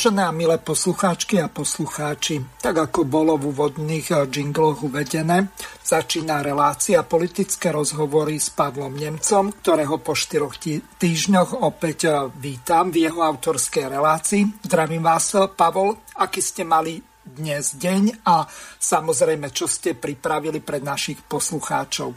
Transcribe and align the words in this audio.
Vážené 0.00 0.24
a 0.24 0.32
milé 0.32 0.56
poslucháčky 0.56 1.44
a 1.44 1.52
poslucháči, 1.52 2.40
tak 2.64 2.88
ako 2.88 3.04
bolo 3.04 3.36
v 3.36 3.52
úvodných 3.52 4.32
džingloch 4.32 4.80
uvedené, 4.88 5.52
začína 5.84 6.40
relácia 6.40 7.04
politické 7.04 7.68
rozhovory 7.68 8.40
s 8.40 8.48
Pavlom 8.48 8.96
Nemcom, 8.96 9.52
ktorého 9.60 10.00
po 10.00 10.16
štyroch 10.16 10.56
týždňoch 10.96 11.52
opäť 11.52 12.32
vítam 12.40 12.88
v 12.88 13.12
jeho 13.12 13.20
autorskej 13.20 13.92
relácii. 13.92 14.64
Zdravím 14.64 15.04
vás, 15.04 15.36
Pavol, 15.52 16.00
aký 16.16 16.40
ste 16.40 16.64
mali 16.64 17.04
dnes 17.20 17.76
deň 17.76 18.24
a 18.24 18.48
samozrejme, 18.80 19.52
čo 19.52 19.68
ste 19.68 19.92
pripravili 19.92 20.64
pre 20.64 20.80
našich 20.80 21.20
poslucháčov. 21.28 22.16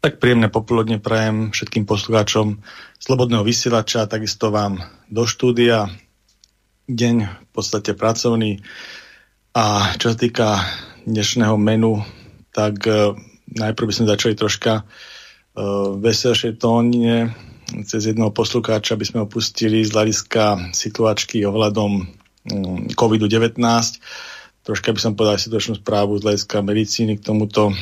Tak 0.00 0.16
príjemné 0.16 0.48
popoludne 0.48 0.96
prajem 0.96 1.52
všetkým 1.52 1.84
poslucháčom 1.84 2.56
Slobodného 2.96 3.44
vysielača, 3.44 4.08
takisto 4.08 4.48
vám 4.48 4.80
do 5.12 5.28
štúdia 5.28 5.92
deň 6.86 7.16
v 7.26 7.48
podstate 7.50 7.98
pracovný. 7.98 8.62
A 9.56 9.94
čo 9.98 10.14
sa 10.14 10.16
týka 10.16 10.62
dnešného 11.02 11.58
menu, 11.58 11.98
tak 12.54 12.78
uh, 12.86 13.14
najprv 13.50 13.86
by 13.90 13.94
sme 13.94 14.12
začali 14.12 14.34
troška 14.38 14.82
uh, 14.82 15.98
veselšej 15.98 16.62
tónine. 16.62 17.34
Cez 17.66 18.06
jedného 18.06 18.30
poslucháča 18.30 18.94
by 18.94 19.04
sme 19.04 19.18
opustili 19.26 19.82
z 19.82 19.90
hľadiska 19.90 20.70
situáčky 20.70 21.42
ohľadom 21.42 22.06
um, 22.06 22.86
COVID-19. 22.94 23.58
Troška 24.62 24.94
by 24.94 25.00
som 25.02 25.18
povedal 25.18 25.42
situačnú 25.42 25.82
správu 25.82 26.22
z 26.22 26.24
hľadiska 26.30 26.62
medicíny 26.62 27.18
k 27.18 27.26
tomuto 27.26 27.74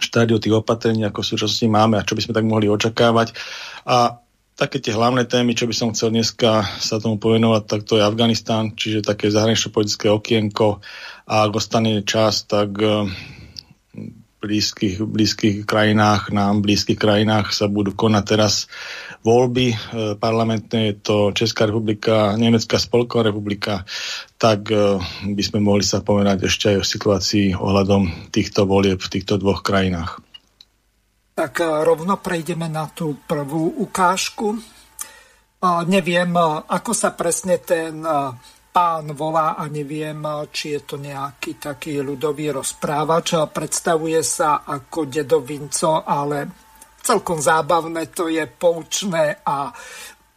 štádiu 0.00 0.40
tých 0.40 0.56
opatrení, 0.56 1.04
ako 1.04 1.20
v 1.20 1.30
súčasnosti 1.36 1.68
máme 1.68 2.00
a 2.00 2.06
čo 2.06 2.16
by 2.16 2.24
sme 2.24 2.36
tak 2.36 2.48
mohli 2.48 2.72
očakávať. 2.72 3.36
A 3.84 4.23
také 4.54 4.78
tie 4.78 4.94
hlavné 4.94 5.26
témy, 5.26 5.58
čo 5.58 5.66
by 5.66 5.74
som 5.74 5.90
chcel 5.90 6.14
dneska 6.14 6.62
sa 6.78 7.02
tomu 7.02 7.18
povenovať, 7.18 7.62
tak 7.66 7.80
to 7.82 7.98
je 7.98 8.06
Afganistán, 8.06 8.74
čiže 8.78 9.06
také 9.06 9.30
zahranično 9.30 9.74
politické 9.74 10.10
okienko. 10.10 10.78
A 11.26 11.46
ak 11.46 11.58
ostane 11.58 12.06
čas, 12.06 12.46
tak 12.46 12.78
v 12.78 13.10
eh, 13.10 14.14
blízkych, 14.44 15.00
blízkych 15.00 15.56
krajinách, 15.64 16.28
nám 16.28 16.60
blízkych 16.60 17.00
krajinách 17.00 17.56
sa 17.56 17.64
budú 17.64 17.96
konať 17.96 18.24
teraz 18.28 18.68
voľby 19.24 19.72
e, 19.72 19.76
parlamentné, 20.20 20.92
je 20.92 20.94
to 21.00 21.16
Česká 21.32 21.64
republika, 21.64 22.36
Nemecká 22.36 22.76
spolková 22.76 23.32
republika, 23.32 23.88
tak 24.36 24.68
e, 24.68 25.00
by 25.32 25.42
sme 25.42 25.64
mohli 25.64 25.80
sa 25.80 26.04
povedať 26.04 26.44
ešte 26.44 26.76
aj 26.76 26.84
o 26.84 26.84
situácii 26.84 27.46
ohľadom 27.56 28.28
týchto 28.28 28.68
volieb 28.68 29.00
v 29.00 29.12
týchto 29.16 29.40
dvoch 29.40 29.64
krajinách. 29.64 30.20
Tak 31.34 31.60
e, 31.60 31.66
rovno 31.66 32.22
prejdeme 32.22 32.70
na 32.70 32.86
tú 32.86 33.18
prvú 33.26 33.82
ukážku. 33.82 34.54
E, 34.54 34.58
neviem, 35.90 36.30
e, 36.30 36.42
ako 36.70 36.94
sa 36.94 37.10
presne 37.10 37.58
ten 37.58 37.98
pán 38.74 39.06
volá 39.14 39.54
a 39.54 39.70
neviem, 39.70 40.18
či 40.50 40.74
je 40.74 40.80
to 40.82 40.96
nejaký 40.98 41.62
taký 41.62 42.02
ľudový 42.02 42.50
rozprávač. 42.54 43.38
Predstavuje 43.50 44.18
sa 44.22 44.66
ako 44.66 45.06
dedovinco, 45.06 46.02
ale 46.02 46.50
celkom 46.98 47.38
zábavné 47.38 48.10
to 48.10 48.26
je 48.26 48.42
poučné 48.50 49.46
a 49.46 49.70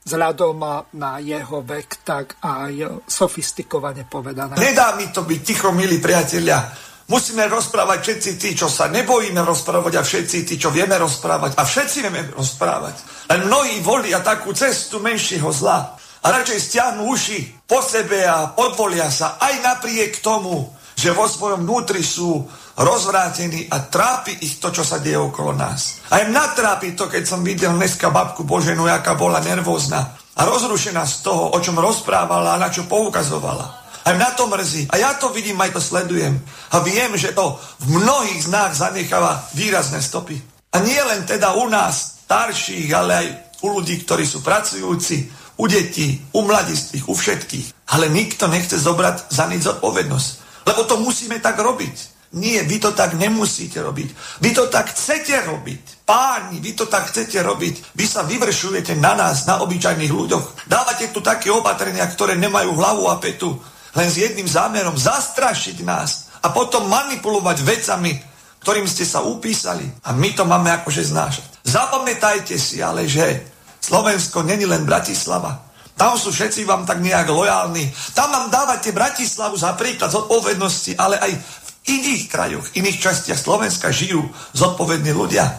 vzhľadom 0.06 0.58
na 1.02 1.18
jeho 1.18 1.66
vek, 1.66 2.06
tak 2.06 2.38
aj 2.46 3.04
sofistikovane 3.10 4.06
povedané. 4.06 4.54
Nedá 4.56 4.94
mi 4.94 5.10
to 5.10 5.26
byť 5.26 5.40
ticho, 5.42 5.74
milí 5.74 5.98
priatelia. 5.98 6.87
Musíme 7.08 7.48
rozprávať 7.48 8.00
všetci 8.04 8.32
tí, 8.36 8.50
čo 8.52 8.68
sa 8.68 8.92
nebojíme 8.92 9.40
rozprávať 9.40 9.94
a 9.96 10.04
všetci 10.04 10.38
tí, 10.44 10.60
čo 10.60 10.76
vieme 10.76 11.00
rozprávať. 11.00 11.56
A 11.56 11.64
všetci 11.64 11.98
vieme 12.04 12.28
rozprávať. 12.36 12.96
Len 13.32 13.48
mnohí 13.48 13.80
volia 13.80 14.20
takú 14.20 14.52
cestu 14.52 15.00
menšieho 15.00 15.48
zla. 15.56 15.96
A 15.98 16.28
radšej 16.28 16.60
stiahnu 16.60 17.08
uši 17.08 17.64
po 17.64 17.80
sebe 17.80 18.28
a 18.28 18.52
podvolia 18.52 19.08
sa 19.08 19.40
aj 19.40 19.56
napriek 19.64 20.20
tomu, 20.20 20.68
že 21.00 21.16
vo 21.16 21.32
svojom 21.32 21.64
vnútri 21.64 22.04
sú 22.04 22.44
rozvrátení 22.76 23.72
a 23.72 23.88
trápi 23.88 24.44
ich 24.44 24.60
to, 24.60 24.76
čo 24.76 24.84
sa 24.84 25.00
deje 25.00 25.16
okolo 25.16 25.56
nás. 25.56 26.04
A 26.12 26.28
im 26.28 26.36
natrápi 26.36 26.92
to, 26.92 27.08
keď 27.08 27.24
som 27.24 27.40
videl 27.40 27.72
dneska 27.72 28.12
babku 28.12 28.44
Boženu, 28.44 28.84
jaká 28.84 29.16
bola 29.16 29.40
nervózna 29.40 30.12
a 30.36 30.42
rozrušená 30.44 31.08
z 31.08 31.16
toho, 31.24 31.56
o 31.56 31.58
čom 31.64 31.80
rozprávala 31.80 32.60
a 32.60 32.62
na 32.62 32.68
čo 32.68 32.84
poukazovala. 32.84 33.87
Aj 34.08 34.16
mňa 34.16 34.40
to 34.40 34.48
mrzí. 34.48 34.88
A 34.88 34.96
ja 34.96 35.20
to 35.20 35.36
vidím, 35.36 35.60
aj 35.60 35.76
to 35.76 35.84
sledujem. 35.84 36.40
A 36.72 36.80
viem, 36.80 37.12
že 37.20 37.36
to 37.36 37.60
v 37.84 38.00
mnohých 38.00 38.48
z 38.48 38.48
nás 38.48 38.80
zanecháva 38.80 39.44
výrazné 39.52 40.00
stopy. 40.00 40.40
A 40.72 40.80
nie 40.80 40.96
len 41.04 41.28
teda 41.28 41.60
u 41.60 41.68
nás, 41.68 42.24
starších, 42.24 42.88
ale 42.96 43.12
aj 43.12 43.28
u 43.60 43.68
ľudí, 43.76 44.00
ktorí 44.08 44.24
sú 44.24 44.40
pracujúci, 44.40 45.28
u 45.60 45.66
detí, 45.68 46.24
u 46.32 46.48
mladistvých, 46.48 47.04
u 47.04 47.14
všetkých. 47.20 47.92
Ale 47.92 48.08
nikto 48.08 48.48
nechce 48.48 48.80
zobrať 48.80 49.28
za 49.28 49.44
nič 49.52 49.68
zodpovednosť. 49.68 50.30
Lebo 50.64 50.88
to 50.88 51.04
musíme 51.04 51.44
tak 51.44 51.60
robiť. 51.60 52.16
Nie, 52.40 52.64
vy 52.64 52.80
to 52.80 52.92
tak 52.92 53.16
nemusíte 53.16 53.80
robiť. 53.84 54.40
Vy 54.44 54.52
to 54.56 54.68
tak 54.72 54.92
chcete 54.92 55.48
robiť. 55.48 56.08
Páni, 56.08 56.60
vy 56.64 56.76
to 56.76 56.88
tak 56.88 57.12
chcete 57.12 57.40
robiť. 57.44 57.96
Vy 57.96 58.06
sa 58.08 58.24
vyvršujete 58.24 58.96
na 59.00 59.16
nás, 59.16 59.48
na 59.48 59.64
obyčajných 59.64 60.12
ľuďoch. 60.12 60.68
Dávate 60.68 61.12
tu 61.12 61.20
také 61.20 61.52
opatrenia, 61.52 62.08
ktoré 62.08 62.36
nemajú 62.36 62.72
hlavu 62.76 63.08
a 63.12 63.20
petu 63.20 63.56
len 63.98 64.08
s 64.08 64.22
jedným 64.22 64.46
zámerom 64.46 64.94
zastrašiť 64.94 65.82
nás 65.82 66.30
a 66.46 66.54
potom 66.54 66.86
manipulovať 66.86 67.58
vecami, 67.66 68.14
ktorým 68.62 68.86
ste 68.86 69.04
sa 69.10 69.26
upísali. 69.26 69.90
A 70.06 70.14
my 70.14 70.30
to 70.38 70.46
máme 70.46 70.70
akože 70.70 71.10
znášať. 71.10 71.66
Zapamätajte 71.66 72.54
si 72.62 72.78
ale, 72.78 73.10
že 73.10 73.42
Slovensko 73.82 74.46
není 74.46 74.70
len 74.70 74.86
Bratislava. 74.86 75.66
Tam 75.98 76.14
sú 76.14 76.30
všetci 76.30 76.62
vám 76.70 76.86
tak 76.86 77.02
nejak 77.02 77.26
lojálni. 77.26 77.90
Tam 78.14 78.30
vám 78.30 78.54
dávate 78.54 78.94
Bratislavu 78.94 79.58
za 79.58 79.74
príklad 79.74 80.14
zodpovednosti, 80.14 80.94
ale 80.94 81.18
aj 81.18 81.32
v 81.34 81.70
iných 81.90 82.24
krajoch, 82.30 82.66
iných 82.78 83.02
častiach 83.02 83.40
Slovenska 83.42 83.90
žijú 83.90 84.22
zodpovední 84.54 85.10
ľudia. 85.10 85.50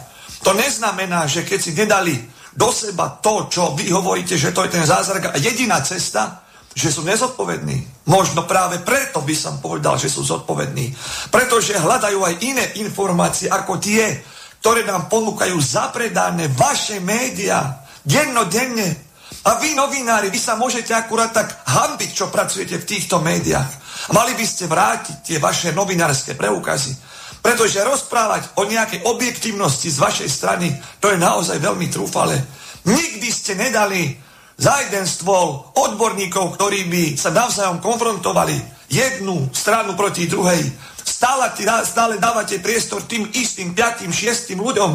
To 0.47 0.55
neznamená, 0.55 1.27
že 1.27 1.43
keď 1.43 1.59
si 1.59 1.75
nedali 1.75 2.15
do 2.55 2.71
seba 2.71 3.19
to, 3.19 3.51
čo 3.51 3.75
vy 3.75 3.91
hovoríte, 3.91 4.39
že 4.39 4.55
to 4.55 4.63
je 4.63 4.79
ten 4.79 4.85
zázrak 4.87 5.35
a 5.35 5.37
jediná 5.37 5.83
cesta, 5.83 6.47
že 6.73 6.93
sú 6.93 7.01
nezodpovední. 7.03 8.07
Možno 8.07 8.45
práve 8.45 8.79
preto 8.81 9.21
by 9.25 9.35
som 9.35 9.57
povedal, 9.59 9.97
že 9.97 10.07
sú 10.09 10.21
zodpovední. 10.23 10.93
Pretože 11.33 11.77
hľadajú 11.77 12.19
aj 12.23 12.35
iné 12.45 12.65
informácie 12.79 13.49
ako 13.49 13.81
tie, 13.81 14.21
ktoré 14.59 14.85
nám 14.85 15.07
ponúkajú 15.07 15.57
zapredané 15.59 16.51
vaše 16.53 16.99
médiá. 17.01 17.83
Dennodenne. 18.03 19.09
A 19.47 19.55
vy, 19.57 19.71
novinári, 19.71 20.27
vy 20.27 20.39
sa 20.39 20.59
môžete 20.59 20.91
akurát 20.91 21.31
tak 21.31 21.47
hambiť, 21.63 22.09
čo 22.11 22.27
pracujete 22.27 22.75
v 22.79 22.87
týchto 22.87 23.23
médiách. 23.23 23.71
Mali 24.11 24.35
by 24.35 24.45
ste 24.45 24.67
vrátiť 24.67 25.17
tie 25.23 25.37
vaše 25.39 25.71
novinárske 25.71 26.35
preukazy. 26.35 26.95
Pretože 27.39 27.87
rozprávať 27.87 28.59
o 28.59 28.67
nejakej 28.67 29.07
objektívnosti 29.07 29.87
z 29.87 29.97
vašej 29.99 30.29
strany, 30.29 30.67
to 30.99 31.07
je 31.07 31.17
naozaj 31.19 31.55
veľmi 31.55 31.87
trúfale. 31.87 32.35
Nikdy 32.83 33.29
ste 33.31 33.55
nedali 33.55 34.11
za 34.59 34.83
jeden 34.83 35.07
stôl 35.07 35.71
odborníkov, 35.71 36.59
ktorí 36.59 36.91
by 36.91 37.03
sa 37.15 37.31
navzájom 37.31 37.79
konfrontovali 37.79 38.59
jednu 38.91 39.47
stranu 39.55 39.95
proti 39.95 40.27
druhej. 40.27 40.59
Stále, 40.99 41.55
stále 41.87 42.19
dávate 42.19 42.59
priestor 42.59 43.07
tým 43.07 43.31
istým, 43.31 43.71
piatým, 43.71 44.11
šiestým 44.11 44.59
ľuďom, 44.59 44.91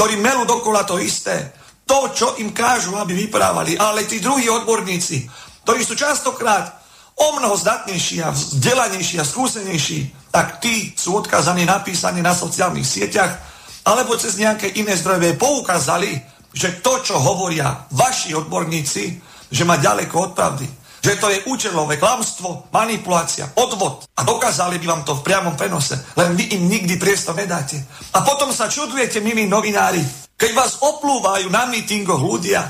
ktorí 0.00 0.16
melú 0.16 0.48
dokola 0.48 0.88
to 0.88 0.96
isté. 0.96 1.52
To, 1.84 2.08
čo 2.08 2.40
im 2.40 2.56
kážu, 2.56 2.96
aby 2.96 3.28
vyprávali. 3.28 3.76
Ale 3.76 4.08
tí 4.08 4.16
druhí 4.16 4.48
odborníci, 4.48 5.28
ktorí 5.68 5.84
sú 5.84 5.92
častokrát 5.92 6.80
o 7.20 7.36
mnoho 7.36 7.52
zdatnejší 7.52 8.24
a 8.24 8.32
vzdelanejší 8.32 9.20
a 9.20 9.28
skúsenejší, 9.28 10.32
tak 10.32 10.64
tí 10.64 10.96
sú 10.96 11.20
odkázaní 11.20 11.68
napísaní 11.68 12.24
na 12.24 12.32
sociálnych 12.32 12.88
sieťach 12.88 13.52
alebo 13.84 14.14
cez 14.16 14.38
nejaké 14.38 14.72
iné 14.78 14.94
zdroje 14.94 15.34
poukázali 15.36 16.31
že 16.52 16.84
to, 16.84 17.00
čo 17.00 17.16
hovoria 17.16 17.88
vaši 17.92 18.36
odborníci, 18.36 19.04
že 19.52 19.64
má 19.64 19.76
ďaleko 19.76 20.16
od 20.16 20.32
pravdy. 20.32 20.68
Že 21.02 21.18
to 21.18 21.28
je 21.34 21.38
účelové 21.50 21.98
klamstvo, 21.98 22.70
manipulácia, 22.70 23.50
odvod. 23.58 24.06
A 24.14 24.22
dokázali 24.22 24.78
by 24.78 24.86
vám 24.86 25.02
to 25.02 25.18
v 25.18 25.26
priamom 25.26 25.58
prenose. 25.58 25.98
Len 26.14 26.38
vy 26.38 26.54
im 26.54 26.70
nikdy 26.70 26.94
priestor 26.94 27.34
nedáte. 27.34 27.74
A 28.14 28.22
potom 28.22 28.54
sa 28.54 28.70
čudujete, 28.70 29.18
milí 29.18 29.50
novinári, 29.50 29.98
keď 30.38 30.50
vás 30.54 30.78
oplúvajú 30.78 31.50
na 31.50 31.66
mítingoch 31.66 32.22
ľudia, 32.22 32.62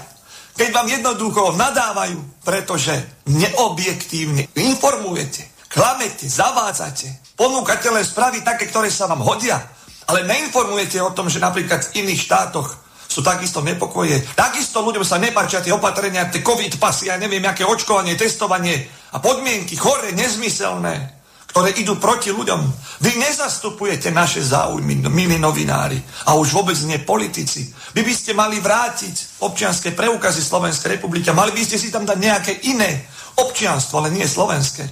keď 0.56 0.68
vám 0.72 0.88
jednoducho 0.88 1.56
nadávajú, 1.56 2.44
pretože 2.44 2.92
neobjektívne 3.28 4.48
informujete, 4.56 5.48
klamete, 5.68 6.28
zavádzate, 6.28 7.36
ponúkate 7.36 7.88
len 7.88 8.04
správy 8.04 8.44
také, 8.44 8.68
ktoré 8.68 8.92
sa 8.92 9.08
vám 9.08 9.24
hodia, 9.24 9.60
ale 10.08 10.28
neinformujete 10.28 11.00
o 11.00 11.14
tom, 11.16 11.32
že 11.32 11.40
napríklad 11.40 11.80
v 11.88 12.04
iných 12.04 12.20
štátoch 12.28 12.81
sú 13.12 13.20
takisto 13.20 13.60
nepokoje. 13.60 14.24
Takisto 14.32 14.80
ľuďom 14.80 15.04
sa 15.04 15.20
nepáčia 15.20 15.60
tie 15.60 15.76
opatrenia, 15.76 16.32
tie 16.32 16.40
covid 16.40 16.80
pasy, 16.80 17.12
ja 17.12 17.20
neviem, 17.20 17.44
aké 17.44 17.68
očkovanie, 17.68 18.16
testovanie 18.16 18.88
a 19.12 19.20
podmienky 19.20 19.76
chore, 19.76 20.16
nezmyselné, 20.16 21.20
ktoré 21.52 21.76
idú 21.76 22.00
proti 22.00 22.32
ľuďom. 22.32 22.60
Vy 23.04 23.20
nezastupujete 23.20 24.08
naše 24.08 24.40
záujmy, 24.40 25.04
milí 25.12 25.36
novinári, 25.36 26.00
a 26.24 26.32
už 26.40 26.56
vôbec 26.56 26.80
nie 26.88 26.96
politici. 27.04 27.68
Vy 27.92 28.00
by 28.00 28.14
ste 28.16 28.32
mali 28.32 28.56
vrátiť 28.56 29.44
občianské 29.44 29.92
preukazy 29.92 30.40
Slovenskej 30.40 30.96
republiky 30.96 31.28
a 31.28 31.36
mali 31.36 31.52
by 31.52 31.60
ste 31.60 31.76
si 31.76 31.92
tam 31.92 32.08
dať 32.08 32.16
nejaké 32.16 32.52
iné 32.72 33.04
občianstvo, 33.36 34.00
ale 34.00 34.16
nie 34.16 34.24
slovenské. 34.24 34.88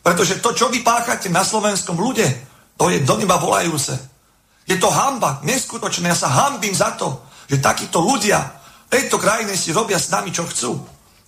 Pretože 0.00 0.40
to, 0.40 0.56
čo 0.56 0.72
vy 0.72 0.80
páchate 0.80 1.28
na 1.28 1.44
slovenskom 1.44 2.00
ľude, 2.00 2.24
to 2.80 2.88
je 2.88 3.04
do 3.04 3.20
neba 3.20 3.36
volajúce. 3.36 3.92
Je 4.64 4.80
to 4.80 4.88
hamba, 4.88 5.44
neskutočné. 5.44 6.08
Ja 6.08 6.16
sa 6.16 6.32
hambím 6.32 6.72
za 6.72 6.96
to, 6.96 7.27
že 7.48 7.58
takíto 7.58 8.04
ľudia 8.04 8.58
tejto 8.88 9.16
krajine 9.20 9.56
si 9.56 9.72
robia 9.72 10.00
s 10.00 10.12
nami, 10.12 10.32
čo 10.32 10.44
chcú. 10.48 10.76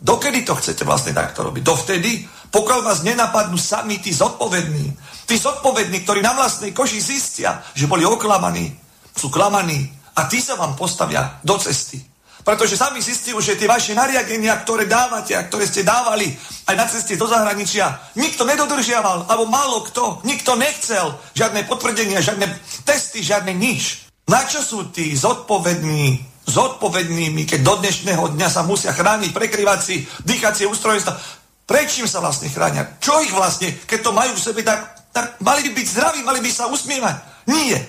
Dokedy 0.01 0.49
to 0.49 0.57
chcete 0.57 0.85
vlastne 0.89 1.13
takto 1.13 1.45
robiť? 1.45 1.61
Dovtedy, 1.61 2.25
pokiaľ 2.49 2.81
vás 2.81 3.05
nenapadnú 3.05 3.61
sami 3.61 4.01
tí 4.01 4.17
zodpovední. 4.17 4.97
Tí 5.29 5.37
zodpovední, 5.37 6.03
ktorí 6.03 6.25
na 6.25 6.33
vlastnej 6.33 6.73
koži 6.73 6.99
zistia, 6.99 7.61
že 7.77 7.85
boli 7.85 8.03
oklamaní, 8.09 8.73
sú 9.13 9.29
klamaní 9.29 9.93
a 10.17 10.25
tí 10.25 10.41
sa 10.41 10.57
vám 10.57 10.73
postavia 10.75 11.39
do 11.45 11.61
cesty. 11.61 12.01
Pretože 12.41 12.81
sami 12.81 13.05
zistujú, 13.05 13.37
že 13.45 13.61
tie 13.61 13.69
vaše 13.69 13.93
nariadenia, 13.93 14.57
ktoré 14.65 14.89
dávate 14.89 15.37
a 15.37 15.45
ktoré 15.45 15.69
ste 15.69 15.85
dávali 15.85 16.33
aj 16.65 16.75
na 16.75 16.89
ceste 16.89 17.13
do 17.21 17.29
zahraničia, 17.29 18.01
nikto 18.17 18.49
nedodržiaval, 18.49 19.29
alebo 19.29 19.45
málo 19.45 19.85
kto, 19.85 20.25
nikto 20.25 20.57
nechcel 20.57 21.21
žiadne 21.37 21.69
potvrdenia, 21.69 22.25
žiadne 22.25 22.49
testy, 22.89 23.21
žiadne 23.21 23.53
nič. 23.53 24.10
Na 24.31 24.47
čo 24.47 24.63
sú 24.63 24.95
tí 24.95 25.11
zodpovední, 25.19 26.23
zodpovednými, 26.47 27.51
keď 27.51 27.61
do 27.67 27.75
dnešného 27.83 28.39
dňa 28.39 28.47
sa 28.47 28.63
musia 28.63 28.95
chrániť, 28.95 29.35
prekrývať 29.35 29.79
si 29.83 30.07
dýchacie 30.23 30.71
ústrojstva? 30.71 31.19
Prečím 31.67 32.07
sa 32.07 32.23
vlastne 32.23 32.47
chránia? 32.47 32.95
Čo 33.03 33.19
ich 33.27 33.35
vlastne, 33.35 33.75
keď 33.91 33.99
to 34.07 34.15
majú 34.15 34.31
v 34.39 34.45
sebe, 34.47 34.63
tak, 34.63 35.11
tak 35.11 35.43
mali 35.43 35.67
by 35.67 35.83
byť 35.83 35.87
zdraví, 35.91 36.23
mali 36.23 36.39
by 36.39 36.51
sa 36.55 36.71
usmievať. 36.71 37.17
Nie. 37.51 37.83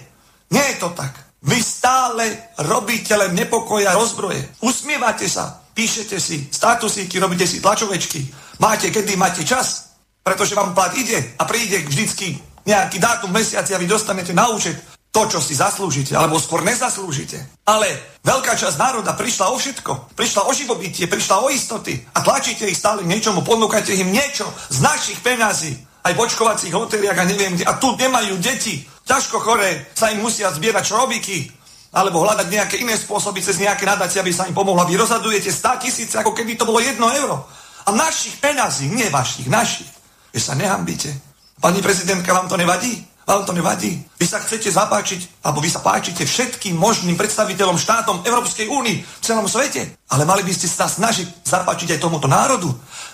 Nie 0.50 0.66
je 0.74 0.82
to 0.82 0.90
tak. 0.98 1.14
Vy 1.46 1.62
stále 1.62 2.58
robíte 2.58 3.14
len 3.14 3.38
nepokoja 3.38 3.94
rozbroje. 3.94 4.42
Usmievate 4.66 5.30
sa, 5.30 5.62
píšete 5.78 6.18
si 6.18 6.50
statusíky, 6.50 7.22
robíte 7.22 7.46
si 7.46 7.62
tlačovečky. 7.62 8.34
Máte, 8.58 8.90
kedy 8.90 9.14
máte 9.14 9.46
čas, 9.46 9.94
pretože 10.26 10.58
vám 10.58 10.74
plat 10.74 10.94
ide 10.98 11.38
a 11.38 11.46
príde 11.46 11.86
vždycky 11.86 12.34
nejaký 12.66 12.98
dátum 12.98 13.30
mesiaci 13.30 13.78
a 13.78 13.82
vy 13.82 13.86
dostanete 13.86 14.34
na 14.34 14.50
účet 14.50 15.01
to, 15.12 15.28
čo 15.28 15.44
si 15.44 15.60
zaslúžite, 15.60 16.16
alebo 16.16 16.40
skôr 16.40 16.64
nezaslúžite. 16.64 17.36
Ale 17.68 17.92
veľká 18.24 18.56
časť 18.56 18.80
národa 18.80 19.12
prišla 19.12 19.52
o 19.52 19.60
všetko. 19.60 20.16
Prišla 20.16 20.48
o 20.48 20.52
živobytie, 20.56 21.12
prišla 21.12 21.44
o 21.44 21.52
istoty 21.52 22.00
a 22.16 22.24
tlačíte 22.24 22.64
ich 22.64 22.80
stále 22.80 23.04
niečomu, 23.04 23.44
ponúkate 23.44 23.92
im 23.92 24.08
niečo 24.08 24.48
z 24.72 24.80
našich 24.80 25.20
peňazí. 25.20 25.76
Aj 26.02 26.16
v 26.16 26.24
očkovacích 26.24 26.74
hoteliach 26.74 27.20
a 27.20 27.28
neviem 27.28 27.54
kde. 27.54 27.68
A 27.68 27.78
tu 27.78 27.94
nemajú 27.94 28.40
deti. 28.42 28.82
Ťažko 29.06 29.38
choré 29.44 29.92
sa 29.94 30.10
im 30.10 30.24
musia 30.24 30.50
zbierať 30.50 30.88
črobiky 30.88 31.52
alebo 31.92 32.24
hľadať 32.24 32.48
nejaké 32.48 32.76
iné 32.80 32.96
spôsoby 32.96 33.44
cez 33.44 33.60
nejaké 33.60 33.84
nadácie, 33.84 34.24
aby 34.24 34.32
sa 34.32 34.48
im 34.48 34.56
pomohla. 34.56 34.88
Vy 34.88 34.96
rozhodujete 34.96 35.52
100 35.52 35.84
tisíce, 35.84 36.16
ako 36.16 36.32
keby 36.32 36.56
to 36.56 36.64
bolo 36.64 36.80
1 36.80 36.96
euro. 36.96 37.46
A 37.86 37.92
našich 37.92 38.40
peňazí, 38.40 38.88
nie 38.88 39.12
vašich, 39.12 39.52
našich. 39.52 39.92
Vy 40.32 40.40
sa 40.40 40.56
nehambíte. 40.56 41.12
Pani 41.60 41.84
prezidentka, 41.84 42.32
vám 42.32 42.48
to 42.48 42.56
nevadí? 42.56 43.11
Vám 43.22 43.46
to 43.46 43.54
nevadí. 43.54 44.02
Vy 44.18 44.26
sa 44.26 44.42
chcete 44.42 44.74
zapáčiť, 44.74 45.46
alebo 45.46 45.62
vy 45.62 45.70
sa 45.70 45.80
páčite 45.80 46.26
všetkým 46.26 46.74
možným 46.74 47.14
predstaviteľom 47.16 47.78
štátom 47.78 48.26
Európskej 48.26 48.68
únii 48.68 48.98
v 49.02 49.24
celom 49.24 49.46
svete. 49.46 50.02
Ale 50.10 50.26
mali 50.26 50.42
by 50.42 50.52
ste 50.52 50.66
sa 50.66 50.90
snažiť 50.90 51.46
zapáčiť 51.46 51.96
aj 51.96 52.02
tomuto 52.02 52.26
národu. 52.26 52.68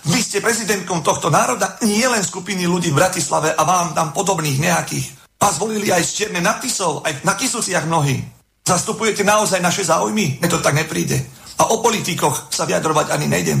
Vy 0.08 0.18
ste 0.24 0.42
prezidentkom 0.42 1.04
tohto 1.04 1.28
národa, 1.28 1.76
nie 1.84 2.02
len 2.08 2.24
skupiny 2.24 2.64
ľudí 2.64 2.88
v 2.90 2.98
Bratislave 2.98 3.52
a 3.52 3.62
vám 3.62 3.92
tam 3.92 4.16
podobných 4.16 4.58
nejakých. 4.58 5.06
Vás 5.38 5.60
volili 5.60 5.92
aj 5.92 6.02
z 6.02 6.10
čierne 6.10 6.40
nadpisov, 6.42 7.06
aj 7.06 7.22
na 7.22 7.38
kysúciach 7.38 7.86
mnohí. 7.86 8.18
Zastupujete 8.66 9.22
naozaj 9.22 9.62
naše 9.62 9.86
záujmy? 9.86 10.40
Mne 10.40 10.48
to 10.50 10.58
tak 10.58 10.74
nepríde. 10.74 11.20
A 11.62 11.70
o 11.70 11.78
politikoch 11.78 12.50
sa 12.50 12.66
vyjadrovať 12.66 13.14
ani 13.14 13.26
nejdem. 13.30 13.60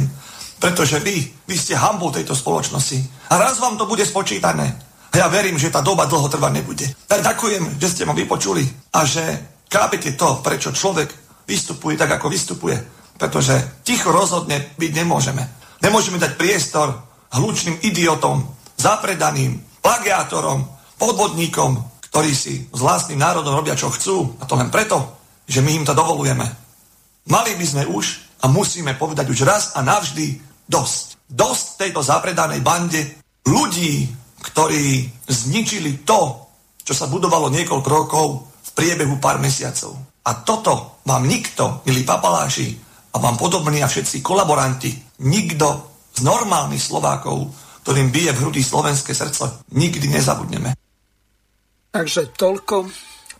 Pretože 0.58 0.98
vy, 0.98 1.22
vy 1.46 1.54
ste 1.54 1.78
hambou 1.78 2.10
tejto 2.10 2.34
spoločnosti. 2.34 3.30
A 3.30 3.38
raz 3.38 3.62
vám 3.62 3.78
to 3.78 3.86
bude 3.86 4.02
spočítané. 4.02 4.87
A 5.08 5.14
ja 5.16 5.26
verím, 5.32 5.56
že 5.56 5.72
tá 5.72 5.80
doba 5.80 6.04
dlho 6.04 6.28
trvať 6.28 6.52
nebude. 6.52 6.86
Tak 7.08 7.24
ďakujem, 7.24 7.80
že 7.80 7.88
ste 7.88 8.02
ma 8.04 8.12
vypočuli 8.12 8.64
a 8.92 9.04
že 9.08 9.24
kápete 9.68 10.14
to, 10.14 10.44
prečo 10.44 10.72
človek 10.72 11.08
vystupuje 11.48 11.96
tak, 11.96 12.12
ako 12.20 12.28
vystupuje. 12.28 12.76
Pretože 13.18 13.82
ticho 13.82 14.12
rozhodne 14.12 14.76
byť 14.76 14.90
nemôžeme. 14.94 15.42
Nemôžeme 15.80 16.20
dať 16.20 16.36
priestor 16.36 16.92
hlučným 17.32 17.80
idiotom, 17.82 18.44
zapredaným, 18.76 19.58
plagiátorom, 19.82 20.64
podvodníkom, 21.00 21.82
ktorí 22.08 22.32
si 22.32 22.68
s 22.68 22.80
vlastným 22.80 23.20
národom 23.20 23.56
robia, 23.56 23.78
čo 23.78 23.92
chcú. 23.92 24.36
A 24.40 24.46
to 24.46 24.54
len 24.56 24.72
preto, 24.72 25.18
že 25.48 25.64
my 25.64 25.72
im 25.72 25.84
to 25.88 25.96
dovolujeme. 25.96 26.44
Mali 27.28 27.52
by 27.56 27.66
sme 27.66 27.84
už 27.88 28.04
a 28.44 28.48
musíme 28.48 28.94
povedať 28.94 29.26
už 29.28 29.44
raz 29.44 29.64
a 29.76 29.82
navždy 29.82 30.40
dosť. 30.68 31.18
Dosť 31.28 31.66
tejto 31.76 32.00
zapredanej 32.00 32.64
bande 32.64 33.00
ľudí, 33.44 34.08
ktorí 34.48 35.06
zničili 35.28 36.02
to, 36.08 36.48
čo 36.80 36.96
sa 36.96 37.06
budovalo 37.06 37.52
niekoľko 37.52 37.88
rokov 37.88 38.26
v 38.48 38.70
priebehu 38.72 39.20
pár 39.20 39.36
mesiacov. 39.36 39.92
A 40.24 40.40
toto 40.44 41.00
vám 41.04 41.28
nikto, 41.28 41.84
milí 41.84 42.04
papaláši, 42.04 42.76
a 43.12 43.16
vám 43.16 43.40
podobní 43.40 43.80
a 43.80 43.88
všetci 43.88 44.20
kolaboranti, 44.20 44.92
nikto 45.24 45.88
z 46.12 46.20
normálnych 46.24 46.80
Slovákov, 46.80 47.48
ktorým 47.84 48.12
bije 48.12 48.36
v 48.36 48.40
hrudi 48.44 48.60
slovenské 48.60 49.16
srdce, 49.16 49.64
nikdy 49.72 50.12
nezabudneme. 50.12 50.76
Takže 51.88 52.36
toľko. 52.36 52.84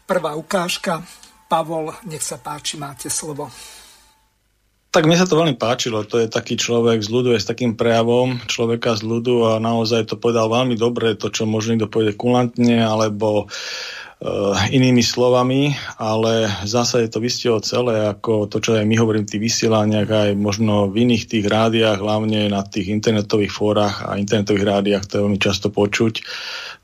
Prvá 0.09 0.33
ukážka. 0.33 1.05
Pavol, 1.49 1.93
nech 2.09 2.25
sa 2.25 2.41
páči, 2.41 2.81
máte 2.81 3.13
slovo. 3.13 3.53
Tak 4.89 5.05
mne 5.05 5.21
sa 5.21 5.29
to 5.29 5.37
veľmi 5.37 5.61
páčilo. 5.61 6.01
To 6.09 6.17
je 6.17 6.33
taký 6.33 6.57
človek 6.57 7.05
z 7.05 7.13
ľudu, 7.13 7.37
je 7.37 7.45
s 7.45 7.51
takým 7.51 7.77
prejavom 7.77 8.41
človeka 8.49 8.97
z 8.97 9.05
ľudu 9.05 9.53
a 9.53 9.53
naozaj 9.61 10.09
to 10.09 10.17
povedal 10.17 10.49
veľmi 10.49 10.81
dobre, 10.81 11.13
to, 11.13 11.29
čo 11.29 11.45
možno 11.45 11.77
niekto 11.77 11.93
povede 11.93 12.17
kulantne, 12.17 12.81
alebo 12.81 13.53
uh, 13.53 14.57
inými 14.73 15.05
slovami, 15.05 15.77
ale 16.01 16.49
zase 16.65 17.05
je 17.05 17.13
to 17.13 17.21
vystihol 17.21 17.61
celé, 17.61 18.09
ako 18.09 18.49
to, 18.49 18.65
čo 18.65 18.81
aj 18.81 18.89
my 18.89 18.97
hovorím 18.97 19.29
v 19.29 19.37
tých 19.37 19.45
vysielaniach, 19.53 20.09
aj 20.09 20.31
možno 20.41 20.89
v 20.89 21.05
iných 21.05 21.37
tých 21.37 21.47
rádiách, 21.47 22.01
hlavne 22.01 22.49
na 22.49 22.65
tých 22.65 22.89
internetových 22.89 23.53
fórach 23.53 24.09
a 24.09 24.17
internetových 24.17 24.65
rádiách, 24.65 25.05
to 25.05 25.13
je 25.21 25.25
veľmi 25.29 25.39
často 25.39 25.69
počuť 25.69 26.25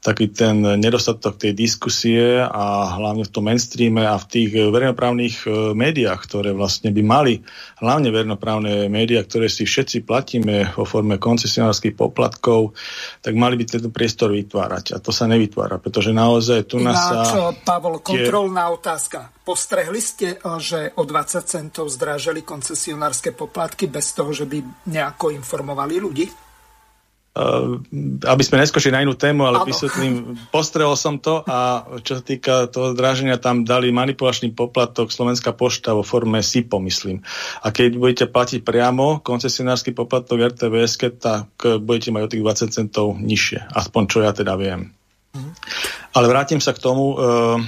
taký 0.04 0.28
ten 0.28 0.60
nedostatok 0.60 1.40
tej 1.40 1.56
diskusie 1.56 2.44
a 2.44 2.92
hlavne 3.00 3.24
v 3.24 3.32
tom 3.32 3.48
mainstreame 3.48 4.04
a 4.04 4.20
v 4.20 4.28
tých 4.28 4.50
verejnoprávnych 4.52 5.48
e, 5.48 5.72
médiách, 5.72 6.20
ktoré 6.28 6.52
vlastne 6.52 6.92
by 6.92 7.00
mali, 7.00 7.40
hlavne 7.80 8.12
verejnoprávne 8.12 8.92
médiá, 8.92 9.24
ktoré 9.24 9.48
si 9.48 9.64
všetci 9.64 10.04
platíme 10.04 10.76
vo 10.76 10.84
forme 10.84 11.16
koncesionárskych 11.16 11.96
poplatkov, 11.96 12.76
tak 13.24 13.32
mali 13.32 13.56
by 13.56 13.64
tento 13.64 13.88
priestor 13.88 14.36
vytvárať. 14.36 14.92
A 14.92 15.00
to 15.00 15.08
sa 15.08 15.24
nevytvára, 15.24 15.80
pretože 15.80 16.12
naozaj 16.12 16.68
tu 16.68 16.84
nás 16.84 17.00
sa... 17.00 17.56
Pavol, 17.64 18.04
kontrolná 18.04 18.68
tie... 18.68 18.74
otázka. 18.76 19.18
Postrehli 19.40 20.04
ste, 20.04 20.36
e, 20.36 20.60
že 20.60 20.92
o 21.00 21.08
20 21.08 21.48
centov 21.48 21.88
zdražili 21.88 22.44
koncesionárske 22.44 23.32
poplatky 23.32 23.88
bez 23.88 24.12
toho, 24.12 24.36
že 24.36 24.44
by 24.44 24.84
nejako 24.84 25.32
informovali 25.32 25.96
ľudí? 25.96 26.43
Uh, 27.34 27.82
aby 28.30 28.42
sme 28.46 28.62
neskočili 28.62 28.94
na 28.94 29.02
inú 29.02 29.18
tému, 29.18 29.42
ale 29.42 29.66
vysvetlím, 29.66 30.38
postrehol 30.54 30.94
som 30.94 31.18
to 31.18 31.42
a 31.42 31.82
čo 32.06 32.18
sa 32.18 32.22
týka 32.22 32.70
toho 32.70 32.94
zdraženia, 32.94 33.42
tam 33.42 33.66
dali 33.66 33.90
manipulačný 33.90 34.54
poplatok 34.54 35.10
Slovenská 35.10 35.50
pošta 35.50 35.98
vo 35.98 36.06
forme 36.06 36.38
SIPO, 36.38 36.78
myslím. 36.86 37.26
A 37.66 37.74
keď 37.74 37.98
budete 37.98 38.24
platiť 38.30 38.62
priamo 38.62 39.18
koncesionársky 39.18 39.90
poplatok 39.90 40.54
RTVS, 40.54 40.94
tak 41.18 41.50
budete 41.82 42.14
mať 42.14 42.22
o 42.22 42.30
tých 42.30 42.44
20 42.70 42.70
centov 42.70 43.18
nižšie. 43.18 43.66
Aspoň 43.66 44.02
čo 44.06 44.22
ja 44.22 44.30
teda 44.30 44.54
viem. 44.54 44.94
Mhm. 45.34 45.50
Ale 46.14 46.30
vrátim 46.30 46.62
sa 46.62 46.70
k 46.70 46.78
tomu, 46.78 47.18
Mm, 47.18 47.66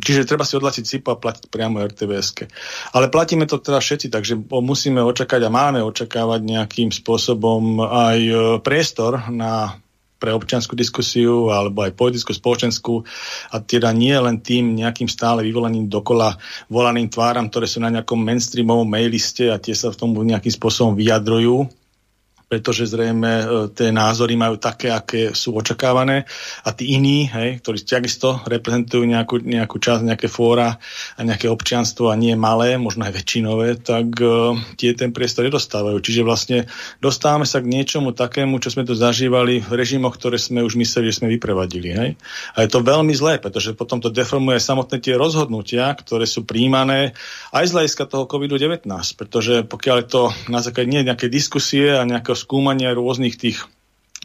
čiže 0.00 0.28
treba 0.28 0.44
si 0.44 0.60
odlatiť 0.60 0.84
SIPO 0.84 1.08
a 1.16 1.20
platiť 1.20 1.48
priamo 1.48 1.80
RTVS. 1.80 2.44
Ale 2.92 3.08
platíme 3.08 3.48
to 3.48 3.56
teda 3.56 3.80
všetci, 3.80 4.12
takže 4.12 4.36
musíme 4.60 5.00
očakať 5.00 5.40
a 5.48 5.50
máme 5.52 5.80
očakávať 5.80 6.40
nejakým 6.44 6.92
spôsobom 6.92 7.80
aj 7.80 8.18
e, 8.20 8.34
priestor 8.60 9.32
na 9.32 9.80
pre 10.14 10.32
občianskú 10.32 10.72
diskusiu 10.72 11.52
alebo 11.52 11.84
aj 11.84 11.92
politickú, 11.92 12.32
spoločenskú 12.32 13.04
a 13.52 13.60
teda 13.60 13.92
nie 13.92 14.16
len 14.16 14.40
tým 14.40 14.72
nejakým 14.72 15.04
stále 15.04 15.44
vyvolaným 15.44 15.92
dokola 15.92 16.40
volaným 16.72 17.12
tváram, 17.12 17.52
ktoré 17.52 17.68
sú 17.68 17.84
na 17.84 17.92
nejakom 17.92 18.16
mainstreamovom 18.16 18.88
mailiste 18.88 19.52
a 19.52 19.60
tie 19.60 19.76
sa 19.76 19.92
v 19.92 20.00
tom 20.00 20.16
nejakým 20.16 20.48
spôsobom 20.48 20.96
vyjadrujú 20.96 21.68
pretože 22.48 22.86
zrejme 22.86 23.32
e, 23.40 23.44
tie 23.72 23.90
názory 23.90 24.36
majú 24.36 24.60
také, 24.60 24.92
aké 24.92 25.32
sú 25.32 25.56
očakávané 25.56 26.28
a 26.62 26.70
tí 26.70 26.94
iní, 26.94 27.26
hej, 27.26 27.64
ktorí 27.64 27.82
takisto 27.82 28.44
reprezentujú 28.44 29.02
nejakú, 29.02 29.42
nejakú 29.42 29.76
časť, 29.80 30.04
nejaké 30.04 30.28
fóra 30.28 30.76
a 31.16 31.20
nejaké 31.24 31.48
občianstvo 31.48 32.12
a 32.12 32.18
nie 32.20 32.36
malé, 32.36 32.76
možno 32.76 33.08
aj 33.08 33.16
väčšinové, 33.16 33.80
tak 33.80 34.06
uh, 34.20 34.54
tie 34.76 34.92
ten 34.94 35.10
priestor 35.10 35.48
nedostávajú. 35.48 35.98
Čiže 35.98 36.22
vlastne 36.22 36.58
dostávame 37.00 37.48
sa 37.48 37.58
k 37.58 37.70
niečomu 37.70 38.12
takému, 38.12 38.60
čo 38.62 38.70
sme 38.70 38.86
tu 38.86 38.92
zažívali 38.92 39.64
v 39.64 39.72
režimoch, 39.74 40.14
ktoré 40.14 40.36
sme 40.38 40.62
už 40.62 40.76
mysleli, 40.78 41.10
že 41.10 41.24
sme 41.24 41.32
vyprevadili. 41.34 41.88
Hej. 41.96 42.10
A 42.54 42.62
je 42.62 42.68
to 42.70 42.84
veľmi 42.84 43.12
zlé, 43.16 43.40
pretože 43.40 43.74
potom 43.74 43.98
to 43.98 44.12
deformuje 44.12 44.60
samotné 44.60 45.00
tie 45.00 45.16
rozhodnutia, 45.16 45.90
ktoré 45.96 46.28
sú 46.28 46.46
príjmané 46.46 47.16
aj 47.50 47.64
z 47.70 47.74
hľadiska 47.74 48.04
toho 48.06 48.24
COVID-19, 48.28 48.86
pretože 49.16 49.64
pokiaľ 49.66 49.96
je 50.04 50.08
to 50.10 50.22
na 50.52 50.60
základe 50.60 50.90
nie 50.90 51.06
nejaké 51.06 51.26
diskusie 51.32 51.94
a 51.94 52.06
nejakého 52.06 52.33
skúmania 52.36 52.94
rôznych 52.94 53.38
tých 53.38 53.64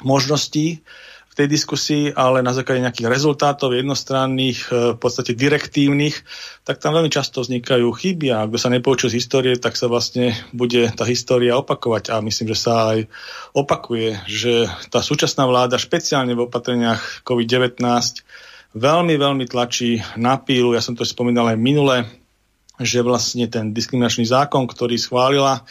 možností 0.03 0.81
v 1.29 1.33
tej 1.37 1.47
diskusii, 1.47 2.03
ale 2.17 2.41
na 2.41 2.51
základe 2.51 2.81
nejakých 2.81 3.07
rezultátov 3.07 3.71
jednostranných, 3.71 4.59
e, 4.67 4.97
v 4.97 4.97
podstate 4.97 5.37
direktívnych, 5.37 6.25
tak 6.65 6.81
tam 6.81 6.97
veľmi 6.97 7.13
často 7.13 7.45
vznikajú 7.45 7.85
chyby 7.85 8.27
a 8.33 8.49
ak 8.49 8.57
sa 8.57 8.73
nepoučil 8.73 9.13
z 9.13 9.21
histórie, 9.21 9.53
tak 9.55 9.77
sa 9.77 9.85
vlastne 9.87 10.33
bude 10.51 10.89
tá 10.91 11.05
história 11.05 11.55
opakovať 11.55 12.11
a 12.11 12.25
myslím, 12.25 12.51
že 12.51 12.57
sa 12.57 12.97
aj 12.97 12.99
opakuje, 13.53 14.19
že 14.25 14.67
tá 14.89 15.05
súčasná 15.05 15.45
vláda 15.45 15.77
špeciálne 15.77 16.33
v 16.33 16.49
opatreniach 16.49 17.23
COVID-19 17.23 17.77
veľmi, 18.73 19.15
veľmi 19.17 19.45
tlačí 19.49 20.01
na 20.17 20.37
pílu. 20.37 20.73
Ja 20.73 20.81
som 20.81 20.93
to 20.93 21.05
spomínal 21.05 21.49
aj 21.49 21.57
minule, 21.57 22.05
že 22.79 23.03
vlastne 23.03 23.49
ten 23.49 23.75
diskriminačný 23.75 24.23
zákon, 24.29 24.69
ktorý 24.69 24.95
schválila, 24.95 25.65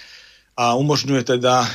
a 0.59 0.75
umožňuje 0.75 1.23
teda 1.23 1.63
e, 1.63 1.69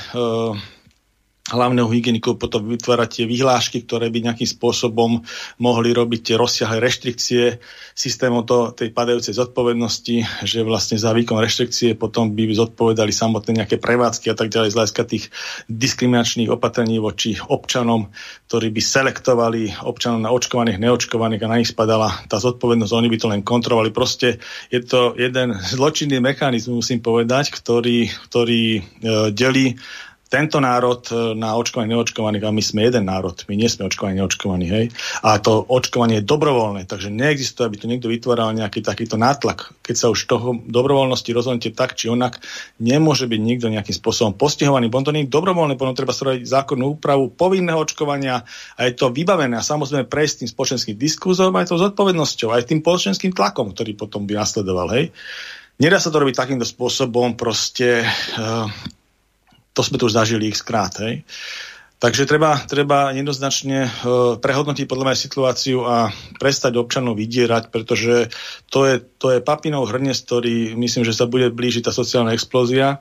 hlavného 1.44 1.92
hygieniku 1.92 2.40
potom 2.40 2.64
vytvárať 2.72 3.10
tie 3.20 3.26
vyhlášky, 3.28 3.84
ktoré 3.84 4.08
by 4.08 4.32
nejakým 4.32 4.48
spôsobom 4.48 5.28
mohli 5.60 5.92
robiť 5.92 6.32
tie 6.32 6.36
rozsiahle 6.40 6.80
reštrikcie 6.80 7.60
systému 7.92 8.48
to, 8.48 8.72
tej 8.72 8.96
padajúcej 8.96 9.36
zodpovednosti, 9.36 10.48
že 10.48 10.64
vlastne 10.64 10.96
za 10.96 11.12
výkon 11.12 11.36
reštrikcie 11.44 12.00
potom 12.00 12.32
by 12.32 12.48
zodpovedali 12.48 13.12
samotné 13.12 13.60
nejaké 13.60 13.76
prevádzky 13.76 14.32
a 14.32 14.36
tak 14.40 14.56
ďalej 14.56 14.72
z 14.72 14.78
hľadiska 14.80 15.04
tých 15.04 15.26
diskriminačných 15.68 16.48
opatrení 16.48 17.04
voči 17.04 17.36
občanom, 17.36 18.08
ktorí 18.48 18.72
by 18.72 18.80
selektovali 18.80 19.84
občanov 19.84 20.24
na 20.24 20.32
očkovaných, 20.32 20.80
neočkovaných 20.80 21.44
a 21.44 21.52
na 21.52 21.60
nich 21.60 21.76
spadala 21.76 22.24
tá 22.32 22.40
zodpovednosť, 22.40 22.96
oni 22.96 23.12
by 23.12 23.18
to 23.20 23.28
len 23.28 23.44
kontrolovali. 23.44 23.92
Proste 23.92 24.40
je 24.72 24.80
to 24.80 25.12
jeden 25.20 25.60
zločinný 25.60 26.24
mechanizmus, 26.24 26.88
musím 26.88 27.04
povedať, 27.04 27.52
ktorý, 27.52 28.08
ktorý 28.32 28.80
e, 28.80 28.82
delí 29.36 29.76
tento 30.34 30.58
národ 30.58 31.06
e, 31.14 31.38
na 31.38 31.54
očkovanie 31.54 31.94
neočkovaných 31.94 32.50
a 32.50 32.50
my 32.50 32.64
sme 32.66 32.90
jeden 32.90 33.06
národ, 33.06 33.38
my 33.46 33.54
nie 33.54 33.70
sme 33.70 33.86
očkovaní 33.86 34.18
neočkovaní, 34.18 34.66
hej. 34.66 34.86
A 35.22 35.38
to 35.38 35.62
očkovanie 35.62 36.26
je 36.26 36.26
dobrovoľné, 36.26 36.90
takže 36.90 37.14
neexistuje, 37.14 37.70
aby 37.70 37.78
tu 37.78 37.86
niekto 37.86 38.10
vytváral 38.10 38.50
nejaký 38.58 38.82
takýto 38.82 39.14
nátlak. 39.22 39.78
Keď 39.86 39.94
sa 39.94 40.10
už 40.10 40.26
toho 40.26 40.58
dobrovoľnosti 40.66 41.30
rozhodnete 41.30 41.70
tak 41.78 41.94
či 41.94 42.10
onak, 42.10 42.42
nemôže 42.82 43.30
byť 43.30 43.42
nikto 43.46 43.70
nejakým 43.70 43.94
spôsobom 43.94 44.34
postihovaný. 44.34 44.90
Bo 44.90 45.06
to 45.06 45.14
nie 45.14 45.30
je 45.30 45.34
dobrovoľné, 45.38 45.78
potom 45.78 45.94
treba 45.94 46.18
spraviť 46.18 46.50
zákonnú 46.50 46.98
úpravu 46.98 47.30
povinného 47.30 47.78
očkovania 47.78 48.42
a 48.74 48.82
je 48.90 48.98
to 48.98 49.14
vybavené 49.14 49.54
a 49.54 49.62
samozrejme 49.62 50.10
prejsť 50.10 50.44
tým 50.44 50.50
spoločenským 50.50 50.98
diskuzom 50.98 51.54
aj 51.54 51.70
tou 51.70 51.78
zodpovednosťou, 51.78 52.50
aj 52.58 52.74
tým 52.74 52.82
spoločenským 52.82 53.38
tlakom, 53.38 53.70
ktorý 53.70 53.94
potom 53.94 54.26
by 54.26 54.42
nasledoval, 54.42 54.90
hej. 54.98 55.14
Nedá 55.78 55.98
sa 56.02 56.14
to 56.14 56.22
robiť 56.22 56.38
takýmto 56.38 56.66
spôsobom, 56.70 57.34
proste 57.34 58.06
uh, 58.38 58.70
to 59.74 59.82
sme 59.82 59.98
tu 59.98 60.08
zažili 60.10 60.50
ich 60.54 60.58
skrát. 60.58 60.94
Hej. 61.02 61.26
Takže 62.04 62.28
treba, 62.28 62.60
treba 62.60 63.16
jednoznačne 63.16 63.88
uh, 63.88 64.36
prehodnotiť 64.36 64.86
podľa 64.92 65.06
mňa 65.08 65.24
situáciu 65.24 65.88
a 65.88 66.12
prestať 66.36 66.76
občanov 66.76 67.16
vydierať, 67.16 67.72
pretože 67.72 68.28
to 68.68 68.84
je, 68.84 68.96
to 69.00 69.32
je 69.32 69.40
papinov 69.40 69.88
hrnec, 69.88 70.20
ktorý 70.20 70.76
myslím, 70.76 71.08
že 71.08 71.16
sa 71.16 71.32
bude 71.32 71.48
blížiť 71.48 71.88
tá 71.88 71.96
sociálna 71.96 72.36
explózia 72.36 73.00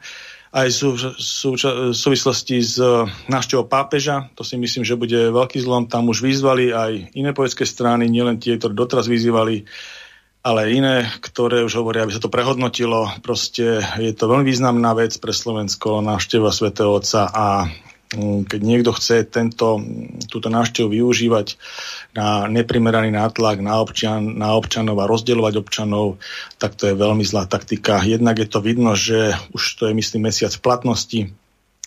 aj 0.52 0.68
sú, 0.68 0.88
sú, 1.16 1.56
v 1.56 1.96
súvislosti 1.96 2.60
s 2.60 2.76
uh, 2.76 3.08
návštevou 3.32 3.64
pápeža. 3.72 4.28
To 4.36 4.44
si 4.44 4.60
myslím, 4.60 4.84
že 4.84 5.00
bude 5.00 5.32
veľký 5.32 5.56
zlom. 5.64 5.88
Tam 5.88 6.12
už 6.12 6.20
vyzvali 6.20 6.68
aj 6.76 7.16
iné 7.16 7.32
poetské 7.32 7.64
strany, 7.64 8.04
nielen 8.12 8.36
tie, 8.36 8.60
ktoré 8.60 8.76
doteraz 8.76 9.08
vyzývali 9.08 9.64
ale 10.42 10.74
iné, 10.74 11.06
ktoré 11.22 11.62
už 11.62 11.78
hovoria, 11.78 12.02
aby 12.02 12.14
sa 12.14 12.22
to 12.22 12.30
prehodnotilo. 12.30 13.06
Proste 13.22 13.78
je 14.02 14.10
to 14.10 14.26
veľmi 14.26 14.42
významná 14.42 14.90
vec 14.98 15.14
pre 15.22 15.30
Slovensko, 15.30 16.02
návšteva 16.02 16.50
svätého 16.50 16.90
Otca 16.90 17.30
a 17.30 17.70
mm, 18.18 18.50
keď 18.50 18.60
niekto 18.60 18.90
chce 18.90 19.22
tento, 19.22 19.78
túto 20.26 20.50
návštevu 20.50 20.98
využívať 20.98 21.54
na 22.18 22.50
neprimeraný 22.50 23.14
nátlak 23.14 23.62
na, 23.62 23.78
občan, 23.78 24.34
na 24.34 24.58
občanov 24.58 24.98
a 24.98 25.06
rozdielovať 25.06 25.62
občanov, 25.62 26.18
tak 26.58 26.74
to 26.74 26.90
je 26.90 26.98
veľmi 26.98 27.22
zlá 27.22 27.46
taktika. 27.46 28.02
Jednak 28.02 28.42
je 28.42 28.50
to 28.50 28.58
vidno, 28.58 28.98
že 28.98 29.38
už 29.54 29.62
to 29.78 29.82
je, 29.86 29.92
myslím, 29.94 30.26
mesiac 30.26 30.50
platnosti 30.58 31.30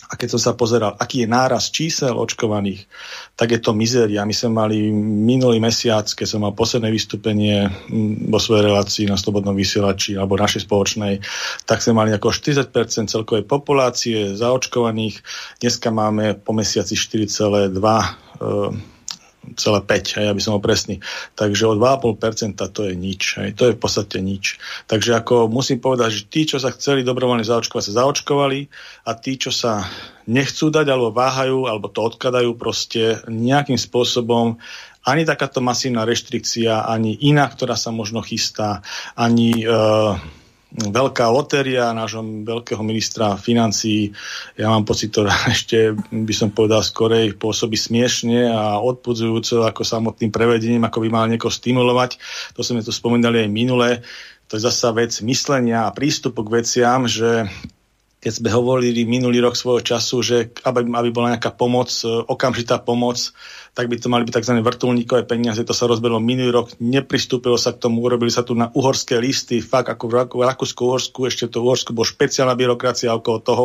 a 0.06 0.14
keď 0.14 0.38
som 0.38 0.40
sa 0.40 0.52
pozeral, 0.54 0.94
aký 0.94 1.26
je 1.26 1.28
náraz 1.28 1.74
čísel 1.74 2.14
očkovaných, 2.14 2.86
tak 3.34 3.50
je 3.50 3.60
to 3.60 3.74
mizeria. 3.74 4.22
My 4.22 4.30
sme 4.30 4.54
mali 4.54 4.90
minulý 4.94 5.58
mesiac, 5.58 6.06
keď 6.06 6.26
som 6.26 6.46
mal 6.46 6.54
posledné 6.54 6.94
vystúpenie 6.94 7.66
mm, 7.66 8.30
vo 8.30 8.38
svojej 8.38 8.70
relácii 8.70 9.04
na 9.10 9.18
Slobodnom 9.18 9.58
vysielači 9.58 10.14
alebo 10.14 10.38
našej 10.38 10.62
spoločnej, 10.70 11.18
tak 11.66 11.82
sme 11.82 11.98
mali 11.98 12.14
ako 12.14 12.30
40% 12.30 13.10
celkovej 13.10 13.44
populácie 13.50 14.38
zaočkovaných. 14.38 15.18
Dneska 15.58 15.90
máme 15.90 16.38
po 16.38 16.54
mesiaci 16.54 16.94
4,2 16.94 17.76
5, 19.54 20.16
hej, 20.18 20.26
aby 20.26 20.40
som 20.42 20.58
ho 20.58 20.60
presný. 20.60 20.98
Takže 21.38 21.70
o 21.70 21.78
2,5% 21.78 22.58
to 22.58 22.80
je 22.90 22.94
nič. 22.98 23.22
Hej, 23.38 23.54
to 23.54 23.70
je 23.70 23.76
v 23.76 23.80
podstate 23.80 24.18
nič. 24.18 24.58
Takže 24.90 25.14
ako 25.14 25.46
musím 25.46 25.78
povedať, 25.78 26.10
že 26.10 26.22
tí, 26.26 26.42
čo 26.48 26.58
sa 26.58 26.74
chceli 26.74 27.06
dobrovoľne 27.06 27.46
zaočkovať, 27.46 27.84
sa 27.92 28.02
zaočkovali 28.02 28.66
a 29.06 29.10
tí, 29.14 29.38
čo 29.38 29.54
sa 29.54 29.86
nechcú 30.26 30.74
dať 30.74 30.86
alebo 30.90 31.14
váhajú, 31.14 31.70
alebo 31.70 31.86
to 31.86 32.02
odkladajú 32.02 32.58
proste 32.58 33.22
nejakým 33.30 33.78
spôsobom 33.78 34.58
ani 35.06 35.22
takáto 35.22 35.62
masívna 35.62 36.02
reštrikcia, 36.02 36.82
ani 36.82 37.14
iná, 37.22 37.46
ktorá 37.46 37.78
sa 37.78 37.94
možno 37.94 38.26
chystá, 38.26 38.82
ani 39.14 39.62
uh, 39.62 40.18
veľká 40.76 41.24
lotéria 41.32 41.96
nášho 41.96 42.20
veľkého 42.44 42.84
ministra 42.84 43.40
financí. 43.40 44.12
Ja 44.60 44.68
mám 44.68 44.84
pocit, 44.84 45.16
to 45.16 45.24
ešte 45.54 45.96
by 45.96 46.34
som 46.36 46.52
povedal 46.52 46.84
skorej 46.84 47.36
pôsobí 47.40 47.80
smiešne 47.80 48.52
a 48.52 48.76
odpudzujúco 48.80 49.64
ako 49.64 49.82
samotným 49.82 50.28
prevedením, 50.28 50.84
ako 50.84 51.00
by 51.04 51.08
mal 51.08 51.24
niekoho 51.26 51.52
stimulovať. 51.52 52.20
To 52.54 52.60
sme 52.60 52.84
tu 52.84 52.92
spomínali 52.92 53.44
aj 53.44 53.50
minule. 53.50 53.88
To 54.46 54.60
je 54.60 54.62
zasa 54.62 54.94
vec 54.94 55.10
myslenia 55.26 55.88
a 55.88 55.94
prístupu 55.94 56.46
k 56.46 56.62
veciam, 56.62 57.08
že 57.10 57.50
keď 58.26 58.32
sme 58.42 58.50
hovorili 58.50 59.06
minulý 59.06 59.38
rok 59.38 59.54
svojho 59.54 59.86
času, 59.86 60.18
že 60.18 60.36
aby, 60.66 60.82
aby 60.82 61.08
bola 61.14 61.34
nejaká 61.34 61.54
pomoc, 61.54 61.94
okamžitá 62.04 62.82
pomoc, 62.82 63.30
tak 63.76 63.92
by 63.92 64.00
to 64.00 64.08
mali 64.08 64.24
byť 64.24 64.40
tzv. 64.40 64.56
vrtulníkové 64.64 65.28
peniaze, 65.28 65.60
to 65.60 65.76
sa 65.76 65.84
rozbehlo 65.84 66.16
minulý 66.16 66.48
rok, 66.48 66.72
nepristúpilo 66.80 67.60
sa 67.60 67.76
k 67.76 67.84
tomu, 67.84 68.00
urobili 68.00 68.32
sa 68.32 68.40
tu 68.40 68.56
na 68.56 68.72
uhorské 68.72 69.20
listy, 69.20 69.60
fakt 69.60 69.92
ako 69.92 70.08
v 70.08 70.40
Rakúsku-Uhorsku, 70.48 71.28
ešte 71.28 71.52
to 71.52 71.60
Uhorsku 71.60 71.92
bol 71.92 72.08
špeciálna 72.08 72.56
byrokracia 72.56 73.12
okolo 73.12 73.38
toho, 73.44 73.64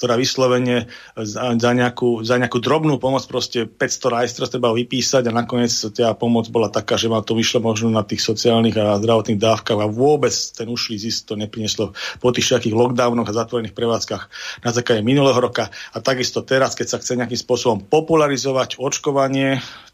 ktorá 0.00 0.16
vyslovene 0.16 0.88
za, 1.12 1.52
za, 1.60 1.70
nejakú, 1.76 2.24
za 2.24 2.40
nejakú 2.40 2.56
drobnú 2.56 2.96
pomoc 2.96 3.20
proste 3.28 3.68
500 3.68 4.16
rajstrov 4.16 4.48
treba 4.48 4.72
vypísať 4.72 5.28
a 5.28 5.36
nakoniec 5.36 5.68
tá 5.92 6.16
pomoc 6.16 6.48
bola 6.48 6.72
taká, 6.72 6.96
že 6.96 7.12
ma 7.12 7.20
to 7.20 7.36
vyšlo 7.36 7.60
možno 7.60 7.92
na 7.92 8.00
tých 8.00 8.24
sociálnych 8.24 8.80
a 8.80 8.96
zdravotných 8.96 9.36
dávkach 9.36 9.76
a 9.76 9.92
vôbec 9.92 10.32
ten 10.32 10.72
ušlý 10.72 10.96
zisk 10.96 11.28
to 11.28 11.34
neprineslo 11.36 11.92
po 12.16 12.32
tých 12.32 12.48
všetkých 12.48 12.72
lockdownoch 12.72 13.28
a 13.28 13.36
zatvorených 13.36 13.76
prevádzkach 13.76 14.24
na 14.64 14.70
základe 14.72 15.04
minulého 15.04 15.36
roka 15.36 15.68
a 15.92 15.98
takisto 16.00 16.40
teraz, 16.40 16.72
keď 16.72 16.86
sa 16.88 16.96
chce 16.96 17.20
nejakým 17.20 17.36
spôsobom 17.36 17.78
popularizovať 17.84 18.80
očkovanie, 18.80 19.49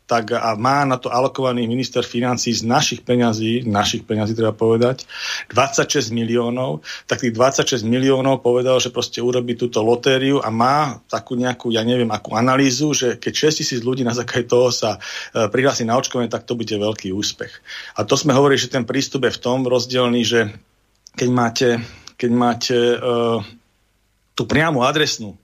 tak 0.06 0.38
a 0.38 0.54
má 0.54 0.86
na 0.86 1.02
to 1.02 1.10
alokovaný 1.10 1.66
minister 1.66 2.06
financí 2.06 2.54
z 2.54 2.62
našich 2.62 3.02
peňazí, 3.02 3.66
našich 3.66 4.06
peňazí 4.06 4.38
treba 4.38 4.54
povedať, 4.54 5.02
26 5.50 6.14
miliónov, 6.14 6.86
tak 7.10 7.26
tých 7.26 7.34
26 7.34 7.82
miliónov 7.82 8.38
povedal, 8.38 8.78
že 8.78 8.94
proste 8.94 9.18
urobí 9.18 9.58
túto 9.58 9.82
lotériu 9.82 10.38
a 10.38 10.48
má 10.54 11.02
takú 11.10 11.34
nejakú, 11.34 11.74
ja 11.74 11.82
neviem, 11.82 12.08
akú 12.14 12.38
analýzu, 12.38 12.94
že 12.94 13.18
keď 13.18 13.50
6 13.50 13.60
tisíc 13.66 13.80
ľudí 13.82 14.06
na 14.06 14.14
základe 14.14 14.46
toho 14.46 14.70
sa 14.70 14.96
e, 15.34 15.50
prihlási 15.50 15.82
na 15.82 15.98
očkovanie, 15.98 16.30
tak 16.30 16.46
to 16.46 16.54
bude 16.54 16.70
veľký 16.70 17.10
úspech. 17.10 17.50
A 17.98 18.06
to 18.06 18.14
sme 18.14 18.30
hovorili, 18.30 18.62
že 18.62 18.70
ten 18.70 18.86
prístup 18.86 19.26
je 19.26 19.34
v 19.34 19.42
tom 19.42 19.66
rozdielný, 19.66 20.22
že 20.22 20.40
keď 21.18 21.28
máte, 21.34 21.68
keď 22.14 22.30
máte 22.30 22.78
e, 22.78 22.98
tú 24.38 24.42
priamu 24.46 24.86
adresnú 24.86 25.34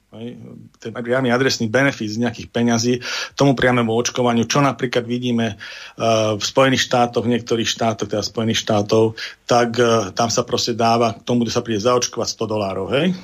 ten 0.76 0.92
priamy 0.92 1.32
adresný 1.32 1.72
benefit 1.72 2.12
z 2.12 2.20
nejakých 2.20 2.48
peňazí 2.52 2.94
tomu 3.32 3.56
priamému 3.56 3.88
očkovaniu, 3.96 4.44
čo 4.44 4.60
napríklad 4.60 5.08
vidíme 5.08 5.56
uh, 5.56 6.36
v 6.36 6.42
Spojených 6.44 6.84
štátoch, 6.84 7.24
v 7.24 7.32
niektorých 7.32 7.68
štátoch, 7.68 8.12
teda 8.12 8.20
Spojených 8.20 8.60
štátov, 8.60 9.16
tak 9.48 9.80
uh, 9.80 10.12
tam 10.12 10.28
sa 10.28 10.44
proste 10.44 10.76
dáva 10.76 11.16
k 11.16 11.24
tomu, 11.24 11.48
kde 11.48 11.56
sa 11.56 11.64
príde 11.64 11.80
zaočkovať 11.80 12.28
100 12.28 12.52
dolárov. 12.52 12.86
Hej? 12.92 13.16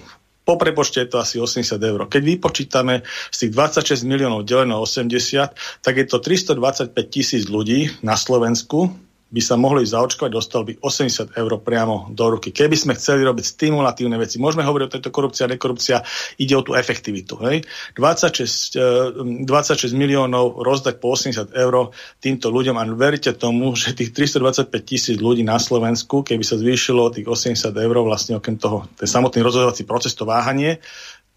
Po 0.49 0.57
prepočte 0.57 1.04
je 1.04 1.12
to 1.12 1.21
asi 1.21 1.37
80 1.37 1.76
eur. 1.76 2.09
Keď 2.09 2.23
vypočítame 2.25 3.04
z 3.28 3.37
tých 3.37 3.52
26 3.52 4.09
miliónov 4.09 4.49
deleno 4.49 4.80
80, 4.80 5.85
tak 5.85 5.95
je 6.00 6.09
to 6.09 6.25
325 6.25 6.97
tisíc 7.12 7.45
ľudí 7.52 7.92
na 8.00 8.16
Slovensku, 8.16 9.07
by 9.28 9.40
sa 9.44 9.61
mohli 9.61 9.85
zaočkovať, 9.85 10.30
dostal 10.32 10.64
by 10.64 10.80
80 10.80 11.37
eur 11.37 11.52
priamo 11.61 12.08
do 12.16 12.25
ruky. 12.32 12.49
Keby 12.49 12.76
sme 12.80 12.97
chceli 12.97 13.28
robiť 13.28 13.44
stimulatívne 13.44 14.16
veci, 14.16 14.40
môžeme 14.40 14.64
hovoriť 14.64 14.85
o 14.88 14.94
tejto 14.97 15.11
korupcii 15.12 15.42
a 15.44 15.52
nekorupcia, 15.52 15.97
ide 16.40 16.56
o 16.56 16.64
tú 16.64 16.73
efektivitu. 16.73 17.37
Hej? 17.44 17.68
26, 17.92 19.44
26 19.44 19.44
eh, 19.44 19.92
miliónov 19.92 20.64
rozdať 20.64 20.97
po 20.97 21.12
80 21.12 21.52
eur 21.52 21.92
týmto 22.25 22.49
ľuďom 22.49 22.80
a 22.80 22.88
veríte 22.88 23.37
tomu, 23.37 23.73
že 23.80 23.92
tých 23.92 24.16
325 24.16 24.73
tisíc 24.88 25.16
ľudí 25.20 25.44
na 25.44 25.61
Slovensku, 25.61 26.25
keby 26.25 26.44
sa 26.44 26.56
zvýšilo 26.56 27.12
tých 27.12 27.28
80 27.28 27.68
eur, 27.68 27.97
vlastne 28.00 28.40
okrem 28.40 28.56
toho, 28.56 28.88
ten 28.97 29.04
samotný 29.04 29.44
rozhodovací 29.44 29.85
proces, 29.85 30.16
to 30.16 30.25
váhanie, 30.25 30.80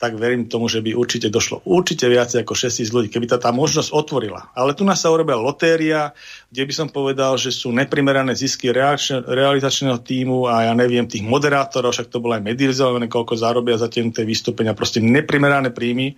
tak 0.02 0.18
verím 0.18 0.50
tomu, 0.50 0.66
že 0.66 0.82
by 0.82 0.98
určite 0.98 1.30
došlo 1.30 1.62
určite 1.62 2.10
viac 2.10 2.34
ako 2.34 2.58
6 2.58 2.74
tisíc 2.74 2.90
ľudí, 2.90 3.14
keby 3.14 3.30
tá, 3.30 3.38
tá 3.38 3.54
možnosť 3.54 3.94
otvorila. 3.94 4.50
Ale 4.58 4.74
tu 4.74 4.82
nás 4.82 4.98
sa 4.98 5.14
urobila 5.14 5.38
lotéria, 5.38 6.10
kde 6.50 6.66
by 6.66 6.74
som 6.74 6.88
povedal, 6.90 7.38
že 7.38 7.54
sú 7.54 7.70
neprimerané 7.70 8.34
zisky 8.34 8.74
realizačného 8.74 10.02
týmu 10.02 10.50
a 10.50 10.66
ja 10.66 10.74
neviem, 10.74 11.06
tých 11.06 11.22
moderátorov, 11.22 11.94
však 11.94 12.10
to 12.10 12.18
bolo 12.18 12.34
aj 12.34 12.42
medializované, 12.42 13.06
koľko 13.06 13.38
zarobia 13.38 13.78
za 13.78 13.94
tie 13.94 14.02
vystúpenia, 14.26 14.74
proste 14.74 15.06
neprimerané 15.06 15.70
príjmy 15.70 16.18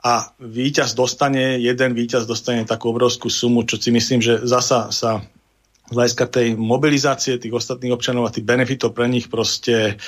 a 0.00 0.32
víťaz 0.40 0.96
dostane, 0.96 1.60
jeden 1.60 1.92
víťaz 1.92 2.24
dostane 2.24 2.64
takú 2.64 2.88
obrovskú 2.88 3.28
sumu, 3.28 3.68
čo 3.68 3.76
si 3.76 3.92
myslím, 3.92 4.24
že 4.24 4.40
zasa 4.48 4.88
sa 4.88 5.20
z 5.90 5.98
hľadiska 5.98 6.26
tej 6.30 6.54
mobilizácie 6.54 7.42
tých 7.42 7.50
ostatných 7.50 7.90
občanov 7.90 8.30
a 8.30 8.32
tých 8.32 8.46
benefitov 8.46 8.94
pre 8.94 9.10
nich 9.10 9.26
proste 9.26 9.98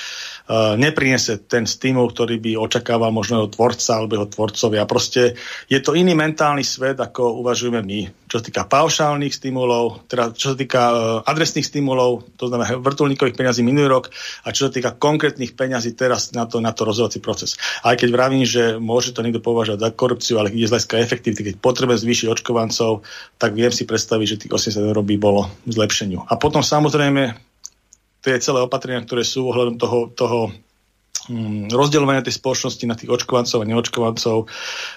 neprinese 0.51 1.47
ten 1.47 1.63
stimul, 1.63 2.11
ktorý 2.11 2.35
by 2.39 2.51
očakával 2.59 3.15
možno 3.15 3.39
jeho 3.39 3.49
tvorca 3.49 3.91
alebo 3.95 4.19
jeho 4.19 4.27
tvorcovia. 4.27 4.83
Proste 4.83 5.39
je 5.71 5.79
to 5.79 5.95
iný 5.95 6.11
mentálny 6.19 6.67
svet, 6.67 6.99
ako 6.99 7.39
uvažujeme 7.39 7.79
my. 7.79 7.99
Čo 8.27 8.41
sa 8.41 8.43
týka 8.43 8.63
paušálnych 8.67 9.31
stimulov, 9.31 10.03
teda 10.11 10.35
čo 10.35 10.53
sa 10.53 10.55
týka 10.57 10.81
uh, 10.89 10.95
adresných 11.23 11.63
stimulov, 11.63 12.27
to 12.35 12.51
znamená 12.51 12.75
vrtulníkových 12.75 13.37
peňazí 13.37 13.61
minulý 13.63 13.87
rok 13.87 14.11
a 14.43 14.51
čo 14.51 14.67
sa 14.67 14.71
týka 14.73 14.97
konkrétnych 14.97 15.55
peňazí 15.55 15.95
teraz 15.95 16.35
na 16.35 16.43
to, 16.43 16.59
na 16.59 16.75
to 16.75 16.83
rozhodovací 16.83 17.23
proces. 17.23 17.55
Aj 17.85 17.95
keď 17.95 18.09
vravím, 18.11 18.43
že 18.43 18.75
môže 18.81 19.15
to 19.15 19.23
niekto 19.23 19.39
považovať 19.39 19.79
za 19.79 19.89
korupciu, 19.95 20.35
ale 20.41 20.51
ide 20.51 20.67
z 20.67 20.73
hľadiska 20.75 20.99
efektivity, 20.99 21.41
keď 21.53 21.55
potrebujeme 21.61 22.03
zvýšiť 22.03 22.27
očkovancov, 22.33 23.05
tak 23.39 23.55
viem 23.55 23.71
si 23.71 23.87
predstaviť, 23.87 24.27
že 24.27 24.39
tých 24.47 24.53
80 24.75 24.91
eur 24.91 24.99
by 24.99 25.15
bolo 25.15 25.47
zlepšeniu. 25.69 26.25
A 26.27 26.35
potom 26.35 26.65
samozrejme 26.65 27.52
tie 28.23 28.39
celé 28.39 28.63
opatrenia, 28.63 29.03
ktoré 29.03 29.27
sú 29.27 29.51
ohľadom 29.51 29.75
toho, 29.75 29.99
toho 30.15 30.39
um, 31.27 31.67
rozdeľovania 31.67 32.23
tej 32.23 32.39
spoločnosti 32.39 32.85
na 32.87 32.95
tých 32.95 33.11
očkovancov 33.11 33.59
a 33.59 33.67
neočkovancov, 33.67 34.47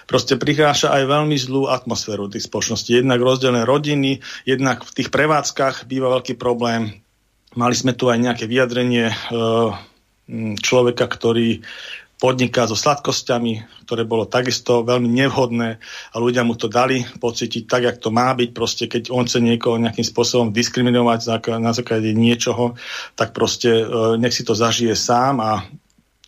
proste 0.07 0.39
prichráša 0.39 0.95
aj 0.95 1.03
veľmi 1.11 1.35
zlú 1.35 1.67
atmosféru 1.67 2.31
tých 2.31 2.47
spoločností. 2.47 2.95
Jednak 2.95 3.19
rozdelené 3.19 3.67
rodiny, 3.67 4.23
jednak 4.47 4.87
v 4.87 4.95
tých 4.95 5.11
prevádzkach 5.11 5.85
býva 5.85 6.15
veľký 6.17 6.39
problém. 6.39 7.03
Mali 7.59 7.75
sme 7.75 7.91
tu 7.91 8.07
aj 8.07 8.23
nejaké 8.23 8.47
vyjadrenie 8.47 9.11
uh, 9.11 9.75
človeka, 10.63 11.07
ktorý 11.07 11.63
podniká 12.17 12.65
so 12.65 12.73
sladkosťami, 12.73 13.85
ktoré 13.85 14.01
bolo 14.01 14.25
takisto 14.25 14.81
veľmi 14.81 15.05
nevhodné 15.05 15.77
a 16.11 16.15
ľudia 16.17 16.41
mu 16.41 16.57
to 16.57 16.65
dali 16.65 17.05
pocítiť 17.05 17.69
tak, 17.69 17.81
jak 17.85 17.97
to 18.01 18.09
má 18.09 18.33
byť. 18.33 18.49
Proste 18.57 18.89
keď 18.89 19.13
on 19.13 19.29
chce 19.29 19.37
niekoho 19.37 19.77
nejakým 19.77 20.05
spôsobom 20.05 20.49
diskriminovať 20.49 21.37
na 21.61 21.71
základe 21.77 22.09
niečoho, 22.17 22.73
tak 23.13 23.37
proste 23.37 23.69
e, 23.69 23.85
nech 24.17 24.33
si 24.33 24.41
to 24.41 24.57
zažije 24.57 24.97
sám 24.97 25.37
a 25.45 25.61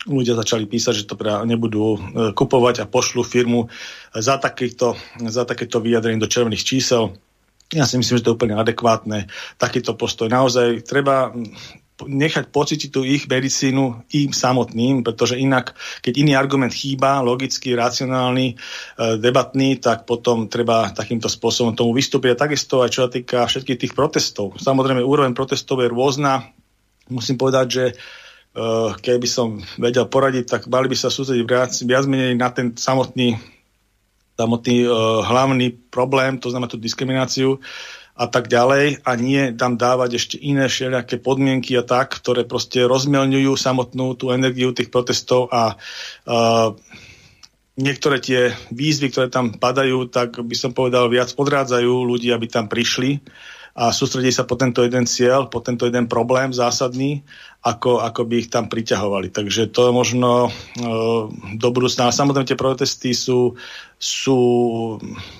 ľudia 0.06 0.38
začali 0.38 0.64
písať, 0.64 1.04
že 1.04 1.08
to 1.10 1.18
pre 1.18 1.42
nebudú 1.42 1.98
e, 1.98 1.98
kupovať 2.38 2.86
a 2.86 2.90
pošlu 2.90 3.26
firmu 3.26 3.66
za, 4.14 4.38
takýto, 4.38 4.94
za 5.26 5.42
takéto 5.42 5.82
vyjadrenie 5.82 6.22
do 6.22 6.30
červených 6.30 6.64
čísel. 6.64 7.18
Ja 7.70 7.86
si 7.86 7.98
myslím, 7.98 8.18
že 8.18 8.24
to 8.26 8.30
je 8.34 8.38
úplne 8.38 8.58
adekvátne. 8.58 9.30
Takýto 9.58 9.94
postoj. 9.94 10.26
Naozaj 10.26 10.86
treba 10.86 11.30
nechať 12.06 12.48
pocítiť 12.48 12.90
tú 12.92 13.04
ich 13.04 13.26
medicínu 13.26 14.06
im 14.14 14.30
samotným, 14.30 15.02
pretože 15.02 15.40
inak, 15.40 15.76
keď 16.00 16.12
iný 16.20 16.32
argument 16.36 16.72
chýba, 16.72 17.24
logický, 17.24 17.74
racionálny, 17.76 18.46
e, 18.52 18.56
debatný, 19.18 19.80
tak 19.82 20.08
potom 20.08 20.46
treba 20.46 20.92
takýmto 20.94 21.26
spôsobom 21.26 21.74
tomu 21.74 21.96
vystúpiť. 21.96 22.36
A 22.36 22.42
takisto 22.46 22.80
aj 22.80 22.90
čo 22.92 23.00
sa 23.04 23.10
týka 23.10 23.44
všetkých 23.44 23.80
tých 23.80 23.92
protestov. 23.96 24.56
Samozrejme, 24.60 25.04
úroveň 25.04 25.34
protestov 25.34 25.82
je 25.84 25.92
rôzna. 25.92 26.48
Musím 27.10 27.36
povedať, 27.36 27.66
že 27.68 27.84
e, 27.90 27.94
keby 28.94 29.26
som 29.26 29.60
vedel 29.76 30.06
poradiť, 30.06 30.44
tak 30.46 30.62
mali 30.70 30.86
by 30.86 30.96
sa 30.96 31.10
sústrediť 31.10 31.44
viac, 31.44 31.72
viac 31.84 32.04
menej 32.06 32.38
na 32.38 32.48
ten 32.54 32.72
samotný, 32.76 33.40
samotný 34.40 34.88
uh, 34.88 35.20
hlavný 35.20 35.68
problém, 35.92 36.40
to 36.40 36.48
znamená 36.48 36.72
tú 36.72 36.80
diskrimináciu, 36.80 37.60
a 38.20 38.28
tak 38.28 38.52
ďalej 38.52 39.00
a 39.00 39.10
nie 39.16 39.56
tam 39.56 39.80
dávať 39.80 40.20
ešte 40.20 40.36
iné 40.36 40.68
všelijaké 40.68 41.16
podmienky 41.16 41.72
a 41.80 41.88
tak, 41.88 42.20
ktoré 42.20 42.44
proste 42.44 42.84
rozmelňujú 42.84 43.56
samotnú 43.56 44.12
tú 44.12 44.28
energiu 44.28 44.76
tých 44.76 44.92
protestov 44.92 45.48
a 45.48 45.80
uh, 46.28 46.76
niektoré 47.80 48.20
tie 48.20 48.52
výzvy, 48.68 49.08
ktoré 49.08 49.32
tam 49.32 49.56
padajú, 49.56 50.12
tak 50.12 50.36
by 50.36 50.52
som 50.52 50.76
povedal 50.76 51.08
viac 51.08 51.32
odrádzajú 51.32 52.04
ľudí, 52.04 52.28
aby 52.28 52.44
tam 52.44 52.68
prišli 52.68 53.24
a 53.72 53.94
sústredí 53.94 54.28
sa 54.28 54.44
po 54.44 54.60
tento 54.60 54.84
jeden 54.84 55.08
cieľ, 55.08 55.48
po 55.48 55.64
tento 55.64 55.88
jeden 55.88 56.04
problém 56.04 56.52
zásadný 56.52 57.24
ako, 57.60 58.00
ako 58.00 58.24
by 58.24 58.34
ich 58.40 58.48
tam 58.48 58.72
priťahovali. 58.72 59.28
Takže 59.28 59.68
to 59.68 59.88
je 59.88 59.92
možno 59.92 60.48
e, 60.48 60.50
do 61.60 61.68
budúcna. 61.68 62.08
Ale 62.08 62.16
samozrejme 62.16 62.48
tie 62.48 62.56
protesty 62.56 63.12
sú, 63.12 63.52
sú 64.00 64.40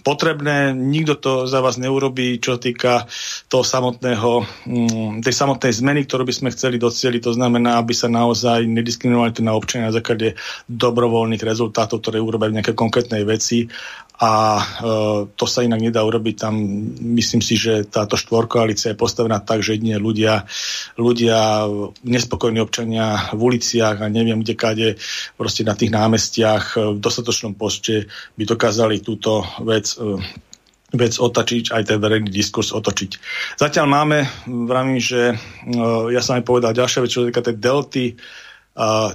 potrebné, 0.04 0.76
nikto 0.76 1.16
to 1.16 1.32
za 1.48 1.64
vás 1.64 1.80
neurobí, 1.80 2.36
čo 2.36 2.60
týka 2.60 3.08
toho 3.48 3.64
samotného, 3.64 4.44
mm, 4.68 5.24
tej 5.24 5.32
samotnej 5.32 5.72
zmeny, 5.72 6.04
ktorú 6.04 6.28
by 6.28 6.34
sme 6.36 6.52
chceli 6.52 6.76
docieliť. 6.76 7.24
To 7.24 7.32
znamená, 7.32 7.80
aby 7.80 7.96
sa 7.96 8.12
naozaj 8.12 8.68
nediskriminovali 8.68 9.32
to 9.32 9.40
na 9.40 9.56
občania 9.56 9.88
na 9.88 9.96
základe 9.96 10.36
dobrovoľných 10.68 11.40
rezultátov, 11.40 12.04
ktoré 12.04 12.20
urobia 12.20 12.52
nejaké 12.52 12.76
konkrétnej 12.76 13.24
veci 13.24 13.64
a 14.20 14.60
e, 14.60 14.62
to 15.32 15.48
sa 15.48 15.64
inak 15.64 15.80
nedá 15.80 16.04
urobiť. 16.04 16.34
Tam 16.36 16.52
myslím 17.16 17.40
si, 17.40 17.56
že 17.56 17.88
táto 17.88 18.20
štvorkoalícia 18.20 18.92
je 18.92 19.00
postavená 19.00 19.40
tak, 19.40 19.64
že 19.64 19.80
jedine 19.80 19.96
ľudia, 19.96 20.44
ľudia 21.00 21.64
nespokojní 22.10 22.58
občania 22.60 23.30
v 23.32 23.40
uliciach 23.54 24.02
a 24.02 24.12
neviem 24.12 24.42
kde 24.42 24.54
kade, 24.58 24.88
proste 25.38 25.62
na 25.62 25.78
tých 25.78 25.94
námestiach 25.94 26.64
e, 26.74 26.94
v 26.94 26.98
dostatočnom 26.98 27.54
počte 27.54 28.10
by 28.34 28.42
dokázali 28.44 29.00
túto 29.00 29.46
vec 29.62 29.94
e, 29.96 30.18
vec 30.90 31.14
otočiť, 31.22 31.70
aj 31.70 31.82
ten 31.86 32.02
verejný 32.02 32.34
diskurs 32.34 32.74
otočiť. 32.74 33.10
Zatiaľ 33.62 33.86
máme, 33.86 34.26
vravím, 34.42 34.98
že 34.98 35.38
uh, 35.38 36.10
ja 36.10 36.18
som 36.18 36.34
aj 36.34 36.42
povedal 36.42 36.74
ďalšia 36.74 37.06
vec, 37.06 37.14
čo 37.14 37.22
týka 37.30 37.46
tej 37.46 37.62
delty, 37.62 38.18
uh, 38.74 39.14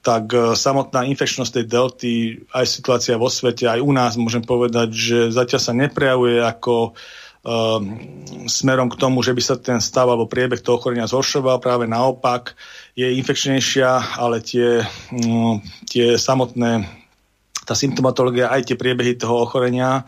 tak 0.00 0.32
samotná 0.56 1.04
infekčnosť 1.04 1.52
tej 1.52 1.66
delty, 1.68 2.12
aj 2.48 2.64
situácia 2.64 3.20
vo 3.20 3.28
svete, 3.28 3.68
aj 3.68 3.84
u 3.84 3.92
nás 3.92 4.16
môžem 4.16 4.40
povedať, 4.40 4.88
že 4.96 5.18
zatiaľ 5.36 5.60
sa 5.60 5.76
neprejavuje 5.76 6.40
ako 6.40 6.72
uh, 6.88 7.25
smerom 8.50 8.90
k 8.90 8.98
tomu, 8.98 9.22
že 9.22 9.30
by 9.30 9.42
sa 9.42 9.54
ten 9.54 9.78
stav 9.78 10.10
alebo 10.10 10.26
priebeh 10.26 10.58
toho 10.58 10.82
ochorenia 10.82 11.06
zhoršoval. 11.06 11.62
Práve 11.62 11.86
naopak 11.86 12.58
je 12.98 13.06
infekčnejšia, 13.06 14.18
ale 14.18 14.42
tie, 14.42 14.82
mm, 15.14 15.86
tie 15.86 16.18
samotné, 16.18 16.86
tá 17.62 17.74
symptomatológia, 17.78 18.50
aj 18.50 18.70
tie 18.70 18.76
priebehy 18.78 19.14
toho 19.14 19.42
ochorenia 19.42 20.06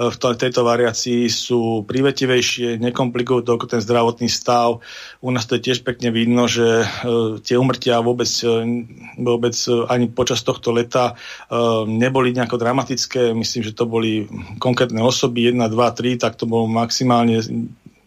v 0.00 0.16
tejto 0.16 0.64
variácii 0.64 1.28
sú 1.28 1.84
privetivejšie, 1.84 2.80
nekomplikujú 2.80 3.44
to 3.44 3.60
ten 3.68 3.84
zdravotný 3.84 4.32
stav. 4.32 4.80
U 5.20 5.28
nás 5.28 5.44
to 5.44 5.60
je 5.60 5.68
tiež 5.68 5.84
pekne 5.84 6.08
vidno, 6.08 6.48
že 6.48 6.88
tie 7.44 7.60
umrtia 7.60 8.00
vôbec, 8.00 8.32
vôbec 9.20 9.52
ani 9.92 10.08
počas 10.08 10.40
tohto 10.40 10.72
leta 10.72 11.20
neboli 11.84 12.32
nejako 12.32 12.56
dramatické. 12.56 13.36
Myslím, 13.36 13.68
že 13.68 13.76
to 13.76 13.84
boli 13.84 14.24
konkrétne 14.56 15.04
osoby, 15.04 15.52
1, 15.52 15.60
2, 15.68 15.68
3, 15.68 16.16
tak 16.16 16.40
to 16.40 16.48
bolo 16.48 16.64
maximálne 16.64 17.44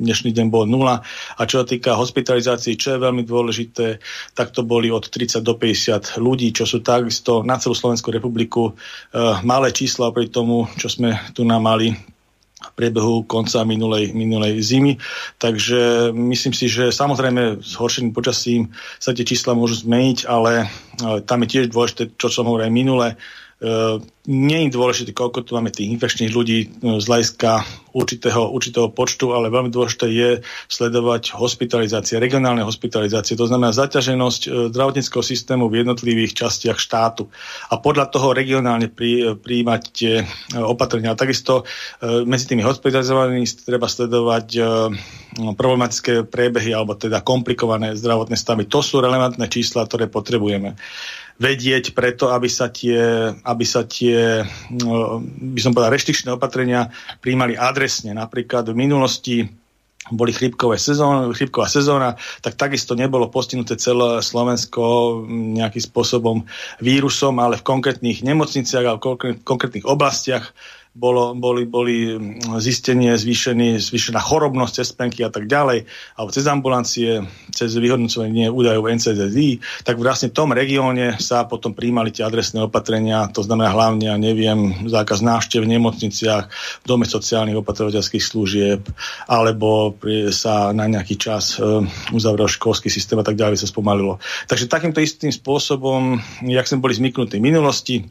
dnešný 0.03 0.35
deň 0.35 0.47
bol 0.51 0.67
nula. 0.67 1.01
A 1.39 1.41
čo 1.47 1.63
sa 1.63 1.65
týka 1.65 1.95
hospitalizácií, 1.95 2.75
čo 2.75 2.95
je 2.95 3.03
veľmi 3.03 3.23
dôležité, 3.23 4.03
tak 4.35 4.51
to 4.51 4.61
boli 4.67 4.91
od 4.91 5.07
30 5.07 5.39
do 5.41 5.55
50 5.55 6.19
ľudí, 6.19 6.51
čo 6.51 6.67
sú 6.67 6.83
takisto 6.83 7.41
na 7.41 7.55
celú 7.55 7.73
Slovenskú 7.73 8.11
republiku 8.11 8.75
uh, 8.75 9.39
malé 9.41 9.71
čísla 9.71 10.11
pri 10.11 10.27
tomu, 10.27 10.67
čo 10.75 10.91
sme 10.91 11.15
tu 11.31 11.47
nám 11.47 11.63
mali 11.63 11.95
v 12.63 12.71
priebehu 12.79 13.27
konca 13.27 13.67
minulej, 13.67 14.15
minulej 14.15 14.63
zimy. 14.63 14.95
Takže 15.35 16.11
myslím 16.15 16.55
si, 16.55 16.71
že 16.71 16.95
samozrejme 16.95 17.59
s 17.59 17.75
horším 17.75 18.15
počasím 18.15 18.71
sa 19.03 19.11
tie 19.11 19.27
čísla 19.27 19.51
môžu 19.51 19.83
zmeniť, 19.83 20.27
ale 20.27 20.67
uh, 20.67 21.19
tam 21.23 21.43
je 21.43 21.47
tiež 21.59 21.71
dôležité, 21.71 22.11
čo 22.19 22.27
som 22.27 22.47
hovoril 22.47 22.67
aj 22.67 22.75
minule, 22.75 23.07
nie 24.23 24.59
je 24.67 24.75
dôležité, 24.75 25.11
koľko 25.15 25.43
tu 25.43 25.55
máme 25.55 25.71
tých 25.71 25.91
infekčných 25.95 26.31
ľudí 26.31 26.83
no, 26.83 26.99
z 26.99 27.05
hľadiska 27.07 27.63
určitého, 27.95 28.51
určitého 28.51 28.87
počtu, 28.91 29.31
ale 29.31 29.51
veľmi 29.51 29.71
dôležité 29.71 30.07
je 30.11 30.29
sledovať 30.67 31.35
hospitalizácie, 31.35 32.19
regionálne 32.19 32.63
hospitalizácie, 32.63 33.39
to 33.39 33.47
znamená 33.47 33.71
zaťaženosť 33.71 34.41
e, 34.47 34.49
zdravotníckého 34.71 35.23
systému 35.23 35.71
v 35.71 35.83
jednotlivých 35.83 36.39
častiach 36.39 36.75
štátu. 36.75 37.31
A 37.71 37.79
podľa 37.79 38.11
toho 38.11 38.35
regionálne 38.35 38.91
pri, 38.91 39.39
príjmať 39.39 39.81
tie 39.91 40.23
opatrenia. 40.59 41.15
A 41.15 41.19
takisto 41.19 41.63
medzi 42.03 42.51
tými 42.51 42.63
hospitalizovanými 42.63 43.47
treba 43.63 43.87
sledovať 43.87 44.47
problematické 45.33 46.27
priebehy 46.29 46.75
alebo 46.75 46.93
teda 46.93 47.25
komplikované 47.25 47.97
zdravotné 47.97 48.37
stavy. 48.37 48.69
To 48.69 48.83
sú 48.85 49.01
relevantné 49.01 49.49
čísla, 49.49 49.87
ktoré 49.87 50.11
potrebujeme 50.11 50.77
vedieť 51.43 51.91
preto, 51.91 52.31
aby 52.31 52.47
sa 52.47 52.71
tie, 52.71 53.35
aby 53.35 53.65
sa 53.67 53.83
tie 53.83 54.39
no, 54.71 55.19
by 55.27 55.59
som 55.59 55.75
povedal, 55.75 55.91
reštričné 55.91 56.31
opatrenia 56.31 56.87
príjmali 57.19 57.59
adresne. 57.59 58.15
Napríklad 58.15 58.71
v 58.71 58.79
minulosti 58.79 59.43
boli 60.11 60.35
chrípkové 60.35 60.75
sezón, 60.75 61.31
chrípková 61.31 61.71
sezóna, 61.71 62.19
tak 62.43 62.59
takisto 62.59 62.91
nebolo 62.91 63.31
postihnuté 63.31 63.79
celé 63.79 64.19
Slovensko 64.19 65.23
nejakým 65.29 65.83
spôsobom 65.83 66.43
vírusom, 66.83 67.39
ale 67.39 67.55
v 67.59 67.67
konkrétnych 67.67 68.19
nemocniciach 68.19 68.83
a 68.83 68.95
v 68.99 69.03
konkrétnych 69.47 69.87
oblastiach 69.87 70.51
bolo, 70.93 71.33
boli, 71.33 71.65
boli 71.65 72.13
zistenie, 72.61 73.17
zvýšený, 73.17 73.81
zvýšená 73.81 74.21
chorobnosť 74.21 74.73
cez 74.77 74.89
penky 74.93 75.25
a 75.25 75.33
tak 75.33 75.49
ďalej, 75.49 75.89
alebo 76.13 76.29
cez 76.29 76.45
ambulancie, 76.45 77.25
cez 77.49 77.73
vyhodnocovanie 77.73 78.53
údajov 78.53 78.93
NCDD, 78.93 79.57
tak 79.81 79.97
vlastne 79.97 80.29
v 80.29 80.37
tom 80.37 80.53
regióne 80.53 81.17
sa 81.17 81.49
potom 81.49 81.73
príjmali 81.73 82.13
tie 82.13 82.21
adresné 82.21 82.61
opatrenia, 82.61 83.25
to 83.33 83.41
znamená 83.41 83.73
hlavne, 83.73 84.05
ja 84.05 84.17
neviem, 84.21 84.85
zákaz 84.85 85.25
návštev 85.25 85.65
v 85.65 85.73
nemocniciach, 85.81 86.43
v 86.81 86.85
dome 86.85 87.09
sociálnych 87.09 87.57
opatrovateľských 87.57 88.21
služieb, 88.21 88.85
alebo 89.25 89.97
sa 90.29 90.69
na 90.77 90.85
nejaký 90.85 91.17
čas 91.17 91.57
e, 91.57 91.89
uzavrel 92.13 92.45
školský 92.45 92.93
systém 92.93 93.17
a 93.17 93.25
tak 93.25 93.33
ďalej 93.33 93.65
sa 93.65 93.67
spomalilo. 93.67 94.21
Takže 94.45 94.69
takýmto 94.69 95.01
istým 95.01 95.33
spôsobom, 95.33 96.21
jak 96.45 96.69
sme 96.69 96.85
boli 96.85 96.93
zmyknutí 96.93 97.41
v 97.41 97.47
minulosti, 97.49 98.05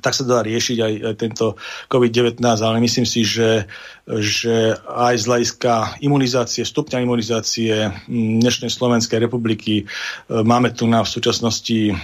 tak 0.00 0.12
sa 0.12 0.24
dá 0.28 0.44
riešiť 0.44 0.78
aj, 0.80 0.94
aj 1.08 1.14
tento 1.16 1.46
COVID-19, 1.88 2.40
ale 2.42 2.76
myslím 2.84 3.06
si, 3.08 3.24
že, 3.24 3.64
že 4.06 4.76
aj 4.84 5.14
z 5.16 5.24
hľadiska 5.24 5.72
imunizácie, 6.04 6.62
stupňa 6.66 7.00
imunizácie 7.00 7.72
dnešnej 8.10 8.68
Slovenskej 8.68 9.22
republiky 9.22 9.82
e, 9.82 9.84
máme 10.28 10.72
tu 10.76 10.84
na 10.84 11.00
v 11.00 11.12
súčasnosti 11.12 11.96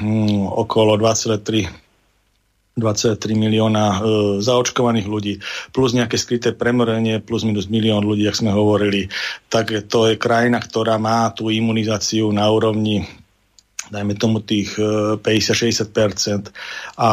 okolo 0.57 0.97
2,3 0.97 1.93
23 2.73 3.37
milióna 3.37 3.85
e, 3.85 3.97
zaočkovaných 4.41 5.05
ľudí, 5.05 5.35
plus 5.77 5.93
nejaké 5.93 6.17
skryté 6.17 6.57
premorenie, 6.57 7.21
plus 7.21 7.45
minus 7.45 7.69
milión 7.69 8.01
ľudí, 8.01 8.25
ak 8.25 8.41
sme 8.41 8.49
hovorili, 8.49 9.13
tak 9.53 9.77
to 9.93 10.09
je 10.09 10.17
krajina, 10.17 10.57
ktorá 10.57 10.97
má 10.97 11.29
tú 11.37 11.53
imunizáciu 11.53 12.33
na 12.33 12.49
úrovni 12.49 13.05
dajme 13.93 14.17
tomu 14.17 14.41
tých 14.41 14.73
50-60% 15.21 15.21
e, 15.21 16.57
a 16.97 17.11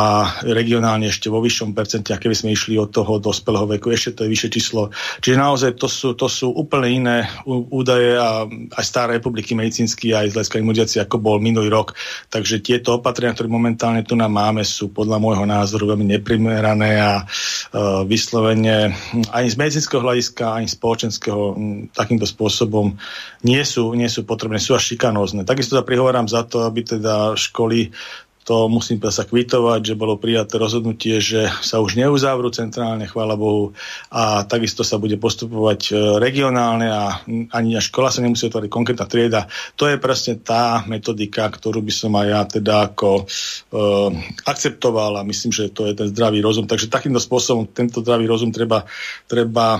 regionálne 0.48 1.12
ešte 1.12 1.28
vo 1.28 1.44
vyššom 1.44 1.76
percente, 1.76 2.16
keby 2.16 2.32
sme 2.32 2.56
išli 2.56 2.80
od 2.80 2.96
toho 2.96 3.20
dospelého 3.20 3.68
veku, 3.76 3.92
ešte 3.92 4.16
to 4.16 4.22
je 4.24 4.32
vyššie 4.32 4.50
číslo. 4.50 4.96
Čiže 5.20 5.36
naozaj 5.36 5.72
to 5.76 5.92
sú, 5.92 6.16
to 6.16 6.32
sú 6.32 6.48
úplne 6.56 6.88
iné 6.88 7.18
údaje 7.50 8.16
a 8.16 8.48
aj 8.80 8.86
staré 8.88 9.20
republiky 9.20 9.52
medicínsky, 9.52 10.16
aj 10.16 10.32
z 10.32 10.36
hľadiska 10.40 10.62
imunizácie, 10.64 11.00
ako 11.04 11.20
bol 11.20 11.44
minulý 11.44 11.68
rok. 11.68 12.00
Takže 12.32 12.64
tieto 12.64 13.04
opatrenia, 13.04 13.36
ktoré 13.36 13.52
momentálne 13.52 14.08
tu 14.08 14.16
nám 14.16 14.32
máme, 14.32 14.64
sú 14.64 14.96
podľa 14.96 15.20
môjho 15.20 15.44
názoru 15.44 15.92
veľmi 15.92 16.16
neprimerané 16.16 17.02
a 17.02 17.26
uh, 17.26 18.08
vyslovene 18.08 18.96
ani 19.34 19.48
z 19.52 19.56
medicínskeho 19.60 20.00
hľadiska, 20.00 20.56
ani 20.56 20.68
spoločenského 20.70 21.58
takýmto 21.92 22.24
spôsobom 22.30 22.96
nie 23.44 23.62
sú, 23.66 23.92
nie 23.98 24.08
sú 24.08 24.24
potrebné, 24.24 24.62
sú 24.62 24.78
až 24.78 24.96
šikanózne. 24.96 25.44
Takisto 25.44 25.76
sa 25.76 25.84
prihovorám 25.84 26.30
za 26.30 26.46
to, 26.46 26.69
aby 26.70 26.86
teda 26.86 27.34
školy 27.34 27.90
to 28.50 28.66
musím 28.66 28.98
sa 28.98 29.30
kvitovať, 29.30 29.94
že 29.94 30.00
bolo 30.00 30.18
prijaté 30.18 30.58
rozhodnutie, 30.58 31.22
že 31.22 31.46
sa 31.62 31.78
už 31.86 31.94
neuzavrú 32.02 32.50
centrálne, 32.50 33.06
chvála 33.06 33.38
Bohu, 33.38 33.78
a 34.10 34.42
takisto 34.42 34.82
sa 34.82 34.98
bude 34.98 35.22
postupovať 35.22 35.82
e, 35.86 36.18
regionálne 36.18 36.90
a 36.90 37.22
ani 37.54 37.78
škola 37.78 38.10
sa 38.10 38.26
nemusí 38.26 38.50
otvoriť 38.50 38.74
konkrétna 38.74 39.06
trieda. 39.06 39.46
To 39.78 39.86
je 39.86 40.02
presne 40.02 40.42
tá 40.42 40.82
metodika, 40.90 41.46
ktorú 41.46 41.86
by 41.86 41.94
som 41.94 42.18
aj 42.18 42.26
ja 42.26 42.42
teda 42.50 42.74
ako 42.90 43.10
e, 43.22 43.24
akceptoval 44.42 45.22
a 45.22 45.28
myslím, 45.30 45.54
že 45.54 45.70
to 45.70 45.86
je 45.86 45.94
ten 45.94 46.10
zdravý 46.10 46.42
rozum. 46.42 46.66
Takže 46.66 46.90
takýmto 46.90 47.22
spôsobom 47.22 47.70
tento 47.70 48.02
zdravý 48.02 48.26
rozum 48.26 48.50
treba, 48.50 48.82
treba 49.30 49.78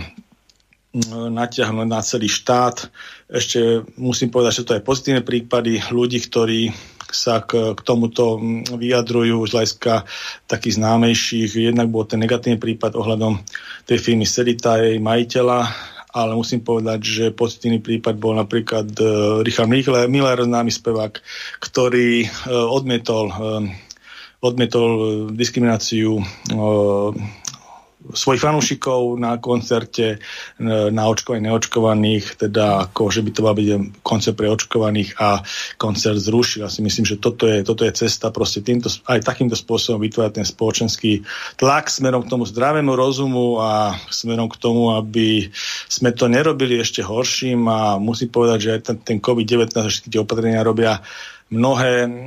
natiahnuť 1.30 1.88
na 1.88 2.02
celý 2.02 2.26
štát. 2.26 2.90
Ešte 3.30 3.86
musím 4.02 4.34
povedať, 4.34 4.62
že 4.62 4.66
to 4.66 4.76
je 4.78 4.86
pozitívne 4.86 5.22
prípady 5.22 5.78
ľudí, 5.94 6.18
ktorí 6.18 6.74
sa 7.10 7.42
k, 7.42 7.74
k 7.74 7.82
tomuto 7.82 8.38
vyjadrujú 8.74 9.46
z 9.50 9.54
hľadiska 9.54 9.94
takých 10.46 10.78
známejších. 10.78 11.74
Jednak 11.74 11.90
bol 11.90 12.06
ten 12.06 12.22
negatívny 12.22 12.62
prípad 12.62 12.98
ohľadom 12.98 13.42
tej 13.86 13.98
firmy 13.98 14.26
Serita, 14.26 14.82
jej 14.82 15.02
majiteľa, 15.02 15.60
ale 16.14 16.32
musím 16.34 16.62
povedať, 16.66 17.00
že 17.02 17.26
pozitívny 17.38 17.82
prípad 17.82 18.18
bol 18.18 18.34
napríklad 18.38 18.90
uh, 18.98 19.42
Richard 19.46 19.70
Miller, 19.70 20.10
Miller, 20.10 20.42
známy 20.42 20.74
spevák, 20.74 21.22
ktorý 21.62 22.26
uh, 22.26 22.66
odmietol, 22.70 23.30
uh, 23.30 23.62
odmietol 24.42 24.90
diskrimináciu 25.34 26.18
uh, 26.18 27.14
svojich 28.14 28.42
fanúšikov 28.42 29.18
na 29.22 29.38
koncerte, 29.38 30.18
e, 30.18 30.68
na 30.90 31.04
očkovanie 31.10 31.50
neočkovaných, 31.50 32.42
teda 32.42 32.90
ako, 32.90 33.14
že 33.14 33.22
by 33.22 33.30
to 33.34 33.42
mal 33.46 33.56
byť 33.56 33.68
koncert 34.02 34.36
pre 34.38 34.48
očkovaných 34.50 35.18
a 35.22 35.42
koncert 35.78 36.18
zrušil. 36.18 36.66
Ja 36.66 36.70
myslím, 36.70 37.06
že 37.06 37.22
toto 37.22 37.46
je, 37.46 37.62
toto 37.62 37.86
je 37.86 37.94
cesta 37.94 38.34
proste 38.34 38.66
týmto, 38.66 38.90
aj 39.06 39.26
takýmto 39.26 39.54
spôsobom 39.54 40.02
vytvárať 40.02 40.42
ten 40.42 40.48
spoločenský 40.48 41.22
tlak 41.58 41.90
smerom 41.94 42.26
k 42.26 42.32
tomu 42.32 42.50
zdravému 42.50 42.94
rozumu 42.98 43.62
a 43.62 43.94
smerom 44.10 44.50
k 44.50 44.60
tomu, 44.60 44.98
aby 44.98 45.50
sme 45.86 46.14
to 46.14 46.26
nerobili 46.26 46.82
ešte 46.82 47.06
horším 47.06 47.70
a 47.70 47.80
musím 48.02 48.34
povedať, 48.34 48.58
že 48.60 48.70
aj 48.76 48.82
ten, 48.82 48.98
ten 49.02 49.18
COVID-19 49.22 49.70
a 49.78 49.90
všetky 49.90 50.10
tie 50.10 50.22
opatrenia 50.22 50.66
robia 50.66 51.02
mnohé 51.50 52.26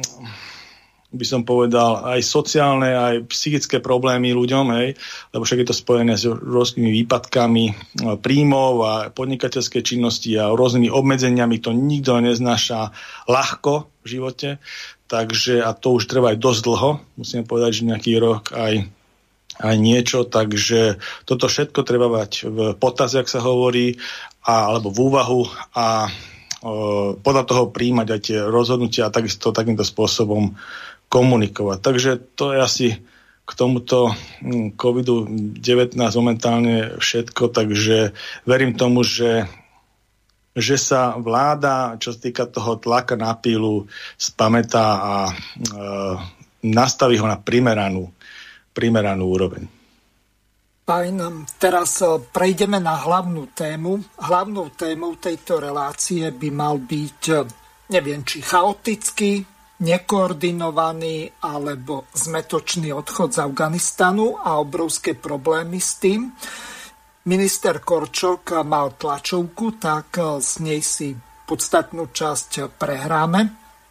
by 1.12 1.26
som 1.28 1.44
povedal, 1.44 2.08
aj 2.08 2.24
sociálne, 2.24 2.88
aj 2.88 3.28
psychické 3.28 3.84
problémy 3.84 4.32
ľuďom, 4.32 4.66
hej, 4.80 4.88
lebo 5.36 5.44
však 5.44 5.60
je 5.62 5.68
to 5.68 5.76
spojené 5.76 6.16
s 6.16 6.24
rôznymi 6.24 6.90
výpadkami 7.04 7.64
e, 7.68 7.72
príjmov 8.16 8.72
a 8.82 8.92
podnikateľské 9.12 9.84
činnosti 9.84 10.32
a 10.40 10.50
rôznymi 10.56 10.88
obmedzeniami. 10.88 11.60
To 11.60 11.76
nikto 11.76 12.16
neznáša 12.18 12.96
ľahko 13.28 13.92
v 14.02 14.06
živote, 14.08 14.48
takže 15.12 15.60
a 15.60 15.76
to 15.76 16.00
už 16.00 16.08
trvá 16.08 16.32
aj 16.32 16.40
dosť 16.40 16.60
dlho, 16.64 16.90
musím 17.20 17.44
povedať, 17.44 17.70
že 17.84 17.88
nejaký 17.92 18.12
rok 18.16 18.56
aj 18.56 18.88
aj 19.60 19.76
niečo, 19.76 20.24
takže 20.24 20.96
toto 21.28 21.44
všetko 21.44 21.84
treba 21.84 22.08
mať 22.08 22.48
v 22.48 22.58
potaz, 22.72 23.12
ak 23.12 23.28
sa 23.28 23.44
hovorí, 23.44 24.00
a, 24.42 24.72
alebo 24.72 24.88
v 24.88 24.98
úvahu 25.12 25.42
a 25.76 26.08
e, 26.08 26.10
podľa 27.20 27.44
toho 27.44 27.62
príjmať 27.68 28.08
aj 28.08 28.20
tie 28.24 28.38
rozhodnutia 28.42 29.06
a 29.06 29.14
takisto 29.14 29.52
takýmto 29.52 29.84
spôsobom 29.84 30.56
komunikovať. 31.12 31.78
Takže 31.84 32.10
to 32.32 32.56
je 32.56 32.58
asi 32.58 32.88
k 33.44 33.50
tomuto 33.52 34.16
hm, 34.40 34.80
COVID-19 34.80 35.92
momentálne 36.16 36.96
všetko, 36.96 37.52
takže 37.52 38.16
verím 38.48 38.72
tomu, 38.72 39.04
že, 39.04 39.44
že 40.56 40.80
sa 40.80 41.20
vláda, 41.20 42.00
čo 42.00 42.16
sa 42.16 42.18
týka 42.24 42.48
toho 42.48 42.80
tlaka 42.80 43.12
na 43.20 43.36
pílu, 43.36 43.84
spametá 44.16 44.88
a 45.04 45.14
e, 45.28 45.32
nastaví 46.64 47.20
ho 47.20 47.28
na 47.28 47.36
primeranú, 47.36 48.08
primeranú 48.72 49.28
úroveň. 49.28 49.68
Fajn, 50.88 51.44
teraz 51.60 52.00
e, 52.00 52.24
prejdeme 52.30 52.80
na 52.80 52.96
hlavnú 52.96 53.52
tému. 53.52 54.00
Hlavnou 54.16 54.72
témou 54.72 55.18
tejto 55.20 55.60
relácie 55.60 56.30
by 56.30 56.48
mal 56.54 56.78
byť, 56.78 57.20
e, 57.36 57.38
neviem, 57.92 58.22
či 58.22 58.38
chaotický, 58.38 59.51
nekoordinovaný 59.82 61.42
alebo 61.42 62.06
zmetočný 62.14 62.94
odchod 62.94 63.34
z 63.34 63.42
Afganistanu 63.42 64.38
a 64.38 64.62
obrovské 64.62 65.18
problémy 65.18 65.82
s 65.82 65.98
tým. 65.98 66.30
Minister 67.26 67.82
Korčok 67.82 68.62
mal 68.62 68.94
tlačovku, 68.94 69.78
tak 69.78 70.18
e, 70.18 70.42
z 70.42 70.52
nej 70.62 70.80
si 70.82 71.14
podstatnú 71.46 72.14
časť 72.14 72.78
prehráme. 72.78 73.40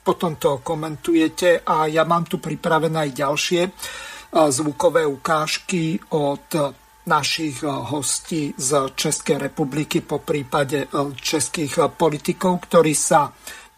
Potom 0.01 0.39
to 0.39 0.63
komentujete 0.65 1.61
a 1.61 1.85
ja 1.85 2.07
mám 2.07 2.25
tu 2.25 2.41
pripravené 2.41 3.05
aj 3.05 3.11
ďalšie 3.11 3.61
zvukové 4.31 5.05
ukážky 5.05 5.99
od 6.15 6.47
našich 7.07 7.63
eh, 7.63 7.69
hostí 7.69 8.53
z 8.57 8.95
Českej 8.95 9.37
republiky, 9.37 10.01
po 10.05 10.21
prípade 10.21 10.87
českých 11.17 11.91
politikov, 11.97 12.61
ktorí 12.69 12.93
sa 12.93 13.31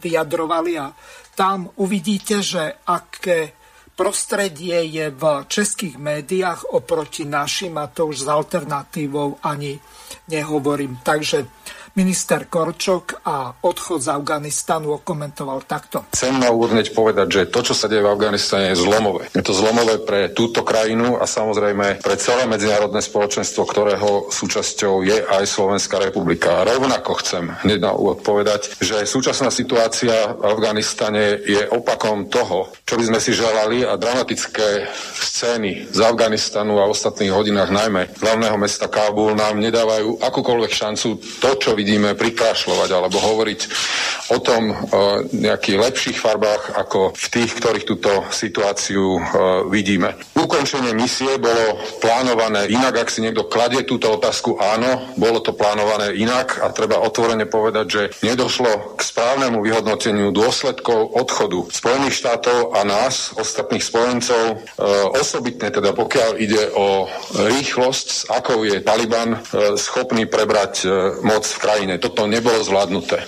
vyjadrovali 0.04 0.72
a 0.76 0.92
tam 1.36 1.70
uvidíte, 1.76 2.42
že 2.42 2.74
aké 2.88 3.52
prostredie 3.96 4.84
je 4.84 5.10
v 5.10 5.46
českých 5.48 5.98
médiách 5.98 6.74
oproti 6.74 7.26
našim 7.26 7.78
a 7.78 7.88
to 7.88 8.10
už 8.10 8.26
s 8.26 8.28
alternatívou 8.28 9.38
ani 9.44 9.80
nehovorím. 10.28 11.00
Takže 11.04 11.46
Minister 11.94 12.50
Korčok 12.50 13.22
a 13.22 13.54
odchod 13.70 14.02
z 14.02 14.10
Afganistanu 14.10 14.98
okomentoval 14.98 15.62
takto. 15.70 16.10
Chcem 16.10 16.42
na 16.42 16.50
úvod 16.50 16.74
povedať, 16.90 17.28
že 17.30 17.42
to, 17.54 17.62
čo 17.62 17.78
sa 17.78 17.86
deje 17.86 18.02
v 18.02 18.10
Afganistane, 18.10 18.74
je 18.74 18.82
zlomové. 18.82 19.30
Je 19.30 19.46
to 19.46 19.54
zlomové 19.54 20.02
pre 20.02 20.34
túto 20.34 20.66
krajinu 20.66 21.22
a 21.22 21.30
samozrejme 21.30 22.02
pre 22.02 22.18
celé 22.18 22.50
medzinárodné 22.50 22.98
spoločenstvo, 22.98 23.62
ktorého 23.70 24.34
súčasťou 24.34 25.06
je 25.06 25.22
aj 25.22 25.46
Slovenská 25.46 26.02
republika. 26.02 26.66
A 26.66 26.66
rovnako 26.66 27.22
chcem 27.22 27.54
hneď 27.62 27.86
na 27.86 27.94
úvod 27.94 28.26
povedať, 28.26 28.74
že 28.82 29.06
súčasná 29.06 29.54
situácia 29.54 30.34
v 30.34 30.50
Afganistane 30.50 31.46
je 31.46 31.62
opakom 31.70 32.26
toho, 32.26 32.74
čo 32.90 32.98
by 32.98 33.06
sme 33.06 33.20
si 33.22 33.38
želali 33.38 33.86
a 33.86 34.02
dramatické 34.02 34.90
scény 35.14 35.94
z 35.94 36.00
Afganistanu 36.02 36.82
a 36.82 36.90
ostatných 36.90 37.30
hodinách 37.30 37.70
najmä 37.70 38.18
hlavného 38.18 38.58
mesta 38.58 38.90
Kábul 38.90 39.38
nám 39.38 39.62
nedávajú 39.62 40.18
akúkoľvek 40.26 40.72
šancu 40.74 41.22
to, 41.38 41.50
čo 41.62 41.78
vidíme, 41.84 42.16
prikašľovať 42.16 42.90
alebo 42.96 43.20
hovoriť 43.20 43.60
o 44.32 44.40
tom 44.40 44.72
o 44.72 45.20
nejakých 45.36 45.78
lepších 45.84 46.18
farbách 46.18 46.80
ako 46.80 47.12
v 47.12 47.28
tých, 47.28 47.60
ktorých 47.60 47.84
túto 47.84 48.24
situáciu 48.32 49.20
vidíme. 49.68 50.16
Ukončenie 50.40 50.96
misie 50.96 51.36
bolo 51.36 51.76
plánované 52.00 52.72
inak, 52.72 53.04
ak 53.04 53.12
si 53.12 53.20
niekto 53.20 53.52
kladie 53.52 53.84
túto 53.84 54.16
otázku, 54.16 54.56
áno, 54.56 55.12
bolo 55.20 55.44
to 55.44 55.52
plánované 55.52 56.16
inak 56.16 56.64
a 56.64 56.72
treba 56.72 57.04
otvorene 57.04 57.44
povedať, 57.52 57.86
že 57.92 58.02
nedošlo 58.24 58.96
k 58.96 59.02
správnemu 59.04 59.60
vyhodnoteniu 59.60 60.32
dôsledkov 60.32 61.20
odchodu 61.20 61.68
Spojených 61.68 62.16
štátov 62.16 62.80
a 62.80 62.88
nás, 62.88 63.36
ostatných 63.36 63.84
spojencov, 63.84 64.64
osobitne 65.20 65.68
teda 65.68 65.92
pokiaľ 65.92 66.30
ide 66.40 66.72
o 66.80 67.12
rýchlosť, 67.36 68.08
s 68.08 68.22
akou 68.32 68.64
je 68.64 68.80
Taliban 68.80 69.44
schopný 69.76 70.32
prebrať 70.32 70.88
moc 71.26 71.44
v 71.44 71.60
krajine. 71.60 71.73
Toto 71.98 72.30
nebolo 72.30 72.62
zvládnuté. 72.62 73.24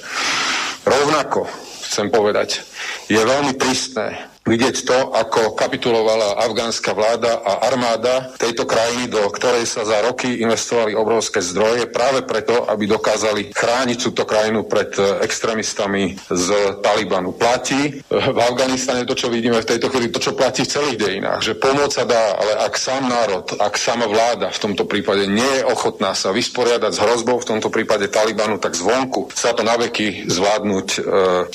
Rovnako 0.86 1.50
chcem 1.86 2.14
povedať, 2.14 2.62
je 3.10 3.18
veľmi 3.18 3.58
prísne 3.58 4.35
vidieť 4.46 4.76
to, 4.86 4.98
ako 5.18 5.58
kapitulovala 5.58 6.38
afgánska 6.46 6.94
vláda 6.94 7.42
a 7.42 7.66
armáda 7.66 8.30
tejto 8.38 8.70
krajiny, 8.70 9.10
do 9.10 9.26
ktorej 9.34 9.66
sa 9.66 9.82
za 9.82 10.06
roky 10.06 10.38
investovali 10.46 10.94
obrovské 10.94 11.42
zdroje, 11.42 11.90
práve 11.90 12.22
preto, 12.22 12.70
aby 12.70 12.86
dokázali 12.86 13.50
chrániť 13.50 13.98
túto 13.98 14.24
krajinu 14.30 14.70
pred 14.70 14.94
e, 15.02 15.26
extrémistami 15.26 16.14
z 16.30 16.78
Talibanu. 16.86 17.34
Platí 17.34 17.90
e, 17.90 17.92
v 18.06 18.38
Afganistane 18.38 19.10
to, 19.10 19.18
čo 19.18 19.34
vidíme 19.34 19.58
v 19.58 19.66
tejto 19.66 19.90
chvíli, 19.90 20.14
to, 20.14 20.22
čo 20.22 20.38
platí 20.38 20.62
v 20.62 20.74
celých 20.78 21.02
dejinách, 21.02 21.42
že 21.42 21.58
pomoc 21.58 21.90
sa 21.90 22.06
dá, 22.06 22.38
ale 22.38 22.70
ak 22.70 22.74
sám 22.78 23.10
národ, 23.10 23.50
ak 23.58 23.74
sama 23.82 24.06
vláda 24.06 24.54
v 24.54 24.62
tomto 24.62 24.86
prípade 24.86 25.26
nie 25.26 25.52
je 25.58 25.66
ochotná 25.66 26.14
sa 26.14 26.30
vysporiadať 26.30 26.94
s 26.94 27.02
hrozbou, 27.02 27.42
v 27.42 27.50
tomto 27.50 27.74
prípade 27.74 28.14
Talibanu, 28.14 28.62
tak 28.62 28.78
zvonku 28.78 29.34
sa 29.34 29.58
to 29.58 29.66
na 29.66 29.74
veky 29.74 30.30
zvládnuť 30.30 30.88
e, 30.94 31.00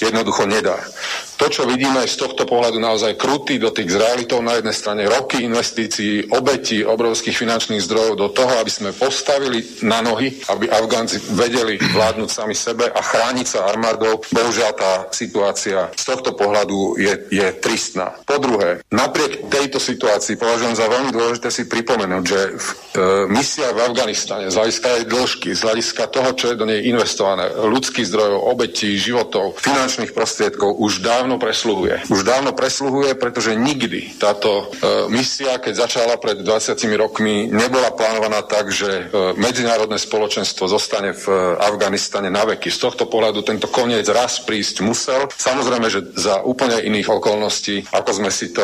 jednoducho 0.02 0.42
nedá. 0.50 0.82
To, 1.40 1.48
čo 1.48 1.64
vidíme 1.64 2.04
z 2.04 2.20
tohto 2.20 2.44
pohľadu 2.44 2.76
naozaj 2.80 3.20
krutý 3.20 3.60
dotyk 3.60 3.86
s 3.86 4.00
realitou 4.00 4.40
na 4.40 4.56
jednej 4.56 4.72
strane 4.72 5.02
roky 5.04 5.44
investícií, 5.44 6.32
obetí 6.32 6.80
obrovských 6.80 7.36
finančných 7.36 7.84
zdrojov 7.84 8.14
do 8.16 8.28
toho, 8.32 8.56
aby 8.56 8.70
sme 8.72 8.96
postavili 8.96 9.60
na 9.84 10.00
nohy, 10.00 10.40
aby 10.48 10.72
Afgánci 10.72 11.20
vedeli 11.36 11.76
vládnuť 11.76 12.28
sami 12.32 12.56
sebe 12.56 12.88
a 12.88 13.00
chrániť 13.04 13.46
sa 13.46 13.68
armádou. 13.68 14.24
Bohužiaľ 14.32 14.72
tá 14.72 14.92
situácia 15.12 15.92
z 15.92 16.04
tohto 16.08 16.32
pohľadu 16.32 16.96
je, 16.96 17.12
je 17.28 17.46
tristná. 17.60 18.16
Po 18.24 18.40
druhé, 18.40 18.80
napriek 18.88 19.52
tejto 19.52 19.76
situácii 19.76 20.40
považujem 20.40 20.74
za 20.74 20.86
veľmi 20.88 21.12
dôležité 21.12 21.52
si 21.52 21.68
pripomenúť, 21.68 22.24
že 22.24 22.40
v, 22.56 22.68
e, 22.96 23.04
misia 23.28 23.74
v 23.76 23.84
Afganistane 23.84 24.48
z 24.48 24.56
hľadiska 24.56 24.88
jej 24.88 25.04
dĺžky, 25.04 25.48
z 25.52 25.60
hľadiska 25.60 26.02
toho, 26.08 26.30
čo 26.32 26.54
je 26.54 26.56
do 26.56 26.64
nej 26.64 26.80
investované, 26.88 27.52
ľudských 27.52 28.08
zdrojov, 28.08 28.48
obetí, 28.48 28.96
životov, 28.96 29.60
finančných 29.60 30.16
prostriedkov 30.16 30.80
už 30.80 31.04
dávno 31.04 31.36
presluhuje. 31.36 32.06
Už 32.08 32.22
dávno 32.22 32.54
presluhuje, 32.54 32.69
pretože 33.18 33.58
nikdy 33.58 34.14
táto 34.16 34.70
e, 34.70 35.10
misia, 35.10 35.58
keď 35.58 35.88
začala 35.88 36.14
pred 36.16 36.40
20 36.42 36.78
rokmi, 36.94 37.50
nebola 37.50 37.90
plánovaná 37.90 38.46
tak, 38.46 38.70
že 38.70 39.10
e, 39.10 39.34
medzinárodné 39.34 39.98
spoločenstvo 39.98 40.70
zostane 40.70 41.10
v 41.12 41.24
e, 41.26 41.34
Afganistane 41.58 42.30
na 42.30 42.46
veky. 42.46 42.70
Z 42.70 42.90
tohto 42.90 43.10
pohľadu 43.10 43.42
tento 43.42 43.66
koniec 43.66 44.06
raz 44.08 44.38
prísť 44.42 44.86
musel. 44.86 45.26
Samozrejme, 45.34 45.86
že 45.90 46.14
za 46.14 46.46
úplne 46.46 46.78
iných 46.78 47.10
okolností, 47.10 47.90
ako 47.90 48.10
sme 48.14 48.30
si 48.30 48.54
to 48.54 48.62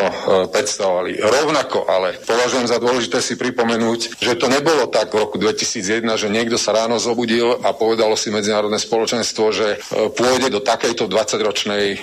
predstavovali. 0.51 1.19
Rovnako 1.19 1.89
ale 1.91 2.19
považujem 2.23 2.67
za 2.71 2.79
dôležité 2.79 3.19
si 3.19 3.35
pripomenúť, 3.35 4.21
že 4.23 4.39
to 4.39 4.47
nebolo 4.47 4.87
tak 4.89 5.11
v 5.11 5.23
roku 5.23 5.37
2001, 5.39 6.07
že 6.17 6.29
niekto 6.31 6.57
sa 6.57 6.75
ráno 6.75 6.97
zobudil 7.03 7.59
a 7.63 7.75
povedalo 7.75 8.15
si 8.15 8.31
medzinárodné 8.31 8.79
spoločenstvo, 8.79 9.45
že 9.51 9.81
pôjde 10.15 10.49
do 10.53 10.61
takejto 10.63 11.09
20-ročnej 11.11 11.85
e, 11.95 11.99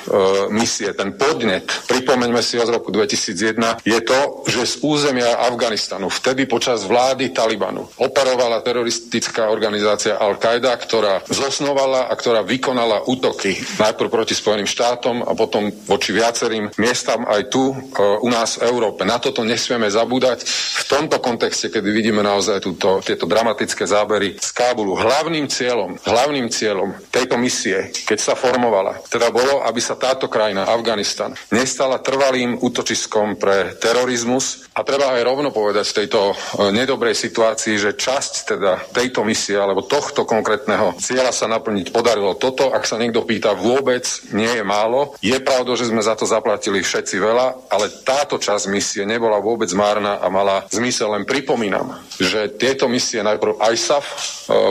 misie, 0.50 0.89
ten 0.96 1.13
podnet, 1.13 1.68
pripomeňme 1.93 2.41
si 2.41 2.58
z 2.58 2.73
roku 2.73 2.89
2001, 2.89 3.86
je 3.86 3.99
to, 4.01 4.19
že 4.49 4.62
z 4.65 4.75
územia 4.82 5.45
Afganistanu 5.45 6.10
vtedy 6.10 6.49
počas 6.49 6.89
vlády 6.89 7.29
Talibanu 7.29 7.86
operovala 8.01 8.65
teroristická 8.65 9.53
organizácia 9.53 10.17
Al-Qaida, 10.17 10.73
ktorá 10.73 11.21
zosnovala 11.29 12.10
a 12.10 12.13
ktorá 12.17 12.41
vykonala 12.41 13.06
útoky 13.06 13.56
najprv 13.77 14.10
proti 14.10 14.34
Spojeným 14.34 14.65
štátom 14.65 15.21
a 15.21 15.32
potom 15.38 15.69
voči 15.86 16.12
viacerým 16.12 16.73
miestam 16.82 17.29
aj 17.29 17.41
tu 17.53 17.71
e, 17.71 17.75
u 18.23 18.29
nás 18.29 18.58
v 18.58 18.67
Európe. 18.67 19.06
Na 19.06 19.21
toto 19.21 19.45
nesmieme 19.45 19.86
zabúdať 19.88 20.43
v 20.49 20.84
tomto 20.89 21.21
kontexte, 21.21 21.69
kedy 21.69 21.89
vidíme 21.93 22.25
naozaj 22.25 22.63
túto, 22.63 22.99
tieto 23.06 23.29
dramatické 23.29 23.86
zábery 23.86 24.41
z 24.41 24.49
Kábulu. 24.49 24.97
Hlavným 24.97 25.45
cieľom, 25.45 26.01
hlavným 26.01 26.49
cieľom 26.49 26.97
tejto 27.13 27.38
misie, 27.38 27.93
keď 28.03 28.19
sa 28.19 28.34
formovala, 28.34 28.97
teda 29.08 29.29
bolo, 29.29 29.62
aby 29.63 29.77
sa 29.77 29.93
táto 29.93 30.25
krajina, 30.25 30.65
Afganistan, 30.65 31.36
nestala 31.53 31.83
trvalým 32.04 32.60
útočiskom 32.62 33.36
pre 33.36 33.76
terorizmus 33.80 34.63
a 34.74 34.82
treba 34.82 35.13
aj 35.13 35.22
rovno 35.22 35.54
povedať 35.54 35.86
v 35.86 35.98
tejto 36.04 36.22
e, 36.34 36.36
nedobrej 36.74 37.13
situácii, 37.13 37.78
že 37.78 37.93
časť 37.93 38.34
teda 38.58 38.72
tejto 38.89 39.22
misie 39.22 39.54
alebo 39.54 39.86
tohto 39.86 40.26
konkrétneho 40.26 40.98
cieľa 40.98 41.30
sa 41.30 41.46
naplniť 41.46 41.93
podarilo. 41.93 42.34
Toto, 42.34 42.74
ak 42.74 42.82
sa 42.89 42.98
niekto 42.98 43.22
pýta, 43.22 43.54
vôbec 43.54 44.02
nie 44.34 44.50
je 44.50 44.65
málo. 44.65 45.13
Je 45.22 45.38
pravda, 45.38 45.78
že 45.78 45.93
sme 45.93 46.02
za 46.02 46.17
to 46.17 46.26
zaplatili 46.26 46.82
všetci 46.82 47.22
veľa, 47.22 47.69
ale 47.69 47.86
táto 48.02 48.41
časť 48.41 48.65
misie 48.74 49.06
nebola 49.06 49.38
vôbec 49.38 49.69
márna 49.78 50.17
a 50.17 50.28
mala 50.34 50.65
zmysel. 50.74 51.13
Len 51.13 51.30
pripomínam, 51.30 51.93
že 52.17 52.50
tieto 52.58 52.89
misie 52.89 53.22
najprv 53.22 53.62
ISAF 53.69 54.06
e, 54.10 54.15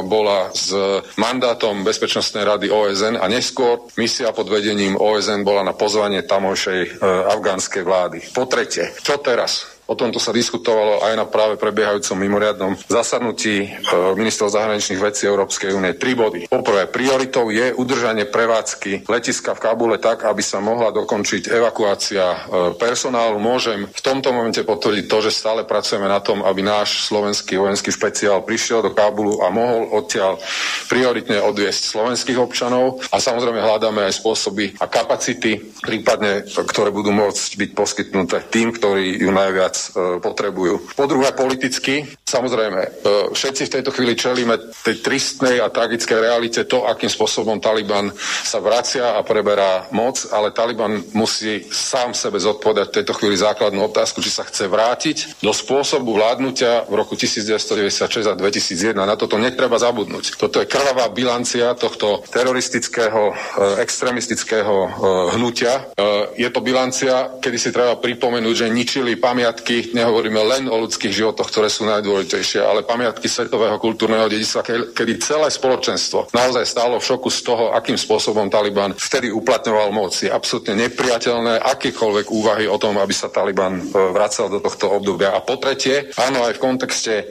bola 0.03 0.51
s 0.51 0.75
mandátom 1.15 1.87
Bezpečnostnej 1.87 2.43
rady 2.43 2.75
OSN 2.75 3.23
a 3.23 3.31
neskôr 3.31 3.87
misia 3.95 4.35
pod 4.35 4.51
vedením 4.51 4.99
OSN 4.99 5.47
bola 5.47 5.63
na 5.63 5.79
pozvanie 5.79 6.27
tamojšej 6.27 7.02
afgánskej 7.03 7.83
vlády. 7.83 8.19
Po 8.31 8.47
tretie, 8.47 8.95
čo 9.03 9.19
teraz? 9.19 9.72
O 9.91 9.99
tomto 9.99 10.23
sa 10.23 10.31
diskutovalo 10.31 11.03
aj 11.03 11.15
na 11.19 11.27
práve 11.27 11.59
prebiehajúcom 11.59 12.17
mimoriadnom 12.17 12.73
zasadnutí 12.87 13.67
e, 13.67 13.69
ministrov 14.15 14.55
zahraničných 14.55 15.03
vecí 15.03 15.27
Európskej 15.27 15.75
únie. 15.75 15.99
Tri 15.99 16.17
body. 16.17 16.47
Poprvé, 16.47 16.87
prioritou 16.89 17.51
je 17.51 17.75
udržanie 17.75 18.25
prevádzky 18.31 19.05
letiska 19.11 19.53
v 19.53 19.63
Kabule 19.63 19.99
tak, 19.99 20.23
aby 20.25 20.41
sa 20.41 20.63
mohla 20.63 20.95
dokončiť 20.95 21.51
evakuácia 21.51 22.25
e, 22.25 22.39
personálu. 22.79 23.43
Môžem 23.43 23.91
v 23.91 24.01
tomto 24.01 24.31
momente 24.31 24.63
potvrdiť 24.63 25.05
to, 25.11 25.19
že 25.29 25.35
stále 25.35 25.67
pracujeme 25.67 26.07
na 26.07 26.23
tom, 26.23 26.47
aby 26.47 26.63
náš 26.63 27.11
slovenský 27.11 27.59
vojenský 27.59 27.91
špeciál 27.91 28.47
prišiel 28.47 28.87
do 28.87 28.95
Kábulu 28.95 29.43
a 29.43 29.51
mohol 29.51 29.93
odtiaľ 29.93 30.39
prioritne 30.89 31.43
odviesť 31.43 31.93
slovenských 31.93 32.39
občanov 32.41 33.03
a 33.13 33.21
samozrejme 33.21 33.59
hľadáme 33.59 34.07
aj 34.09 34.15
spôsoby 34.25 34.79
a 34.79 34.87
kapacity, 34.87 35.59
prípadne, 35.85 36.47
ktoré 36.49 36.95
budú 36.95 37.13
môcť 37.13 37.61
byť 37.61 37.71
poskytnuté 37.77 38.47
tým, 38.49 38.73
ktorí 38.73 39.21
ju 39.21 39.31
najviac 39.35 39.72
viac 39.73 39.77
e, 39.97 40.21
potrebujú. 40.21 40.93
Po 40.93 41.09
druhé 41.09 41.33
politicky, 41.33 42.05
Samozrejme, 42.33 42.81
e, 42.81 42.91
všetci 43.37 43.69
v 43.69 43.75
tejto 43.77 43.91
chvíli 43.93 44.17
čelíme 44.17 44.57
tej 44.81 45.05
tristnej 45.05 45.61
a 45.61 45.69
tragickej 45.69 46.17
realite 46.17 46.65
to, 46.65 46.89
akým 46.89 47.13
spôsobom 47.13 47.61
Taliban 47.61 48.09
sa 48.17 48.57
vracia 48.57 49.13
a 49.13 49.21
preberá 49.21 49.85
moc, 49.93 50.17
ale 50.33 50.57
Taliban 50.57 51.05
musí 51.13 51.69
sám 51.69 52.17
sebe 52.17 52.41
zodpovedať 52.41 52.89
v 52.89 52.97
tejto 52.97 53.13
chvíli 53.21 53.37
základnú 53.37 53.85
otázku, 53.85 54.25
či 54.25 54.33
sa 54.33 54.49
chce 54.49 54.65
vrátiť 54.65 55.45
do 55.45 55.53
spôsobu 55.53 56.17
vládnutia 56.17 56.89
v 56.89 57.05
roku 57.05 57.21
1996 57.21 58.25
a 58.25 58.33
2001. 58.33 58.97
Na 58.97 59.21
toto 59.21 59.37
netreba 59.37 59.77
zabudnúť. 59.77 60.41
Toto 60.41 60.65
je 60.65 60.71
krvavá 60.73 61.13
bilancia 61.13 61.77
tohto 61.77 62.25
teroristického, 62.33 63.29
e, 63.29 63.85
extremistického 63.85 64.75
hnutia. 65.37 65.91
Je 66.39 66.49
to 66.49 66.65
bilancia, 66.65 67.37
kedy 67.43 67.59
si 67.61 67.75
treba 67.75 67.99
pripomenúť, 67.99 68.55
že 68.55 68.73
ničili 68.73 69.19
pamiatky, 69.19 69.62
nehovoríme 69.93 70.43
len 70.43 70.63
o 70.67 70.77
ľudských 70.83 71.13
životoch, 71.13 71.49
ktoré 71.49 71.69
sú 71.71 71.87
najdôležitejšie 71.87 72.63
ale 72.63 72.87
pamiatky 72.87 73.27
svetového 73.29 73.77
kultúrneho 73.77 74.27
dedičstva, 74.27 74.93
kedy 74.97 75.13
celé 75.21 75.49
spoločenstvo 75.53 76.33
naozaj 76.33 76.65
stálo 76.65 76.97
v 76.99 77.05
šoku 77.05 77.29
z 77.29 77.41
toho, 77.45 77.65
akým 77.77 77.97
spôsobom 77.97 78.49
Taliban 78.49 78.97
vtedy 78.97 79.29
uplatňoval 79.29 79.93
moc. 79.93 80.17
Je 80.17 80.33
absolútne 80.33 80.79
nepriateľné 80.89 81.61
akékoľvek 81.63 82.27
úvahy 82.33 82.65
o 82.67 82.81
tom, 82.81 82.97
aby 82.97 83.13
sa 83.13 83.29
Taliban 83.29 83.79
e, 83.79 83.85
vracal 83.93 84.49
do 84.49 84.59
tohto 84.59 84.89
obdobia. 84.89 85.37
A 85.37 85.45
po 85.45 85.61
tretie, 85.61 86.11
áno, 86.17 86.45
aj 86.47 86.57
v 86.57 86.63
kontexte 86.63 87.15
e, 87.15 87.25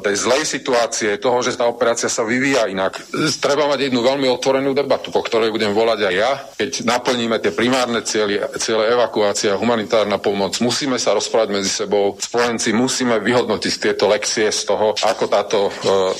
tej 0.00 0.14
zlej 0.16 0.42
situácie, 0.48 1.20
toho, 1.20 1.44
že 1.44 1.56
tá 1.56 1.68
operácia 1.68 2.08
sa 2.08 2.24
vyvíja 2.24 2.68
inak, 2.70 2.96
treba 3.38 3.68
mať 3.68 3.90
jednu 3.90 4.00
veľmi 4.00 4.26
otvorenú 4.32 4.72
debatu, 4.72 5.12
po 5.12 5.20
ktorej 5.20 5.52
budem 5.52 5.76
volať 5.76 6.00
aj 6.08 6.14
ja, 6.14 6.32
keď 6.56 6.70
naplníme 6.88 7.36
tie 7.42 7.52
primárne 7.52 8.00
ciele, 8.02 8.40
ciele 8.56 8.88
evakuácia, 8.92 9.58
humanitárna 9.58 10.16
pomoc, 10.16 10.56
musíme 10.64 10.96
sa 10.96 11.12
rozprávať 11.12 11.48
medzi 11.52 11.70
sebou, 11.76 12.16
spojenci, 12.16 12.72
musíme 12.72 13.20
vyhodnotiť 13.20 13.72
tieto 13.76 14.08
lekcie 14.08 14.48
z 14.48 14.64
toho, 14.64 14.96
ako 14.96 15.24
táto 15.28 15.58
e, 15.68 15.72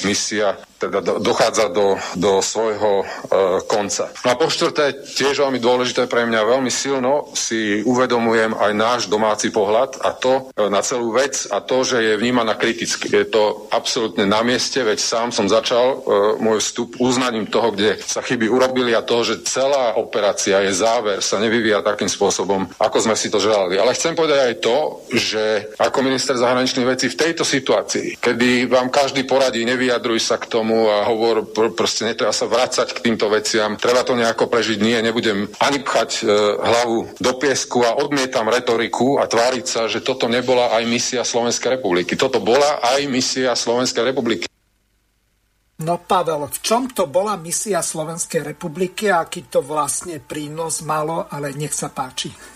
misia 0.04 0.52
teda 0.76 1.00
dochádza 1.00 1.72
do, 1.72 1.96
do 2.16 2.44
svojho 2.44 3.02
e, 3.02 3.04
konca. 3.64 4.12
No 4.24 4.28
a 4.32 4.38
po 4.38 4.52
štvrté, 4.52 5.04
tiež 5.04 5.40
veľmi 5.40 5.56
dôležité 5.56 6.04
pre 6.04 6.28
mňa, 6.28 6.40
veľmi 6.44 6.68
silno 6.68 7.32
si 7.32 7.80
uvedomujem 7.82 8.52
aj 8.52 8.72
náš 8.76 9.00
domáci 9.08 9.48
pohľad 9.48 10.00
a 10.04 10.12
to 10.12 10.52
e, 10.52 10.68
na 10.68 10.84
celú 10.84 11.16
vec 11.16 11.48
a 11.48 11.64
to, 11.64 11.82
že 11.82 11.98
je 12.00 12.14
vnímaná 12.20 12.54
kriticky. 12.54 13.08
Je 13.08 13.26
to 13.26 13.68
absolútne 13.72 14.28
na 14.28 14.44
mieste, 14.44 14.84
veď 14.84 14.98
sám 15.00 15.28
som 15.32 15.48
začal 15.48 15.84
e, 15.84 15.96
môj 16.44 16.60
vstup 16.60 17.00
uznaním 17.00 17.48
toho, 17.48 17.72
kde 17.72 17.96
sa 18.04 18.20
chyby 18.20 18.48
urobili 18.48 18.92
a 18.92 19.04
to, 19.04 19.24
že 19.24 19.48
celá 19.48 19.96
operácia 19.96 20.60
je 20.60 20.72
záver, 20.76 21.24
sa 21.24 21.40
nevyvíja 21.40 21.80
takým 21.80 22.08
spôsobom, 22.08 22.68
ako 22.76 22.98
sme 23.00 23.16
si 23.16 23.32
to 23.32 23.40
želali. 23.40 23.80
Ale 23.80 23.96
chcem 23.96 24.12
povedať 24.12 24.38
aj 24.44 24.54
to, 24.60 24.78
že 25.12 25.44
ako 25.80 25.98
minister 26.04 26.36
zahraničných 26.36 26.88
vecí 26.88 27.06
v 27.08 27.20
tejto 27.20 27.44
situácii, 27.44 28.20
kedy 28.20 28.68
vám 28.68 28.92
každý 28.92 29.24
poradí, 29.24 29.64
nevyjadruj 29.64 30.20
sa 30.20 30.36
k 30.36 30.48
tomu, 30.50 30.75
a 30.90 31.08
hovor, 31.08 31.48
pr- 31.48 31.72
proste 31.72 32.04
netreba 32.04 32.34
sa 32.36 32.44
vrácať 32.44 32.92
k 32.92 33.02
týmto 33.08 33.32
veciam, 33.32 33.80
treba 33.80 34.04
to 34.04 34.12
nejako 34.12 34.52
prežiť, 34.52 34.78
nie, 34.84 35.00
nebudem 35.00 35.48
ani 35.58 35.78
pchať 35.80 36.10
e, 36.20 36.22
hlavu 36.60 37.16
do 37.16 37.32
piesku 37.40 37.82
a 37.88 37.96
odmietam 37.96 38.52
retoriku 38.52 39.16
a 39.16 39.24
tváriť 39.24 39.64
sa, 39.64 39.88
že 39.88 40.04
toto 40.04 40.28
nebola 40.28 40.76
aj 40.76 40.84
misia 40.84 41.22
Slovenskej 41.24 41.80
republiky. 41.80 42.12
Toto 42.14 42.38
bola 42.44 42.84
aj 42.84 43.00
misia 43.08 43.56
Slovenskej 43.56 44.04
republiky. 44.12 44.46
No 45.76 46.00
Pavel, 46.00 46.48
v 46.48 46.58
čom 46.64 46.88
to 46.88 47.04
bola 47.04 47.36
misia 47.36 47.84
Slovenskej 47.84 48.56
republiky 48.56 49.12
a 49.12 49.28
aký 49.28 49.44
to 49.52 49.60
vlastne 49.60 50.24
prínos 50.24 50.80
malo, 50.80 51.28
ale 51.28 51.52
nech 51.52 51.76
sa 51.76 51.92
páči. 51.92 52.55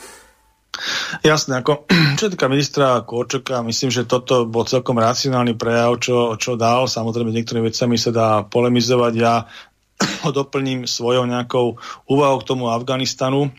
Jasné, 1.21 1.61
ako 1.61 1.85
čo 2.19 2.33
týka 2.33 2.49
ministra 2.49 3.01
Korčoka, 3.05 3.61
myslím, 3.65 3.91
že 3.93 4.09
toto 4.09 4.49
bol 4.49 4.65
celkom 4.65 4.97
racionálny 4.97 5.55
prejav, 5.57 6.01
čo, 6.01 6.35
čo 6.41 6.57
dal. 6.57 6.89
Samozrejme, 6.89 7.33
niektorými 7.33 7.69
vecami 7.69 7.97
sa 8.01 8.11
dá 8.11 8.29
polemizovať. 8.47 9.13
Ja 9.17 9.47
ho 10.25 10.31
doplním 10.33 10.89
svojou 10.89 11.29
nejakou 11.29 11.79
úvahou 12.09 12.39
k 12.41 12.49
tomu 12.49 12.73
Afganistanu. 12.73 13.53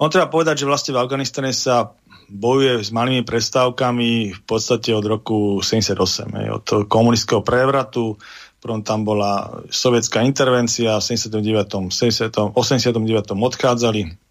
On 0.00 0.08
treba 0.08 0.32
povedať, 0.32 0.64
že 0.64 0.68
vlastne 0.70 0.96
v 0.96 1.02
Afganistane 1.04 1.52
sa 1.52 1.92
bojuje 2.30 2.80
s 2.80 2.94
malými 2.94 3.26
prestávkami 3.26 4.32
v 4.32 4.42
podstate 4.46 4.94
od 4.94 5.04
roku 5.04 5.60
78, 5.60 6.30
od 6.54 6.66
komunistického 6.86 7.42
prevratu, 7.42 8.16
prvom 8.60 8.84
tam 8.84 9.08
bola 9.08 9.64
sovietská 9.72 10.20
intervencia, 10.22 11.00
v 11.00 11.04
79. 11.04 11.90
70, 11.90 12.54
89. 12.54 13.32
odchádzali 13.32 14.29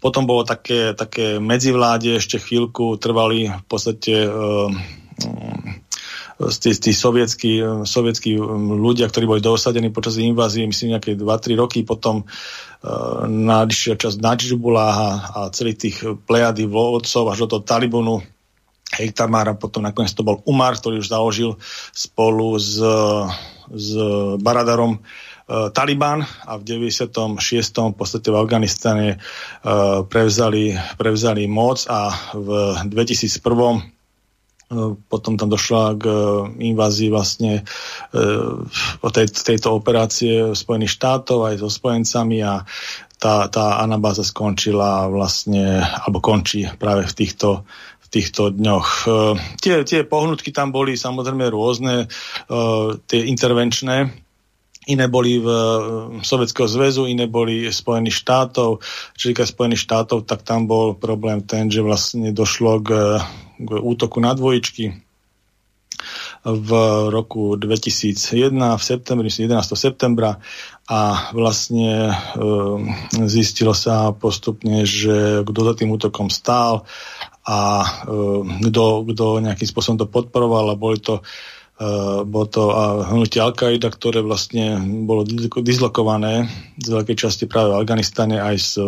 potom 0.00 0.28
bolo 0.28 0.44
také, 0.44 0.92
také 0.92 1.40
medzivláde, 1.40 2.20
ešte 2.20 2.40
chvíľku 2.40 2.96
trvali 3.00 3.50
v 3.50 3.64
podstate 3.66 4.28
tí, 6.36 6.70
tí 6.76 6.92
sovietskí, 6.92 7.52
sovietskí 7.88 8.36
ľudia, 8.76 9.08
ktorí 9.08 9.24
boli 9.24 9.40
dosadení 9.40 9.88
počas 9.88 10.20
invázie, 10.20 10.68
myslím 10.68 10.96
nejaké 10.96 11.16
2-3 11.16 11.56
roky, 11.56 11.80
potom 11.80 12.28
uh, 12.28 13.24
nadišiel 13.24 13.96
čas 13.96 14.20
Nadžbuláha 14.20 15.10
a 15.32 15.38
celých 15.50 15.78
tých 15.88 15.96
plejady 16.28 16.68
vodcov 16.68 17.32
až 17.32 17.48
do 17.48 17.56
toho 17.56 17.62
Talibunu, 17.64 18.20
Hejtamara, 18.86 19.58
potom 19.58 19.82
nakoniec 19.82 20.14
to 20.14 20.22
bol 20.22 20.44
Umar, 20.46 20.78
ktorý 20.78 21.02
už 21.02 21.10
založil 21.10 21.58
spolu 21.90 22.54
s, 22.54 22.78
s 23.66 23.88
Baradarom 24.38 25.02
Taliban 25.46 26.26
a 26.26 26.58
v 26.58 26.62
96. 26.66 27.38
v 27.62 27.94
podstate 27.94 28.34
v 28.34 28.36
Afganistane 28.36 29.08
uh, 29.14 30.02
prevzali, 30.02 30.74
prevzali 30.98 31.46
moc 31.46 31.86
a 31.86 32.10
v 32.34 32.74
2001 32.90 33.38
e, 33.38 33.82
potom 35.06 35.38
tam 35.38 35.46
došla 35.46 35.94
k 35.94 36.04
invázii 36.58 37.14
vlastne 37.14 37.62
e, 37.62 38.26
tej, 39.06 39.26
tejto 39.30 39.78
operácie 39.78 40.58
Spojených 40.58 40.98
štátov 40.98 41.46
aj 41.46 41.54
so 41.62 41.70
spojencami 41.70 42.42
a 42.42 42.66
tá, 43.22 43.46
tá 43.46 43.78
anabáza 43.78 44.26
skončila 44.26 45.06
vlastne, 45.06 45.78
alebo 45.78 46.18
končí 46.18 46.66
práve 46.74 47.06
v 47.06 47.14
týchto, 47.14 47.62
v 48.02 48.06
týchto 48.10 48.50
dňoch. 48.50 48.88
Tie, 49.62 49.74
tie 49.86 50.00
pohnutky 50.04 50.50
tam 50.50 50.74
boli 50.74 50.98
samozrejme 50.98 51.48
rôzne, 51.48 52.12
tie 53.08 53.20
intervenčné, 53.24 54.25
iné 54.86 55.10
boli 55.10 55.42
v 55.42 55.48
Sovjetského 56.22 56.70
zväzu, 56.70 57.10
iné 57.10 57.26
boli 57.26 57.66
Spojených 57.68 58.22
štátov. 58.22 58.78
Čo 59.18 59.24
týka 59.34 59.42
Spojených 59.42 59.82
štátov, 59.82 60.24
tak 60.24 60.46
tam 60.46 60.70
bol 60.70 60.94
problém 60.94 61.42
ten, 61.42 61.66
že 61.66 61.82
vlastne 61.82 62.30
došlo 62.30 62.80
k, 62.86 62.90
k 63.58 63.70
útoku 63.82 64.22
na 64.22 64.32
dvojičky 64.32 65.06
v 66.46 66.70
roku 67.10 67.58
2001 67.58 68.54
v 68.54 68.82
septembri, 68.82 69.28
11. 69.32 69.50
septembra 69.74 70.38
a 70.86 71.30
vlastne 71.34 72.12
e, 72.12 72.14
zistilo 73.26 73.74
sa 73.74 74.14
postupne, 74.14 74.86
že 74.86 75.42
kto 75.42 75.60
za 75.66 75.74
tým 75.74 75.90
útokom 75.90 76.30
stál 76.30 76.86
a 77.42 77.82
e, 78.06 78.70
kto 79.10 79.42
nejakým 79.42 79.66
spôsobom 79.66 79.98
to 79.98 80.06
podporoval 80.06 80.70
a 80.70 80.78
boli 80.78 81.02
to 81.02 81.26
Uh, 81.76 82.24
bolo 82.24 82.46
to 82.48 82.62
uh, 82.72 83.04
hnutie 83.12 83.36
Al-Qaida, 83.36 83.92
ktoré 83.92 84.24
vlastne 84.24 84.80
bolo 85.04 85.28
dislokované 85.60 86.48
z 86.80 86.88
veľkej 86.88 87.16
časti 87.20 87.44
práve 87.44 87.76
v 87.76 87.84
Afganistane 87.84 88.40
aj 88.40 88.56
s, 88.56 88.80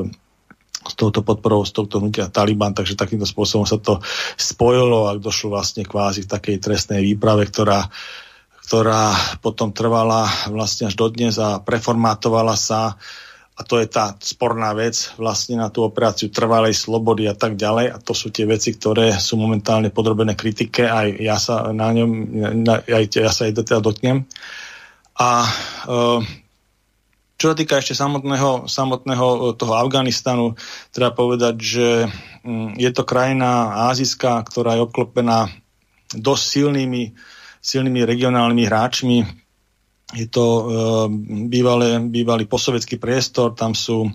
s 0.88 0.92
touto 0.96 1.20
podporou, 1.20 1.68
s 1.68 1.76
touto 1.76 2.00
hnutia 2.00 2.32
Taliban, 2.32 2.72
takže 2.72 2.96
takýmto 2.96 3.28
spôsobom 3.28 3.68
sa 3.68 3.76
to 3.76 4.00
spojilo 4.40 5.04
a 5.04 5.20
došlo 5.20 5.52
vlastne 5.52 5.84
kvázi 5.84 6.24
k 6.24 6.32
takej 6.32 6.56
trestnej 6.64 7.04
výprave, 7.04 7.44
ktorá, 7.52 7.92
ktorá 8.64 9.12
potom 9.44 9.68
trvala 9.76 10.24
vlastne 10.48 10.88
až 10.88 10.96
dodnes 10.96 11.36
a 11.36 11.60
preformátovala 11.60 12.56
sa 12.56 12.96
uh, 12.96 13.27
a 13.58 13.66
to 13.66 13.82
je 13.82 13.90
tá 13.90 14.14
sporná 14.22 14.70
vec 14.70 15.10
vlastne 15.18 15.58
na 15.58 15.66
tú 15.66 15.82
operáciu 15.82 16.30
trvalej 16.30 16.78
slobody 16.78 17.26
a 17.26 17.34
tak 17.34 17.58
ďalej. 17.58 17.90
A 17.90 17.98
to 17.98 18.14
sú 18.14 18.30
tie 18.30 18.46
veci, 18.46 18.70
ktoré 18.70 19.10
sú 19.18 19.34
momentálne 19.34 19.90
podrobené 19.90 20.38
kritike. 20.38 20.86
Aj 20.86 21.10
ja 21.10 21.42
sa 21.42 21.74
na 21.74 21.90
ňom, 21.90 22.10
na, 22.62 22.78
aj 22.86 23.18
ja 23.18 23.34
sa 23.34 23.50
aj 23.50 23.58
teda 23.58 23.82
dotknem. 23.82 24.30
A 25.18 25.42
e, 25.42 25.50
čo 27.34 27.50
sa 27.50 27.58
týka 27.58 27.82
ešte 27.82 27.98
samotného, 27.98 28.70
samotného 28.70 29.26
e, 29.26 29.38
toho 29.58 29.74
Afganistanu, 29.74 30.54
treba 30.94 31.10
povedať, 31.10 31.54
že 31.58 31.88
mm, 32.46 32.78
je 32.78 32.90
to 32.94 33.02
krajina 33.02 33.74
azijská, 33.90 34.38
ktorá 34.46 34.78
je 34.78 34.86
obklopená 34.86 35.50
dosť 36.14 36.44
silnými, 36.46 37.10
silnými 37.58 38.06
regionálnymi 38.06 38.64
hráčmi, 38.70 39.18
je 40.16 40.24
to 40.24 40.44
e, 40.44 40.62
bývalé, 41.52 42.00
bývalý 42.00 42.48
posovecký 42.48 42.96
priestor, 42.96 43.52
tam 43.52 43.76
sú 43.76 44.08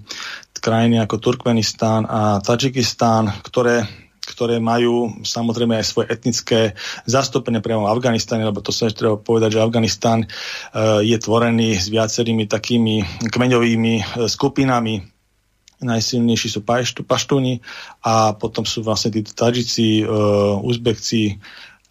krajiny 0.63 1.03
ako 1.03 1.19
Turkmenistán 1.19 2.07
a 2.07 2.39
Tadžikistán, 2.39 3.43
ktoré, 3.43 3.83
ktoré 4.23 4.63
majú 4.63 5.21
samozrejme 5.27 5.75
aj 5.75 5.85
svoje 5.85 6.07
etnické 6.15 6.59
zastúpenie 7.03 7.59
priamo 7.59 7.83
v 7.83 7.93
Afganistane, 7.99 8.47
lebo 8.47 8.63
to 8.63 8.71
sa 8.71 8.87
ešte 8.87 9.03
treba 9.03 9.19
povedať, 9.19 9.59
že 9.59 9.65
Afganistán 9.67 10.23
e, 10.23 10.27
je 11.03 11.17
tvorený 11.19 11.75
s 11.75 11.91
viacerými 11.91 12.47
takými 12.47 13.03
kmeňovými 13.27 13.93
e, 13.99 14.03
skupinami, 14.31 15.03
najsilnejší 15.83 16.47
sú 16.47 16.63
paštúni 17.03 17.59
a 18.07 18.31
potom 18.39 18.63
sú 18.63 18.87
vlastne 18.87 19.11
títo 19.11 19.35
Tadžici, 19.35 20.01
e, 20.01 20.05
Uzbekci, 20.63 21.43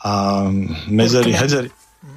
a 0.03 0.51
medzery, 0.91 1.31
hedzery, 1.31 1.71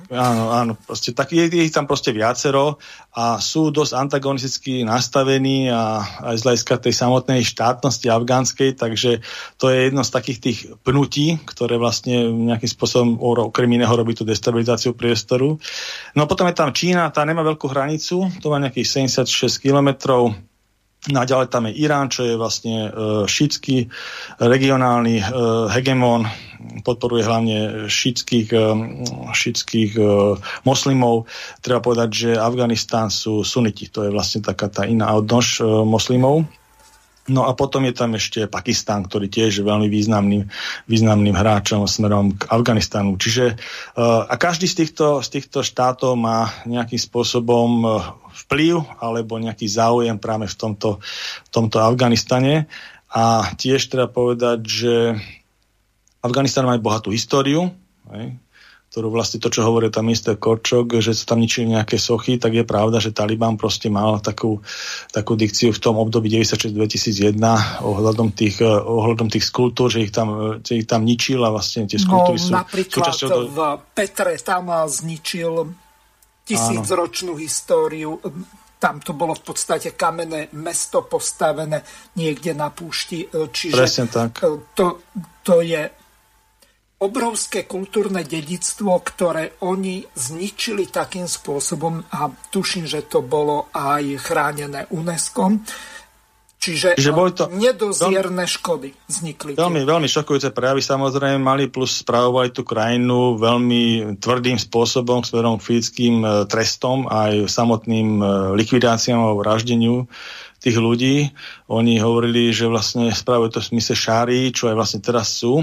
Áno, 0.10 0.50
áno, 0.50 0.74
proste 0.74 1.14
tak 1.14 1.30
je, 1.30 1.46
je 1.46 1.62
ich 1.62 1.74
tam 1.74 1.86
proste 1.86 2.10
viacero 2.10 2.82
a 3.14 3.38
sú 3.38 3.70
dosť 3.70 3.94
antagonisticky 3.94 4.82
nastavení 4.82 5.70
a 5.70 6.02
aj 6.26 6.42
z 6.42 6.46
hľadiska 6.46 6.74
tej 6.82 6.94
samotnej 6.94 7.46
štátnosti 7.46 8.10
afgánskej, 8.10 8.82
takže 8.82 9.22
to 9.62 9.70
je 9.70 9.90
jedno 9.90 10.02
z 10.02 10.10
takých 10.10 10.40
tých 10.42 10.60
pnutí, 10.82 11.38
ktoré 11.46 11.78
vlastne 11.78 12.34
nejakým 12.34 12.70
spôsobom 12.70 13.22
okrem 13.22 13.70
iného 13.78 13.94
robí 13.94 14.18
tú 14.18 14.26
destabilizáciu 14.26 14.98
priestoru. 14.98 15.62
No 16.18 16.26
potom 16.26 16.50
je 16.50 16.58
tam 16.58 16.74
Čína, 16.74 17.14
tá 17.14 17.22
nemá 17.22 17.46
veľkú 17.46 17.70
hranicu, 17.70 18.26
to 18.42 18.50
má 18.50 18.58
nejakých 18.58 19.06
76 19.10 19.62
kilometrov, 19.62 20.34
No 21.06 21.22
a 21.22 21.30
ďalej 21.30 21.54
tam 21.54 21.70
je 21.70 21.78
Irán, 21.86 22.10
čo 22.10 22.26
je 22.26 22.34
vlastne 22.34 22.90
e, 22.90 22.92
šítsky 23.30 23.94
regionálny 24.42 25.22
e, 25.22 25.26
hegemón, 25.70 26.26
podporuje 26.82 27.22
hlavne 27.22 27.58
šítskych, 27.86 28.50
e, 28.50 28.66
šítskych 29.30 29.92
moslimov. 30.66 31.30
Treba 31.62 31.78
povedať, 31.86 32.10
že 32.10 32.30
Afganistán 32.42 33.14
sú 33.14 33.46
suniti, 33.46 33.86
to 33.94 34.02
je 34.02 34.10
vlastne 34.10 34.42
taká 34.42 34.66
tá 34.66 34.90
iná 34.90 35.14
odnož 35.14 35.62
moslimov. 35.86 36.50
No 37.26 37.50
a 37.50 37.58
potom 37.58 37.86
je 37.90 37.94
tam 37.94 38.14
ešte 38.14 38.46
Pakistán, 38.46 39.06
ktorý 39.06 39.30
tiež 39.30 39.62
je 39.62 39.66
veľmi 39.66 39.90
významným, 39.90 40.46
významným 40.86 41.34
hráčom 41.34 41.90
smerom 41.90 42.38
k 42.38 42.46
Afganistanu. 42.54 43.18
Čiže 43.18 43.58
a 43.98 44.30
každý 44.38 44.70
z 44.70 44.86
týchto, 44.86 45.26
z 45.26 45.34
týchto 45.34 45.66
štátov 45.66 46.14
má 46.14 46.54
nejakým 46.70 47.02
spôsobom 47.02 47.82
vplyv 48.46 49.02
alebo 49.02 49.42
nejaký 49.42 49.66
záujem 49.66 50.18
práve 50.22 50.46
v 50.46 50.56
tomto, 50.56 51.02
v 51.46 51.50
tomto 51.50 51.82
Afganistane. 51.82 52.70
A 53.12 53.54
tiež 53.56 53.90
treba 53.90 54.12
povedať, 54.12 54.60
že 54.66 54.94
Afganistan 56.22 56.66
má 56.66 56.78
aj 56.78 56.84
bohatú 56.84 57.10
históriu. 57.14 57.70
Hej 58.12 58.38
ktorú 58.96 59.12
vlastne 59.12 59.44
to, 59.44 59.52
čo 59.52 59.68
hovorí 59.68 59.92
tam 59.92 60.08
minister 60.08 60.40
Korčok, 60.40 61.04
že 61.04 61.12
sa 61.12 61.36
tam 61.36 61.44
ničili 61.44 61.76
nejaké 61.76 62.00
sochy, 62.00 62.40
tak 62.40 62.56
je 62.56 62.64
pravda, 62.64 63.04
že 63.04 63.12
Taliban 63.12 63.60
proste 63.60 63.92
mal 63.92 64.24
takú, 64.24 64.64
takú 65.12 65.36
dikciu 65.36 65.76
v 65.76 65.84
tom 65.84 66.00
období 66.00 66.32
96-2001 66.32 67.36
ohľadom 67.84 68.32
tých, 68.32 68.64
eh, 68.64 68.72
ohľadom 68.72 69.28
tých 69.28 69.44
skultúr, 69.52 69.92
že 69.92 70.08
ich 70.08 70.16
tam, 70.16 70.64
že 70.64 70.80
ich 70.80 70.88
tam 70.88 71.04
ničil 71.04 71.44
a 71.44 71.52
vlastne 71.52 71.92
tie 71.92 72.00
skultúry 72.00 72.40
no, 72.40 72.46
sú 72.48 72.52
napríklad 72.56 73.12
do... 73.20 73.52
v 73.52 73.60
Petre 73.92 74.40
tam 74.40 74.72
zničil 74.88 75.76
tisícročnú 76.46 77.36
históriu 77.36 78.22
tam 78.86 79.02
to 79.02 79.18
bolo 79.18 79.34
v 79.34 79.44
podstate 79.50 79.98
kamenné 79.98 80.54
mesto 80.62 81.08
postavené 81.08 81.82
niekde 82.20 82.54
na 82.54 82.70
púšti. 82.70 83.26
Eh, 83.26 83.50
čiže 83.50 83.82
Presne 83.82 84.06
tak. 84.12 84.32
Eh, 84.46 84.62
to, 84.78 85.02
to 85.42 85.66
je 85.66 85.82
obrovské 87.02 87.68
kultúrne 87.68 88.24
dedictvo, 88.24 89.02
ktoré 89.04 89.60
oni 89.66 90.06
zničili 90.16 90.88
takým 90.88 91.28
spôsobom 91.28 92.00
a 92.14 92.30
tuším, 92.30 92.88
že 92.88 93.10
to 93.10 93.20
bolo 93.20 93.68
aj 93.76 94.04
chránené 94.22 94.88
UNESCO. 94.94 95.60
Čiže 96.66 96.98
Čiže 96.98 97.14
boli 97.14 97.30
to 97.30 97.46
nedozierne 97.54 98.42
veľmi, 98.42 98.50
škody 98.50 98.90
vznikli. 99.06 99.54
Veľmi, 99.54 99.86
veľmi 99.86 100.10
šokujúce 100.10 100.50
prejavy 100.50 100.82
samozrejme 100.82 101.38
mali, 101.38 101.70
plus 101.70 102.02
spravovali 102.02 102.50
tú 102.50 102.66
krajinu 102.66 103.38
veľmi 103.38 104.18
tvrdým 104.18 104.58
spôsobom 104.58 105.22
smerom 105.22 105.62
k 105.62 105.66
fyzickým 105.70 106.26
e, 106.26 106.28
trestom 106.50 107.06
aj 107.06 107.46
samotným 107.46 108.18
e, 108.18 108.26
likvidáciám 108.58 109.22
a 109.22 109.38
vraždeniu 109.38 110.10
tých 110.58 110.82
ľudí. 110.82 111.30
Oni 111.70 112.02
hovorili, 112.02 112.50
že 112.50 112.66
vlastne 112.66 113.14
spravujú 113.14 113.54
to 113.54 113.60
v 113.62 113.70
smysle 113.78 113.94
šári, 113.94 114.50
čo 114.50 114.66
aj 114.66 114.76
vlastne 114.76 115.00
teraz 115.06 115.38
sú 115.38 115.62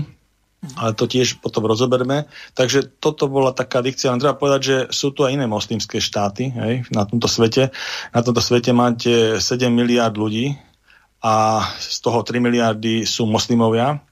ale 0.78 0.94
to 0.94 1.10
tiež 1.10 1.42
potom 1.42 1.66
rozoberme. 1.66 2.30
Takže 2.54 2.86
toto 3.02 3.26
bola 3.26 3.50
taká 3.50 3.82
dikcia. 3.82 4.14
Len 4.14 4.22
treba 4.22 4.38
povedať, 4.38 4.60
že 4.62 4.76
sú 4.94 5.10
tu 5.10 5.26
aj 5.26 5.34
iné 5.34 5.50
moslimské 5.50 5.98
štáty 5.98 6.54
hej, 6.54 6.86
na 6.94 7.02
tomto 7.02 7.26
svete. 7.26 7.74
Na 8.14 8.22
tomto 8.22 8.38
svete 8.38 8.70
máte 8.70 9.42
7 9.42 9.42
miliard 9.74 10.14
ľudí 10.14 10.54
a 11.22 11.62
z 11.78 11.98
toho 12.02 12.26
3 12.26 12.42
miliardy 12.42 13.06
sú 13.06 13.30
moslimovia. 13.30 14.02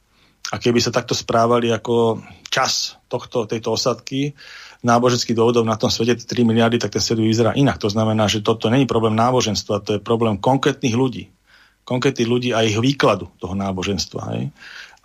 A 0.51 0.57
keby 0.59 0.83
sa 0.83 0.95
takto 0.95 1.15
správali 1.15 1.71
ako 1.71 2.23
čas 2.51 2.99
tohto, 3.07 3.47
tejto 3.47 3.75
osadky, 3.75 4.35
náboženských 4.83 5.37
dôvodov 5.37 5.63
na 5.63 5.79
tom 5.79 5.93
svete 5.93 6.19
3 6.19 6.43
miliardy, 6.43 6.79
tak 6.81 6.95
ten 6.95 7.03
svet 7.03 7.23
vyzerá 7.23 7.55
inak. 7.55 7.79
To 7.83 7.91
znamená, 7.91 8.27
že 8.27 8.43
toto 8.43 8.67
není 8.67 8.87
problém 8.87 9.15
náboženstva, 9.15 9.85
to 9.85 9.91
je 9.99 10.01
problém 10.03 10.39
konkrétnych 10.41 10.95
ľudí. 10.95 11.31
Konkrétnych 11.87 12.31
ľudí 12.31 12.51
a 12.55 12.67
ich 12.67 12.79
výkladu 12.79 13.31
toho 13.39 13.55
náboženstva. 13.55 14.21
Hej. 14.35 14.55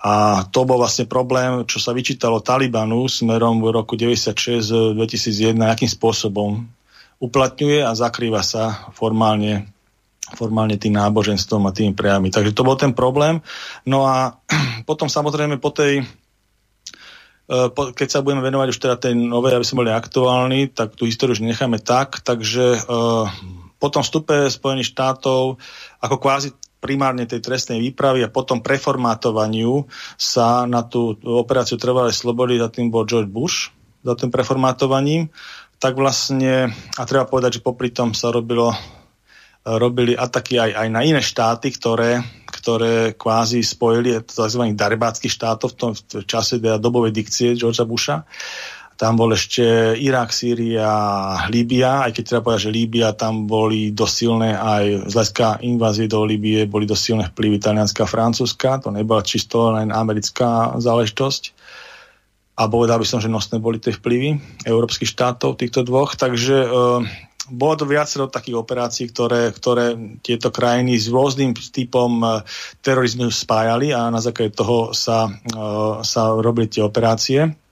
A 0.05 0.45
to 0.49 0.69
bol 0.69 0.77
vlastne 0.77 1.09
problém, 1.09 1.65
čo 1.65 1.81
sa 1.81 1.89
vyčítalo 1.89 2.41
Talibanu 2.41 3.09
smerom 3.09 3.57
v 3.61 3.73
roku 3.73 3.97
96-2001, 3.97 5.57
akým 5.65 5.89
spôsobom 5.89 6.61
uplatňuje 7.17 7.81
a 7.81 7.91
zakrýva 7.97 8.45
sa 8.45 8.91
formálne 8.93 9.74
formálne 10.33 10.81
tým 10.81 10.97
náboženstvom 10.97 11.69
a 11.69 11.75
tým 11.75 11.93
prejavmi. 11.93 12.33
Takže 12.33 12.57
to 12.57 12.65
bol 12.65 12.73
ten 12.73 12.97
problém. 12.97 13.45
No 13.85 14.09
a 14.09 14.41
potom 14.89 15.05
samozrejme 15.05 15.61
po 15.61 15.69
tej 15.69 16.01
e, 16.01 16.03
keď 17.69 18.07
sa 18.09 18.25
budeme 18.25 18.41
venovať 18.41 18.67
už 18.73 18.81
teda 18.81 18.95
tej 18.97 19.13
novej, 19.13 19.53
aby 19.53 19.65
sme 19.67 19.85
boli 19.85 19.93
aktuálni, 19.93 20.73
tak 20.73 20.97
tú 20.97 21.05
históriu 21.05 21.37
už 21.37 21.45
necháme 21.45 21.77
tak. 21.77 22.25
Takže 22.25 22.81
uh, 22.89 23.29
po 23.77 23.87
tom 23.93 24.01
vstupe 24.01 24.49
Spojených 24.49 24.97
štátov 24.97 25.61
ako 26.01 26.15
kvázi 26.17 26.57
primárne 26.85 27.25
tej 27.25 27.41
trestnej 27.41 27.81
výpravy 27.81 28.21
a 28.21 28.29
potom 28.29 28.61
preformátovaniu 28.61 29.89
sa 30.21 30.69
na 30.69 30.85
tú 30.85 31.17
operáciu 31.25 31.81
trvalej 31.81 32.13
slobody, 32.13 32.61
za 32.61 32.69
tým 32.69 32.93
bol 32.93 33.09
George 33.09 33.29
Bush, 33.29 33.73
za 34.05 34.13
tým 34.13 34.29
preformátovaním, 34.29 35.33
tak 35.81 35.97
vlastne, 35.97 36.69
a 36.93 37.01
treba 37.09 37.25
povedať, 37.25 37.57
že 37.59 37.65
popri 37.65 37.89
tom 37.89 38.13
sa 38.13 38.29
robilo, 38.29 38.77
robili 39.65 40.13
ataky 40.13 40.61
aj, 40.61 40.71
aj 40.77 40.87
na 40.93 41.01
iné 41.01 41.21
štáty, 41.25 41.73
ktoré, 41.73 42.21
ktoré 42.45 43.17
kvázi 43.17 43.65
spojili 43.65 44.21
tzv. 44.21 44.77
darebáckých 44.77 45.33
štátov 45.33 45.73
v 45.73 45.77
tom 45.77 45.91
v 45.97 46.25
čase 46.29 46.61
teda 46.61 46.77
dobovej 46.77 47.11
dikcie 47.11 47.57
Georgea 47.57 47.89
Busha 47.89 48.23
tam 48.95 49.19
bol 49.19 49.35
ešte 49.35 49.91
Irak, 49.99 50.31
Sýria, 50.31 50.87
Líbia, 51.51 52.07
aj 52.07 52.15
keď 52.15 52.23
treba 52.23 52.43
povedať, 52.47 52.71
že 52.71 52.75
Líbia 52.75 53.11
tam 53.11 53.43
boli 53.43 53.91
dosilné 53.91 54.55
aj 54.55 55.11
z 55.11 55.13
hľadiska 55.13 55.47
invázie 55.67 56.07
do 56.07 56.23
Líbie, 56.23 56.63
boli 56.63 56.87
dosilné 56.87 57.35
vplyvy 57.35 57.59
Talianska 57.59 58.07
a 58.07 58.11
Francúzska, 58.11 58.79
to 58.79 58.95
nebola 58.95 59.19
čisto 59.19 59.75
len 59.75 59.91
americká 59.91 60.79
záležitosť. 60.79 61.43
A 62.55 62.71
povedal 62.71 63.03
by 63.03 63.07
som, 63.07 63.19
že 63.19 63.27
nosné 63.27 63.59
boli 63.59 63.83
tie 63.83 63.91
vplyvy 63.91 64.63
európskych 64.63 65.11
štátov, 65.11 65.59
týchto 65.59 65.83
dvoch, 65.83 66.15
takže 66.15 66.55
e, 66.63 66.67
bolo 67.49 67.73
to 67.77 67.85
viacero 67.85 68.31
takých 68.31 68.57
operácií, 68.61 69.09
ktoré, 69.09 69.49
ktoré 69.53 69.93
tieto 70.21 70.49
krajiny 70.49 70.97
s 70.97 71.09
rôznym 71.09 71.53
typom 71.53 72.21
e, 72.21 72.27
terorizmu 72.81 73.29
spájali 73.29 73.93
a 73.93 74.09
na 74.09 74.21
základe 74.21 74.57
toho 74.57 74.93
sa, 74.93 75.29
e, 75.29 75.31
sa 76.05 76.21
robili 76.37 76.69
tie 76.69 76.81
operácie 76.85 77.64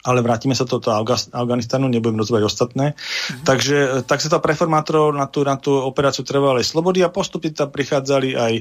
ale 0.00 0.24
vrátime 0.24 0.56
sa 0.56 0.64
do 0.64 0.80
Afganistanu, 0.80 1.92
nebudem 1.92 2.16
rozvať 2.16 2.42
ostatné. 2.48 2.96
Mm-hmm. 2.96 3.44
Takže 3.44 3.76
tak 4.08 4.24
sa 4.24 4.32
to 4.32 4.40
preformátorov 4.40 5.12
na 5.12 5.28
tú, 5.28 5.44
na 5.44 5.60
tú 5.60 5.76
operáciu 5.76 6.24
trvalej 6.24 6.64
slobody 6.64 7.04
a 7.04 7.12
postupne 7.12 7.52
tam 7.52 7.68
prichádzali 7.68 8.32
aj 8.32 8.52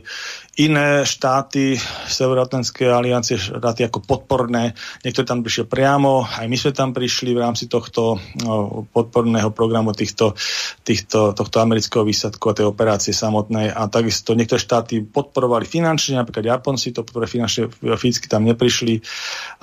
iné 0.59 1.07
štáty 1.07 1.79
Severoatlantskej 2.11 2.91
aliancie, 2.91 3.39
štáty 3.39 3.87
ako 3.87 4.03
podporné. 4.03 4.75
Niektorí 5.07 5.23
tam 5.23 5.39
prišli 5.39 5.71
priamo, 5.71 6.27
aj 6.27 6.47
my 6.51 6.57
sme 6.59 6.71
tam 6.75 6.91
prišli 6.91 7.31
v 7.31 7.39
rámci 7.39 7.71
tohto 7.71 8.19
no, 8.43 8.83
podporného 8.91 9.55
programu 9.55 9.95
týchto, 9.95 10.35
týchto, 10.83 11.31
tohto 11.31 11.63
amerického 11.63 12.03
výsadku 12.03 12.51
a 12.51 12.57
tej 12.57 12.67
operácie 12.67 13.15
samotnej. 13.15 13.71
A 13.71 13.87
takisto 13.87 14.35
niektoré 14.35 14.59
štáty 14.59 14.99
podporovali 14.99 15.63
finančne, 15.63 16.19
napríklad 16.19 16.59
Japonci 16.59 16.91
to 16.91 17.07
podporovali 17.07 17.31
finančne, 17.31 17.71
fyzicky 17.95 18.27
tam 18.27 18.43
neprišli. 18.43 18.99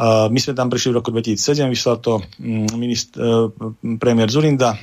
Uh, 0.00 0.32
my 0.32 0.38
sme 0.40 0.56
tam 0.56 0.72
prišli 0.72 0.96
v 0.96 0.98
roku 1.04 1.12
2007 1.12 1.65
týždeň, 1.66 1.74
vyslal 1.74 1.96
to 1.98 2.22
mm, 2.38 2.68
minister, 2.78 3.50
premiér 3.98 4.30
Zurinda, 4.30 4.78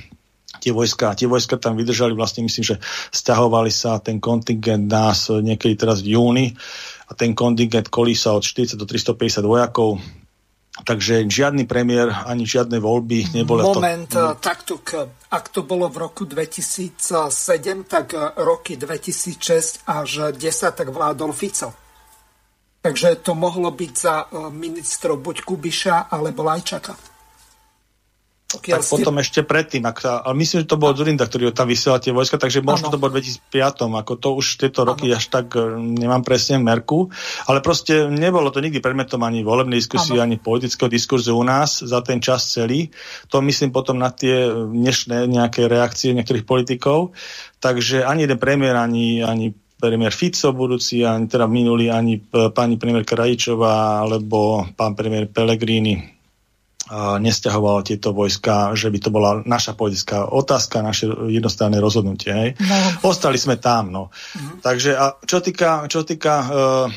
tie 0.60 0.72
vojska, 0.72 1.16
tie 1.16 1.28
vojska 1.28 1.56
tam 1.58 1.80
vydržali, 1.80 2.14
vlastne 2.16 2.44
myslím, 2.44 2.64
že 2.64 2.76
stiahovali 3.12 3.72
sa 3.72 4.00
ten 4.00 4.20
kontingent 4.20 4.88
nás 4.88 5.32
niekedy 5.32 5.76
teraz 5.80 6.04
v 6.04 6.16
júni 6.20 6.46
a 7.08 7.12
ten 7.16 7.36
kontingent 7.36 7.88
kolísa 7.88 8.36
od 8.36 8.44
40 8.44 8.76
do 8.80 8.86
350 8.86 9.44
vojakov, 9.44 10.00
Takže 10.74 11.30
žiadny 11.30 11.70
premiér 11.70 12.10
ani 12.26 12.50
žiadne 12.50 12.82
voľby 12.82 13.30
neboli. 13.30 13.62
Moment, 13.62 14.10
to... 14.10 14.34
takto, 14.42 14.82
ak 15.30 15.54
to 15.54 15.62
bolo 15.62 15.86
v 15.86 16.02
roku 16.02 16.26
2007, 16.26 17.30
tak 17.86 18.18
roky 18.42 18.74
2006 18.74 19.86
až 19.86 20.34
10 20.34 20.42
tak 20.74 20.90
vládol 20.90 21.30
Fico. 21.30 21.83
Takže 22.84 23.24
to 23.24 23.32
mohlo 23.32 23.72
byť 23.72 23.92
za 23.96 24.28
e, 24.28 24.52
ministrov 24.52 25.24
buď 25.24 25.48
Kubiša 25.48 26.12
alebo 26.12 26.44
Lajčaka. 26.44 27.14
Pokiaľ 28.54 28.78
tak 28.78 28.86
ste... 28.86 28.94
potom 28.94 29.16
ešte 29.18 29.42
predtým, 29.42 29.84
ak 29.88 29.98
sa, 29.98 30.22
ale 30.22 30.38
myslím, 30.38 30.62
že 30.62 30.70
to 30.70 30.78
bol 30.78 30.94
Zurinda, 30.94 31.26
ktorý 31.26 31.50
tam 31.56 31.66
vysielal 31.66 31.98
tie 31.98 32.14
vojska, 32.14 32.38
takže 32.38 32.62
možno 32.62 32.92
ano. 32.92 32.94
to 32.94 33.02
bolo 33.02 33.18
v 33.18 33.26
2005, 33.50 33.88
ako 33.88 34.14
to 34.22 34.30
už 34.38 34.46
tieto 34.62 34.86
roky 34.86 35.10
ano. 35.10 35.18
až 35.18 35.26
tak 35.32 35.58
e, 35.58 35.80
nemám 35.80 36.22
presne 36.22 36.62
merku, 36.62 37.10
ale 37.50 37.66
proste 37.66 38.12
nebolo 38.12 38.52
to 38.52 38.62
nikdy 38.62 38.78
predmetom 38.78 39.24
ani 39.26 39.42
volebnej 39.42 39.80
diskusie, 39.82 40.20
ano. 40.20 40.28
ani 40.30 40.38
politického 40.38 40.92
diskurzu 40.92 41.34
u 41.34 41.42
nás 41.42 41.82
za 41.82 42.04
ten 42.06 42.22
čas 42.22 42.46
celý. 42.52 42.94
To 43.32 43.42
myslím 43.42 43.74
potom 43.74 43.96
na 43.96 44.12
tie 44.12 44.52
dnešné 44.54 45.26
nejaké 45.26 45.66
reakcie 45.66 46.14
niektorých 46.14 46.46
politikov. 46.46 47.16
Takže 47.64 48.04
ani 48.04 48.28
jeden 48.28 48.38
premiér, 48.38 48.76
ani, 48.76 49.24
ani 49.24 49.56
premiér 49.84 50.16
Fico 50.16 50.56
budúci, 50.56 51.04
ani 51.04 51.28
teda 51.28 51.44
minulý, 51.44 51.92
ani 51.92 52.24
pani 52.32 52.80
premiér 52.80 53.04
Krajičová, 53.04 54.08
alebo 54.08 54.64
pán 54.80 54.96
premiér 54.96 55.28
Pellegrini 55.28 56.00
nesťahoval 56.94 57.84
tieto 57.84 58.12
vojska, 58.16 58.76
že 58.76 58.92
by 58.92 59.00
to 59.00 59.10
bola 59.12 59.40
naša 59.44 59.76
politická 59.76 60.28
otázka, 60.28 60.84
naše 60.84 61.12
jednostranné 61.32 61.80
rozhodnutie. 61.80 62.32
Hej. 62.32 62.50
No. 62.60 63.12
Ostali 63.12 63.40
sme 63.40 63.60
tam. 63.60 63.92
No. 63.92 64.04
Mm. 64.36 64.64
Takže 64.64 64.92
a 64.96 65.16
čo 65.24 65.40
týka, 65.40 65.88
čo 65.88 66.04
týka 66.04 66.36
uh, 66.44 66.88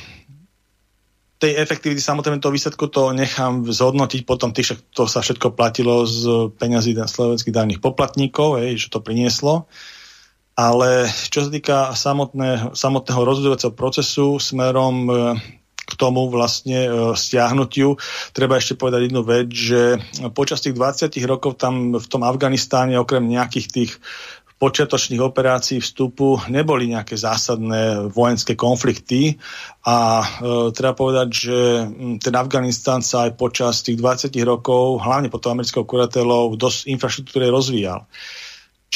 tej 1.38 1.52
efektivity 1.60 2.00
samotného 2.00 2.42
toho 2.42 2.54
výsledku, 2.54 2.88
to 2.88 3.12
nechám 3.12 3.62
zhodnotiť 3.62 4.24
potom, 4.24 4.50
tých, 4.56 4.74
to 4.90 5.04
sa 5.04 5.20
všetko 5.20 5.52
platilo 5.52 6.02
z 6.08 6.50
peňazí 6.56 6.96
slovenských 6.96 7.54
daných 7.54 7.78
poplatníkov, 7.84 8.64
hej, 8.64 8.80
že 8.80 8.88
to 8.88 9.04
prinieslo. 9.04 9.68
Ale 10.56 11.04
čo 11.28 11.44
sa 11.44 11.50
týka 11.52 11.92
samotného, 11.92 12.72
samotného 12.72 13.22
rozhodovacieho 13.28 13.76
procesu 13.76 14.40
smerom 14.40 14.96
uh, 15.04 15.36
k 15.86 15.92
tomu 15.94 16.26
vlastne 16.26 16.80
e, 16.82 16.90
stiahnutiu. 17.14 17.94
Treba 18.34 18.58
ešte 18.58 18.74
povedať 18.74 19.06
jednu 19.06 19.22
vec, 19.22 19.46
že 19.54 20.02
počas 20.34 20.58
tých 20.58 20.74
20 20.74 21.14
rokov 21.30 21.62
tam 21.62 21.94
v 21.94 22.06
tom 22.10 22.26
Afganistáne 22.26 22.98
okrem 22.98 23.22
nejakých 23.22 23.66
tých 23.70 23.92
počiatočných 24.56 25.20
operácií 25.20 25.84
vstupu 25.84 26.40
neboli 26.48 26.88
nejaké 26.88 27.12
zásadné 27.12 28.08
vojenské 28.08 28.56
konflikty 28.56 29.36
a 29.84 30.24
e, 30.24 30.26
treba 30.72 30.96
povedať, 30.96 31.28
že 31.30 31.58
ten 32.18 32.34
Afganistán 32.34 33.04
sa 33.04 33.28
aj 33.28 33.36
počas 33.38 33.84
tých 33.84 34.00
20 34.00 34.32
rokov, 34.42 35.04
hlavne 35.04 35.30
potom 35.30 35.54
americkou 35.54 35.86
kuratelou, 35.86 36.56
dosť 36.56 36.88
infraštruktúre 36.88 37.46
rozvíjal 37.52 38.08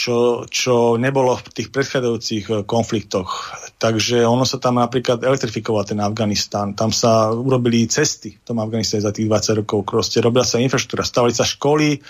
čo, 0.01 0.49
čo 0.49 0.97
nebolo 0.97 1.37
v 1.37 1.53
tých 1.53 1.69
predchádzajúcich 1.69 2.45
eh, 2.49 2.57
konfliktoch. 2.65 3.53
Takže 3.77 4.25
ono 4.25 4.49
sa 4.49 4.57
tam 4.57 4.81
napríklad 4.81 5.21
elektrifikoval 5.21 5.85
ten 5.85 6.01
Afganistán. 6.01 6.73
Tam 6.73 6.89
sa 6.89 7.29
urobili 7.29 7.85
cesty 7.85 8.41
v 8.41 8.45
tom 8.49 8.65
Afganistane 8.65 9.05
za 9.05 9.13
tých 9.13 9.29
20 9.29 9.61
rokov. 9.61 9.85
Proste 9.85 10.25
robila 10.25 10.49
sa 10.49 10.57
infraštruktúra, 10.57 11.05
stavali 11.05 11.37
sa 11.37 11.45
školy, 11.45 12.01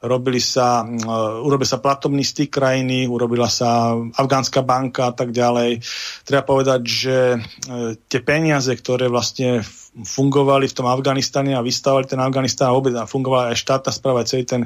robili 0.00 0.40
sa, 0.40 0.80
uh, 0.82 1.44
urobil 1.44 1.68
sa 1.68 1.80
platobný 1.80 2.24
styk 2.24 2.48
krajiny, 2.48 3.04
urobila 3.04 3.52
sa 3.52 3.92
Afgánska 3.94 4.64
banka 4.64 5.08
a 5.08 5.14
tak 5.14 5.32
ďalej. 5.32 5.84
Treba 6.24 6.42
povedať, 6.44 6.80
že 6.84 7.16
uh, 7.36 7.92
tie 8.08 8.20
peniaze, 8.24 8.72
ktoré 8.72 9.12
vlastne 9.12 9.60
fungovali 9.90 10.70
v 10.70 10.76
tom 10.76 10.86
Afganistane 10.86 11.52
a 11.58 11.64
vystavali 11.66 12.06
ten 12.06 12.22
Afganistán 12.22 12.70
a 12.70 12.76
vôbec 12.76 12.94
fungovala 13.10 13.50
aj 13.50 13.58
štátna 13.58 13.90
správa, 13.90 14.28
celý 14.28 14.46
ten, 14.46 14.62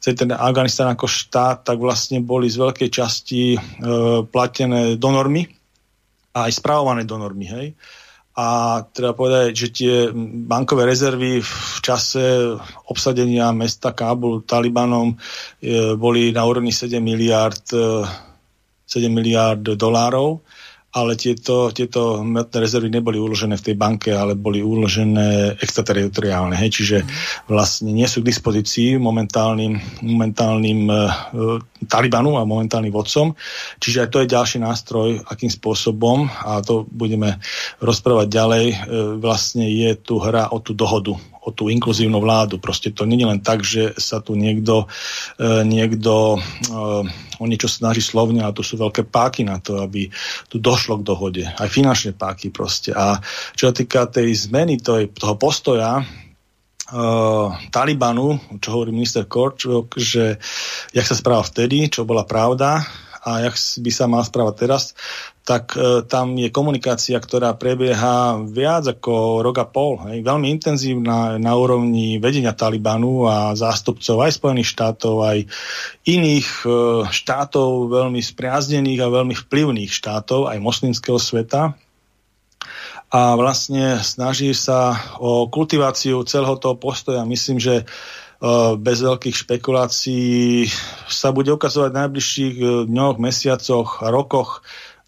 celý 0.00 0.16
ten 0.16 0.30
Afganistán 0.32 0.88
ako 0.88 1.04
štát, 1.04 1.68
tak 1.68 1.76
vlastne 1.76 2.24
boli 2.24 2.48
z 2.48 2.56
veľkej 2.56 2.88
časti 2.88 3.52
e, 3.52 3.58
platené 4.24 4.96
do 4.96 5.10
normy 5.12 5.44
a 6.32 6.48
aj 6.48 6.52
správované 6.56 7.04
do 7.04 7.20
normy, 7.20 7.46
hej. 7.52 7.66
A 8.32 8.80
treba 8.88 9.12
povedať, 9.12 9.48
že 9.52 9.68
tie 9.68 9.94
bankové 10.48 10.88
rezervy 10.88 11.44
v 11.44 11.78
čase 11.84 12.56
obsadenia 12.88 13.52
mesta 13.52 13.92
Kábul 13.92 14.40
Talibanom 14.48 15.12
e, 15.12 15.16
boli 16.00 16.32
na 16.32 16.48
úrovni 16.48 16.72
7 16.72 16.96
miliard, 16.96 17.60
e, 17.76 18.08
7 18.88 19.12
miliard 19.12 19.60
dolárov 19.60 20.40
ale 20.92 21.16
tieto, 21.16 21.72
tieto 21.72 22.20
rezervy 22.52 22.92
neboli 22.92 23.16
uložené 23.16 23.56
v 23.56 23.66
tej 23.72 23.76
banke, 23.80 24.12
ale 24.12 24.36
boli 24.36 24.60
uložené 24.60 25.56
extrateritoriálne, 25.56 26.52
hej, 26.52 26.68
čiže 26.68 26.96
vlastne 27.48 27.96
nie 27.96 28.04
sú 28.04 28.20
k 28.20 28.28
dispozícii 28.28 29.00
momentálnym, 29.00 30.04
momentálnym 30.04 30.80
e, 30.92 30.96
Talibanu 31.88 32.36
a 32.36 32.44
momentálnym 32.44 32.92
vodcom, 32.92 33.32
čiže 33.80 34.04
aj 34.04 34.08
to 34.12 34.20
je 34.20 34.32
ďalší 34.36 34.58
nástroj, 34.60 35.24
akým 35.32 35.48
spôsobom, 35.48 36.28
a 36.28 36.60
to 36.60 36.84
budeme 36.92 37.40
rozprávať 37.80 38.28
ďalej, 38.28 38.64
e, 38.68 38.76
vlastne 39.16 39.64
je 39.64 39.96
tu 39.96 40.20
hra 40.20 40.52
o 40.52 40.60
tú 40.60 40.76
dohodu, 40.76 41.16
o 41.42 41.50
tú 41.50 41.66
inkluzívnu 41.66 42.22
vládu. 42.22 42.62
Proste 42.62 42.94
to 42.94 43.02
nie 43.02 43.18
je 43.18 43.26
len 43.26 43.40
tak, 43.42 43.66
že 43.66 43.98
sa 43.98 44.22
tu 44.22 44.38
niekto, 44.38 44.86
e, 45.42 45.66
niekto 45.66 46.38
e, 46.38 46.40
o 47.42 47.44
niečo 47.50 47.66
snaží 47.66 47.98
slovne, 47.98 48.46
a 48.46 48.54
tu 48.54 48.62
sú 48.62 48.78
veľké 48.78 49.10
páky 49.10 49.42
na 49.42 49.58
to, 49.58 49.82
aby 49.82 50.06
tu 50.46 50.62
došlo 50.62 51.02
k 51.02 51.06
dohode. 51.06 51.42
Aj 51.42 51.66
finančné 51.66 52.14
páky 52.14 52.54
proste. 52.54 52.94
A 52.94 53.18
čo 53.58 53.66
sa 53.70 53.74
týka 53.74 54.06
tej 54.06 54.30
zmeny 54.38 54.78
tej, 54.78 55.10
toho 55.10 55.34
postoja, 55.34 56.02
Uh, 56.92 57.56
Talibanu, 57.72 58.36
čo 58.60 58.76
hovorí 58.76 58.92
minister 58.92 59.24
Korčok, 59.24 59.96
že 59.96 60.36
jak 60.92 61.06
sa 61.08 61.16
správa 61.16 61.40
vtedy, 61.40 61.88
čo 61.88 62.04
bola 62.04 62.28
pravda 62.28 62.84
a 63.22 63.48
jak 63.48 63.54
by 63.56 63.90
sa 63.94 64.04
mal 64.10 64.20
správať 64.26 64.54
teraz, 64.60 64.82
tak 65.42 65.74
e, 65.74 66.06
tam 66.06 66.38
je 66.38 66.54
komunikácia, 66.54 67.18
ktorá 67.18 67.58
prebieha 67.58 68.38
viac 68.46 68.86
ako 68.86 69.42
rok 69.42 69.56
a 69.58 69.66
pol. 69.66 69.98
Hej, 70.06 70.22
veľmi 70.22 70.46
intenzívna 70.54 71.34
na 71.42 71.52
úrovni 71.58 72.22
vedenia 72.22 72.54
Talibanu 72.54 73.26
a 73.26 73.50
zástupcov 73.58 74.22
aj 74.22 74.38
Spojených 74.38 74.70
štátov, 74.70 75.14
aj 75.26 75.38
iných 76.06 76.48
e, 76.62 76.68
štátov, 77.10 77.90
veľmi 77.90 78.22
spriaznených 78.22 79.02
a 79.02 79.14
veľmi 79.18 79.34
vplyvných 79.34 79.90
štátov, 79.90 80.46
aj 80.46 80.62
moslimského 80.62 81.18
sveta. 81.18 81.74
A 83.12 83.36
vlastne 83.36 84.00
snaží 84.00 84.56
sa 84.56 84.96
o 85.20 85.44
kultiváciu 85.50 86.24
celého 86.24 86.56
toho 86.56 86.78
postoja. 86.78 87.26
Myslím, 87.26 87.58
že 87.58 87.82
e, 87.82 87.84
bez 88.78 89.02
veľkých 89.02 89.36
špekulácií 89.42 90.70
sa 91.10 91.34
bude 91.34 91.50
ukazovať 91.50 91.90
v 91.90 91.98
najbližších 91.98 92.54
e, 92.62 92.64
dňoch, 92.86 93.18
mesiacoch 93.18 94.06
rokoch, 94.06 94.62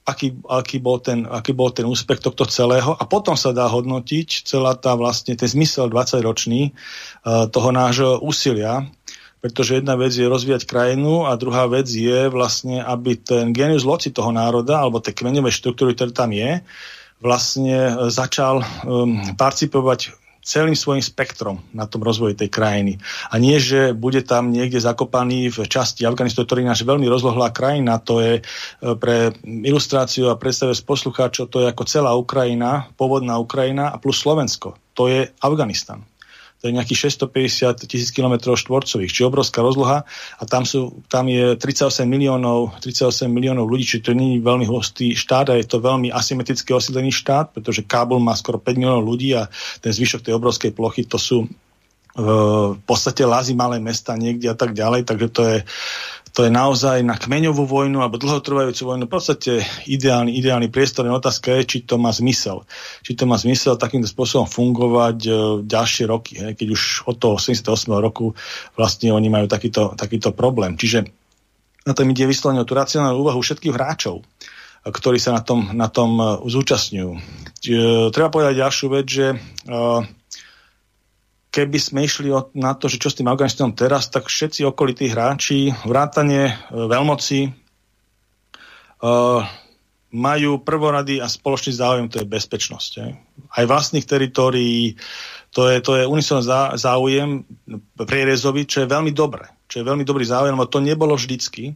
aký, 0.04 0.36
aký, 0.44 0.78
bol 0.78 1.00
ten, 1.00 1.24
aký 1.24 1.56
bol 1.56 1.72
ten 1.72 1.88
úspech 1.88 2.20
tohto 2.20 2.44
celého. 2.44 2.92
A 2.96 3.04
potom 3.08 3.34
sa 3.34 3.56
dá 3.56 3.66
hodnotiť 3.68 4.44
celá 4.44 4.76
tá 4.76 4.92
vlastne 4.94 5.32
ten 5.34 5.48
zmysel 5.48 5.88
20-ročný 5.88 6.70
uh, 6.70 7.48
toho 7.48 7.72
nášho 7.72 8.20
úsilia, 8.20 8.84
pretože 9.44 9.80
jedna 9.80 9.96
vec 9.96 10.12
je 10.16 10.24
rozvíjať 10.24 10.64
krajinu 10.64 11.28
a 11.28 11.36
druhá 11.36 11.68
vec 11.68 11.84
je 11.88 12.32
vlastne, 12.32 12.80
aby 12.80 13.20
ten 13.20 13.52
genius 13.52 13.84
loci 13.84 14.08
toho 14.08 14.32
národa 14.32 14.80
alebo 14.80 15.04
tie 15.04 15.12
kmeňové 15.12 15.52
štruktúry, 15.52 15.92
ktoré 15.92 16.16
tam 16.16 16.32
je, 16.32 16.64
vlastne 17.20 18.08
začal 18.12 18.64
um, 18.84 19.20
participovať 19.36 20.23
celým 20.44 20.76
svojim 20.76 21.00
spektrom 21.00 21.64
na 21.72 21.88
tom 21.88 22.04
rozvoji 22.04 22.36
tej 22.36 22.52
krajiny. 22.52 23.00
A 23.32 23.40
nie, 23.40 23.56
že 23.56 23.96
bude 23.96 24.20
tam 24.20 24.52
niekde 24.52 24.76
zakopaný 24.78 25.48
v 25.48 25.64
časti 25.64 26.04
Afganistanu, 26.04 26.44
ktorý 26.44 26.60
je 26.62 26.70
náš 26.70 26.82
veľmi 26.84 27.08
rozlohlá 27.08 27.48
krajina, 27.50 27.96
to 27.96 28.20
je 28.20 28.32
e, 28.38 28.42
pre 29.00 29.32
ilustráciu 29.42 30.28
a 30.28 30.38
predstave 30.38 30.76
z 30.76 30.84
poslucháčov, 30.84 31.48
to 31.48 31.64
je 31.64 31.72
ako 31.72 31.82
celá 31.88 32.12
Ukrajina, 32.12 32.92
pôvodná 33.00 33.40
Ukrajina 33.40 33.88
a 33.88 33.96
plus 33.96 34.20
Slovensko. 34.20 34.76
To 34.94 35.08
je 35.10 35.26
Afganistan 35.42 36.04
to 36.64 36.72
je 36.72 36.80
nejakých 36.80 37.12
650 37.12 37.84
tisíc 37.84 38.08
km 38.08 38.56
štvorcových, 38.56 39.12
čiže 39.12 39.28
obrovská 39.28 39.60
rozloha. 39.60 40.08
A 40.40 40.42
tam, 40.48 40.64
sú, 40.64 41.04
tam 41.12 41.28
je 41.28 41.60
38 41.60 42.08
miliónov, 42.08 42.80
38 42.80 43.28
miliónov 43.28 43.68
ľudí, 43.68 43.84
čiže 43.84 44.08
to 44.08 44.16
nie 44.16 44.40
je 44.40 44.48
veľmi 44.48 44.64
hustý 44.64 45.12
štát 45.12 45.52
a 45.52 45.60
je 45.60 45.68
to 45.68 45.84
veľmi 45.84 46.08
asymetricky 46.08 46.72
osídlený 46.72 47.12
štát, 47.12 47.52
pretože 47.52 47.84
Kábul 47.84 48.16
má 48.16 48.32
skoro 48.32 48.56
5 48.56 48.80
miliónov 48.80 49.04
ľudí 49.04 49.36
a 49.36 49.52
ten 49.84 49.92
zvyšok 49.92 50.24
tej 50.24 50.40
obrovskej 50.40 50.72
plochy 50.72 51.04
to 51.04 51.20
sú 51.20 51.44
v 52.14 52.78
podstate 52.86 53.26
lázy 53.26 53.58
malé 53.58 53.82
mesta 53.82 54.14
niekde 54.14 54.46
a 54.46 54.56
tak 54.56 54.70
ďalej, 54.70 55.02
takže 55.02 55.28
to 55.34 55.42
je, 55.50 55.58
to 56.34 56.42
je 56.42 56.50
naozaj 56.50 57.06
na 57.06 57.14
kmeňovú 57.14 57.62
vojnu 57.62 58.02
alebo 58.02 58.18
dlhotrvajúcu 58.18 58.82
vojnu 58.82 59.04
v 59.06 59.12
podstate 59.14 59.52
ideálny, 59.86 60.34
ideálny 60.34 60.66
priestor. 60.66 61.06
Otázka 61.06 61.54
je, 61.62 61.62
či 61.62 61.78
to 61.86 61.94
má 61.94 62.10
zmysel. 62.10 62.66
Či 63.06 63.14
to 63.14 63.30
má 63.30 63.38
zmysel 63.38 63.78
takýmto 63.78 64.10
spôsobom 64.10 64.50
fungovať 64.50 65.18
e, 65.24 65.30
ďalšie 65.62 66.04
roky, 66.10 66.42
he, 66.42 66.58
keď 66.58 66.74
už 66.74 67.06
od 67.06 67.22
toho 67.22 67.38
88. 67.38 67.70
roku 68.02 68.34
vlastne 68.74 69.14
oni 69.14 69.30
majú 69.30 69.46
takýto, 69.46 69.94
takýto 69.94 70.34
problém. 70.34 70.74
Čiže 70.74 71.06
na 71.86 71.94
tom 71.94 72.10
ide 72.10 72.26
vyslovene 72.26 72.66
o 72.66 72.68
tú 72.68 72.74
racionálnu 72.74 73.14
úvahu 73.14 73.38
všetkých 73.38 73.74
hráčov 73.74 74.26
ktorí 74.84 75.16
sa 75.16 75.32
na 75.32 75.40
tom, 75.40 75.72
na 75.72 75.88
tom 75.88 76.20
e, 76.20 76.24
zúčastňujú. 76.44 77.12
E, 77.16 77.20
treba 78.12 78.28
povedať 78.28 78.60
ďalšiu 78.60 78.86
vec, 78.92 79.06
že 79.08 79.26
uh, 79.32 80.04
keby 81.54 81.78
sme 81.78 82.02
išli 82.02 82.34
na 82.58 82.74
to, 82.74 82.90
že 82.90 82.98
čo 82.98 83.14
s 83.14 83.14
tým 83.14 83.30
Afganistanom 83.30 83.78
teraz, 83.78 84.10
tak 84.10 84.26
všetci 84.26 84.66
okolití 84.66 85.06
hráči, 85.06 85.70
vrátane 85.86 86.50
e, 86.50 86.54
veľmoci, 86.74 87.40
uh, 89.04 89.42
majú 90.14 90.62
prvorady 90.62 91.18
a 91.18 91.26
spoločný 91.26 91.74
záujem, 91.74 92.06
to 92.06 92.22
je 92.22 92.26
bezpečnosť. 92.26 92.90
Aj 93.54 93.64
vlastných 93.66 94.06
teritórií, 94.06 94.94
to 95.50 95.66
je, 95.70 95.82
to 95.82 95.98
je 95.98 96.04
unison 96.06 96.42
záujem 96.78 97.42
prierezový, 97.98 98.66
čo 98.66 98.86
je 98.86 98.90
veľmi 98.90 99.10
dobré. 99.10 99.50
čo 99.66 99.82
je 99.82 99.88
veľmi 99.90 100.06
dobrý 100.06 100.22
záujem, 100.22 100.54
lebo 100.54 100.70
to 100.70 100.78
nebolo 100.78 101.18
vždycky. 101.18 101.74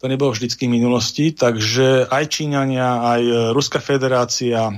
To 0.00 0.08
nebolo 0.08 0.32
vždycky 0.32 0.64
v 0.68 0.74
minulosti, 0.80 1.32
takže 1.32 2.08
aj 2.08 2.24
Číňania, 2.28 2.88
aj 3.04 3.22
Ruská 3.56 3.80
federácia, 3.80 4.68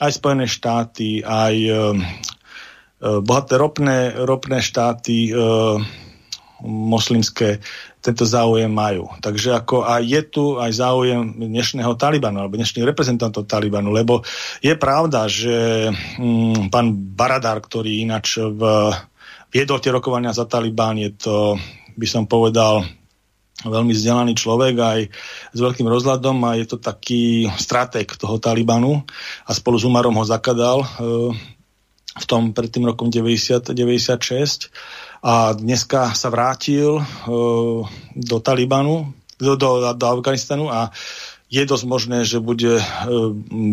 aj 0.00 0.10
Spojené 0.12 0.48
štáty, 0.48 1.20
aj 1.20 1.54
e, 1.56 1.72
bohaté 3.02 3.58
ropné, 3.58 4.14
ropné 4.14 4.62
štáty 4.62 5.30
e, 5.30 5.32
moslimské 6.62 7.58
tento 8.02 8.26
záujem 8.26 8.70
majú. 8.70 9.10
Takže 9.22 9.54
ako 9.62 9.86
aj 9.86 10.02
je 10.02 10.22
tu 10.26 10.44
aj 10.58 10.70
záujem 10.74 11.22
dnešného 11.38 11.94
Talibanu, 11.94 12.42
alebo 12.42 12.58
dnešných 12.58 12.86
reprezentantov 12.86 13.46
Talibanu, 13.46 13.94
lebo 13.94 14.26
je 14.58 14.74
pravda, 14.74 15.30
že 15.30 15.90
mm, 16.18 16.70
pán 16.70 16.94
Baradar, 17.14 17.62
ktorý 17.62 18.02
ináč 18.02 18.42
v, 18.42 18.62
viedol 19.54 19.78
tie 19.78 19.94
rokovania 19.94 20.34
za 20.34 20.46
Talibán, 20.50 20.98
je 20.98 21.14
to, 21.14 21.54
by 21.94 22.06
som 22.06 22.26
povedal, 22.26 22.82
veľmi 23.62 23.94
vzdelaný 23.94 24.34
človek 24.34 24.74
aj 24.74 25.00
s 25.54 25.58
veľkým 25.58 25.86
rozhľadom 25.86 26.42
a 26.42 26.58
je 26.58 26.66
to 26.66 26.82
taký 26.82 27.46
stratek 27.54 28.18
toho 28.18 28.42
Talibanu 28.42 29.06
a 29.46 29.50
spolu 29.54 29.78
s 29.78 29.86
Umarom 29.86 30.18
ho 30.18 30.24
zakadal 30.26 30.82
e, 30.82 30.86
v 32.12 32.24
tom 32.28 32.52
pred 32.52 32.68
tým 32.68 32.84
rokom 32.84 33.08
90, 33.08 33.72
96 33.72 34.68
a 35.24 35.56
dneska 35.56 36.12
sa 36.12 36.28
vrátil 36.28 37.00
uh, 37.00 37.82
do 38.12 38.36
Talibanu, 38.42 39.16
do, 39.40 39.56
do, 39.56 39.80
do 39.96 40.06
Afganistanu 40.06 40.68
a 40.68 40.92
je 41.52 41.62
dosť 41.68 41.84
možné, 41.84 42.18
že 42.24 42.40
bude 42.40 42.80
uh, 42.80 42.84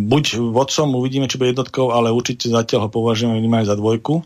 buď 0.08 0.40
vodcom, 0.52 0.96
uvidíme, 0.96 1.28
či 1.28 1.40
bude 1.40 1.52
jednotkou, 1.52 1.92
ale 1.92 2.16
určite 2.16 2.48
zatiaľ 2.48 2.88
ho 2.88 2.90
považujeme 2.92 3.36
minimálne 3.36 3.68
za 3.68 3.76
dvojku. 3.76 4.24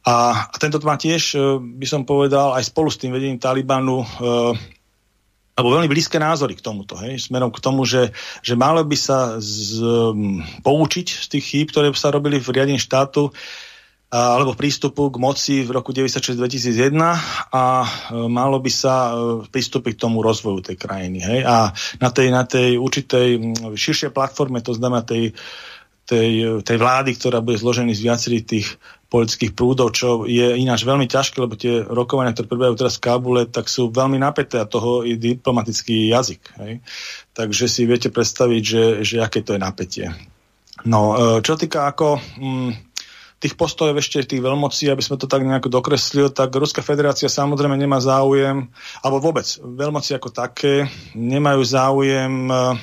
A, 0.00 0.48
a 0.48 0.54
tento 0.56 0.80
má 0.80 0.96
tiež, 0.96 1.22
uh, 1.36 1.60
by 1.60 1.86
som 1.88 2.08
povedal, 2.08 2.56
aj 2.56 2.68
spolu 2.68 2.88
s 2.88 3.00
tým 3.00 3.12
vedením 3.12 3.40
Talibanu 3.40 4.04
uh, 4.04 4.56
alebo 5.60 5.76
veľmi 5.76 5.92
blízke 5.92 6.16
názory 6.16 6.56
k 6.56 6.64
tomuto, 6.64 6.96
hej, 7.04 7.20
smerom 7.20 7.52
k 7.52 7.60
tomu, 7.60 7.84
že, 7.84 8.16
že 8.40 8.56
malo 8.56 8.80
by 8.80 8.96
sa 8.96 9.36
z, 9.36 9.84
um, 9.84 10.40
poučiť 10.64 11.06
z 11.06 11.26
tých 11.36 11.44
chýb, 11.44 11.66
ktoré 11.68 11.92
sa 11.92 12.08
robili 12.08 12.40
v 12.40 12.48
riadení 12.48 12.80
štátu, 12.80 13.28
alebo 14.10 14.58
prístupu 14.58 15.06
k 15.06 15.22
moci 15.22 15.56
v 15.62 15.70
roku 15.70 15.94
96-2001 15.94 16.98
a 17.54 17.64
e, 17.86 17.88
malo 18.26 18.58
by 18.58 18.66
sa 18.66 18.94
e, 19.06 19.46
pristúpiť 19.46 19.94
k 19.94 20.02
tomu 20.02 20.18
rozvoju 20.18 20.66
tej 20.66 20.76
krajiny. 20.82 21.22
Hej? 21.22 21.40
A 21.46 21.70
na 22.02 22.10
tej, 22.10 22.34
na 22.34 22.42
tej 22.42 22.74
určitej 22.74 23.54
širšej 23.70 24.10
platforme, 24.10 24.66
to 24.66 24.74
znamená 24.74 25.06
tej, 25.06 25.30
tej, 26.10 26.58
tej 26.66 26.76
vlády, 26.82 27.14
ktorá 27.14 27.38
bude 27.38 27.62
zložený 27.62 27.94
z 27.94 28.10
viacerých 28.10 28.44
tých 28.50 28.66
politických 29.10 29.58
prúdov, 29.58 29.90
čo 29.90 30.22
je 30.22 30.54
ináč 30.54 30.86
veľmi 30.86 31.10
ťažké, 31.10 31.42
lebo 31.42 31.58
tie 31.58 31.82
rokovania, 31.82 32.30
ktoré 32.30 32.46
prebiehajú 32.46 32.78
teraz 32.78 32.94
v 32.96 33.04
Kábule, 33.10 33.42
tak 33.50 33.66
sú 33.66 33.90
veľmi 33.90 34.22
napäté 34.22 34.62
a 34.62 34.70
toho 34.70 35.02
i 35.02 35.18
diplomatický 35.18 36.14
jazyk. 36.14 36.42
Hej? 36.62 36.72
Takže 37.34 37.66
si 37.66 37.90
viete 37.90 38.14
predstaviť, 38.14 38.62
že, 38.62 38.84
že 39.02 39.16
aké 39.18 39.42
to 39.42 39.58
je 39.58 39.60
napätie. 39.60 40.06
No, 40.86 41.18
e, 41.18 41.42
čo 41.42 41.58
týka 41.58 41.90
ako... 41.90 42.22
Mm, 42.38 42.88
tých 43.40 43.56
postojov 43.56 43.96
ešte 43.96 44.36
tých 44.36 44.44
veľmocí, 44.44 44.92
aby 44.92 45.00
sme 45.00 45.16
to 45.16 45.24
tak 45.24 45.40
nejako 45.40 45.72
dokreslili, 45.72 46.28
tak 46.28 46.52
Ruská 46.52 46.84
federácia 46.84 47.24
samozrejme 47.24 47.72
nemá 47.72 47.96
záujem, 47.96 48.68
alebo 49.00 49.16
vôbec 49.32 49.48
veľmoci 49.64 50.12
ako 50.12 50.28
také 50.28 50.92
nemajú 51.16 51.64
záujem, 51.64 52.52
eh, 52.52 52.76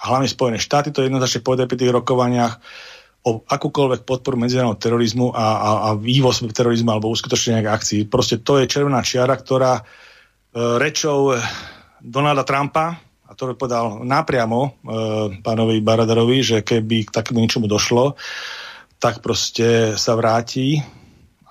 hlavne 0.00 0.28
Spojené 0.32 0.56
štáty, 0.56 0.90
to 0.90 1.04
je 1.04 1.12
jednoznačne 1.12 1.44
povedať 1.44 1.68
pri 1.68 1.78
tých 1.84 1.92
rokovaniach, 1.92 2.56
o 3.22 3.42
akúkoľvek 3.46 4.02
podporu 4.02 4.34
medzinárodného 4.34 4.82
terorizmu 4.82 5.30
a, 5.30 5.46
a, 5.46 5.70
a 5.86 5.88
vývoz 5.94 6.42
terorizmu 6.42 6.90
alebo 6.90 7.12
uskutočnenie 7.14 7.62
akcií. 7.62 8.10
Proste 8.10 8.42
to 8.42 8.58
je 8.58 8.66
červená 8.66 8.98
čiara, 8.98 9.38
ktorá 9.38 9.78
e, 9.78 9.82
rečou 10.82 11.38
Donalda 12.02 12.42
Trumpa, 12.42 12.98
a 12.98 13.30
to 13.38 13.54
povedal 13.54 14.02
napriamo 14.02 14.60
e, 14.60 14.70
pánovi 15.38 15.78
Baradarovi, 15.80 16.38
že 16.42 16.58
keby 16.66 17.06
k 17.06 17.14
takému 17.14 17.38
ničomu 17.38 17.70
došlo, 17.70 18.18
tak 18.98 19.22
proste 19.22 19.94
sa 19.94 20.18
vráti 20.18 20.82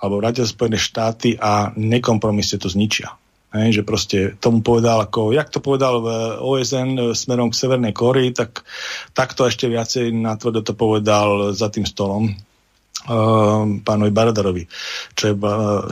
alebo 0.02 0.18
vrátia 0.20 0.44
Spojené 0.44 0.76
štáty 0.76 1.38
a 1.40 1.72
nekompromisne 1.78 2.58
to 2.60 2.68
zničia. 2.68 3.21
Hej, 3.52 3.80
že 3.80 3.82
proste 3.84 4.18
tomu 4.40 4.64
povedal, 4.64 5.04
ako, 5.04 5.36
jak 5.36 5.52
to 5.52 5.60
povedal 5.60 6.00
v 6.00 6.08
OSN 6.40 7.12
smerom 7.12 7.52
k 7.52 7.58
Severnej 7.60 7.92
Kórii, 7.92 8.32
tak 8.32 8.64
takto 9.12 9.44
ešte 9.44 9.68
viacej 9.68 10.08
natvrdo 10.08 10.64
to 10.64 10.72
povedal 10.72 11.52
za 11.52 11.68
tým 11.68 11.84
stolom 11.84 12.32
uh, 12.32 13.62
pánovi 13.84 14.08
Baradarovi, 14.08 14.64
čo 15.12 15.24
je, 15.28 15.34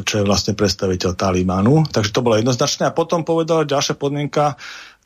čo 0.08 0.14
je 0.20 0.24
vlastne 0.24 0.56
predstaviteľ 0.56 1.12
Talibanu. 1.12 1.84
Takže 1.84 2.16
to 2.16 2.24
bolo 2.24 2.40
jednoznačné. 2.40 2.88
A 2.88 2.96
potom 2.96 3.28
povedal 3.28 3.68
ďalšia 3.68 3.92
podmienka, 3.92 4.56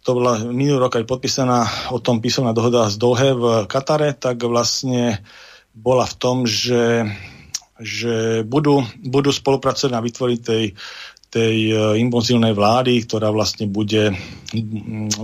to 0.06 0.14
bola 0.14 0.38
minulý 0.38 0.78
rok 0.78 1.00
aj 1.00 1.08
podpísaná 1.08 1.66
o 1.90 1.98
tom 1.98 2.20
písomná 2.20 2.54
dohoda 2.54 2.86
z 2.92 3.00
Dohe 3.00 3.32
v 3.34 3.44
Katare, 3.64 4.12
tak 4.12 4.46
vlastne 4.46 5.24
bola 5.72 6.04
v 6.06 6.14
tom, 6.20 6.36
že, 6.44 7.08
že 7.80 8.44
budú, 8.46 8.84
budú 9.00 9.32
spolupracovať 9.32 9.90
na 9.90 10.04
vytvoriť 10.04 10.38
tej, 10.44 10.64
tej 11.34 11.56
e, 11.66 11.74
impozívnej 11.98 12.54
vlády, 12.54 13.02
ktorá 13.02 13.34
vlastne 13.34 13.66
bude, 13.66 14.14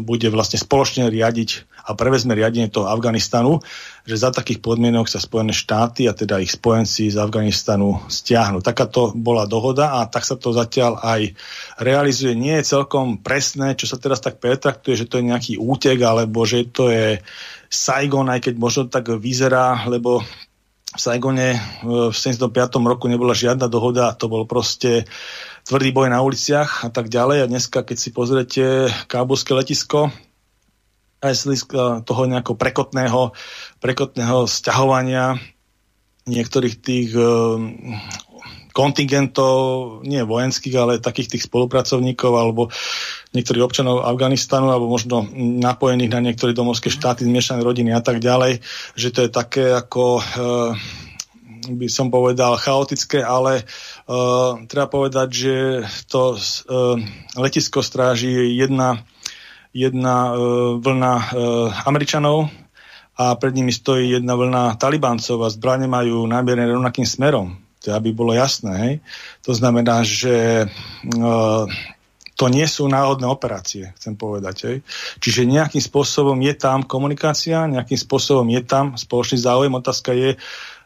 bude 0.02 0.26
vlastne 0.34 0.58
spoločne 0.58 1.06
riadiť 1.06 1.70
a 1.86 1.94
prevezme 1.94 2.34
riadenie 2.34 2.66
toho 2.66 2.90
Afganistanu, 2.90 3.62
že 4.02 4.18
za 4.18 4.34
takých 4.34 4.58
podmienok 4.58 5.06
sa 5.06 5.22
Spojené 5.22 5.54
štáty 5.54 6.10
a 6.10 6.12
teda 6.12 6.42
ich 6.42 6.50
spojenci 6.50 7.14
z 7.14 7.16
Afganistanu 7.16 8.02
stiahnu. 8.10 8.58
Takáto 8.58 9.14
bola 9.14 9.46
dohoda 9.46 10.02
a 10.02 10.10
tak 10.10 10.26
sa 10.26 10.34
to 10.34 10.50
zatiaľ 10.50 10.98
aj 10.98 11.30
realizuje. 11.78 12.34
Nie 12.34 12.58
je 12.60 12.74
celkom 12.74 13.22
presné, 13.22 13.78
čo 13.78 13.86
sa 13.86 13.94
teraz 13.94 14.18
tak 14.18 14.42
pretraktuje, 14.42 14.98
že 14.98 15.06
to 15.06 15.22
je 15.22 15.30
nejaký 15.30 15.54
útek 15.62 16.02
alebo 16.02 16.42
že 16.42 16.66
to 16.66 16.90
je 16.90 17.22
Saigon, 17.70 18.26
aj 18.34 18.50
keď 18.50 18.54
možno 18.58 18.82
tak 18.90 19.14
vyzerá, 19.14 19.86
lebo 19.86 20.26
v 20.90 20.98
Saigone 20.98 21.54
v 21.86 22.10
75. 22.10 22.50
roku 22.82 23.06
nebola 23.06 23.30
žiadna 23.30 23.70
dohoda, 23.70 24.10
to 24.18 24.26
bol 24.26 24.42
proste 24.42 25.06
tvrdý 25.70 25.94
boj 25.94 26.10
na 26.10 26.18
uliciach 26.18 26.82
a 26.82 26.90
tak 26.90 27.06
ďalej. 27.06 27.46
A 27.46 27.50
dneska, 27.50 27.86
keď 27.86 27.96
si 28.02 28.10
pozriete 28.10 28.90
kábulské 29.06 29.54
letisko, 29.54 30.10
aj 31.22 31.32
z 31.46 31.62
toho 32.02 32.22
nejakého 32.26 32.58
prekotného, 32.58 33.30
prekotného 33.78 34.50
sťahovania 34.50 35.38
niektorých 36.26 36.74
tých 36.82 37.14
kontingentov, 38.72 39.58
nie 40.02 40.22
vojenských, 40.24 40.74
ale 40.74 41.02
takých 41.02 41.36
tých 41.36 41.46
spolupracovníkov 41.46 42.32
alebo 42.34 42.62
niektorých 43.36 43.62
občanov 43.62 44.02
Afganistanu 44.06 44.72
alebo 44.72 44.90
možno 44.90 45.26
napojených 45.36 46.10
na 46.10 46.20
niektoré 46.24 46.50
domovské 46.56 46.88
štáty, 46.88 47.26
zmiešané 47.26 47.62
rodiny 47.62 47.94
a 47.94 48.02
tak 48.02 48.18
ďalej, 48.18 48.62
že 48.96 49.08
to 49.12 49.26
je 49.26 49.30
také 49.30 49.74
ako 49.74 50.18
e, 50.18 50.22
by 51.68 51.86
som 51.90 52.08
povedal 52.08 52.56
chaotické, 52.56 53.20
ale 53.20 53.68
e, 54.10 54.66
treba 54.66 54.90
povedať, 54.90 55.28
že 55.30 55.54
to 56.10 56.34
e, 56.34 56.40
letisko 57.38 57.86
stráži 57.86 58.58
jedna, 58.58 59.06
jedna 59.70 60.16
e, 60.26 60.32
vlna 60.82 61.14
e, 61.14 61.24
Američanov 61.86 62.50
a 63.14 63.38
pred 63.38 63.54
nimi 63.54 63.70
stojí 63.70 64.18
jedna 64.18 64.34
vlna 64.34 64.74
Talibáncov 64.80 65.46
a 65.46 65.52
zbrane 65.52 65.86
majú 65.86 66.26
námierné 66.26 66.66
rovnakým 66.66 67.06
smerom. 67.06 67.54
To 67.80 67.96
aby 67.96 68.12
bolo 68.12 68.36
jasné. 68.36 68.72
Hej. 68.76 68.94
To 69.48 69.56
znamená, 69.56 70.04
že 70.04 70.64
e, 70.64 71.26
to 72.40 72.48
nie 72.48 72.64
sú 72.64 72.88
náhodné 72.88 73.28
operácie, 73.28 73.92
chcem 74.00 74.16
povedať. 74.16 74.56
Hej. 74.64 74.76
Čiže 75.20 75.44
nejakým 75.44 75.84
spôsobom 75.84 76.40
je 76.40 76.56
tam 76.56 76.84
komunikácia, 76.84 77.68
nejakým 77.68 78.00
spôsobom 78.00 78.48
je 78.48 78.64
tam 78.64 78.96
spoločný 78.96 79.36
záujem. 79.36 79.72
Otázka 79.76 80.16
je, 80.16 80.40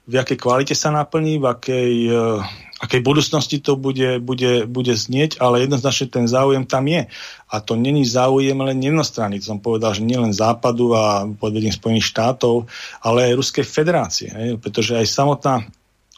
v 0.04 0.14
akej 0.18 0.38
kvalite 0.38 0.74
sa 0.74 0.90
naplní, 0.90 1.38
v 1.38 1.46
akej, 1.48 1.92
uh, 2.10 2.42
akej 2.82 3.00
budúcnosti 3.06 3.62
to 3.62 3.78
bude, 3.78 4.18
bude, 4.18 4.66
bude 4.66 4.94
znieť, 4.94 5.38
ale 5.38 5.62
jednoznačne 5.62 6.10
ten 6.10 6.26
záujem 6.26 6.66
tam 6.66 6.90
je. 6.90 7.06
A 7.46 7.62
to 7.62 7.78
není 7.78 8.02
záujem 8.02 8.58
len 8.58 8.82
jednostranný. 8.82 9.38
To 9.38 9.54
som 9.54 9.60
povedal, 9.62 9.94
že 9.94 10.02
nielen 10.02 10.34
Západu 10.34 10.90
a 10.94 11.22
podvedím 11.28 11.70
Spojených 11.70 12.10
štátov, 12.10 12.66
ale 12.98 13.30
aj 13.30 13.38
Ruskej 13.38 13.64
federácie. 13.64 14.28
Hej. 14.34 14.58
Pretože 14.58 14.98
aj 14.98 15.06
samotná 15.06 15.62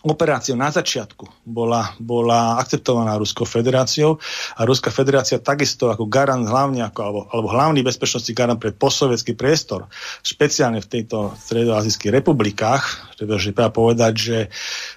operácia 0.07 0.55
na 0.55 0.71
začiatku 0.71 1.27
bola, 1.43 1.91
bola 1.99 2.63
akceptovaná 2.63 3.19
Ruskou 3.19 3.43
federáciou 3.43 4.23
a 4.55 4.63
Ruská 4.63 4.95
federácia 4.95 5.43
takisto 5.43 5.91
ako 5.91 6.07
garant 6.07 6.47
hlavne 6.47 6.87
ako, 6.87 7.01
alebo, 7.03 7.21
alebo 7.35 7.49
hlavný 7.51 7.83
bezpečnostný 7.83 8.33
garant 8.33 8.63
pre 8.63 8.71
postsovietský 8.71 9.35
priestor, 9.35 9.91
špeciálne 10.23 10.79
v 10.79 10.91
tejto 10.91 11.35
stredoazijských 11.35 12.15
republikách, 12.23 13.17
pretože 13.19 13.51
treba 13.51 13.75
povedať, 13.75 14.13
že 14.15 14.39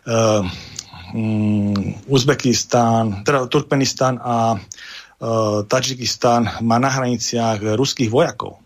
um, 0.05 0.45
Uzbekistán, 2.05 3.25
teda 3.25 3.49
Turkmenistán 3.49 4.21
a 4.21 4.53
uh, 4.53 4.59
eh, 4.59 5.57
Tadžikistán 5.65 6.61
má 6.61 6.77
na 6.77 6.89
hraniciach 6.89 7.75
ruských 7.75 8.11
vojakov. 8.11 8.61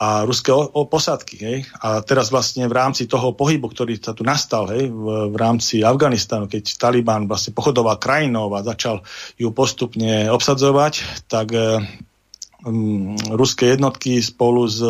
a 0.00 0.24
ruské 0.24 0.48
o, 0.48 0.64
o 0.64 0.88
posádky. 0.88 1.36
Hej. 1.44 1.58
A 1.84 2.00
teraz 2.00 2.32
vlastne 2.32 2.64
v 2.64 2.72
rámci 2.72 3.04
toho 3.04 3.36
pohybu, 3.36 3.68
ktorý 3.68 4.00
sa 4.00 4.16
tu 4.16 4.24
nastal 4.24 4.72
hej, 4.72 4.88
v, 4.88 5.28
v 5.28 5.36
rámci 5.36 5.84
Afganistanu, 5.84 6.48
keď 6.48 6.80
Taliban 6.80 7.28
vlastne 7.28 7.52
pochodoval 7.52 8.00
krajinou 8.00 8.48
a 8.56 8.64
začal 8.64 9.04
ju 9.36 9.52
postupne 9.52 10.32
obsadzovať, 10.32 11.28
tak 11.28 11.52
um, 11.52 13.12
ruské 13.28 13.76
jednotky 13.76 14.24
spolu 14.24 14.64
s 14.72 14.80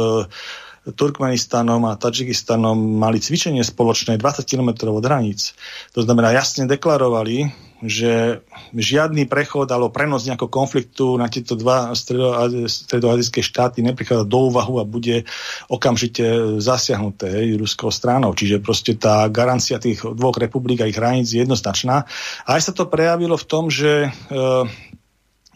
Turkmenistanom 0.81 1.85
a 1.85 2.01
Tadžikistanom 2.01 2.76
mali 2.76 3.20
cvičenie 3.20 3.61
spoločné 3.61 4.16
20 4.16 4.49
km 4.49 4.89
od 4.89 5.05
hraníc. 5.05 5.53
To 5.93 6.01
znamená, 6.01 6.33
jasne 6.33 6.64
deklarovali, 6.64 7.53
že 7.85 8.45
žiadny 8.76 9.24
prechod 9.24 9.68
alebo 9.72 9.93
prenos 9.93 10.28
nejakého 10.28 10.53
konfliktu 10.53 11.16
na 11.16 11.33
tieto 11.33 11.57
dva 11.57 11.93
stredoazijské 11.97 13.41
štáty 13.41 13.81
neprichádza 13.81 14.28
do 14.28 14.53
úvahu 14.53 14.81
a 14.81 14.89
bude 14.89 15.24
okamžite 15.68 16.57
zasiahnuté 16.61 17.28
hej, 17.28 17.57
ruskou 17.57 17.89
stranou. 17.89 18.37
Čiže 18.37 18.61
proste 18.61 18.97
tá 19.01 19.24
garancia 19.33 19.81
tých 19.81 20.05
dvoch 20.05 20.37
republik 20.37 20.85
a 20.85 20.89
ich 20.89 20.97
hraníc 20.97 21.33
je 21.33 21.45
jednoznačná. 21.45 22.05
A 22.45 22.49
aj 22.57 22.68
sa 22.68 22.72
to 22.76 22.89
prejavilo 22.89 23.37
v 23.41 23.49
tom, 23.49 23.72
že 23.72 24.09
e, 24.09 24.11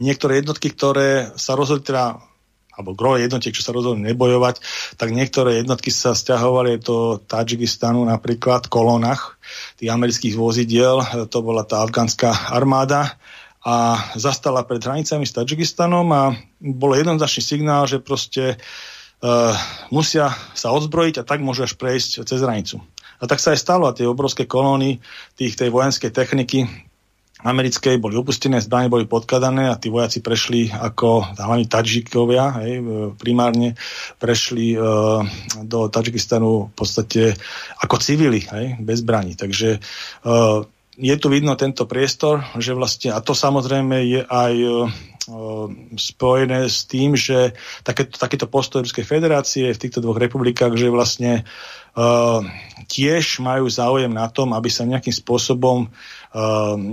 niektoré 0.01 0.41
jednotky, 0.41 0.72
ktoré 0.72 1.33
sa 1.37 1.57
rozhodli 1.57 1.93
teda 1.93 2.25
alebo 2.75 2.99
gro 2.99 3.14
jednotiek, 3.14 3.55
čo 3.55 3.62
sa 3.62 3.70
rozhodli 3.70 4.11
nebojovať, 4.11 4.59
tak 4.99 5.14
niektoré 5.14 5.62
jednotky 5.62 5.95
sa 5.95 6.12
stiahovali. 6.12 6.83
Do 6.83 7.22
Tadžikistanu 7.22 8.03
napríklad 8.03 8.66
v 8.66 8.75
kolónach 8.75 9.39
tých 9.79 9.95
amerických 9.95 10.35
vozidiel, 10.35 11.01
to 11.31 11.39
bola 11.41 11.62
tá 11.62 11.87
afgánska 11.87 12.35
armáda. 12.51 13.14
A 13.64 13.97
zastala 14.20 14.61
pred 14.68 14.85
hranicami 14.85 15.25
s 15.25 15.33
Tadžikistanom 15.33 16.05
a 16.12 16.37
bol 16.61 16.93
jednoznačný 16.93 17.41
signál, 17.41 17.89
že 17.89 17.97
proste 17.97 18.61
uh, 19.25 19.57
musia 19.89 20.37
sa 20.53 20.68
odzbrojiť 20.77 21.25
a 21.25 21.27
tak 21.27 21.41
môžu 21.41 21.64
až 21.64 21.72
prejsť 21.81 22.29
cez 22.29 22.45
hranicu. 22.45 22.85
A 23.22 23.25
tak 23.25 23.41
sa 23.41 23.57
aj 23.57 23.62
stalo 23.64 23.89
a 23.89 23.97
tie 23.97 24.05
obrovské 24.05 24.45
kolóny 24.45 25.01
tých, 25.41 25.57
tej 25.57 25.72
vojenskej 25.72 26.12
techniky 26.12 26.68
americkej 27.45 28.01
boli 28.01 28.16
opustené, 28.16 28.57
zbranie 28.64 28.88
boli 28.88 29.05
podkladané 29.05 29.68
a 29.68 29.76
tí 29.76 29.92
vojaci 29.92 30.24
prešli 30.24 30.72
ako, 30.72 31.36
hlavne 31.36 31.68
Tadžikovia, 31.68 32.64
hej, 32.64 32.80
primárne 33.20 33.76
prešli 34.16 34.72
uh, 34.72 35.20
do 35.61 35.92
Tadžikistanu 35.92 36.72
v 36.72 36.74
podstate 36.74 37.36
ako 37.84 38.01
civili, 38.01 38.40
hej, 38.49 38.80
bez 38.80 39.05
zbraní. 39.05 39.36
Takže 39.36 39.76
uh, 39.76 40.64
je 40.97 41.14
tu 41.20 41.26
vidno 41.28 41.53
tento 41.59 41.84
priestor, 41.84 42.47
že 42.57 42.72
vlastne, 42.72 43.12
a 43.12 43.20
to 43.20 43.36
samozrejme 43.36 43.97
je 44.09 44.20
aj 44.24 44.55
uh, 44.64 44.88
spojené 45.97 46.68
s 46.68 46.84
tým, 46.88 47.16
že 47.16 47.57
takéto, 47.80 48.16
takéto 48.16 48.47
postoj 48.49 48.84
Ruskej 48.84 49.05
federácie 49.05 49.72
v 49.72 49.80
týchto 49.80 50.05
dvoch 50.05 50.20
republikách, 50.20 50.76
že 50.76 50.92
vlastne 50.92 51.32
uh, 51.97 52.45
tiež 52.86 53.40
majú 53.40 53.66
záujem 53.66 54.12
na 54.12 54.28
tom, 54.28 54.53
aby 54.53 54.68
sa 54.68 54.84
nejakým 54.84 55.12
spôsobom 55.12 55.88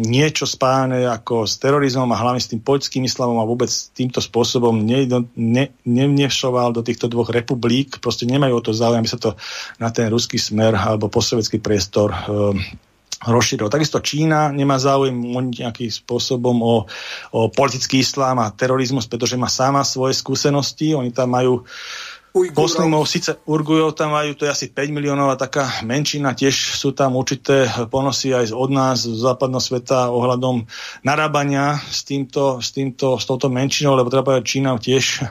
niečo 0.06 0.46
spájane 0.46 1.02
ako 1.10 1.50
s 1.50 1.58
terorizmom 1.58 2.06
a 2.14 2.22
hlavne 2.22 2.38
s 2.38 2.54
tým 2.54 2.62
poľským 2.62 3.02
islamom 3.10 3.42
a 3.42 3.50
vôbec 3.50 3.74
týmto 3.98 4.22
spôsobom 4.22 4.78
nevnešoval 5.82 6.70
ne, 6.70 6.76
do 6.78 6.86
týchto 6.86 7.10
dvoch 7.10 7.34
republik. 7.34 7.98
Proste 7.98 8.30
nemajú 8.30 8.62
o 8.62 8.66
to 8.66 8.72
záujem, 8.78 9.02
aby 9.02 9.10
sa 9.10 9.18
to 9.18 9.34
na 9.82 9.90
ten 9.90 10.14
ruský 10.14 10.38
smer 10.38 10.78
alebo 10.78 11.10
postsovetský 11.10 11.58
priestor 11.58 12.14
uh, 12.14 12.54
rozšíril. 13.26 13.70
Takisto 13.70 13.98
Čína 14.02 14.54
nemá 14.54 14.82
záujem 14.82 15.14
nejakým 15.54 15.90
spôsobom 15.90 16.58
o, 16.62 16.76
o 17.34 17.40
politický 17.50 18.02
islám 18.02 18.42
a 18.42 18.54
terorizmus, 18.54 19.06
pretože 19.06 19.38
má 19.38 19.50
sama 19.50 19.86
svoje 19.86 20.18
skúsenosti. 20.18 20.98
Oni 20.98 21.14
tam 21.14 21.34
majú 21.34 21.66
Poslimov, 22.32 23.12
síce 23.12 23.36
Urgujov 23.44 24.00
tam 24.00 24.16
majú, 24.16 24.32
to 24.40 24.48
je 24.48 24.56
asi 24.56 24.66
5 24.72 24.96
miliónov 24.96 25.36
a 25.36 25.40
taká 25.40 25.84
menšina, 25.84 26.32
tiež 26.32 26.80
sú 26.80 26.96
tam 26.96 27.20
určité 27.20 27.68
ponosy 27.92 28.32
aj 28.32 28.56
od 28.56 28.72
nás, 28.72 29.04
z 29.04 29.20
západného 29.20 29.60
sveta 29.60 30.08
ohľadom 30.08 30.64
narábania 31.04 31.76
s, 31.92 32.08
týmto, 32.08 32.64
s, 32.64 32.72
týmto, 32.72 33.20
s 33.20 33.28
touto 33.28 33.52
menšinou, 33.52 34.00
lebo 34.00 34.08
treba 34.08 34.32
povedať, 34.32 34.48
Čína 34.48 34.80
tiež 34.80 35.28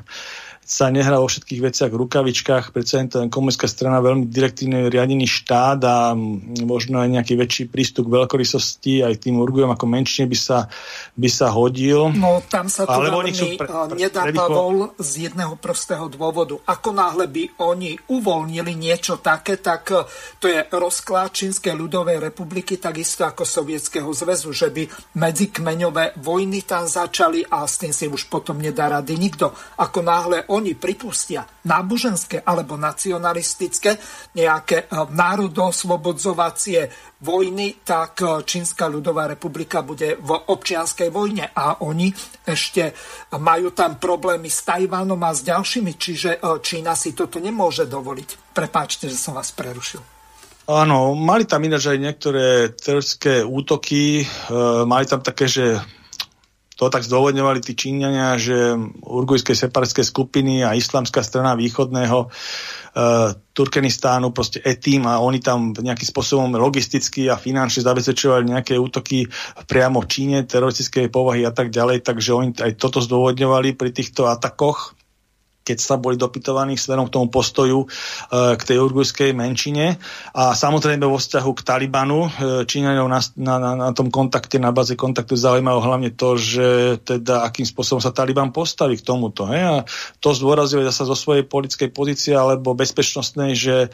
sa 0.70 0.86
nehrá 0.86 1.18
o 1.18 1.26
všetkých 1.26 1.66
veciach 1.66 1.90
v 1.90 2.06
rukavičkách, 2.06 2.70
predsa 2.70 3.02
je 3.02 3.26
komunistická 3.26 3.66
strana 3.66 3.98
veľmi 3.98 4.30
direktívne 4.30 4.86
riadený 4.86 5.26
štát 5.26 5.82
a 5.82 6.14
možno 6.62 7.02
aj 7.02 7.10
nejaký 7.10 7.34
väčší 7.34 7.64
prístup 7.66 8.06
k 8.06 8.22
veľkorysosti 8.22 9.02
aj 9.02 9.18
tým 9.18 9.42
urgujom 9.42 9.74
ako 9.74 9.90
menšine 9.90 10.30
by 10.30 10.38
sa, 10.38 10.70
by 11.18 11.26
sa 11.26 11.50
hodil. 11.50 12.14
No 12.14 12.38
tam 12.46 12.70
sa 12.70 12.86
to 12.86 13.02
veľmi 13.02 13.34
pre, 13.58 13.66
pre, 13.66 13.98
nedá 13.98 14.30
Pavol 14.30 14.94
z 15.02 15.26
jedného 15.26 15.58
prostého 15.58 16.06
dôvodu. 16.06 16.54
Ako 16.62 16.94
náhle 16.94 17.26
by 17.26 17.58
oni 17.58 17.98
uvoľnili 18.06 18.70
niečo 18.78 19.18
také, 19.18 19.58
tak 19.58 19.90
e, 19.90 20.06
to 20.38 20.46
je 20.46 20.70
rozklad 20.70 21.34
Čínskej 21.34 21.74
ľudovej 21.74 22.22
republiky, 22.22 22.78
takisto 22.78 23.26
ako 23.26 23.42
Sovietskeho 23.42 24.06
zväzu, 24.14 24.54
že 24.54 24.70
by 24.70 24.86
medzikmeňové 25.18 26.22
vojny 26.22 26.62
tam 26.62 26.86
začali 26.86 27.42
a 27.50 27.66
s 27.66 27.82
tým 27.82 27.90
si 27.90 28.06
už 28.06 28.30
potom 28.30 28.62
nedá 28.62 28.86
rady 28.86 29.18
nikto. 29.18 29.50
Ako 29.74 30.06
náhle 30.06 30.46
oni 30.46 30.59
oni 30.60 30.76
pripustia 30.76 31.48
náboženské 31.64 32.44
alebo 32.44 32.76
nacionalistické 32.76 33.96
nejaké 34.36 34.84
eh, 34.84 34.92
národosvobodzovacie 34.92 36.92
vojny, 37.24 37.80
tak 37.80 38.20
eh, 38.20 38.44
Čínska 38.44 38.92
ľudová 38.92 39.24
republika 39.24 39.80
bude 39.80 40.20
v 40.20 40.30
občianskej 40.36 41.08
vojne 41.08 41.48
a 41.56 41.80
oni 41.80 42.12
ešte 42.44 42.92
majú 43.40 43.72
tam 43.72 43.96
problémy 43.96 44.52
s 44.52 44.68
Tajvanom 44.68 45.24
a 45.24 45.32
s 45.32 45.40
ďalšími, 45.40 45.96
čiže 45.96 46.30
eh, 46.36 46.60
Čína 46.60 46.92
si 46.92 47.16
toto 47.16 47.40
nemôže 47.40 47.88
dovoliť. 47.88 48.52
Prepáčte, 48.52 49.08
že 49.08 49.16
som 49.16 49.32
vás 49.32 49.48
prerušil. 49.56 50.20
Áno, 50.70 51.18
mali 51.18 51.50
tam 51.50 51.66
ináč 51.66 51.90
aj 51.90 51.98
niektoré 51.98 52.70
teroristické 52.78 53.42
útoky, 53.42 54.22
e, 54.22 54.24
mali 54.86 55.02
tam 55.02 55.18
také, 55.18 55.50
že 55.50 55.82
to 56.80 56.88
tak 56.88 57.04
zdôvodňovali 57.04 57.60
tí 57.60 57.76
Číňania, 57.76 58.40
že 58.40 58.72
urgujské 59.04 59.52
separské 59.52 60.00
skupiny 60.00 60.64
a 60.64 60.72
islamská 60.72 61.20
strana 61.20 61.52
východného 61.52 62.24
e, 62.24 62.28
Turkenistánu, 63.52 64.32
proste 64.32 64.64
etim 64.64 65.04
a 65.04 65.20
oni 65.20 65.44
tam 65.44 65.76
nejakým 65.76 66.08
spôsobom 66.08 66.48
logisticky 66.56 67.28
a 67.28 67.36
finančne 67.36 67.84
zabezpečovali 67.84 68.56
nejaké 68.56 68.80
útoky 68.80 69.28
priamo 69.68 70.00
v 70.00 70.08
Číne, 70.08 70.48
teroristickej 70.48 71.12
povahy 71.12 71.44
a 71.44 71.52
tak 71.52 71.68
ďalej, 71.68 72.00
takže 72.00 72.32
oni 72.32 72.56
aj 72.56 72.80
toto 72.80 73.04
zdôvodňovali 73.04 73.76
pri 73.76 73.92
týchto 73.92 74.32
atakoch 74.32 74.96
keď 75.60 75.78
sa 75.78 76.00
boli 76.00 76.16
dopytovaní 76.16 76.74
smerom 76.74 77.06
k 77.06 77.14
tomu 77.14 77.28
postoju 77.28 77.84
e, 77.84 77.86
k 78.56 78.62
tej 78.64 78.80
urgujskej 78.80 79.36
menšine. 79.36 80.00
A 80.34 80.56
samozrejme 80.56 81.04
vo 81.04 81.20
vzťahu 81.20 81.50
k 81.52 81.64
Talibanu, 81.64 82.26
e, 82.26 82.30
Číňanov 82.64 83.06
na, 83.06 83.20
na, 83.36 83.54
na, 83.76 83.88
tom 83.92 84.08
kontakte, 84.08 84.56
na 84.56 84.72
báze 84.72 84.96
kontaktu 84.96 85.36
zaujímalo 85.36 85.84
hlavne 85.84 86.16
to, 86.16 86.40
že 86.40 86.68
teda 87.04 87.44
akým 87.44 87.68
spôsobom 87.68 88.00
sa 88.00 88.10
Taliban 88.10 88.50
postaví 88.50 88.96
k 88.96 89.06
tomuto. 89.06 89.44
He? 89.46 89.60
A 89.60 89.84
to 90.18 90.32
zdôrazuje 90.32 90.82
zase 90.88 91.04
zo 91.04 91.16
svojej 91.16 91.44
politickej 91.44 91.90
pozície 91.92 92.32
alebo 92.32 92.72
bezpečnostnej, 92.72 93.52
že 93.52 93.92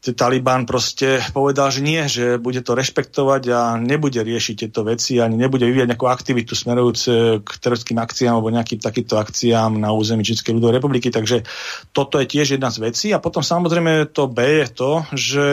Taliban 0.00 0.64
proste 0.64 1.20
povedal, 1.36 1.68
že 1.68 1.84
nie, 1.84 2.00
že 2.08 2.40
bude 2.40 2.64
to 2.64 2.72
rešpektovať 2.72 3.42
a 3.52 3.60
nebude 3.76 4.16
riešiť 4.16 4.56
tieto 4.64 4.80
veci 4.80 5.20
ani 5.20 5.36
nebude 5.36 5.68
vyvíjať 5.68 5.92
nejakú 5.92 6.08
aktivitu 6.08 6.56
smerujúce 6.56 7.44
k 7.44 7.50
teroristickým 7.60 8.00
akciám 8.00 8.40
alebo 8.40 8.48
nejakým 8.48 8.80
takýmto 8.80 9.20
akciám 9.20 9.76
na 9.76 9.92
území 9.92 10.24
Čínskej 10.24 10.56
ľudovej 10.56 10.80
republiky. 10.80 11.12
Takže 11.12 11.44
toto 11.92 12.16
je 12.16 12.32
tiež 12.32 12.56
jedna 12.56 12.72
z 12.72 12.80
vecí. 12.80 13.12
A 13.12 13.20
potom 13.20 13.44
samozrejme 13.44 14.08
to 14.08 14.24
B 14.24 14.64
je 14.64 14.68
to, 14.72 14.92
že, 15.12 15.48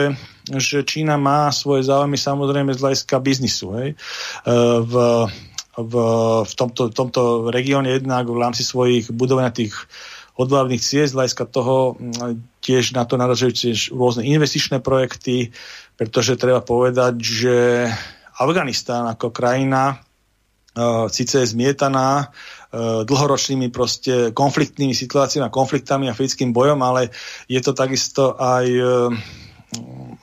že 0.48 0.80
Čína 0.80 1.20
má 1.20 1.52
svoje 1.52 1.84
záujmy 1.84 2.16
samozrejme 2.16 2.72
z 2.72 2.80
hľadiska 2.80 3.20
biznisu. 3.20 3.66
Hej. 3.76 3.88
E, 3.92 3.96
v, 4.80 4.94
v, 5.76 5.94
v 6.48 6.52
tomto, 6.56 6.88
tomto 6.88 7.52
regióne 7.52 7.92
jednak 7.92 8.24
v 8.24 8.40
rámci 8.40 8.64
svojich 8.64 9.12
budovania 9.12 9.52
tých 9.52 9.76
odvážnych 10.38 10.80
ciest, 10.80 11.12
hľadiska 11.12 11.44
toho 11.50 11.98
tiež 12.68 12.92
na 12.92 13.08
to 13.08 13.16
naražujú 13.16 13.52
tiež 13.56 13.78
rôzne 13.96 14.28
investičné 14.28 14.84
projekty, 14.84 15.56
pretože 15.96 16.36
treba 16.36 16.60
povedať, 16.60 17.16
že 17.16 17.56
Afganistán 18.36 19.08
ako 19.08 19.32
krajina 19.32 19.96
uh, 19.96 21.08
síce 21.08 21.40
je 21.40 21.52
zmietaná 21.56 22.28
uh, 22.28 23.08
dlhoročnými 23.08 23.72
proste 23.72 24.36
konfliktnými 24.36 24.92
situáciami 24.92 25.48
a 25.48 25.54
konfliktami 25.54 26.12
a 26.12 26.14
fyzickým 26.14 26.52
bojom, 26.52 26.84
ale 26.84 27.08
je 27.48 27.60
to 27.64 27.72
takisto 27.72 28.36
aj 28.36 28.66
uh, 28.68 29.08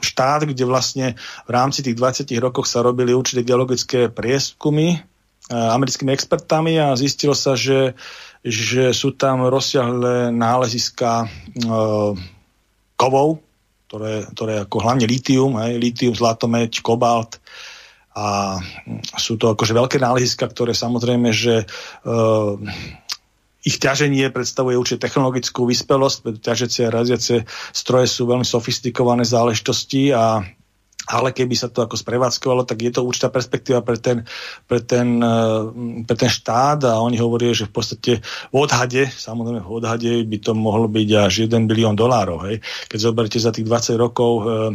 štát, 0.05 0.45
kde 0.45 0.69
vlastne 0.69 1.17
v 1.49 1.51
rámci 1.51 1.81
tých 1.81 1.97
20 1.97 2.29
rokoch 2.37 2.69
sa 2.69 2.85
robili 2.85 3.09
určité 3.13 3.41
geologické 3.41 4.09
prieskumy 4.09 5.01
americkými 5.45 6.09
expertami 6.09 6.81
a 6.81 6.97
zistilo 6.97 7.37
sa, 7.37 7.53
že 7.53 7.93
že 8.45 8.93
sú 8.93 9.17
tam 9.17 9.49
rozsiahle 9.49 10.29
náleziska 10.29 11.25
e, 11.25 11.27
kovov, 12.95 13.43
ktoré, 13.87 14.25
ktoré 14.33 14.53
ako 14.65 14.77
hlavne 14.81 15.05
litium, 15.05 15.55
hej, 15.61 15.77
litium, 15.77 16.15
zlatomeď, 16.17 16.81
kobalt. 16.81 17.39
A 18.15 18.57
sú 19.19 19.35
to 19.35 19.51
akože 19.51 19.75
veľké 19.75 19.99
náleziska, 19.99 20.47
ktoré 20.47 20.71
samozrejme, 20.71 21.35
že 21.35 21.63
e, 21.63 21.65
ich 23.67 23.75
ťaženie 23.75 24.31
predstavuje 24.31 24.79
určite 24.79 25.03
technologickú 25.03 25.67
vyspelosť, 25.67 26.39
ťažecie 26.39 26.87
a 26.87 26.95
raziace 26.95 27.43
stroje 27.75 28.07
sú 28.07 28.29
veľmi 28.29 28.47
sofistikované 28.47 29.27
záležitosti 29.27 30.15
a 30.15 30.45
ale 31.05 31.31
keby 31.31 31.53
sa 31.53 31.69
to 31.69 31.85
ako 31.85 31.97
sprevádzkovalo, 31.97 32.65
tak 32.65 32.81
je 32.81 32.91
to 32.93 33.05
určitá 33.05 33.29
perspektíva 33.29 33.85
pre 33.85 33.97
ten, 34.01 34.25
pre 34.65 34.81
ten, 34.81 35.21
eh, 35.21 35.61
pre 36.05 36.15
ten 36.17 36.31
štát 36.31 36.81
a 36.89 37.01
oni 37.01 37.17
hovoria, 37.21 37.53
že 37.53 37.69
v 37.69 37.73
podstate 37.73 38.11
v 38.49 38.55
odhade, 38.55 39.05
samozrejme 39.09 39.61
v 39.61 39.71
odhade 39.71 40.11
by 40.25 40.37
to 40.41 40.51
mohlo 40.57 40.89
byť 40.89 41.09
až 41.17 41.45
1 41.45 41.69
bilión 41.69 41.93
dolárov. 41.93 42.49
Hej. 42.49 42.65
Keď 42.89 42.99
zoberiete 42.99 43.39
za 43.41 43.53
tých 43.53 43.69
20 43.69 43.97
rokov 44.01 44.31
eh, 44.43 44.73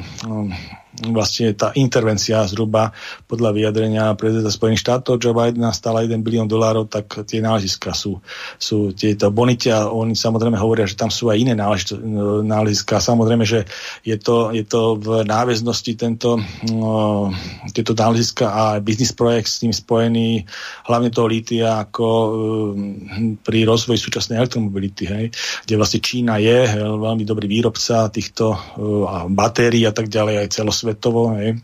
vlastne 0.91 1.55
tá 1.55 1.70
intervencia 1.78 2.43
zhruba 2.51 2.91
podľa 3.30 3.55
vyjadrenia 3.55 4.12
prezidenta 4.18 4.51
Spojených 4.51 4.82
štátov 4.82 5.22
Joe 5.22 5.32
Bidena 5.32 5.70
stála 5.70 6.03
1 6.05 6.20
bilión 6.20 6.51
dolárov, 6.51 6.91
tak 6.91 7.24
tie 7.24 7.38
náležiska 7.38 7.95
sú, 7.95 8.18
sú 8.59 8.93
tieto 8.93 9.30
bonite 9.30 9.70
a 9.70 9.88
oni 9.88 10.18
samozrejme 10.18 10.59
hovoria, 10.59 10.91
že 10.91 10.99
tam 10.99 11.09
sú 11.09 11.30
aj 11.30 11.38
iné 11.41 11.55
náležiska. 11.55 13.01
Samozrejme, 13.01 13.47
že 13.47 13.64
je 14.03 14.18
to, 14.18 14.51
je 14.51 14.66
to 14.66 14.99
v 14.99 15.22
náväznosti 15.24 15.95
tento, 15.95 16.43
no, 16.68 17.30
tieto 17.70 17.95
náležiska 17.97 18.51
a 18.51 18.62
biznis 18.82 19.14
projekt 19.14 19.49
s 19.49 19.62
tým 19.62 19.72
spojený, 19.72 20.45
hlavne 20.91 21.09
toho 21.14 21.30
lítia 21.30 21.86
ako 21.86 22.07
um, 22.07 23.38
pri 23.41 23.64
rozvoji 23.64 23.97
súčasnej 23.97 24.43
elektromobility, 24.43 25.05
hej, 25.07 25.24
kde 25.64 25.74
vlastne 25.78 26.03
Čína 26.03 26.43
je 26.43 26.76
veľmi 26.76 27.24
dobrý 27.24 27.47
výrobca 27.47 28.11
týchto 28.11 28.53
uh, 28.53 29.30
batérií 29.30 29.86
a 29.86 29.95
tak 29.95 30.11
ďalej, 30.11 30.45
aj 30.45 30.49
celosvetový 30.51 30.80
celosvetovo. 30.81 31.37
Hej. 31.37 31.61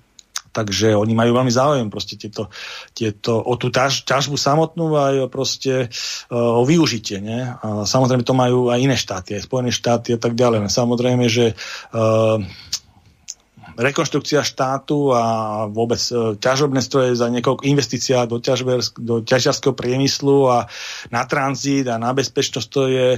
Takže 0.52 0.96
oni 0.96 1.12
majú 1.12 1.36
veľmi 1.36 1.52
záujem 1.52 1.92
proste 1.92 2.16
tieto, 2.16 2.48
tieto, 2.96 3.44
o 3.44 3.60
tú 3.60 3.68
ťaž, 3.68 4.08
ťažbu 4.08 4.40
samotnú 4.40 4.96
aj 4.96 5.28
proste 5.28 5.92
uh, 5.92 6.60
o 6.60 6.64
využitie. 6.64 7.20
Nie? 7.20 7.52
A 7.60 7.84
samozrejme 7.84 8.24
to 8.24 8.32
majú 8.32 8.72
aj 8.72 8.80
iné 8.80 8.96
štáty, 8.96 9.36
aj 9.36 9.44
Spojené 9.44 9.68
štáty 9.68 10.16
a 10.16 10.18
tak 10.20 10.32
ďalej. 10.32 10.72
Samozrejme, 10.72 11.28
že 11.28 11.52
uh, 11.92 12.40
rekonštrukcia 13.76 14.40
štátu 14.40 15.12
a 15.12 15.24
vôbec 15.68 16.00
e, 16.08 16.34
ťažobné 16.40 16.80
stroje 16.80 17.12
za 17.12 17.28
niekoľko 17.28 17.68
investícia 17.68 18.24
do, 18.24 18.40
ťažber, 18.40 18.80
do 18.96 19.20
ťažiarského 19.20 19.76
priemyslu 19.76 20.48
a 20.48 20.58
na 21.12 21.22
tranzit 21.28 21.84
a 21.92 22.00
na 22.00 22.16
bezpečnosť, 22.16 22.68
to 22.72 22.82
je, 22.88 23.08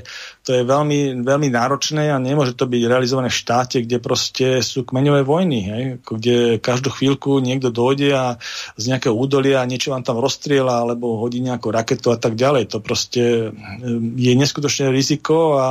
to 0.42 0.50
je 0.58 0.62
veľmi, 0.66 1.22
veľmi 1.22 1.48
náročné 1.48 2.10
a 2.10 2.18
nemôže 2.18 2.58
to 2.58 2.66
byť 2.66 2.82
realizované 2.90 3.30
v 3.30 3.40
štáte, 3.40 3.86
kde 3.86 4.02
proste 4.02 4.46
sú 4.60 4.82
kmeňové 4.82 5.22
vojny, 5.22 5.58
hej, 5.62 5.82
kde 6.02 6.58
každú 6.58 6.90
chvíľku 6.90 7.38
niekto 7.38 7.70
dojde 7.70 8.10
a 8.12 8.26
z 8.74 8.84
nejakého 8.90 9.14
údolia 9.14 9.62
niečo 9.62 9.94
vám 9.94 10.02
tam 10.02 10.18
rozstriela 10.18 10.82
alebo 10.82 11.22
hodí 11.22 11.38
nejakú 11.38 11.70
raketu 11.70 12.10
a 12.10 12.18
tak 12.18 12.34
ďalej. 12.34 12.74
To 12.74 12.82
proste 12.82 13.22
e, 13.22 13.86
je 14.18 14.32
neskutočné 14.34 14.90
riziko 14.90 15.54
a, 15.54 15.66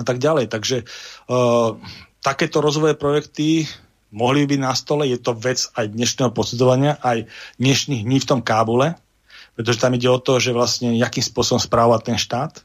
a 0.00 0.02
tak 0.02 0.16
ďalej. 0.16 0.48
Takže 0.48 0.86
uh, 1.28 1.74
takéto 2.22 2.62
rozvojové 2.62 2.94
projekty 2.94 3.66
mohli 4.12 4.48
byť 4.48 4.60
na 4.60 4.72
stole. 4.72 5.08
Je 5.08 5.20
to 5.20 5.36
vec 5.36 5.68
aj 5.76 5.92
dnešného 5.92 6.32
posudzovania, 6.32 6.96
aj 7.00 7.28
dnešných 7.60 8.04
dní 8.04 8.18
v 8.20 8.28
tom 8.28 8.40
Kábule, 8.40 8.96
pretože 9.58 9.80
tam 9.82 9.94
ide 9.96 10.08
o 10.08 10.22
to, 10.22 10.40
že 10.40 10.54
vlastne 10.54 10.94
jakým 10.96 11.24
spôsobom 11.24 11.60
správa 11.60 12.00
ten 12.00 12.16
štát 12.16 12.64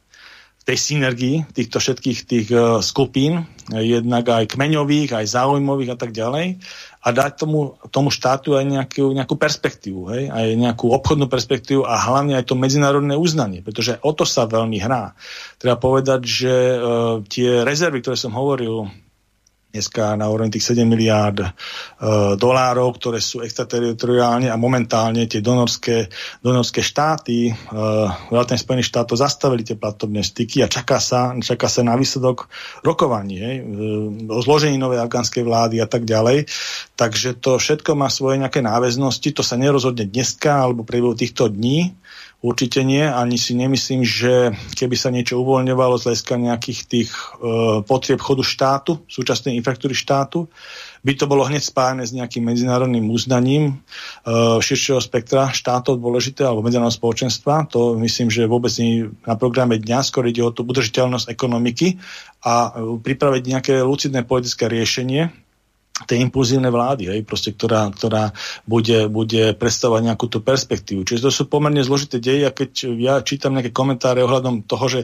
v 0.63 0.71
tej 0.71 0.79
synergii 0.79 1.35
týchto 1.51 1.83
všetkých 1.83 2.19
tých 2.23 2.47
uh, 2.55 2.79
skupín, 2.79 3.43
jednak 3.67 4.31
aj 4.31 4.55
kmeňových, 4.55 5.11
aj 5.11 5.35
záujmových 5.35 5.91
a 5.91 5.97
tak 5.99 6.15
ďalej 6.15 6.63
a 7.03 7.07
dať 7.11 7.31
tomu, 7.35 7.75
tomu 7.91 8.07
štátu 8.07 8.55
aj 8.55 8.63
nejakú, 8.63 9.11
nejakú 9.11 9.35
perspektívu, 9.35 10.01
hej? 10.15 10.23
aj 10.31 10.47
nejakú 10.55 10.87
obchodnú 10.87 11.27
perspektívu 11.27 11.83
a 11.83 11.99
hlavne 11.99 12.39
aj 12.39 12.47
to 12.47 12.55
medzinárodné 12.55 13.19
uznanie, 13.19 13.59
pretože 13.59 13.99
o 13.99 14.15
to 14.15 14.23
sa 14.23 14.47
veľmi 14.47 14.79
hrá. 14.79 15.11
Treba 15.59 15.75
povedať, 15.75 16.21
že 16.23 16.53
uh, 16.55 17.19
tie 17.27 17.67
rezervy, 17.67 17.99
ktoré 17.99 18.15
som 18.15 18.31
hovoril, 18.31 18.87
dneska 19.73 20.13
na 20.13 20.29
úrovni 20.29 20.53
tých 20.53 20.69
7 20.69 20.85
miliárd 20.85 21.41
e, 21.41 21.49
dolárov, 22.37 22.93
ktoré 22.93 23.17
sú 23.17 23.41
extrateritoriálne 23.41 24.53
a 24.53 24.53
momentálne 24.53 25.25
tie 25.25 25.41
donorské, 25.41 26.13
donorské 26.45 26.85
štáty, 26.85 27.49
e, 27.49 27.53
vrátane 28.29 28.61
Spojených 28.61 28.93
štátov 28.93 29.17
zastavili 29.17 29.65
tie 29.65 29.73
platobné 29.73 30.21
styky 30.21 30.61
a 30.61 30.69
čaká 30.69 31.01
sa, 31.01 31.33
čaká 31.41 31.65
sa 31.65 31.81
na 31.81 31.97
výsledok 31.97 32.53
rokovaní, 32.85 33.41
hej, 33.41 33.55
e, 33.57 34.29
o 34.29 34.45
zložení 34.45 34.77
novej 34.77 35.01
afgánskej 35.01 35.41
vlády 35.41 35.81
a 35.81 35.89
tak 35.89 36.05
ďalej. 36.05 36.45
Takže 36.93 37.41
to 37.41 37.57
všetko 37.57 37.97
má 37.97 38.13
svoje 38.13 38.45
nejaké 38.45 38.61
náväznosti, 38.61 39.33
to 39.33 39.41
sa 39.41 39.57
nerozhodne 39.57 40.05
dneska 40.05 40.69
alebo 40.69 40.85
priebehu 40.85 41.17
týchto 41.17 41.49
dní, 41.49 41.97
Určite 42.43 42.83
nie, 42.83 43.07
ani 43.07 43.39
si 43.39 43.55
nemyslím, 43.55 44.03
že 44.03 44.51
keby 44.75 44.99
sa 44.99 45.07
niečo 45.15 45.39
uvoľňovalo 45.39 45.95
z 45.95 46.11
hľadiska 46.11 46.35
nejakých 46.35 46.79
tých 46.91 47.09
e, 47.15 47.79
potrieb 47.87 48.19
chodu 48.19 48.43
štátu, 48.43 48.99
súčasnej 49.07 49.55
infraštruktúry 49.55 49.95
štátu, 49.95 50.51
by 51.07 51.15
to 51.15 51.23
bolo 51.23 51.47
hneď 51.47 51.63
spájane 51.63 52.03
s 52.03 52.11
nejakým 52.11 52.43
medzinárodným 52.43 53.07
uznaním 53.07 53.63
e, 53.71 53.73
širšieho 54.59 54.99
spektra 54.99 55.55
štátov 55.55 56.03
dôležité 56.03 56.43
alebo 56.43 56.67
medzinárodného 56.67 56.99
spoločenstva. 56.99 57.71
To 57.71 57.95
myslím, 58.03 58.27
že 58.27 58.43
vôbec 58.43 58.75
nie 58.75 59.07
na 59.23 59.39
programe 59.39 59.79
dňa, 59.79 60.03
skôr 60.03 60.27
ide 60.27 60.43
o 60.43 60.51
tú 60.51 60.67
udržiteľnosť 60.67 61.31
ekonomiky 61.31 61.95
a 62.43 62.75
e, 62.75 62.99
pripraviť 62.99 63.43
nejaké 63.55 63.73
lucidné 63.79 64.27
politické 64.27 64.67
riešenie, 64.67 65.42
tej 65.93 66.25
impulzívnej 66.25 66.73
vlády, 66.73 67.03
hej, 67.05 67.21
proste, 67.21 67.53
ktorá, 67.53 67.85
ktorá 67.93 68.33
bude, 68.65 69.05
bude 69.13 69.53
predstavovať 69.53 70.01
nejakú 70.09 70.25
tú 70.25 70.41
perspektívu. 70.41 71.05
Čiže 71.05 71.29
to 71.29 71.31
sú 71.31 71.43
pomerne 71.45 71.85
zložité 71.85 72.17
deje 72.17 72.49
a 72.49 72.55
keď 72.55 72.71
ja 72.97 73.13
čítam 73.21 73.53
nejaké 73.53 73.69
komentáre 73.69 74.25
ohľadom 74.25 74.65
toho, 74.65 74.85
že 74.89 75.01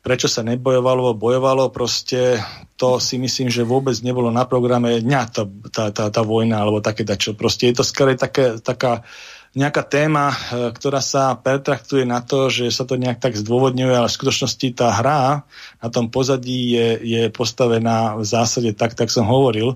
prečo 0.00 0.30
sa 0.30 0.40
nebojovalo, 0.46 1.18
bojovalo, 1.18 1.68
proste 1.68 2.40
to 2.80 2.96
si 3.02 3.20
myslím, 3.20 3.52
že 3.52 3.68
vôbec 3.68 3.92
nebolo 4.00 4.32
na 4.32 4.48
programe 4.48 5.02
dňa 5.04 5.22
tá, 5.28 5.44
tá, 5.68 5.84
tá, 5.92 6.04
tá 6.08 6.22
vojna 6.24 6.62
alebo 6.62 6.80
také 6.80 7.04
dačo. 7.04 7.36
Proste 7.36 7.68
je 7.68 7.82
to 7.82 7.84
skôr 7.84 8.16
také, 8.16 8.56
taká 8.64 9.04
nejaká 9.50 9.82
téma, 9.82 10.30
e, 10.30 10.36
ktorá 10.70 11.02
sa 11.02 11.34
pertraktuje 11.34 12.06
na 12.06 12.22
to, 12.22 12.46
že 12.46 12.70
sa 12.70 12.86
to 12.86 12.94
nejak 12.94 13.18
tak 13.18 13.34
zdôvodňuje, 13.34 13.94
ale 13.94 14.06
v 14.06 14.18
skutočnosti 14.18 14.68
tá 14.78 14.94
hra 14.94 15.42
na 15.82 15.88
tom 15.90 16.06
pozadí 16.06 16.74
je, 16.74 16.88
je 17.02 17.22
postavená 17.34 18.14
v 18.14 18.22
zásade 18.22 18.70
tak, 18.78 18.94
tak 18.94 19.10
som 19.10 19.26
hovoril. 19.26 19.74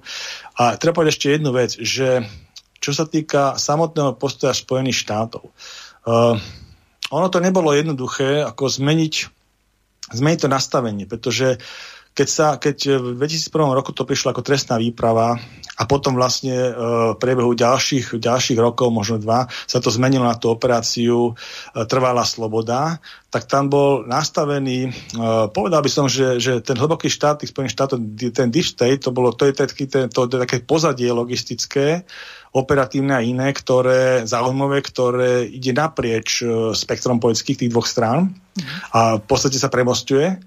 A 0.54 0.78
treba 0.78 1.02
povedať 1.02 1.18
ešte 1.18 1.34
jednu 1.34 1.50
vec, 1.50 1.74
že 1.74 2.22
čo 2.78 2.94
sa 2.94 3.08
týka 3.08 3.58
samotného 3.58 4.14
postoja 4.14 4.52
Spojených 4.52 5.00
štátov, 5.08 5.48
uh, 6.04 6.36
ono 7.08 7.26
to 7.32 7.40
nebolo 7.40 7.72
jednoduché, 7.72 8.44
ako 8.44 8.68
zmeniť, 8.68 9.14
zmeniť 10.12 10.38
to 10.44 10.48
nastavenie, 10.52 11.08
pretože 11.08 11.56
keď, 12.14 12.28
sa, 12.30 12.46
keď 12.62 13.02
v 13.02 13.18
2001 13.18 13.74
roku 13.74 13.90
to 13.90 14.06
prišlo 14.06 14.30
ako 14.30 14.46
trestná 14.46 14.78
výprava 14.78 15.34
a 15.74 15.82
potom 15.90 16.14
vlastne 16.14 16.54
e, 16.54 16.72
v 17.14 17.18
priebehu 17.18 17.58
ďalších, 17.58 18.22
ďalších 18.22 18.58
rokov, 18.62 18.94
možno 18.94 19.18
dva, 19.18 19.50
sa 19.66 19.82
to 19.82 19.90
zmenilo 19.90 20.22
na 20.22 20.38
tú 20.38 20.54
operáciu 20.54 21.34
e, 21.34 21.82
Trvalá 21.90 22.22
sloboda, 22.22 23.02
tak 23.34 23.50
tam 23.50 23.66
bol 23.66 24.06
nastavený, 24.06 24.86
e, 24.86 24.90
povedal 25.50 25.82
by 25.82 25.90
som, 25.90 26.06
že, 26.06 26.38
že 26.38 26.62
ten 26.62 26.78
hlboký 26.78 27.10
štát 27.10 27.42
tých 27.42 27.50
Spojených 27.50 27.74
štátov, 27.74 27.98
ten 28.30 28.48
deep 28.54 28.66
state, 28.70 29.02
to 29.02 29.10
bolo 29.10 29.34
to 29.34 29.50
je, 29.50 29.52
taký, 29.58 29.90
to, 29.90 30.06
to, 30.06 30.30
to 30.30 30.34
je 30.38 30.44
také 30.46 30.62
pozadie 30.62 31.10
logistické, 31.10 32.06
operatívne 32.54 33.18
a 33.18 33.26
iné, 33.26 33.50
ktoré 33.50 34.22
zaujímavé, 34.30 34.78
ktoré 34.78 35.42
ide 35.42 35.74
naprieč 35.74 36.46
spektrom 36.78 37.18
politických 37.18 37.66
tých 37.66 37.72
dvoch 37.74 37.90
strán 37.90 38.30
a 38.94 39.18
v 39.18 39.26
podstate 39.26 39.58
sa 39.58 39.66
premostuje 39.66 40.38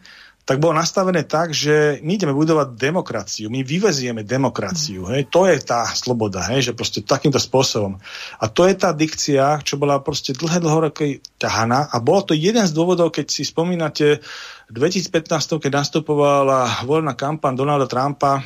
tak 0.48 0.64
bolo 0.64 0.80
nastavené 0.80 1.28
tak, 1.28 1.52
že 1.52 2.00
my 2.08 2.16
ideme 2.16 2.32
budovať 2.32 2.80
demokraciu, 2.80 3.52
my 3.52 3.68
vyvezieme 3.68 4.24
demokraciu. 4.24 5.04
Hej? 5.12 5.28
To 5.28 5.43
je 5.43 5.60
tá 5.60 5.84
sloboda, 5.91 6.39
hej? 6.48 6.72
že 6.72 6.72
proste 6.72 7.04
takýmto 7.04 7.36
spôsobom. 7.36 8.00
A 8.39 8.48
to 8.48 8.64
je 8.64 8.80
tá 8.80 8.95
dikcia, 8.95 9.60
čo 9.68 9.76
bola 9.76 10.00
proste 10.00 10.32
dlhé, 10.32 10.64
dlhoroké 10.64 11.20
ťahaná 11.36 11.91
a 11.91 12.00
bolo 12.00 12.32
to 12.32 12.34
jeden 12.34 12.64
z 12.64 12.72
dôvodov, 12.72 13.12
keď 13.12 13.28
si 13.28 13.43
spomínate 13.43 14.24
v 14.72 14.74
2015, 14.74 15.60
keď 15.60 15.72
nastupovala 15.84 16.88
voľná 16.88 17.12
kampaň 17.20 17.52
Donalda 17.52 17.91
Trumpa, 17.91 18.39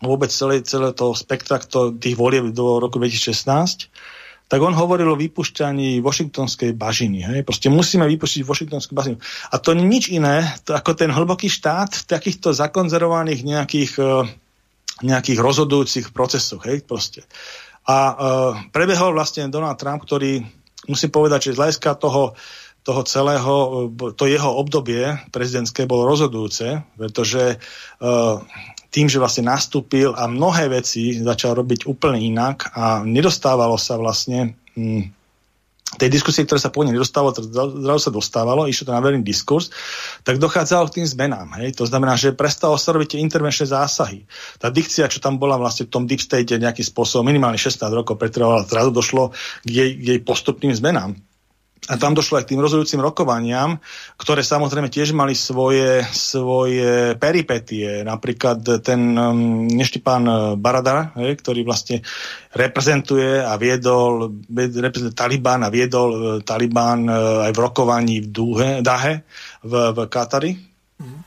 vôbec 0.00 0.32
celé, 0.32 0.64
celé 0.64 0.96
to 0.96 1.12
spektra 1.12 1.60
tých 2.00 2.16
volieb 2.16 2.48
do 2.56 2.80
roku 2.80 2.96
2016, 2.96 3.92
tak 4.46 4.62
on 4.62 4.78
hovoril 4.78 5.10
o 5.10 5.18
vypušťaní 5.18 5.98
washingtonskej 5.98 6.70
bažiny. 6.78 7.18
Hej? 7.26 7.40
Proste 7.42 7.66
musíme 7.66 8.06
vypustiť 8.06 8.46
washingtonskú 8.46 8.94
bažinu. 8.94 9.18
A 9.50 9.58
to 9.58 9.74
nie 9.74 9.86
nič 9.90 10.06
iné, 10.14 10.46
to 10.62 10.70
ako 10.70 10.94
ten 10.94 11.10
hlboký 11.10 11.50
štát 11.50 11.90
v 11.90 12.06
takýchto 12.06 12.54
zakonzervovaných 12.54 13.42
nejakých, 13.42 13.92
uh, 13.98 14.22
nejakých 15.02 15.38
rozhodujúcich 15.42 16.06
procesoch. 16.14 16.62
Hej? 16.62 16.86
Proste. 16.86 17.26
A 17.90 17.96
uh, 17.98 18.14
prebehol 18.70 19.18
vlastne 19.18 19.50
Donald 19.50 19.82
Trump, 19.82 20.06
ktorý, 20.06 20.46
musím 20.86 21.10
povedať, 21.10 21.50
že 21.50 21.58
z 21.58 21.60
hľadiska 21.66 21.98
toho, 21.98 22.38
toho 22.86 23.02
celého, 23.02 23.54
to 24.14 24.30
jeho 24.30 24.50
obdobie 24.62 25.10
prezidentské 25.34 25.90
bolo 25.90 26.06
rozhodujúce, 26.06 26.86
pretože 26.94 27.58
uh, 27.58 28.38
tým, 28.96 29.12
že 29.12 29.20
vlastne 29.20 29.52
nastúpil 29.52 30.16
a 30.16 30.24
mnohé 30.24 30.72
veci 30.72 31.20
začal 31.20 31.52
robiť 31.60 31.84
úplne 31.84 32.16
inak 32.16 32.72
a 32.72 33.04
nedostávalo 33.04 33.76
sa 33.76 34.00
vlastne 34.00 34.56
hm, 34.72 35.12
tej 36.00 36.08
diskusie, 36.08 36.48
ktoré 36.48 36.56
sa 36.56 36.72
pôvodne 36.72 36.96
nedostávalo, 36.96 37.36
zrazu 37.84 38.00
sa 38.08 38.12
dostávalo, 38.12 38.64
išlo 38.64 38.88
to 38.88 38.96
na 38.96 39.04
verejný 39.04 39.22
diskurs, 39.22 39.68
tak 40.24 40.40
dochádzalo 40.40 40.88
k 40.88 41.00
tým 41.00 41.06
zmenám. 41.06 41.60
Hej? 41.60 41.76
To 41.76 41.84
znamená, 41.84 42.16
že 42.16 42.32
prestalo 42.32 42.74
sa 42.80 42.96
robiť 42.96 43.16
tie 43.16 43.22
intervenčné 43.22 43.68
zásahy. 43.68 44.24
Tá 44.56 44.72
dikcia, 44.72 45.12
čo 45.12 45.20
tam 45.20 45.36
bola 45.36 45.60
vlastne 45.60 45.84
v 45.88 45.92
tom 45.92 46.04
deep 46.08 46.20
state 46.20 46.56
nejakým 46.56 46.84
spôsobom, 46.84 47.28
minimálne 47.28 47.60
16 47.60 47.80
rokov 47.92 48.16
pretrvala, 48.16 48.64
zrazu 48.64 48.90
došlo 48.92 49.36
k 49.62 49.68
jej, 49.68 49.90
k 49.96 50.04
jej 50.16 50.20
postupným 50.24 50.72
zmenám. 50.72 51.16
A 51.86 51.94
tam 52.02 52.18
došlo 52.18 52.42
aj 52.42 52.50
k 52.50 52.56
tým 52.56 52.64
rozhodujúcim 52.66 52.98
rokovaniam, 52.98 53.78
ktoré 54.18 54.42
samozrejme 54.42 54.90
tiež 54.90 55.14
mali 55.14 55.38
svoje, 55.38 56.02
svoje 56.10 57.14
peripetie. 57.14 58.02
Napríklad 58.02 58.82
ten 58.82 59.14
um, 59.14 59.70
dnešný 59.70 60.02
pán 60.02 60.26
uh, 60.26 60.58
Baradar, 60.58 61.14
hej, 61.14 61.38
ktorý 61.38 61.62
vlastne 61.62 62.02
reprezentuje 62.50 63.38
a 63.38 63.54
viedol 63.54 64.34
reprezentuje 64.50 65.14
Taliban 65.14 65.62
a 65.62 65.70
viedol 65.70 66.10
uh, 66.10 66.20
Taliban 66.42 67.06
uh, 67.06 67.46
aj 67.46 67.52
v 67.54 67.62
rokovaní 67.62 68.16
v 68.18 68.28
Dúhe, 68.34 68.68
Dahe 68.82 69.22
v, 69.62 69.72
v 69.94 69.98
Katari, 70.10 70.58
mm. 70.98 71.18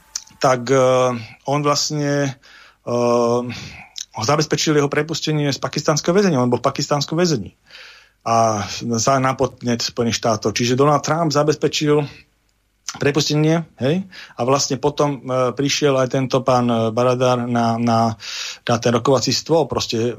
tak 0.44 0.68
uh, 0.76 1.16
on 1.48 1.64
vlastne 1.64 2.36
uh, 2.84 3.48
zabezpečil 4.12 4.76
jeho 4.76 4.92
prepustenie 4.92 5.56
z 5.56 5.60
pakistanského 5.64 6.12
väzenia. 6.12 6.44
On 6.44 6.52
bol 6.52 6.60
v 6.60 6.68
pakistánskom 6.68 7.16
väzení 7.16 7.56
a 8.26 8.68
za 9.00 9.16
napodnet 9.18 9.80
Spojených 9.80 10.20
štátov. 10.20 10.52
Čiže 10.52 10.80
Donald 10.80 11.02
Trump 11.02 11.32
zabezpečil 11.32 12.04
prepustenie, 12.98 13.70
hej, 13.78 14.02
a 14.10 14.42
vlastne 14.42 14.82
potom 14.82 15.22
e, 15.22 15.54
prišiel 15.54 15.94
aj 15.94 16.10
tento 16.10 16.42
pán 16.42 16.66
e, 16.66 16.90
Baradar 16.90 17.46
na, 17.46 17.78
na, 17.78 18.18
na 18.66 18.76
ten 18.82 18.90
rokovací 18.90 19.30
stôl. 19.30 19.70
Proste 19.70 20.10
e, 20.10 20.14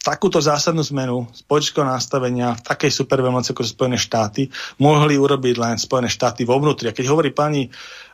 takúto 0.00 0.40
zásadnú 0.40 0.80
zmenu 0.80 1.28
z 1.28 1.44
politického 1.44 1.84
nastavenia 1.84 2.56
v 2.56 2.64
takej 2.64 3.04
superveľmoci 3.04 3.52
ako 3.52 3.68
Spojené 3.68 4.00
štáty 4.00 4.48
mohli 4.80 5.20
urobiť 5.20 5.54
len 5.60 5.76
Spojené 5.76 6.08
štáty 6.08 6.48
vo 6.48 6.56
vnútri. 6.56 6.88
A 6.88 6.96
keď 6.96 7.12
hovorí 7.12 7.36
pani 7.36 7.68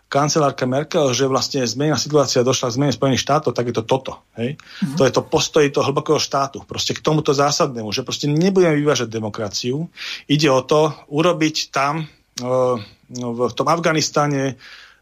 kancelárka 0.06 0.70
Merkel, 0.70 1.10
že 1.10 1.26
vlastne 1.26 1.66
zmena 1.66 1.98
situácia 1.98 2.46
došla 2.46 2.70
k 2.70 2.76
zmene 2.78 2.92
Spojených 2.94 3.26
štátov, 3.26 3.50
tak 3.50 3.70
je 3.70 3.74
to 3.74 3.82
toto. 3.82 4.22
Hej? 4.38 4.54
Mm-hmm. 4.54 4.96
To 4.98 5.02
je 5.02 5.12
to 5.12 5.22
postoj 5.26 5.66
toho 5.66 5.90
hlbokého 5.90 6.22
štátu. 6.22 6.62
Proste 6.62 6.94
k 6.94 7.02
tomuto 7.02 7.34
zásadnému, 7.34 7.90
že 7.90 8.06
proste 8.06 8.30
nebudeme 8.30 8.78
vyvážať 8.78 9.10
demokraciu. 9.10 9.90
Ide 10.30 10.48
o 10.50 10.62
to 10.62 10.94
urobiť 11.10 11.74
tam 11.74 12.06
uh, 12.06 12.78
v 13.10 13.52
tom 13.54 13.66
Afganistane 13.66 14.58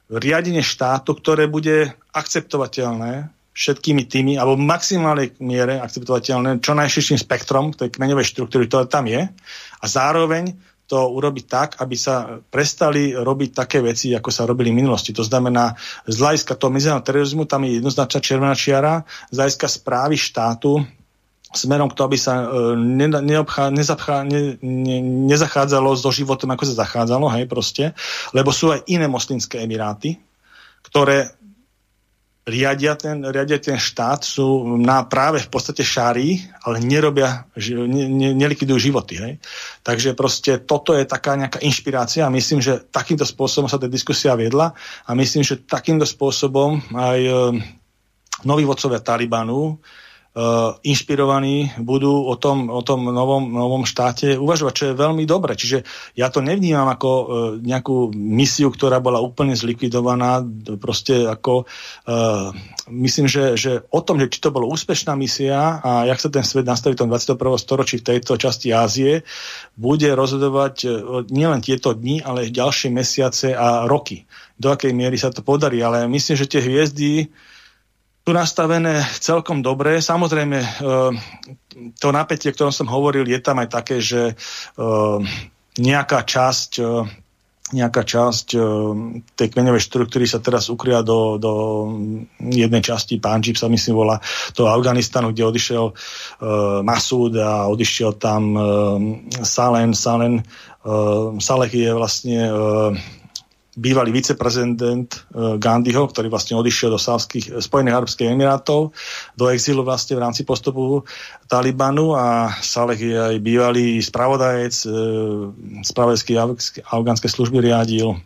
riadenie 0.08 0.64
štátu, 0.64 1.16
ktoré 1.16 1.48
bude 1.48 1.92
akceptovateľné 2.12 3.28
všetkými 3.54 4.10
tými, 4.10 4.32
alebo 4.34 4.58
v 4.58 4.66
maximálnej 4.66 5.28
miere 5.38 5.78
akceptovateľné, 5.78 6.58
čo 6.58 6.74
najširším 6.74 7.22
spektrom 7.22 7.70
tej 7.70 7.94
kmeňovej 7.94 8.26
štruktúry, 8.26 8.66
ktoré 8.66 8.90
tam 8.90 9.06
je. 9.06 9.30
A 9.78 9.84
zároveň 9.86 10.58
to 10.84 10.98
urobiť 11.00 11.44
tak, 11.48 11.68
aby 11.80 11.96
sa 11.96 12.40
prestali 12.52 13.16
robiť 13.16 13.50
také 13.56 13.80
veci, 13.80 14.12
ako 14.12 14.28
sa 14.28 14.44
robili 14.44 14.68
v 14.68 14.84
minulosti. 14.84 15.16
To 15.16 15.24
znamená, 15.24 15.72
z 16.04 16.16
hľadiska 16.20 16.60
toho 16.60 16.68
medzinárodného 16.68 17.08
terorizmu 17.08 17.44
tam 17.48 17.64
je 17.64 17.80
jednoznačná 17.80 18.20
červená 18.20 18.52
čiara, 18.52 19.08
z 19.32 19.36
hľadiska 19.40 19.66
správy 19.68 20.16
štátu 20.20 20.84
smerom 21.54 21.86
k 21.88 21.96
tomu, 21.96 22.06
aby 22.12 22.18
sa 22.18 22.34
e, 22.44 22.46
ne, 22.74 23.06
neobchá, 23.08 23.70
nezapchá, 23.70 24.26
ne, 24.26 24.58
ne, 24.60 24.98
nezachádzalo 25.30 25.94
so 25.94 26.10
životom, 26.10 26.50
ako 26.50 26.66
sa 26.66 26.82
zachádzalo, 26.84 27.30
hej, 27.38 27.46
proste, 27.46 27.94
lebo 28.34 28.50
sú 28.50 28.74
aj 28.74 28.84
iné 28.90 29.06
moslimské 29.06 29.62
emiráty, 29.62 30.18
ktoré 30.82 31.30
riadia 32.44 32.92
ten, 32.92 33.24
riadia 33.24 33.56
ten 33.56 33.80
štát, 33.80 34.20
sú 34.20 34.76
na 34.76 35.00
práve 35.08 35.40
v 35.40 35.48
podstate 35.48 35.80
šári, 35.80 36.44
ale 36.68 36.76
nerobia, 36.84 37.48
ne, 37.56 38.04
ne, 38.04 38.30
nelikvidujú 38.36 38.78
životy. 38.92 39.16
Hej? 39.16 39.32
Takže 39.80 40.12
proste 40.12 40.60
toto 40.60 40.92
je 40.92 41.08
taká 41.08 41.40
nejaká 41.40 41.64
inšpirácia 41.64 42.28
a 42.28 42.34
myslím, 42.34 42.60
že 42.60 42.84
takýmto 42.92 43.24
spôsobom 43.24 43.68
sa 43.68 43.80
tá 43.80 43.88
diskusia 43.88 44.36
viedla 44.36 44.76
a 45.08 45.10
myslím, 45.16 45.40
že 45.40 45.64
takýmto 45.64 46.04
spôsobom 46.04 46.84
aj 46.92 47.20
e, 47.24 47.32
noví 48.44 48.68
vodcovia 48.68 49.00
Talibanu 49.00 49.80
inšpirovaní 50.82 51.78
budú 51.78 52.26
o 52.26 52.34
tom, 52.34 52.66
o 52.66 52.82
tom 52.82 53.06
novom, 53.06 53.54
novom 53.54 53.86
štáte 53.86 54.34
uvažovať, 54.34 54.72
čo 54.74 54.84
je 54.90 54.98
veľmi 54.98 55.22
dobre. 55.30 55.54
Čiže 55.54 55.86
ja 56.18 56.26
to 56.26 56.42
nevnímam 56.42 56.90
ako 56.90 57.10
uh, 57.14 57.24
nejakú 57.62 58.10
misiu, 58.10 58.74
ktorá 58.74 58.98
bola 58.98 59.22
úplne 59.22 59.54
zlikvidovaná. 59.54 60.42
Proste 60.82 61.30
ako, 61.30 61.70
uh, 62.10 62.50
myslím, 62.90 63.30
že, 63.30 63.54
že 63.54 63.86
o 63.94 64.02
tom, 64.02 64.18
že 64.18 64.26
či 64.26 64.42
to 64.42 64.50
bolo 64.50 64.66
úspešná 64.74 65.14
misia 65.14 65.78
a 65.78 66.10
jak 66.10 66.18
sa 66.18 66.26
ten 66.26 66.42
svet 66.42 66.66
nastaví 66.66 66.98
v 66.98 67.06
tom 67.06 67.10
21. 67.14 67.38
storočí 67.54 68.02
v 68.02 68.18
tejto 68.18 68.34
časti 68.34 68.74
Ázie, 68.74 69.22
bude 69.78 70.10
rozhodovať 70.18 70.76
nielen 71.30 71.62
tieto 71.62 71.94
dni, 71.94 72.26
ale 72.26 72.50
ďalšie 72.50 72.90
mesiace 72.90 73.54
a 73.54 73.86
roky. 73.86 74.26
Do 74.58 74.74
akej 74.74 74.90
miery 74.90 75.14
sa 75.14 75.30
to 75.30 75.46
podarí. 75.46 75.78
Ale 75.78 76.10
myslím, 76.10 76.34
že 76.34 76.50
tie 76.50 76.58
hviezdy 76.58 77.30
sú 78.24 78.32
nastavené 78.32 79.04
celkom 79.20 79.60
dobre. 79.60 80.00
Samozrejme, 80.00 80.56
e, 80.56 80.68
to 82.00 82.08
napätie, 82.08 82.48
o 82.48 82.56
ktorom 82.56 82.72
som 82.72 82.88
hovoril, 82.88 83.28
je 83.28 83.36
tam 83.36 83.60
aj 83.60 83.68
také, 83.68 84.00
že 84.00 84.32
e, 84.32 84.34
nejaká 85.76 86.24
časť 86.24 86.70
e, 86.80 87.22
nejaká 87.64 88.04
časť 88.04 88.54
tej 89.34 89.48
kmeňovej 89.50 89.82
štruktúry 89.82 90.28
sa 90.28 90.38
teraz 90.38 90.68
ukria 90.68 91.00
do, 91.00 91.40
do 91.40 91.52
jednej 92.38 92.84
časti, 92.84 93.16
Panjib 93.16 93.56
sa 93.56 93.72
myslím 93.72 93.96
volá, 93.98 94.20
do 94.52 94.68
Afganistanu, 94.68 95.32
kde 95.32 95.48
odišiel 95.48 95.90
uh, 95.90 96.84
Masud 96.84 97.32
a 97.40 97.64
odišiel 97.66 98.20
tam 98.20 98.42
uh, 98.52 98.62
Salen. 99.42 99.96
Salen 99.96 100.44
uh, 100.44 101.34
Saleh 101.40 101.72
je 101.72 101.90
vlastne 101.96 102.38
uh, 102.52 102.92
bývalý 103.74 104.14
viceprezident 104.14 105.14
uh, 105.14 105.58
Gandhiho, 105.58 106.06
ktorý 106.06 106.30
vlastne 106.30 106.58
odišiel 106.58 106.94
do 106.94 107.00
Sávských, 107.00 107.58
Spojených 107.58 107.96
Arabských 107.98 108.30
Emirátov, 108.30 108.94
do 109.34 109.44
exilu 109.50 109.82
vlastne 109.82 110.18
v 110.18 110.24
rámci 110.24 110.46
postupu 110.46 111.02
Talibanu 111.46 112.14
a 112.14 112.54
Saleh 112.62 112.98
je 112.98 113.14
aj 113.14 113.36
bývalý 113.42 113.98
spravodajec, 114.00 114.74
uh, 114.86 115.50
spravodajský 115.82 116.32
afgánske 116.86 117.26
služby 117.26 117.60
riadil. 117.70 118.18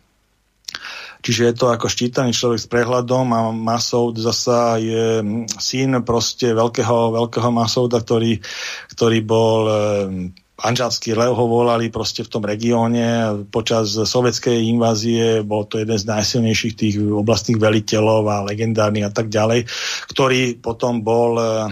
Čiže 1.19 1.51
je 1.51 1.53
to 1.59 1.67
ako 1.67 1.91
štítaný 1.91 2.31
človek 2.31 2.59
s 2.63 2.71
prehľadom 2.71 3.27
a 3.35 3.51
Masoud 3.51 4.15
zasa 4.15 4.79
je 4.79 5.19
syn 5.59 5.99
proste 6.07 6.55
veľkého, 6.55 7.11
veľkého 7.11 7.51
Masouda, 7.51 7.99
ktorý, 7.99 8.39
ktorý 8.95 9.19
bol 9.27 9.61
Anžalský 10.59 11.15
lev 11.15 11.33
ho 11.33 11.45
volali 11.47 11.89
proste 11.89 12.21
v 12.23 12.31
tom 12.31 12.43
regióne. 12.45 13.41
Počas 13.49 13.95
sovietskej 13.95 14.69
invázie 14.69 15.41
bol 15.41 15.65
to 15.65 15.79
jeden 15.79 15.95
z 15.95 16.05
najsilnejších 16.05 16.75
tých 16.75 16.95
oblastných 16.99 17.59
veliteľov 17.59 18.23
a 18.27 18.45
legendárnych 18.45 19.07
a 19.07 19.11
tak 19.11 19.31
ďalej, 19.31 19.65
ktorý 20.11 20.59
potom 20.59 21.01
bol 21.01 21.39
uh, 21.39 21.67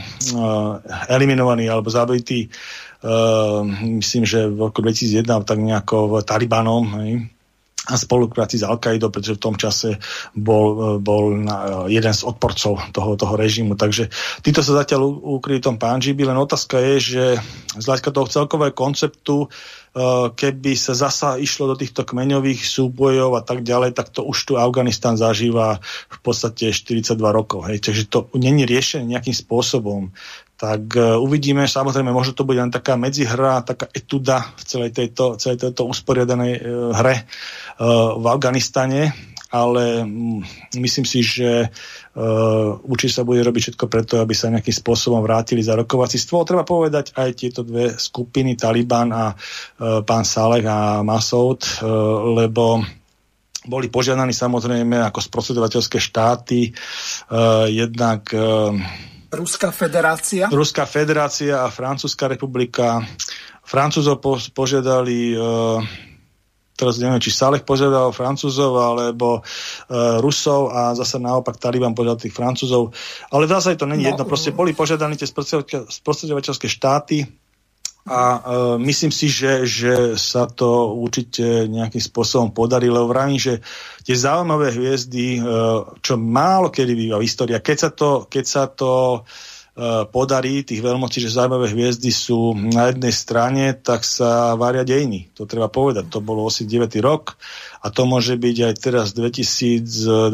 eliminovaný 1.11 1.69
alebo 1.69 1.91
zabitý 1.93 2.47
uh, 3.03 3.61
myslím, 4.01 4.23
že 4.25 4.47
v 4.47 4.71
roku 4.71 4.81
2001 4.81 5.23
tak 5.45 5.59
nejako 5.59 6.23
Talibanom. 6.23 6.83
Hej 7.03 7.36
a 7.87 7.95
spolupráci 7.95 8.59
s 8.59 8.67
Al-Qaidou, 8.67 9.07
pretože 9.07 9.39
v 9.39 9.43
tom 9.47 9.55
čase 9.55 9.95
bol, 10.35 10.99
bol 10.99 11.39
na, 11.39 11.87
jeden 11.87 12.11
z 12.11 12.27
odporcov 12.27 12.91
toho, 12.91 13.15
toho 13.15 13.33
režimu. 13.39 13.79
Takže 13.79 14.11
títo 14.43 14.59
sa 14.59 14.83
zatiaľ 14.83 15.07
ukryli 15.07 15.63
v 15.63 15.67
tom 15.71 15.77
Panžibi, 15.79 16.27
len 16.27 16.35
otázka 16.35 16.83
je, 16.83 16.95
že 16.99 17.23
z 17.79 17.83
hľadiska 17.87 18.11
toho 18.11 18.27
celkového 18.27 18.75
konceptu, 18.75 19.47
keby 20.37 20.77
sa 20.77 20.93
zasa 20.93 21.41
išlo 21.41 21.73
do 21.73 21.75
týchto 21.75 22.05
kmeňových 22.05 22.61
súbojov 22.61 23.33
a 23.33 23.41
tak 23.41 23.65
ďalej, 23.65 23.97
tak 23.97 24.13
to 24.13 24.21
už 24.21 24.37
tu 24.45 24.53
Afganistan 24.53 25.17
zažíva 25.17 25.81
v 26.09 26.19
podstate 26.21 26.69
42 26.69 27.17
rokov. 27.33 27.65
Hej. 27.65 27.81
Takže 27.81 28.03
to 28.05 28.29
není 28.37 28.63
riešené 28.63 29.17
nejakým 29.17 29.33
spôsobom 29.33 30.13
tak 30.57 30.89
uh, 30.97 31.21
uvidíme, 31.21 31.69
samozrejme, 31.69 32.09
možno 32.09 32.33
to 32.33 32.41
bude 32.41 32.57
len 32.57 32.73
taká 32.73 32.97
medzihra, 32.97 33.61
taká 33.61 33.93
etuda 33.93 34.41
v 34.57 34.63
celej 34.65 34.89
tejto, 34.89 35.37
celej 35.37 35.61
tejto 35.61 35.85
usporiadanej 35.85 36.53
uh, 36.57 36.97
hre 36.97 37.29
v 38.17 38.25
Afganistane, 38.25 39.13
ale 39.51 40.03
um, 40.03 40.43
myslím 40.75 41.05
si, 41.07 41.23
že 41.23 41.67
uh, 41.67 42.77
určite 42.83 43.21
sa 43.21 43.23
bude 43.23 43.39
robiť 43.43 43.71
všetko 43.71 43.85
preto, 43.87 44.19
aby 44.19 44.35
sa 44.35 44.51
nejakým 44.51 44.75
spôsobom 44.75 45.23
vrátili 45.23 45.63
za 45.63 45.75
rokovací 45.79 46.19
stôl. 46.19 46.43
Treba 46.43 46.67
povedať 46.67 47.15
aj 47.15 47.29
tieto 47.37 47.61
dve 47.63 47.95
skupiny, 47.95 48.59
Taliban 48.59 49.09
a 49.15 49.31
uh, 49.31 50.03
pán 50.03 50.27
Saleh 50.27 50.63
a 50.67 50.99
Masoud, 51.03 51.63
uh, 51.63 51.87
lebo 52.35 52.83
boli 53.67 53.91
požiadaní 53.91 54.31
samozrejme 54.31 55.03
ako 55.11 55.19
sprostredovateľské 55.19 55.99
štáty, 55.99 56.71
uh, 56.71 57.67
jednak 57.67 58.31
uh, 58.31 58.71
Ruská 59.27 59.75
federácia? 59.75 60.47
Ruská 60.47 60.87
federácia 60.87 61.59
a 61.59 61.67
Francúzska 61.67 62.31
republika. 62.31 63.03
Francúzov 63.59 64.23
po, 64.23 64.39
požiadali, 64.55 65.35
uh, 65.35 65.83
teraz 66.77 67.01
neviem, 67.01 67.17
či 67.17 67.33
Saleh 67.33 67.65
požiadal 67.65 68.13
Francúzov 68.13 68.77
alebo 68.77 69.41
uh, 69.41 70.21
Rusov 70.21 70.69
a 70.69 70.93
zase 70.93 71.17
naopak 71.17 71.57
Taliban 71.57 71.97
požiadal 71.97 72.21
tých 72.21 72.37
Francúzov. 72.37 72.93
Ale 73.33 73.49
zásade 73.49 73.81
to 73.81 73.89
není 73.89 74.05
no, 74.05 74.13
jedno. 74.13 74.23
Proste 74.29 74.53
boli 74.53 74.77
požiadaní 74.77 75.17
tie 75.17 75.25
sprostredovateľské 75.25 76.69
štáty 76.69 77.25
a 78.07 78.21
uh, 78.39 78.39
myslím 78.79 79.11
si, 79.11 79.27
že, 79.27 79.67
že 79.67 80.15
sa 80.15 80.47
to 80.47 80.95
určite 80.95 81.67
nejakým 81.67 81.99
spôsobom 81.99 82.55
podarí, 82.55 82.87
lebo 82.87 83.11
vravím, 83.11 83.35
že 83.35 83.59
tie 84.07 84.15
zaujímavé 84.15 84.71
hviezdy, 84.71 85.43
uh, 85.43 85.83
čo 85.99 86.15
málo 86.15 86.71
kedy 86.71 86.93
býva 86.95 87.19
v 87.19 87.27
histórii, 87.27 87.59
keď 87.59 87.77
sa 87.77 87.89
to, 87.91 88.09
keď 88.31 88.45
sa 88.47 88.63
to 88.71 89.25
podarí 90.09 90.65
tých 90.65 90.81
veľmocí, 90.81 91.21
že 91.21 91.29
zaujímavé 91.29 91.69
hviezdy 91.69 92.09
sú 92.09 92.57
na 92.57 92.89
jednej 92.89 93.13
strane, 93.13 93.77
tak 93.77 94.01
sa 94.01 94.57
varia 94.57 94.81
dejiny. 94.81 95.29
To 95.37 95.45
treba 95.45 95.69
povedať. 95.69 96.09
To 96.09 96.17
bolo 96.17 96.49
asi 96.49 96.65
9. 96.65 96.89
rok 97.05 97.37
a 97.85 97.93
to 97.93 98.09
môže 98.09 98.33
byť 98.41 98.57
aj 98.57 98.73
teraz 98.81 99.13
2021 99.13 100.33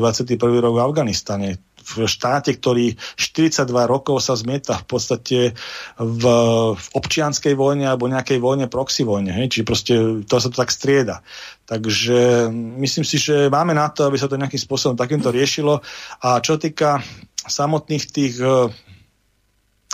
rok 0.63 0.73
v 0.79 0.83
Afganistane 0.83 1.49
v 1.83 2.07
štáte, 2.07 2.55
ktorý 2.55 2.95
42 3.19 3.67
rokov 3.67 4.23
sa 4.23 4.39
zmieta 4.39 4.79
v 4.79 4.85
podstate 4.87 5.39
v, 5.99 6.23
v 6.73 6.85
občianskej 6.95 7.59
vojne 7.59 7.91
alebo 7.91 8.07
nejakej 8.07 8.39
vojne, 8.39 8.71
proxy 8.71 9.03
vojne. 9.03 9.35
Hej? 9.35 9.51
Čiže 9.51 9.67
proste 9.67 9.93
to 10.23 10.35
sa 10.39 10.47
to 10.47 10.63
tak 10.63 10.71
strieda. 10.71 11.19
Takže 11.67 12.47
myslím 12.79 13.03
si, 13.03 13.19
že 13.19 13.51
máme 13.51 13.75
na 13.75 13.91
to, 13.91 14.07
aby 14.07 14.15
sa 14.15 14.31
to 14.31 14.39
nejakým 14.39 14.59
spôsobom 14.63 14.95
takýmto 14.95 15.27
riešilo. 15.35 15.83
A 16.23 16.39
čo 16.39 16.55
týka 16.55 17.03
samotných 17.43 18.03
tých, 18.07 18.39
eh, 18.39 18.71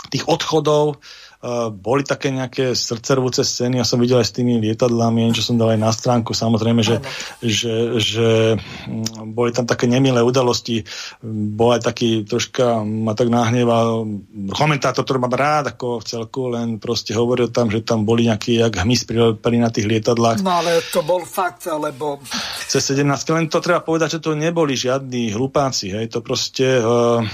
tých 0.08 0.24
odchodov, 0.24 0.96
Uh, 1.40 1.72
boli 1.72 2.04
také 2.04 2.28
nejaké 2.28 2.76
srdcervúce 2.76 3.40
scény, 3.40 3.80
ja 3.80 3.86
som 3.88 3.96
videl 3.96 4.20
aj 4.20 4.28
s 4.28 4.36
tými 4.36 4.60
lietadlami, 4.60 5.32
čo 5.32 5.40
som 5.40 5.56
dal 5.56 5.72
aj 5.72 5.80
na 5.80 5.88
stránku, 5.88 6.36
samozrejme, 6.36 6.84
že, 6.84 7.00
že, 7.40 7.96
že 7.96 8.60
mm, 8.60 9.32
boli 9.32 9.48
tam 9.48 9.64
také 9.64 9.88
nemilé 9.88 10.20
udalosti, 10.20 10.84
bol 11.24 11.72
aj 11.72 11.88
taký 11.88 12.28
troška, 12.28 12.84
ma 12.84 13.16
tak 13.16 13.32
nahneval 13.32 14.04
komentátor, 14.52 15.00
ktorý 15.00 15.16
mám 15.16 15.32
rád 15.32 15.72
ako 15.72 16.04
v 16.04 16.08
celku, 16.12 16.52
len 16.52 16.76
proste 16.76 17.16
hovoril 17.16 17.48
tam, 17.48 17.72
že 17.72 17.80
tam 17.88 18.04
boli 18.04 18.28
nejakí 18.28 18.60
jak 18.60 18.76
hmyz 18.76 19.08
pri 19.40 19.56
na 19.56 19.72
tých 19.72 19.88
lietadlách. 19.88 20.44
No 20.44 20.60
ale 20.60 20.84
to 20.92 21.00
bol 21.00 21.24
fakt, 21.24 21.64
lebo... 21.64 22.20
C-17, 22.68 23.00
len 23.32 23.48
to 23.48 23.64
treba 23.64 23.80
povedať, 23.80 24.20
že 24.20 24.28
to 24.28 24.36
neboli 24.36 24.76
žiadni 24.76 25.32
hlupáci, 25.32 25.88
hej, 25.88 26.12
to 26.12 26.20
proste... 26.20 26.84
Uh, 26.84 27.24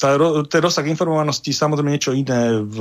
tá, 0.00 0.16
ten 0.48 0.60
rozsah 0.64 0.86
informovanosti 0.88 1.52
samozrejme 1.52 1.92
niečo 1.92 2.16
iné 2.16 2.56
v, 2.56 2.78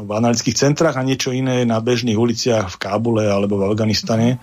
v 0.00 0.08
analytických 0.08 0.56
centrách 0.56 0.96
a 0.96 1.04
niečo 1.04 1.28
iné 1.28 1.68
na 1.68 1.84
bežných 1.84 2.16
uliciach 2.16 2.72
v 2.72 2.80
Kábule 2.80 3.28
alebo 3.28 3.60
v 3.60 3.68
Afganistane. 3.68 4.40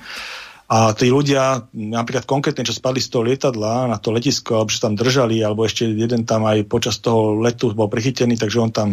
A 0.69 0.93
tí 0.93 1.09
ľudia, 1.09 1.65
napríklad 1.73 2.29
konkrétne, 2.29 2.61
čo 2.61 2.77
spadli 2.77 3.01
z 3.01 3.09
toho 3.09 3.25
lietadla 3.25 3.89
na 3.89 3.97
to 3.97 4.13
letisko, 4.13 4.61
alebo 4.61 4.69
čo 4.69 4.85
tam 4.85 4.93
držali, 4.93 5.41
alebo 5.41 5.65
ešte 5.65 5.89
jeden 5.89 6.29
tam 6.29 6.45
aj 6.45 6.69
počas 6.69 7.01
toho 7.01 7.41
letu 7.41 7.73
bol 7.73 7.89
prichytený, 7.89 8.37
takže 8.37 8.61
on 8.61 8.69
tam 8.69 8.89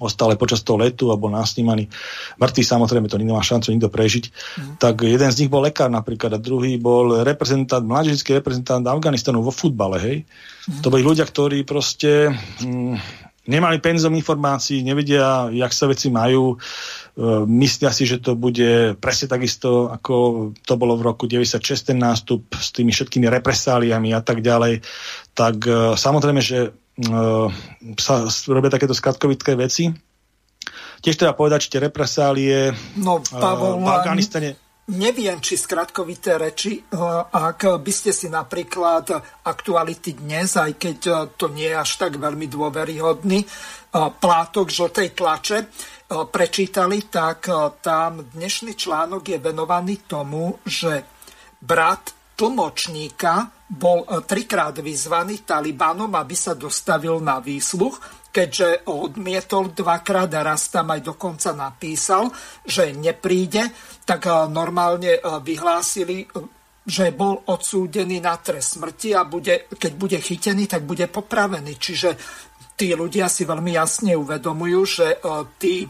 ostal 0.00 0.34
aj 0.34 0.38
počas 0.38 0.62
toho 0.62 0.80
letu 0.80 1.10
a 1.10 1.20
bol 1.20 1.30
nasnímaný. 1.30 1.90
Mŕtvý 2.38 2.62
samozrejme, 2.62 3.10
to 3.10 3.18
nemá 3.18 3.42
šancu 3.42 3.74
nikto 3.74 3.90
prežiť. 3.90 4.24
Mm. 4.28 4.74
Tak 4.78 4.94
jeden 5.04 5.30
z 5.30 5.38
nich 5.44 5.50
bol 5.50 5.62
lekár 5.62 5.90
napríklad 5.90 6.34
a 6.34 6.42
druhý 6.42 6.78
bol 6.78 7.22
reprezentant, 7.22 7.82
mladžický 7.82 8.38
reprezentant 8.38 8.86
Afganistanu 8.86 9.42
vo 9.42 9.50
futbale, 9.50 9.96
hej. 9.98 10.16
Mm. 10.70 10.80
To 10.82 10.88
boli 10.90 11.02
ľudia, 11.02 11.26
ktorí 11.26 11.66
proste 11.66 12.32
mm, 12.62 13.26
nemali 13.48 13.80
penzom 13.80 14.12
informácií, 14.12 14.84
nevedia, 14.84 15.48
jak 15.48 15.72
sa 15.72 15.88
veci 15.88 16.12
majú, 16.12 16.54
e, 16.54 16.56
myslia 17.48 17.88
si, 17.90 18.04
že 18.04 18.20
to 18.20 18.36
bude 18.36 19.00
presne 19.00 19.26
takisto, 19.32 19.88
ako 19.88 20.14
to 20.60 20.74
bolo 20.76 21.00
v 21.00 21.06
roku 21.08 21.24
96, 21.24 21.96
ten 21.96 21.98
nástup 21.98 22.44
s 22.52 22.68
tými 22.76 22.92
všetkými 22.92 23.24
represáliami 23.24 24.12
a 24.12 24.20
tak 24.20 24.44
ďalej. 24.44 24.84
Tak 25.32 25.56
e, 25.64 25.72
samozrejme, 25.96 26.44
že 26.44 26.76
sa 27.98 28.14
robia 28.50 28.74
takéto 28.74 28.94
skratkovité 28.94 29.54
veci. 29.54 29.90
Tiež 30.98 31.14
treba 31.14 31.38
povedať, 31.38 31.70
že 31.70 31.78
tie 31.78 31.84
represálie 31.86 32.74
no, 32.98 33.22
Pavol, 33.22 33.78
uh, 33.78 33.86
v 33.86 33.88
Afganistane... 33.88 34.50
Neviem, 34.88 35.36
či 35.44 35.60
skratkovité 35.60 36.40
reči, 36.40 36.80
ak 37.28 37.76
by 37.76 37.92
ste 37.92 38.08
si 38.08 38.32
napríklad 38.32 39.20
aktuality 39.44 40.16
dnes, 40.16 40.56
aj 40.56 40.80
keď 40.80 40.98
to 41.36 41.52
nie 41.52 41.68
je 41.68 41.76
až 41.76 42.08
tak 42.08 42.16
veľmi 42.16 42.48
dôveryhodný, 42.48 43.44
plátok 43.92 44.72
žltej 44.72 45.12
tlače 45.12 45.68
prečítali, 46.08 47.04
tak 47.04 47.52
tam 47.84 48.32
dnešný 48.32 48.72
článok 48.80 49.28
je 49.28 49.36
venovaný 49.36 50.08
tomu, 50.08 50.56
že 50.64 51.04
brat 51.60 52.17
tlmočníka 52.38 53.50
bol 53.66 54.06
e, 54.06 54.22
trikrát 54.22 54.78
vyzvaný 54.78 55.42
Talibanom, 55.42 56.14
aby 56.14 56.38
sa 56.38 56.54
dostavil 56.54 57.18
na 57.18 57.42
výsluch, 57.42 57.98
keďže 58.30 58.86
odmietol 58.86 59.74
dvakrát 59.74 60.30
a 60.38 60.46
raz 60.46 60.70
tam 60.70 60.94
aj 60.94 61.02
dokonca 61.02 61.50
napísal, 61.50 62.30
že 62.62 62.94
nepríde, 62.94 63.66
tak 64.06 64.30
e, 64.30 64.30
normálne 64.48 65.18
e, 65.18 65.20
vyhlásili, 65.42 66.30
že 66.88 67.12
bol 67.12 67.44
odsúdený 67.44 68.24
na 68.24 68.40
trest 68.40 68.80
smrti 68.80 69.12
a 69.12 69.28
bude, 69.28 69.68
keď 69.76 69.92
bude 69.92 70.16
chytený, 70.16 70.64
tak 70.64 70.88
bude 70.88 71.04
popravený. 71.04 71.76
Čiže 71.76 72.10
tí 72.78 72.94
ľudia 72.94 73.26
si 73.26 73.42
veľmi 73.42 73.74
jasne 73.74 74.14
uvedomujú, 74.14 74.80
že 74.86 75.06
e, 75.10 75.16
tí 75.58 75.82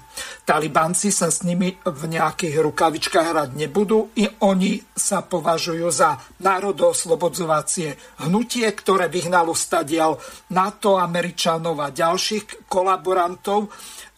talibanci 0.48 1.12
sa 1.12 1.28
s 1.28 1.44
nimi 1.44 1.76
v 1.84 2.02
nejakých 2.08 2.64
rukavičkách 2.64 3.26
hrať 3.28 3.50
nebudú. 3.52 4.16
I 4.16 4.24
oni 4.40 4.80
sa 4.96 5.20
považujú 5.20 5.84
za 5.92 6.16
národoslobodzovacie 6.40 8.24
hnutie, 8.24 8.64
ktoré 8.72 9.12
vyhnalo 9.12 9.52
stadial 9.52 10.16
NATO, 10.56 10.96
Američanov 10.96 11.76
a 11.84 11.92
ďalších 11.92 12.64
kolaborantov 12.64 13.68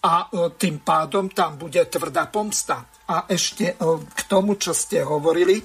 a 0.06 0.30
e, 0.30 0.54
tým 0.54 0.78
pádom 0.86 1.26
tam 1.34 1.58
bude 1.58 1.82
tvrdá 1.90 2.30
pomsta. 2.30 2.86
A 3.10 3.26
ešte 3.26 3.74
e, 3.74 3.76
k 4.06 4.20
tomu, 4.30 4.54
čo 4.54 4.70
ste 4.70 5.02
hovorili, 5.02 5.58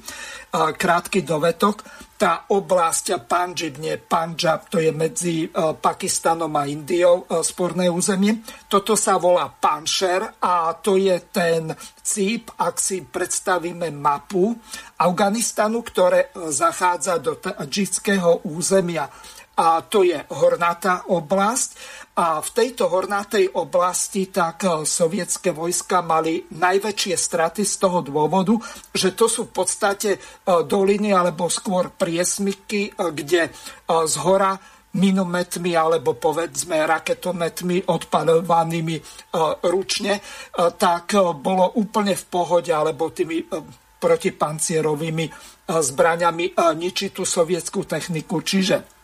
krátky 0.55 1.19
dovetok 1.27 1.83
tá 2.15 2.47
oblasť 2.47 3.27
Panjib, 3.27 3.75
nie 3.75 3.99
Panjab, 3.99 4.71
to 4.71 4.79
je 4.79 4.91
medzi 4.95 5.43
e, 5.43 5.47
Pakistanom 5.75 6.51
a 6.55 6.63
Indiou 6.63 7.27
e, 7.27 7.43
sporné 7.43 7.91
územie. 7.91 8.39
Toto 8.71 8.95
sa 8.95 9.19
volá 9.19 9.51
Panšer 9.51 10.39
a 10.39 10.71
to 10.79 10.95
je 10.95 11.11
ten 11.27 11.75
cíp, 11.99 12.55
ak 12.55 12.79
si 12.79 13.03
predstavíme 13.03 13.91
mapu 13.91 14.55
Afganistanu, 14.95 15.83
ktoré 15.83 16.31
e, 16.31 16.47
zachádza 16.55 17.19
do 17.19 17.35
tadžického 17.35 18.47
územia. 18.47 19.11
A 19.59 19.83
to 19.83 20.07
je 20.07 20.19
hornatá 20.31 21.07
oblasť 21.11 21.69
a 22.15 22.39
v 22.39 22.49
tejto 22.55 22.87
hornatej 22.87 23.51
oblasti 23.59 24.31
tak 24.31 24.63
eh, 24.63 24.87
sovietské 24.87 25.51
vojska 25.51 25.99
mali 25.99 26.47
najväčšie 26.47 27.15
straty 27.15 27.67
z 27.67 27.75
toho 27.75 27.99
dôvodu, 27.99 28.55
že 28.95 29.11
to 29.11 29.27
sú 29.27 29.51
v 29.51 29.53
podstate 29.53 30.09
eh, 30.15 30.19
doliny 30.63 31.11
alebo 31.11 31.51
skôr 31.51 31.91
priesmyky, 31.91 32.95
eh, 32.95 33.11
kde 33.11 33.51
z 33.85 34.15
hora 34.23 34.55
minometmi 34.95 35.75
alebo 35.75 36.15
povedzme 36.15 36.87
raketometmi 36.87 37.83
odpadovanými 37.91 38.95
ručne, 39.67 40.23
tak 40.55 41.19
bolo 41.35 41.75
úplne 41.75 42.15
v 42.15 42.25
pohode 42.31 42.71
alebo 42.71 43.11
tými 43.11 43.43
protipancierovými 43.99 45.25
zbraňami 45.67 46.45
ničiť 46.55 47.09
tú 47.11 47.27
sovietskú 47.27 47.83
techniku. 47.83 48.39
Čiže 48.39 48.94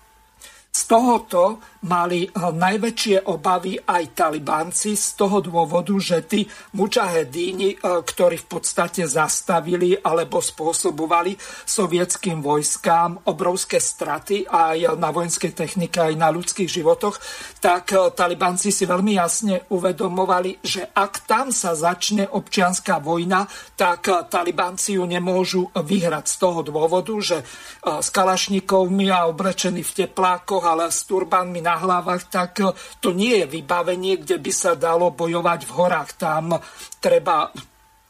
z 0.72 0.88
tohoto 0.88 1.60
mali 1.84 2.24
eh, 2.24 2.32
najväčšie 2.32 3.28
obavy 3.28 3.76
aj 3.76 4.16
talibanci 4.16 4.96
z 4.96 5.08
toho 5.20 5.44
dôvodu, 5.44 5.92
že 6.00 6.24
tí 6.24 6.48
mučahedíni, 6.80 7.76
eh, 7.76 8.00
ktorí 8.00 8.40
v 8.40 8.48
podstate 8.48 9.04
zastavili 9.04 10.00
alebo 10.00 10.40
spôsobovali 10.40 11.36
sovietským 11.68 12.40
vojskám 12.40 13.28
obrovské 13.28 13.84
straty 13.84 14.48
aj 14.48 14.96
na 14.96 15.12
vojenskej 15.12 15.52
technike, 15.52 16.00
aj 16.00 16.16
na 16.16 16.32
ľudských 16.32 16.72
životoch, 16.72 17.20
tak 17.60 17.92
eh, 17.92 18.08
talibanci 18.16 18.72
si 18.72 18.88
veľmi 18.88 19.20
jasne 19.20 19.68
uvedomovali, 19.68 20.64
že 20.64 20.88
ak 20.88 21.28
tam 21.28 21.52
sa 21.52 21.76
začne 21.76 22.32
občianská 22.32 23.04
vojna, 23.04 23.44
tak 23.76 24.08
talibanci 24.32 24.96
ju 24.96 25.04
nemôžu 25.04 25.68
vyhrať 25.76 26.26
z 26.32 26.36
toho 26.38 26.60
dôvodu, 26.62 27.12
že 27.20 27.42
s 27.82 28.10
kalašníkovmi 28.14 29.10
a 29.10 29.26
oblečení 29.26 29.82
v 29.82 30.06
teplákoch 30.06 30.61
šatoch, 30.62 30.70
ale 30.78 30.94
s 30.94 31.10
turbánmi 31.10 31.62
na 31.62 31.76
hlavách, 31.82 32.24
tak 32.30 32.52
e, 32.62 32.70
to 33.02 33.12
nie 33.12 33.42
je 33.42 33.46
vybavenie, 33.50 34.22
kde 34.22 34.38
by 34.38 34.52
sa 34.54 34.78
dalo 34.78 35.10
bojovať 35.10 35.60
v 35.66 35.72
horách. 35.74 36.10
Tam 36.22 36.54
treba 37.02 37.50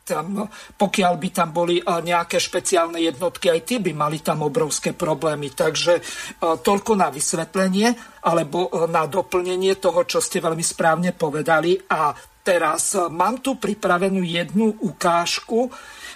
tam, 0.02 0.50
pokiaľ 0.76 1.14
by 1.16 1.30
tam 1.32 1.50
boli 1.56 1.80
e, 1.80 1.84
nejaké 1.88 2.36
špeciálne 2.36 3.00
jednotky, 3.00 3.48
aj 3.48 3.62
tie 3.64 3.80
by 3.80 3.92
mali 3.96 4.20
tam 4.20 4.44
obrovské 4.44 4.92
problémy. 4.92 5.56
Takže 5.56 5.94
e, 5.96 6.02
toľko 6.60 6.92
na 7.00 7.08
vysvetlenie 7.08 8.20
alebo 8.28 8.70
na 8.92 9.08
doplnenie 9.08 9.80
toho, 9.80 10.04
čo 10.04 10.20
ste 10.20 10.44
veľmi 10.44 10.62
správne 10.62 11.16
povedali. 11.16 11.80
A 11.90 12.12
teraz 12.44 12.98
mám 13.10 13.40
tu 13.40 13.56
pripravenú 13.56 14.22
jednu 14.22 14.78
ukážku, 14.84 15.72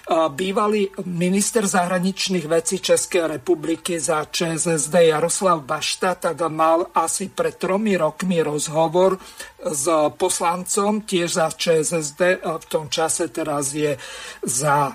Bývalý 0.06 0.86
minister 1.02 1.66
zahraničných 1.66 2.46
vecí 2.46 2.78
Českej 2.78 3.26
republiky 3.26 3.98
za 3.98 4.22
ČSSD 4.22 4.94
Jaroslav 5.10 5.66
Bašta 5.66 6.14
tak 6.14 6.38
mal 6.46 6.86
asi 6.94 7.26
pred 7.26 7.58
tromi 7.58 7.98
rokmi 7.98 8.38
rozhovor 8.38 9.18
s 9.58 9.90
poslancom 10.14 11.02
tiež 11.02 11.26
za 11.26 11.50
ČSSD, 11.50 12.38
v 12.38 12.66
tom 12.70 12.86
čase 12.86 13.34
teraz 13.34 13.74
je 13.74 13.98
za 14.46 14.94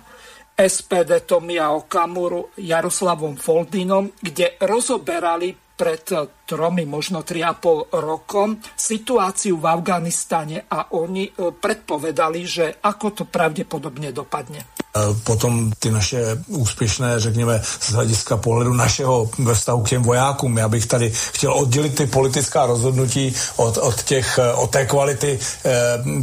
SPD 0.56 1.28
Tomia 1.28 1.76
Okamuru 1.76 2.56
Jaroslavom 2.56 3.36
Foldinom, 3.36 4.16
kde 4.22 4.56
rozoberali 4.64 5.52
pred 5.76 6.08
tromi, 6.52 6.84
možno 6.84 7.23
3,5 7.23 7.95
rokom 7.95 8.60
situáciu 8.76 9.56
v 9.56 9.65
Afganistane 9.72 10.68
a 10.68 10.91
oni 10.91 11.32
e, 11.32 11.56
predpovedali, 11.56 12.44
že 12.44 12.76
ako 12.84 13.15
to 13.15 13.23
pravdepodobne 13.23 14.11
dopadne. 14.11 14.68
E, 14.68 15.15
potom 15.23 15.72
ty 15.80 15.91
naše 15.91 16.44
úspěšné, 16.52 17.19
řekněme, 17.19 17.61
z 17.64 17.91
hlediska 17.91 18.38
pohledu 18.38 18.73
našeho 18.73 19.32
ve 19.40 19.56
vztahu 19.56 19.84
k 19.84 19.90
těm 19.90 20.03
vojákům. 20.03 20.57
Já 20.57 20.68
bych 20.68 20.86
tady 20.86 21.07
chtěl 21.11 21.53
oddělit 21.53 21.95
ty 21.95 22.06
politická 22.07 22.65
rozhodnutí 22.65 23.36
od, 23.56 23.78
od, 23.78 24.03
těch, 24.03 24.38
e, 24.38 24.53
od 24.53 24.68
té 24.72 24.86
kvality 24.86 25.40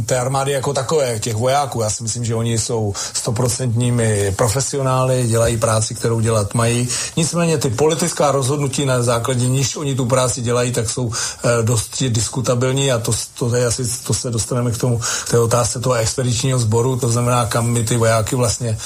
té 0.05 0.19
armády 0.19 0.51
jako 0.51 0.73
takové, 0.73 1.19
těch 1.19 1.35
vojáků. 1.35 1.81
Já 1.81 1.89
si 1.89 2.03
myslím, 2.03 2.25
že 2.25 2.35
oni 2.35 2.59
jsou 2.59 2.93
stoprocentními 3.13 4.33
profesionály, 4.35 5.27
dělají 5.27 5.57
práci, 5.57 5.95
kterou 5.95 6.19
dělat 6.19 6.53
mají. 6.53 6.87
Nicméně 7.17 7.57
ty 7.57 7.69
politická 7.69 8.31
rozhodnutí 8.31 8.85
na 8.85 9.01
základě 9.03 9.47
níž 9.47 9.75
oni 9.75 9.95
tu 9.95 10.05
práci 10.05 10.18
dělají, 10.41 10.71
tak 10.71 10.89
jsou 10.89 11.11
e, 11.43 11.63
dost 11.63 12.03
diskutabilní 12.03 12.91
a 12.91 12.99
to, 12.99 13.11
to, 13.39 13.55
je 13.55 13.65
asi, 13.65 13.83
to 14.03 14.13
se 14.13 14.31
dostaneme 14.31 14.71
k 14.71 14.77
tomu, 14.77 14.99
k 15.25 15.29
té 15.29 15.39
otázce 15.39 15.79
toho 15.79 15.95
expedičního 15.95 16.59
sboru, 16.59 16.95
to 16.95 17.11
znamená, 17.11 17.45
kam 17.45 17.67
my 17.69 17.83
ty 17.83 17.97
vojáky 17.97 18.35
vlastně 18.35 18.69
e, 18.69 18.77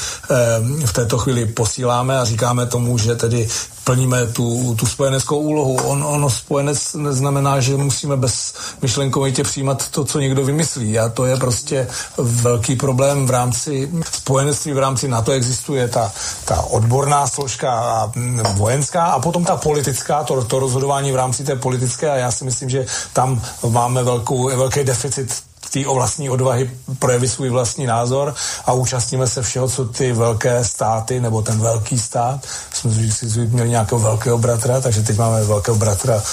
v 0.85 0.93
této 0.93 1.17
chvíli 1.17 1.45
posíláme 1.45 2.19
a 2.19 2.25
říkáme 2.25 2.65
tomu, 2.65 2.97
že 2.97 3.15
tedy 3.15 3.47
plníme 3.83 4.27
tu, 4.27 4.75
tu 4.75 4.85
spojeneckou 4.85 5.37
úlohu. 5.37 5.75
On, 5.75 6.03
ono 6.03 6.29
spojenec 6.29 6.93
neznamená, 6.93 7.59
že 7.59 7.77
musíme 7.77 8.17
bez 8.17 8.53
myšlenkovitě 8.81 9.43
přijímat 9.43 9.89
to, 9.89 10.05
co 10.05 10.19
někdo 10.19 10.45
vymyslí. 10.45 10.99
A 10.99 11.09
to 11.09 11.25
je 11.25 11.37
prostě 11.37 11.87
velký 12.17 12.75
problém 12.75 13.27
v 13.27 13.29
rámci 13.29 13.89
spojenectví, 14.11 14.73
v 14.73 14.79
rámci 14.79 15.07
NATO 15.07 15.31
existuje 15.31 15.87
ta, 15.87 16.11
ta 16.45 16.61
odborná 16.61 17.27
složka 17.27 17.71
a 17.73 18.11
vojenská 18.53 19.05
a 19.05 19.19
potom 19.19 19.45
ta 19.45 19.55
politická, 19.55 20.23
to, 20.23 20.43
to 20.43 20.59
rozhodování 20.59 21.11
v 21.11 21.15
rámci 21.15 21.22
té 21.31 21.55
politické 21.55 22.09
a 22.09 22.15
já 22.15 22.31
si 22.31 22.45
myslím, 22.45 22.69
že 22.69 22.85
tam 23.13 23.41
máme 23.69 24.03
velkou, 24.03 24.57
velký 24.57 24.83
deficit 24.83 25.43
té 25.73 25.85
vlastní 25.93 26.29
odvahy 26.29 26.71
projevit 26.99 27.27
svůj 27.27 27.49
vlastní 27.49 27.85
názor 27.85 28.35
a 28.65 28.73
účastníme 28.73 29.27
se 29.27 29.41
všeho, 29.41 29.69
co 29.69 29.85
ty 29.85 30.13
velké 30.13 30.63
státy 30.63 31.21
nebo 31.21 31.41
ten 31.41 31.59
velký 31.59 31.99
stát, 31.99 32.39
jsme 32.73 32.91
si 33.11 33.39
měli 33.39 33.69
nějakého 33.69 33.99
velkého 33.99 34.37
bratra, 34.37 34.81
takže 34.81 35.01
teď 35.01 35.17
máme 35.17 35.43
velkého 35.43 35.77
bratra 35.77 36.23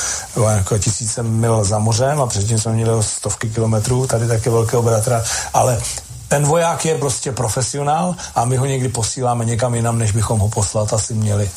jako 0.51 0.79
tisíce 0.79 1.23
mil 1.23 1.65
za 1.65 1.79
mořem 1.79 2.21
a 2.21 2.27
předtím 2.27 2.59
jsme 2.59 2.73
měli 2.73 3.03
stovky 3.03 3.49
kilometrů, 3.49 4.07
tady 4.07 4.29
také 4.29 4.51
velkého 4.51 4.83
bratra, 4.83 5.25
ale 5.55 5.81
ten 6.29 6.47
voják 6.47 6.85
je 6.85 6.99
prostě 6.99 7.33
profesionál 7.33 8.15
a 8.35 8.45
my 8.45 8.57
ho 8.57 8.67
někdy 8.67 8.89
posíláme 8.89 9.45
někam 9.45 9.75
jinam, 9.75 9.99
než 9.99 10.13
bychom 10.13 10.39
ho 10.39 10.49
poslat 10.49 10.93
asi 10.93 11.15
měli. 11.15 11.51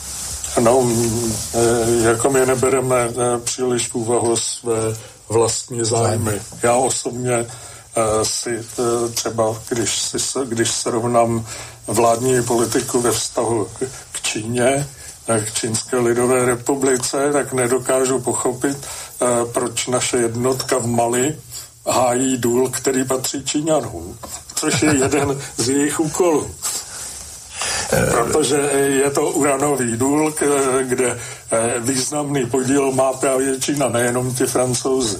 No, 0.59 0.87
e, 1.53 2.07
jako 2.07 2.29
my 2.29 2.45
nebereme 2.45 2.95
e, 2.95 3.39
příliš 3.39 3.89
v 3.89 3.95
úvahu 3.95 4.35
své 4.35 4.97
vlastní 5.29 5.85
zájmy. 5.85 6.41
Já 6.63 6.75
osobně 6.75 7.45
Eh, 7.95 8.25
si 8.25 8.65
třeba, 9.13 9.61
když, 9.69 9.99
si, 9.99 10.17
když 10.45 10.71
srovnám 10.71 11.45
vládní 11.87 12.43
politiku 12.43 13.01
ve 13.01 13.11
vztahu 13.11 13.67
k 14.11 14.21
Číně, 14.21 14.87
k 15.45 15.53
Čínské 15.53 15.97
lidové 15.97 16.45
republice, 16.45 17.29
tak 17.33 17.53
nedokážu 17.53 18.19
pochopit, 18.19 18.77
proč 19.53 19.87
naše 19.87 20.17
jednotka 20.17 20.77
v 20.77 20.87
Mali 20.87 21.37
hájí 21.89 22.37
důl, 22.37 22.69
který 22.69 23.03
patří 23.03 23.43
Číňanům, 23.43 24.17
což 24.55 24.81
je 24.81 24.95
jeden 24.95 25.41
z 25.57 25.69
jejich 25.69 25.99
úkolů. 25.99 26.51
Protože 28.11 28.55
je 29.03 29.09
to 29.09 29.21
uranový 29.21 29.97
důl, 29.97 30.33
kde 30.81 31.19
významný 31.79 32.45
podíl 32.45 32.91
má 32.91 33.13
právě 33.13 33.59
Čína, 33.59 33.89
nejenom 33.89 34.35
ti 34.35 34.45
francouzi. 34.45 35.17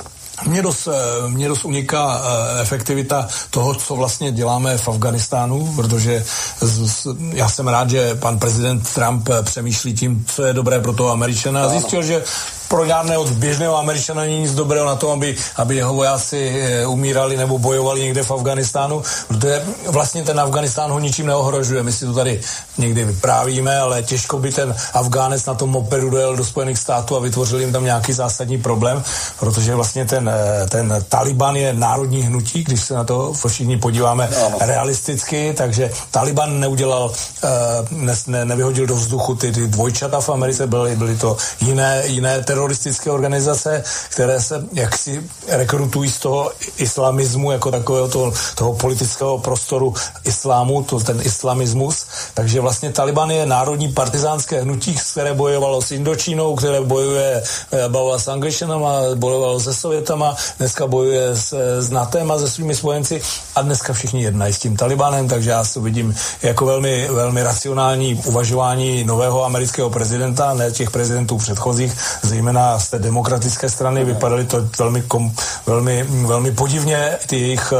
Mně 0.48 0.62
dost, 0.62 0.88
mě 1.28 1.48
dost 1.48 1.66
uniká 1.66 2.22
efektivita 2.62 3.28
toho, 3.50 3.76
co 3.76 3.96
vlastně 3.96 4.32
děláme 4.32 4.78
v 4.78 4.88
Afganistánu, 4.88 5.74
protože 5.76 6.26
z, 6.60 6.90
z, 6.90 7.08
já 7.34 7.50
jsem 7.50 7.68
rád, 7.68 7.90
že 7.90 8.16
pan 8.16 8.40
prezident 8.40 8.94
Trump 8.94 9.30
přemýšlí 9.44 9.94
tím, 9.94 10.26
co 10.36 10.44
je 10.44 10.54
dobré 10.54 10.80
pro 10.80 10.94
toho 10.94 11.12
Američana 11.12 11.64
a 11.64 11.70
zjistil, 11.70 12.04
že 12.04 12.24
pro 12.68 12.86
žádného 12.86 13.26
běžného 13.26 13.78
Američana 13.78 14.22
není 14.22 14.40
nic 14.40 14.56
dobrého 14.56 14.86
na 14.86 14.96
tom, 14.96 15.12
aby, 15.12 15.36
aby 15.56 15.76
jeho 15.76 15.94
vojáci 15.94 16.38
e, 16.38 16.86
umírali 16.86 17.38
nebo 17.38 17.60
bojovali 17.60 18.02
někde 18.02 18.24
v 18.24 18.32
Afganistánu, 18.32 19.04
protože 19.28 19.64
vlastně 19.88 20.24
ten 20.24 20.40
Afganistán 20.40 20.92
ho 20.92 21.00
ničím 21.00 21.26
neohrožuje. 21.26 21.84
My 21.84 21.92
si 21.92 22.06
to 22.06 22.14
tady 22.14 22.42
někdy 22.78 23.06
vyprávíme, 23.06 23.80
ale 23.80 24.04
těžko 24.04 24.40
by 24.40 24.52
ten 24.52 24.76
Afgánec 24.94 25.46
na 25.46 25.54
tom 25.54 25.70
mopedu 25.70 26.10
dojel 26.10 26.36
do 26.36 26.46
Spojených 26.46 26.78
států 26.78 27.16
a 27.16 27.20
vytvořil 27.20 27.60
jim 27.60 27.72
tam 27.72 27.84
nějaký 27.84 28.14
zásadní 28.14 28.58
problém, 28.58 29.04
protože 29.40 29.76
vlastně 29.76 30.06
ten, 30.06 30.30
e, 30.30 30.68
ten 30.68 31.06
Taliban 31.10 31.56
je 31.56 31.74
národní 31.74 32.22
hnutí, 32.22 32.64
když 32.64 32.84
se 32.84 32.94
na 32.94 33.04
to 33.04 33.34
všichni 33.48 33.78
podíváme 33.78 34.30
no, 34.42 34.58
realisticky, 34.60 35.54
takže 35.58 35.92
Taliban 36.12 36.60
neudělal, 36.60 37.12
e, 37.44 37.50
ne, 37.92 38.14
ne, 38.28 38.46
nevyhodil 38.46 38.86
do 38.86 38.96
vzduchu 38.96 39.36
ty, 39.36 39.52
ty 39.52 39.68
dvojčata 39.68 40.22
v 40.22 40.30
Americe, 40.30 40.68
byly, 40.68 40.96
byly 40.96 41.18
to 41.18 41.38
jiné, 41.62 42.04
jiné 42.06 42.44
teroristické 42.54 43.12
organizace, 43.12 43.84
které 44.10 44.42
se 44.42 44.66
jaksi 44.74 45.24
rekrutují 45.48 46.12
z 46.12 46.20
toho 46.20 46.52
islamismu, 46.78 47.52
jako 47.52 47.72
takového 47.72 48.08
toho, 48.08 48.34
toho 48.56 48.74
politického 48.74 49.38
prostoru 49.38 49.94
islámu, 50.26 50.84
to 50.84 51.00
ten 51.00 51.22
islamismus. 51.22 52.06
Takže 52.34 52.62
vlastně 52.62 52.92
Taliban 52.92 53.32
je 53.32 53.46
národní 53.46 53.90
partizánské 53.90 54.62
hnutí, 54.62 54.96
které 55.12 55.34
bojovalo 55.34 55.82
s 55.82 55.92
Indočínou, 55.92 56.56
které 56.56 56.82
bojuje, 56.82 57.44
eh, 57.72 57.90
bavila 57.90 58.20
s 58.20 58.28
Angličanama, 58.28 59.02
bojovalo 59.16 59.60
se 59.60 59.74
Sovětama, 59.74 60.36
dneska 60.58 60.88
bojuje 60.88 61.36
s, 61.36 61.54
s 61.82 61.90
NATEM 61.90 62.32
a 62.32 62.38
se 62.38 62.50
svými 62.50 62.76
spojenci 62.76 63.22
a 63.56 63.62
dneska 63.62 63.94
všichni 63.94 64.24
jednají 64.24 64.54
s 64.54 64.60
tím 64.60 64.78
Talibanem, 64.78 65.28
takže 65.28 65.50
já 65.50 65.64
to 65.74 65.82
vidím 65.82 66.16
jako 66.42 66.66
velmi, 66.66 67.08
velmi 67.10 67.44
racionální 67.44 68.22
uvažování 68.26 69.04
nového 69.04 69.46
amerického 69.46 69.90
prezidenta, 69.90 70.54
ne 70.54 70.72
těch 70.72 70.92
prezidentů 70.92 71.38
předchozích, 71.38 71.94
zejména 72.22 72.43
zejména 72.44 72.80
z 72.80 72.90
té 72.90 73.00
demokratické 73.00 73.70
strany, 73.70 74.06
vypadaly 74.06 74.46
to 74.46 74.70
velmi, 74.80 75.02
kom, 75.02 75.32
velmi, 75.66 76.04
velmi 76.04 76.52
podivně, 76.52 77.18
ty 77.28 77.40
jejich, 77.40 77.74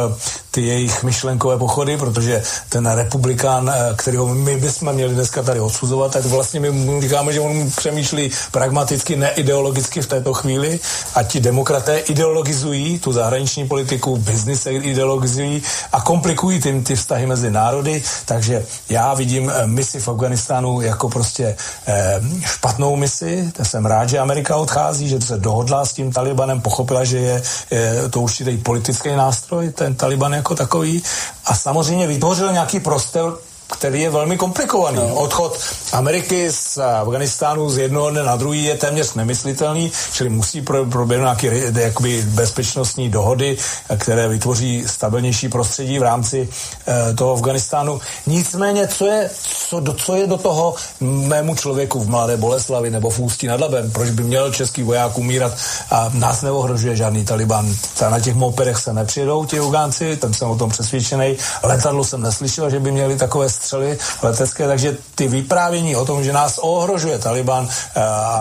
ty 0.54 0.62
jejich 0.62 1.04
myšlenkové 1.04 1.58
pochody, 1.58 1.98
protože 1.98 2.44
ten 2.70 2.88
republikán, 2.88 3.74
eh, 3.74 3.94
kterého 3.96 4.28
my 4.28 4.58
bychom 4.58 4.94
měli 4.94 5.14
dneska 5.14 5.42
tady 5.44 5.60
odsuzovat, 5.60 6.14
tak 6.14 6.26
vlastně 6.26 6.60
my 6.60 7.02
říkáme, 7.02 7.34
že 7.34 7.40
on 7.40 7.72
přemýšlí 7.72 8.32
pragmaticky, 8.52 9.16
neideologicky 9.16 10.02
v 10.02 10.08
této 10.08 10.34
chvíli 10.34 10.80
a 11.16 11.24
ti 11.24 11.40
demokraté 11.40 11.98
ideologizují 11.98 13.00
tu 13.00 13.12
zahraniční 13.12 13.68
politiku, 13.68 14.18
biznis 14.18 14.68
ideologizují 14.70 15.64
a 15.92 16.02
komplikují 16.02 16.62
tím 16.62 16.84
ty 16.84 16.96
vztahy 16.96 17.26
mezi 17.26 17.52
národy, 17.52 18.04
takže 18.26 18.66
já 18.90 19.14
vidím 19.14 19.50
eh, 19.50 19.68
misi 19.68 20.00
v 20.00 20.08
Afganistánu 20.08 20.82
jako 20.82 21.10
prostě 21.10 21.56
eh, 21.88 22.22
špatnou 22.46 22.96
misi, 22.96 23.52
jsem 23.64 23.86
rád, 23.86 24.10
že 24.10 24.20
Amerika 24.20 24.56
odchází, 24.56 25.10
že 25.10 25.22
se 25.22 25.38
dohodla 25.38 25.86
s 25.86 25.94
tím 25.94 26.12
Talibanem, 26.12 26.62
pochopila, 26.62 27.04
že 27.04 27.18
je, 27.18 27.42
je 27.72 28.10
to 28.10 28.22
určitý 28.22 28.58
politický 28.58 29.16
nástroj, 29.16 29.72
ten 29.72 29.96
Taliban 29.96 30.43
jako 30.44 30.56
takový. 30.56 31.04
A 31.46 31.56
samozřejmě 31.56 32.08
vytvořil 32.08 32.52
nějaký 32.52 32.80
prostor 32.80 33.40
který 33.74 34.02
je 34.02 34.10
velmi 34.10 34.38
komplikovaný. 34.38 34.98
No. 34.98 35.16
Odchod 35.16 35.60
Ameriky 35.92 36.52
z 36.52 36.78
Afganistánu 36.78 37.70
z 37.70 37.78
jednoho 37.78 38.10
dne 38.10 38.24
na 38.24 38.36
druhý 38.36 38.64
je 38.64 38.78
téměř 38.78 39.14
nemyslitelný, 39.14 39.92
čili 40.14 40.30
musí 40.30 40.62
proběhnout 40.62 41.24
nějaké 41.42 41.82
jakoby 41.82 42.22
bezpečnostní 42.28 43.10
dohody, 43.10 43.58
které 43.98 44.28
vytvoří 44.28 44.84
stabilnější 44.88 45.50
prostředí 45.50 46.00
v 46.00 46.04
rámci 46.04 46.50
e, 46.88 47.14
toho 47.14 47.34
Afganistánu. 47.34 48.02
Nicméně, 48.28 48.88
co 48.88 49.06
je, 49.06 49.30
co, 49.70 49.80
do, 49.80 49.94
co 49.94 50.16
je 50.16 50.28
do 50.28 50.38
toho 50.38 50.76
mému 51.02 51.56
člověku 51.56 52.00
v 52.00 52.10
Mladé 52.10 52.38
Boleslavi 52.38 52.90
nebo 52.90 53.10
v 53.10 53.20
Ústí 53.20 53.48
nad 53.48 53.60
Labem? 53.60 53.92
Proč 53.92 54.10
by 54.10 54.24
měl 54.24 54.52
český 54.52 54.84
voják 54.84 55.18
umírat 55.18 55.54
a 55.92 56.10
nás 56.14 56.42
neohrožuje 56.42 56.96
žádný 56.96 57.26
Taliban? 57.26 57.76
Na 58.10 58.20
těch 58.20 58.36
mopedech 58.36 58.78
se 58.78 58.94
nepřijedou 58.94 59.46
ti 59.46 59.60
Ugánci, 59.60 60.18
tam 60.18 60.34
jsem 60.34 60.50
o 60.50 60.56
tom 60.56 60.70
přesvědčený. 60.70 61.38
Letadlo 61.64 62.04
jsem 62.04 62.22
neslyšel, 62.22 62.70
že 62.70 62.80
by 62.80 62.92
měli 62.92 63.18
takové 63.18 63.50
střely 63.64 63.98
letecké, 64.22 64.68
takže 64.68 64.98
ty 65.16 65.28
vyprávění 65.28 65.96
o 65.96 66.06
tom, 66.06 66.24
že 66.24 66.34
nás 66.34 66.58
ohrožuje 66.58 67.20
Taliban, 67.20 67.68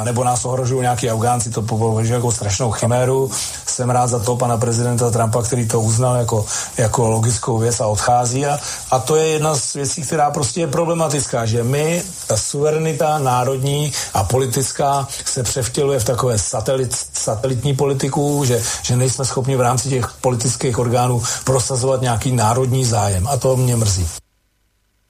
nebo 0.04 0.24
nás 0.24 0.44
ohrožují 0.44 0.80
nějaký 0.80 1.10
Afgánci, 1.10 1.50
to 1.50 1.62
považuji 1.62 2.12
jako 2.12 2.32
strašnou 2.32 2.70
chiméru. 2.70 3.30
Jsem 3.66 3.90
rád 3.90 4.06
za 4.06 4.18
to 4.18 4.36
pana 4.36 4.56
prezidenta 4.56 5.10
Trumpa, 5.10 5.42
který 5.42 5.68
to 5.68 5.80
uznal 5.80 6.16
jako, 6.16 6.46
jako 6.78 7.08
logickou 7.08 7.58
věc 7.58 7.80
a 7.80 7.86
odchází. 7.86 8.46
A, 8.46 8.58
a 8.90 8.98
to 8.98 9.16
je 9.16 9.26
jedna 9.28 9.54
z 9.54 9.74
věcí, 9.74 10.02
která 10.02 10.30
prostě 10.30 10.60
je 10.60 10.66
problematická, 10.66 11.46
že 11.46 11.62
my, 11.62 12.02
ta 12.26 12.36
suverenita 12.36 13.18
národní 13.18 13.92
a 14.14 14.24
politická 14.24 15.08
se 15.24 15.42
převtěluje 15.42 15.98
v 15.98 16.04
takové 16.04 16.38
satelit, 16.38 16.96
satelitní 17.12 17.74
politiku, 17.74 18.44
že, 18.44 18.62
že 18.82 18.96
nejsme 18.96 19.24
schopni 19.24 19.56
v 19.56 19.60
rámci 19.60 19.88
těch 19.88 20.12
politických 20.20 20.78
orgánů 20.78 21.22
prosazovat 21.44 22.00
nějaký 22.00 22.32
národní 22.32 22.84
zájem. 22.84 23.26
A 23.30 23.36
to 23.36 23.56
mě 23.56 23.76
mrzí. 23.76 24.06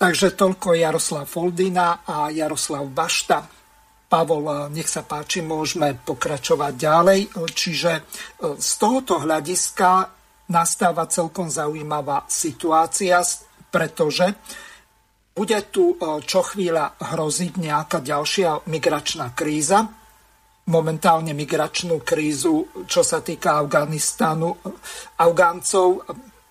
Takže 0.03 0.35
toľko 0.35 0.74
Jaroslav 0.74 1.31
Foldina 1.31 2.03
a 2.03 2.27
Jaroslav 2.27 2.91
Bašta. 2.91 3.47
Pavol, 4.11 4.66
nech 4.74 4.91
sa 4.91 5.07
páči, 5.07 5.47
môžeme 5.47 5.95
pokračovať 5.95 6.73
ďalej. 6.74 7.20
Čiže 7.31 7.93
e, 7.95 8.03
z 8.59 8.70
tohoto 8.83 9.23
hľadiska 9.23 10.11
nastáva 10.51 11.07
celkom 11.07 11.47
zaujímavá 11.47 12.27
situácia, 12.27 13.23
pretože 13.70 14.27
bude 15.39 15.70
tu 15.70 15.95
čo 16.27 16.41
chvíľa 16.51 16.99
hroziť 16.99 17.62
nejaká 17.62 18.03
ďalšia 18.03 18.66
migračná 18.66 19.31
kríza. 19.39 19.87
Momentálne 20.66 21.31
migračnú 21.31 22.03
krízu, 22.03 22.91
čo 22.91 23.07
sa 23.07 23.23
týka 23.23 23.55
Afganistanu, 23.55 24.51
Afgáncov, 25.23 26.03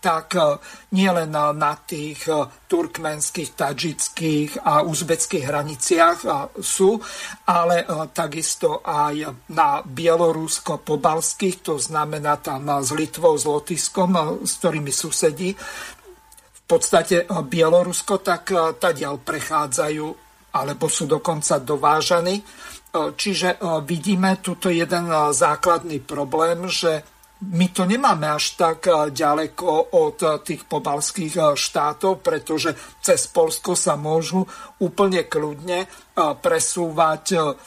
tak 0.02 0.36
e, 0.36 0.60
nielen 0.98 1.32
na 1.32 1.74
tých 1.78 2.26
e, 2.28 2.50
turkmenských, 2.66 3.54
tadžických 3.54 4.66
a 4.66 4.82
uzbeckých 4.82 5.46
hraniciach 5.46 6.18
sú, 6.58 6.98
ale 7.46 7.84
takisto 8.16 8.80
aj 8.80 9.28
na 9.52 9.84
bielorusko-pobalských, 9.84 11.68
to 11.68 11.76
znamená 11.76 12.40
tam 12.40 12.72
s 12.80 12.96
Litvou, 12.96 13.36
s 13.36 13.44
Lotiskom, 13.44 14.44
s 14.48 14.56
ktorými 14.58 14.90
susedí 14.90 15.52
podstate 16.72 17.28
eh, 17.28 17.44
Bielorusko, 17.44 18.24
tak 18.24 18.56
tadiaľ 18.80 19.20
prechádzajú 19.20 20.08
alebo 20.52 20.92
sú 20.92 21.08
dokonca 21.08 21.64
dovážaní. 21.64 22.44
Čiže 22.92 23.56
vidíme 23.88 24.44
tuto 24.44 24.68
jeden 24.68 25.08
základný 25.32 26.04
problém, 26.04 26.68
že 26.68 27.08
my 27.42 27.68
to 27.74 27.90
nemáme 27.90 28.30
až 28.30 28.54
tak 28.54 28.86
ďaleko 29.10 29.98
od 29.98 30.46
tých 30.46 30.70
pobalských 30.70 31.58
štátov, 31.58 32.22
pretože 32.22 32.78
cez 33.02 33.26
Polsko 33.26 33.74
sa 33.74 33.98
môžu 33.98 34.46
úplne 34.78 35.26
kľudne 35.26 35.90
presúvať 36.38 37.58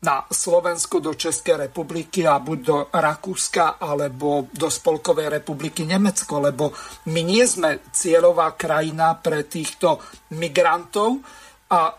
na 0.00 0.24
Slovensku 0.32 1.02
do 1.04 1.12
Českej 1.12 1.68
republiky 1.68 2.24
a 2.24 2.40
buď 2.40 2.58
do 2.64 2.88
Rakúska 2.88 3.76
alebo 3.76 4.48
do 4.48 4.72
Spolkovej 4.72 5.28
republiky 5.28 5.84
Nemecko, 5.84 6.40
lebo 6.40 6.72
my 7.10 7.20
nie 7.20 7.44
sme 7.44 7.84
cieľová 7.92 8.56
krajina 8.56 9.12
pre 9.20 9.44
týchto 9.44 10.00
migrantov 10.38 11.20
a 11.68 11.92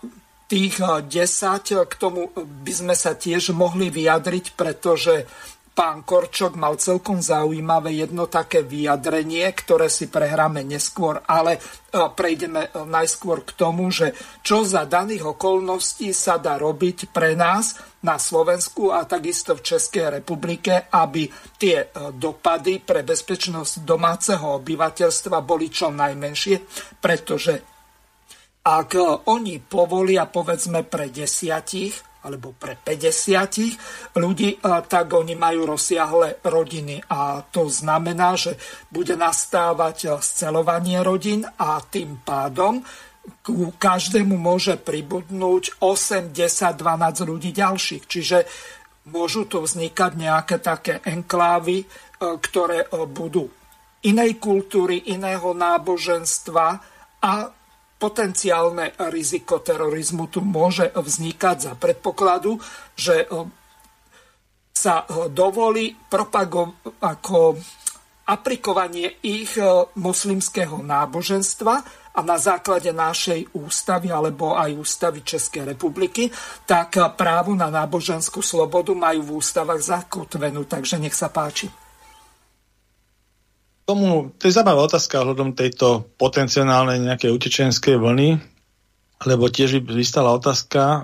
tých 0.50 0.82
10 0.82 1.12
k 1.86 1.94
tomu 1.96 2.34
by 2.36 2.74
sme 2.74 2.96
sa 2.98 3.14
tiež 3.14 3.54
mohli 3.54 3.94
vyjadriť, 3.94 4.58
pretože 4.58 5.30
pán 5.72 6.04
Korčok 6.04 6.60
mal 6.60 6.76
celkom 6.76 7.24
zaujímavé 7.24 7.96
jedno 7.96 8.28
také 8.28 8.60
vyjadrenie, 8.60 9.48
ktoré 9.56 9.88
si 9.88 10.12
prehráme 10.12 10.68
neskôr, 10.68 11.24
ale 11.24 11.58
e, 11.58 11.60
prejdeme 12.12 12.68
e, 12.68 12.70
najskôr 12.84 13.48
k 13.48 13.56
tomu, 13.56 13.88
že 13.88 14.12
čo 14.44 14.68
za 14.68 14.84
daných 14.84 15.32
okolností 15.32 16.12
sa 16.12 16.36
dá 16.36 16.60
robiť 16.60 17.16
pre 17.16 17.40
nás 17.40 17.80
na 18.04 18.20
Slovensku 18.20 18.92
a 18.92 19.08
takisto 19.08 19.56
v 19.56 19.64
Českej 19.64 20.20
republike, 20.20 20.92
aby 20.92 21.32
tie 21.56 21.88
e, 21.88 22.12
dopady 22.20 22.84
pre 22.84 23.08
bezpečnosť 23.08 23.88
domáceho 23.88 24.60
obyvateľstva 24.60 25.40
boli 25.40 25.72
čo 25.72 25.88
najmenšie, 25.88 26.56
pretože 27.00 27.64
ak 28.62 28.94
oni 29.26 29.58
povolia 29.58 30.30
povedzme 30.30 30.86
pre 30.86 31.10
desiatich 31.10 32.11
alebo 32.22 32.54
pre 32.54 32.78
50 32.78 34.18
ľudí, 34.18 34.62
tak 34.62 35.08
oni 35.10 35.34
majú 35.34 35.74
rozsiahle 35.74 36.42
rodiny. 36.46 37.02
A 37.10 37.42
to 37.50 37.66
znamená, 37.66 38.38
že 38.38 38.62
bude 38.94 39.18
nastávať 39.18 40.22
scelovanie 40.22 41.02
rodín 41.02 41.46
a 41.58 41.82
tým 41.82 42.22
pádom 42.22 42.86
ku 43.46 43.74
každému 43.78 44.34
môže 44.34 44.78
pribudnúť 44.82 45.78
8, 45.82 46.34
10, 46.34 46.78
12 46.78 47.30
ľudí 47.30 47.54
ďalších. 47.54 48.04
Čiže 48.10 48.38
môžu 49.14 49.46
tu 49.46 49.62
vznikať 49.62 50.12
nejaké 50.18 50.58
také 50.62 51.02
enklávy, 51.06 51.82
e, 51.82 51.86
ktoré 52.18 52.86
e, 52.86 52.88
budú 53.06 53.50
inej 54.02 54.42
kultúry, 54.42 55.14
iného 55.14 55.54
náboženstva 55.54 56.68
a 57.22 57.34
potenciálne 58.02 58.98
riziko 59.14 59.62
terorizmu 59.62 60.34
tu 60.34 60.42
môže 60.42 60.90
vznikať 60.90 61.58
za 61.62 61.74
predpokladu, 61.78 62.58
že 62.98 63.30
eh, 63.30 63.46
sa 64.74 65.06
eh, 65.06 65.30
dovolí 65.30 65.94
propago- 66.10 66.82
ako 66.98 67.62
aplikovanie 68.26 69.22
ich 69.22 69.54
eh, 69.62 69.70
moslimského 70.02 70.82
náboženstva 70.82 72.02
a 72.12 72.20
na 72.26 72.36
základe 72.36 72.92
našej 72.92 73.56
ústavy 73.56 74.12
alebo 74.12 74.58
aj 74.58 74.76
ústavy 74.76 75.24
Českej 75.24 75.64
republiky, 75.64 76.28
tak 76.68 77.00
právo 77.16 77.56
na 77.56 77.72
náboženskú 77.72 78.44
slobodu 78.44 78.92
majú 78.92 79.24
v 79.24 79.32
ústavách 79.40 79.80
zakotvenú. 79.80 80.68
Takže 80.68 81.00
nech 81.00 81.16
sa 81.16 81.32
páči 81.32 81.72
tomu, 83.86 84.32
to 84.38 84.48
je 84.48 84.56
zaujímavá 84.56 84.88
otázka 84.88 85.22
ohľadom 85.22 85.58
tejto 85.58 86.08
potenciálnej 86.16 87.02
nejakej 87.02 87.32
utečenskej 87.34 87.98
vlny, 87.98 88.40
lebo 89.26 89.46
tiež 89.50 89.86
vystala 89.86 90.34
otázka, 90.34 90.82
e, 90.82 91.00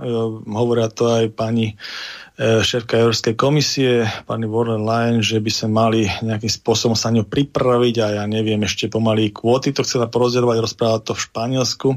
hovoria 0.49 0.89
to 0.89 1.05
aj 1.05 1.25
pani 1.37 1.73
e, 1.73 2.63
šéfka 2.65 2.97
Európskej 2.97 3.37
komisie, 3.37 4.09
pani 4.25 4.49
Warren 4.49 4.81
Leyen, 4.81 5.21
že 5.21 5.37
by 5.37 5.51
sme 5.53 5.69
mali 5.69 6.01
nejakým 6.25 6.49
spôsobom 6.49 6.97
sa 6.97 7.13
ňu 7.13 7.29
pripraviť 7.29 7.95
a 8.01 8.07
ja 8.21 8.23
neviem, 8.25 8.61
ešte 8.65 8.89
pomaly 8.89 9.29
kvóty 9.29 9.69
to 9.69 9.85
chcela 9.85 10.09
porozdeľovať, 10.09 10.57
rozprávať 10.57 11.01
to 11.05 11.13
v 11.13 11.23
Španielsku. 11.29 11.87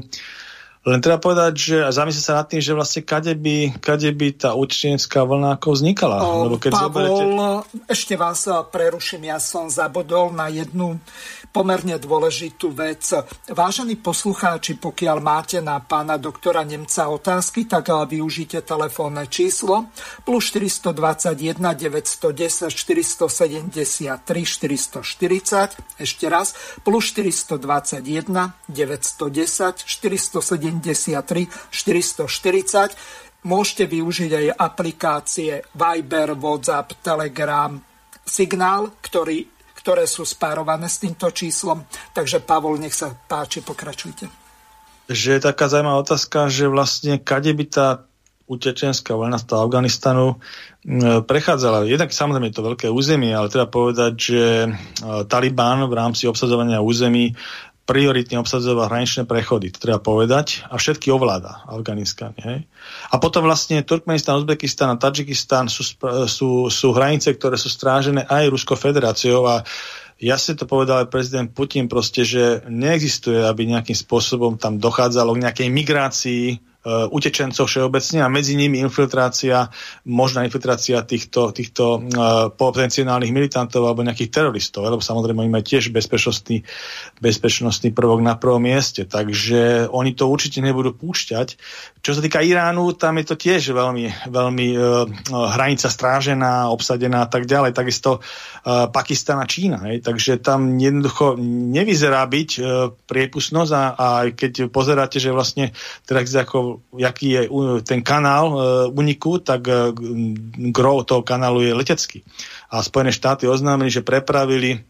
Len 0.81 0.97
treba 0.97 1.21
povedať, 1.21 1.53
že 1.53 1.77
a 1.85 1.93
zamyslieť 1.93 2.25
sa 2.25 2.41
nad 2.41 2.49
tým, 2.49 2.57
že 2.57 2.73
vlastne 2.73 3.05
kade 3.05 3.37
by, 3.37 3.77
kade 3.77 4.09
by 4.17 4.27
tá 4.33 4.57
utečenská 4.57 5.21
vlna 5.21 5.61
ako 5.61 5.77
vznikala. 5.77 6.17
O, 6.25 6.49
Lebo 6.49 6.57
keď 6.57 6.71
Pavol, 6.73 6.89
zoberete... 6.89 7.23
ešte 7.85 8.17
vás 8.17 8.49
preruším, 8.73 9.29
ja 9.29 9.37
som 9.37 9.69
zabudol 9.69 10.33
na 10.33 10.49
jednu 10.49 10.97
pomerne 11.51 11.99
dôležitú 11.99 12.71
vec. 12.71 13.11
Vážení 13.51 13.99
poslucháči, 13.99 14.79
pokiaľ 14.79 15.17
máte 15.19 15.59
na 15.59 15.77
pána 15.83 16.15
doktora 16.15 16.63
Nemca 16.63 17.11
otázky, 17.11 17.67
tak 17.67 17.91
využite 17.91 18.63
telefónne 18.63 19.27
číslo 19.27 19.91
plus 20.23 20.47
421 20.49 21.59
910 21.59 22.71
473 22.71 24.17
440 24.23 25.99
ešte 25.99 26.25
raz 26.31 26.55
plus 26.81 27.11
421 27.11 28.55
910 28.71 29.83
473 29.85 31.47
440 31.71 33.21
Môžete 33.41 33.89
využiť 33.89 34.31
aj 34.37 34.53
aplikácie 34.53 35.65
Viber, 35.73 36.37
WhatsApp, 36.37 37.01
Telegram, 37.01 37.73
Signál, 38.21 39.01
ktorý 39.01 39.60
ktoré 39.81 40.05
sú 40.05 40.21
spárované 40.23 40.85
s 40.85 41.01
týmto 41.01 41.27
číslom. 41.33 41.81
Takže 42.13 42.45
Pavol, 42.45 42.77
nech 42.77 42.93
sa 42.93 43.11
páči, 43.11 43.65
pokračujte. 43.65 44.29
Že 45.09 45.29
je 45.37 45.41
taká 45.41 45.67
zaujímavá 45.67 46.05
otázka, 46.05 46.47
že 46.47 46.69
vlastne 46.69 47.17
kade 47.17 47.51
by 47.51 47.65
tá 47.67 47.87
utečenská 48.51 49.15
vojna 49.15 49.39
z 49.39 49.47
Afganistanu 49.55 50.37
prechádzala. 51.23 51.87
Jednak 51.87 52.11
samozrejme 52.11 52.51
je 52.51 52.57
to 52.57 52.67
veľké 52.67 52.87
územie, 52.91 53.31
ale 53.31 53.47
treba 53.47 53.69
povedať, 53.69 54.13
že 54.17 54.43
e, 54.65 54.69
Taliban 55.29 55.87
v 55.87 55.93
rámci 55.93 56.27
obsadzovania 56.27 56.83
území 56.83 57.31
prioritne 57.91 58.39
obsadzoval 58.39 58.87
hraničné 58.87 59.27
prechody, 59.27 59.67
to 59.67 59.83
treba 59.83 59.99
povedať, 59.99 60.63
a 60.71 60.79
všetky 60.79 61.11
ovláda 61.11 61.67
Afganistán. 61.67 62.31
Hej? 62.39 62.63
A 63.11 63.19
potom 63.19 63.43
vlastne 63.43 63.83
Turkmenistan, 63.83 64.39
Uzbekistan 64.39 64.95
a 64.95 64.95
Tadžikistan 64.95 65.67
sú, 65.67 65.83
sú, 66.31 66.71
sú 66.71 66.87
hranice, 66.95 67.35
ktoré 67.35 67.59
sú 67.59 67.67
strážené 67.67 68.23
aj 68.31 68.47
Ruskou 68.47 68.79
federáciou 68.79 69.43
a 69.43 69.67
jasne 70.15 70.55
to 70.55 70.63
povedal 70.63 71.03
aj 71.03 71.11
prezident 71.11 71.51
Putin 71.51 71.91
proste, 71.91 72.23
že 72.23 72.63
neexistuje, 72.71 73.43
aby 73.43 73.67
nejakým 73.67 73.99
spôsobom 73.99 74.55
tam 74.55 74.79
dochádzalo 74.79 75.35
k 75.35 75.43
nejakej 75.43 75.67
migrácii 75.67 76.70
utečencov 76.85 77.69
všeobecne 77.69 78.25
a 78.25 78.33
medzi 78.33 78.57
nimi 78.57 78.81
infiltrácia, 78.81 79.69
možná 80.09 80.41
infiltrácia 80.41 81.05
týchto, 81.05 81.53
týchto 81.53 82.01
uh, 82.01 82.49
potenciálnych 82.49 83.29
militantov 83.29 83.85
alebo 83.85 84.01
nejakých 84.01 84.33
teroristov, 84.33 84.89
lebo 84.89 84.97
samozrejme 84.97 85.45
oni 85.45 85.53
majú 85.53 85.65
tiež 85.65 85.93
bezpečnostný, 85.93 86.65
bezpečnostný 87.21 87.93
prvok 87.93 88.25
na 88.25 88.33
prvom 88.33 88.65
mieste, 88.65 89.05
takže 89.05 89.93
oni 89.93 90.17
to 90.17 90.25
určite 90.25 90.57
nebudú 90.65 90.97
púšťať. 90.97 91.47
Čo 92.01 92.17
sa 92.17 92.21
týka 92.25 92.41
Iránu, 92.41 92.97
tam 92.97 93.21
je 93.21 93.25
to 93.29 93.35
tiež 93.37 93.77
veľmi, 93.77 94.29
veľmi 94.33 94.67
uh, 94.73 95.05
hranica 95.53 95.85
strážená, 95.85 96.73
obsadená 96.73 97.25
a 97.25 97.29
tak 97.29 97.45
ďalej. 97.45 97.77
Takisto 97.77 98.25
Pakistan 98.93 99.41
a 99.41 99.49
Čína. 99.49 99.89
Hej. 99.89 100.05
Takže 100.05 100.37
tam 100.37 100.77
jednoducho 100.77 101.33
nevyzerá 101.73 102.21
byť 102.29 102.49
priepustnosť 103.09 103.71
a, 103.73 103.83
a 103.97 104.05
aj 104.25 104.29
keď 104.37 104.53
pozeráte, 104.69 105.17
že 105.17 105.33
vlastne 105.33 105.73
teraz 106.05 106.29
ako, 106.29 106.70
jaký 106.95 107.27
je 107.29 107.41
ten 107.83 108.05
kanál 108.05 108.45
uh, 108.51 108.59
uniku, 108.93 109.41
tak 109.41 109.67
uh, 109.67 109.91
gro 110.71 111.03
toho 111.03 111.25
kanálu 111.25 111.65
je 111.65 111.73
letecký. 111.73 112.23
A 112.71 112.85
Spojené 112.85 113.11
štáty 113.11 113.49
oznámili, 113.49 113.91
že 113.91 114.05
prepravili 114.05 114.83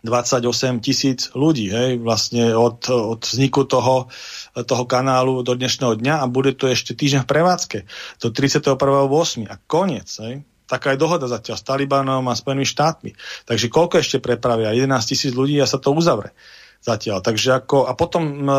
28 0.00 0.80
tisíc 0.80 1.28
ľudí, 1.36 1.68
hej, 1.68 2.00
vlastne 2.00 2.56
od, 2.56 2.88
od 2.88 3.20
vzniku 3.20 3.68
toho, 3.68 4.08
toho 4.56 4.84
kanálu 4.88 5.44
do 5.44 5.52
dnešného 5.52 6.00
dňa 6.00 6.24
a 6.24 6.30
bude 6.30 6.56
to 6.56 6.72
ešte 6.72 6.96
týždeň 6.96 7.28
v 7.28 7.28
prevádzke 7.28 7.78
do 8.24 8.32
31.8. 8.32 9.44
a 9.44 9.54
koniec, 9.68 10.08
hej. 10.24 10.40
Taká 10.64 10.94
je 10.94 11.02
dohoda 11.02 11.26
zatiaľ 11.26 11.58
s 11.58 11.66
Talibanom 11.66 12.22
a 12.30 12.38
Spojenými 12.38 12.62
štátmi. 12.62 13.10
Takže 13.42 13.66
koľko 13.66 13.98
ešte 13.98 14.22
prepravia? 14.22 14.70
11 14.70 14.86
tisíc 15.02 15.34
ľudí 15.34 15.58
a 15.58 15.66
sa 15.66 15.82
to 15.82 15.90
uzavre 15.90 16.30
zatiaľ. 16.78 17.20
Takže 17.26 17.58
ako, 17.58 17.90
a 17.90 17.92
potom 17.98 18.46
e, 18.46 18.54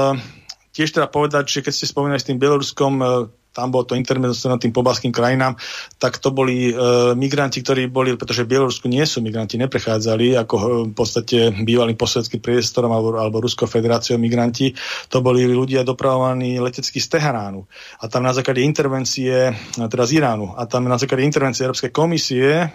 tiež 0.71 0.95
treba 0.95 1.11
povedať, 1.11 1.51
že 1.51 1.59
keď 1.63 1.73
ste 1.75 1.91
spomínali 1.91 2.19
s 2.19 2.27
tým 2.27 2.39
Bieloruskom, 2.39 2.93
e, 2.99 3.05
tam 3.51 3.67
bolo 3.71 3.83
to 3.83 3.99
intermezzo 3.99 4.47
tým 4.55 4.71
pobalským 4.71 5.11
krajinám, 5.11 5.59
tak 5.99 6.17
to 6.23 6.31
boli 6.31 6.71
e, 6.71 6.73
migranti, 7.19 7.59
ktorí 7.59 7.91
boli, 7.91 8.15
pretože 8.15 8.47
v 8.47 8.55
Bielorusku 8.55 8.87
nie 8.87 9.03
sú 9.03 9.19
migranti, 9.19 9.59
neprechádzali 9.59 10.39
ako 10.39 10.55
e, 10.55 10.63
v 10.91 10.95
podstate 10.95 11.51
bývalým 11.51 11.99
posvedským 11.99 12.39
priestorom 12.39 12.95
alebo, 12.95 13.19
alebo 13.19 13.43
Ruskou 13.43 13.67
federáciou 13.67 14.15
migranti, 14.15 14.71
to 15.11 15.19
boli 15.19 15.43
ľudia 15.43 15.83
dopravovaní 15.83 16.63
letecky 16.63 17.03
z 17.03 17.19
Teheránu. 17.19 17.67
A 17.99 18.07
tam 18.07 18.23
na 18.23 18.31
základe 18.31 18.63
intervencie, 18.63 19.51
teda 19.75 20.03
z 20.07 20.23
Iránu, 20.23 20.55
a 20.55 20.63
tam 20.63 20.87
na 20.87 20.95
základe 20.95 21.27
intervencie 21.27 21.67
Európskej 21.67 21.91
komisie 21.91 22.47
e, 22.55 22.67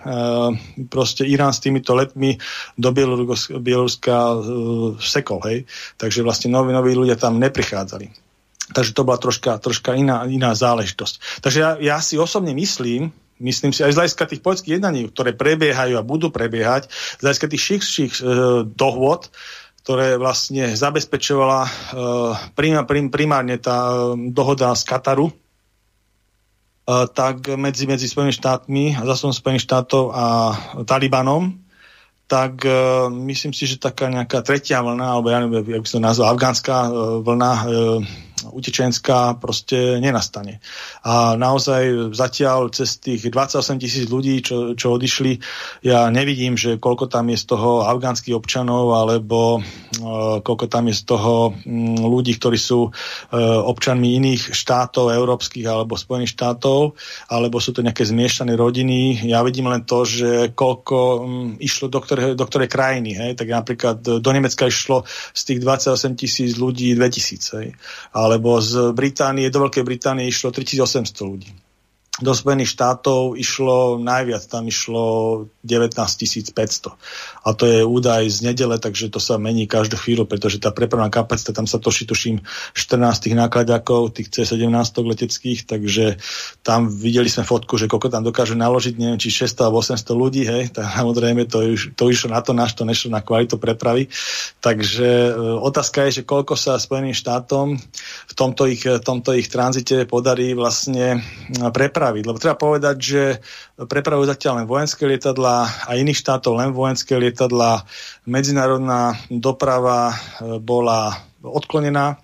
proste 0.92 1.24
Irán 1.24 1.56
s 1.56 1.64
týmito 1.64 1.96
letmi 1.96 2.36
do 2.76 2.92
Bieloruska 3.60 4.16
e, 4.16 4.38
sekol, 5.00 5.40
hej. 5.48 5.64
Takže 5.96 6.20
vlastne 6.20 6.52
noví, 6.52 6.76
noví 6.76 6.92
ľudia 6.92 7.16
tam 7.16 7.40
neprichádzali. 7.40 8.25
Takže 8.72 8.94
to 8.94 9.06
bola 9.06 9.18
troška, 9.18 9.62
troška 9.62 9.94
iná, 9.94 10.26
iná 10.26 10.50
záležitosť. 10.50 11.42
Takže 11.44 11.58
ja, 11.58 11.70
ja 11.78 11.96
si 12.02 12.18
osobne 12.18 12.50
myslím, 12.56 13.14
myslím 13.38 13.70
si 13.70 13.86
aj 13.86 13.94
z 13.94 13.98
hľadiska 14.02 14.24
tých 14.26 14.42
poľských 14.42 14.80
jednaní, 14.80 15.06
ktoré 15.12 15.36
prebiehajú 15.36 15.94
a 15.94 16.06
budú 16.06 16.34
prebiehať, 16.34 16.90
z 16.90 17.22
hľadiska 17.22 17.46
tých 17.46 17.62
širších 17.62 18.12
e, 18.18 18.22
dohôd, 18.66 19.30
ktoré 19.86 20.18
vlastne 20.18 20.74
zabezpečovala 20.74 21.60
e, 21.62 21.70
prim, 22.58 22.74
prim, 22.90 23.06
primárne 23.06 23.54
tá 23.62 23.76
e, 23.86 23.94
dohoda 24.34 24.74
z 24.74 24.82
Kataru, 24.82 25.30
e, 25.30 25.34
tak 27.14 27.54
medzi, 27.54 27.86
medzi 27.86 28.10
Spojenými 28.10 28.34
štátmi 28.34 28.84
a 28.98 29.06
zase 29.14 29.30
Spojených 29.30 29.62
štátov 29.62 30.10
a 30.10 30.24
Talibanom, 30.82 31.66
tak 32.26 32.66
uh, 32.66 33.06
myslím 33.06 33.54
si, 33.54 33.70
že 33.70 33.78
taká 33.78 34.10
nejaká 34.10 34.42
tretia 34.42 34.82
vlna, 34.82 35.14
alebo 35.14 35.30
ja 35.30 35.38
neviem, 35.38 35.62
jak 35.62 35.82
by 35.86 35.90
som 35.90 36.02
nazval, 36.02 36.34
afgánska 36.34 36.74
uh, 36.74 36.90
vlna 37.22 37.52
uh, 37.54 38.02
utečenská 38.44 39.40
proste 39.40 39.96
nenastane. 39.96 40.60
A 41.04 41.36
naozaj 41.40 42.12
zatiaľ 42.12 42.68
cez 42.68 43.00
tých 43.00 43.32
28 43.32 43.80
tisíc 43.80 44.04
ľudí, 44.10 44.44
čo, 44.44 44.76
čo 44.76 44.96
odišli, 44.96 45.40
ja 45.86 46.08
nevidím, 46.12 46.58
že 46.58 46.76
koľko 46.76 47.08
tam 47.08 47.32
je 47.32 47.38
z 47.40 47.44
toho 47.56 47.88
afgánskych 47.88 48.36
občanov, 48.36 48.92
alebo 48.92 49.60
uh, 49.60 50.38
koľko 50.44 50.66
tam 50.68 50.92
je 50.92 50.94
z 50.98 51.02
toho 51.06 51.54
um, 51.54 51.96
ľudí, 51.96 52.36
ktorí 52.36 52.58
sú 52.60 52.90
uh, 52.90 52.92
občanmi 53.64 54.18
iných 54.20 54.52
štátov, 54.52 55.12
európskych 55.12 55.64
alebo 55.64 55.96
Spojených 55.96 56.36
štátov, 56.36 56.98
alebo 57.32 57.56
sú 57.62 57.72
to 57.72 57.80
nejaké 57.80 58.04
zmiešané 58.04 58.52
rodiny. 58.58 59.24
Ja 59.30 59.40
vidím 59.46 59.72
len 59.72 59.88
to, 59.88 60.04
že 60.04 60.52
koľko 60.52 60.96
um, 60.96 61.20
išlo 61.56 61.88
do 61.88 62.00
ktorej, 62.02 62.34
do 62.36 62.44
ktorej 62.44 62.68
krajiny. 62.68 63.16
Hej? 63.16 63.30
Tak 63.38 63.48
napríklad 63.48 63.96
do 64.02 64.30
Nemecka 64.30 64.68
išlo 64.68 65.06
z 65.32 65.42
tých 65.46 65.58
28 65.62 66.20
tisíc 66.20 66.50
ľudí 66.58 66.92
2000. 66.98 67.60
Hej? 67.62 67.68
Ale 68.12 68.25
lebo 68.26 68.58
z 68.62 68.92
Británie, 68.92 69.50
do 69.50 69.66
Veľkej 69.66 69.84
Británie 69.86 70.26
išlo 70.28 70.50
3800 70.50 71.30
ľudí 71.30 71.50
do 72.16 72.32
Spojených 72.32 72.72
štátov 72.72 73.36
išlo 73.36 74.00
najviac, 74.00 74.40
tam 74.48 74.64
išlo 74.64 75.04
19 75.60 75.92
500. 76.56 76.96
A 77.46 77.54
to 77.54 77.70
je 77.70 77.86
údaj 77.86 78.26
z 78.26 78.50
nedele, 78.50 78.74
takže 78.82 79.06
to 79.06 79.22
sa 79.22 79.38
mení 79.38 79.70
každú 79.70 79.94
chvíľu, 79.94 80.26
pretože 80.26 80.58
tá 80.58 80.74
prepravná 80.74 81.06
kapacita, 81.06 81.54
tam 81.54 81.70
sa 81.70 81.78
toší, 81.78 82.10
tuším, 82.10 82.42
14 82.74 83.22
tých 83.22 83.38
nákladakov, 83.38 84.18
tých 84.18 84.34
C17 84.34 84.66
leteckých, 84.98 85.60
takže 85.70 86.18
tam 86.66 86.90
videli 86.90 87.30
sme 87.30 87.46
fotku, 87.46 87.78
že 87.78 87.86
koľko 87.86 88.10
tam 88.10 88.26
dokáže 88.26 88.58
naložiť, 88.58 88.94
neviem, 88.98 89.22
či 89.22 89.30
600 89.30 89.62
alebo 89.62 89.78
800 89.78 90.10
ľudí, 90.10 90.42
hej, 90.42 90.68
tak 90.76 90.90
samozrejme 90.90 91.46
to, 91.46 91.78
to 91.94 92.04
išlo 92.10 92.34
na 92.34 92.42
to, 92.42 92.50
náš 92.52 92.74
to 92.74 92.82
nešlo 92.82 93.14
na 93.14 93.22
kvalitu 93.22 93.56
prepravy. 93.56 94.10
Takže 94.60 95.08
e, 95.08 95.30
otázka 95.62 96.10
je, 96.10 96.20
že 96.20 96.28
koľko 96.28 96.58
sa 96.58 96.76
Spojeným 96.76 97.14
štátom 97.14 97.78
v 98.26 98.32
tomto 98.36 98.66
ich, 98.66 98.82
tomto 98.82 99.32
ich 99.32 99.48
tranzite 99.48 100.04
podarí 100.04 100.52
vlastne 100.52 101.24
prepraviť 101.56 101.86
prepraviť. 101.86 102.24
Lebo 102.26 102.42
treba 102.42 102.56
povedať, 102.58 102.96
že 102.98 103.22
prepravujú 103.76 104.32
zatiaľ 104.32 104.64
len 104.64 104.66
vojenské 104.68 105.04
lietadlá 105.04 105.84
a 105.84 105.90
iných 106.00 106.16
štátov 106.16 106.56
len 106.56 106.72
vojenské 106.72 107.12
lietadlá. 107.12 107.84
Medzinárodná 108.24 109.20
doprava 109.28 110.16
e, 110.16 110.16
bola 110.56 111.12
odklonená 111.44 112.16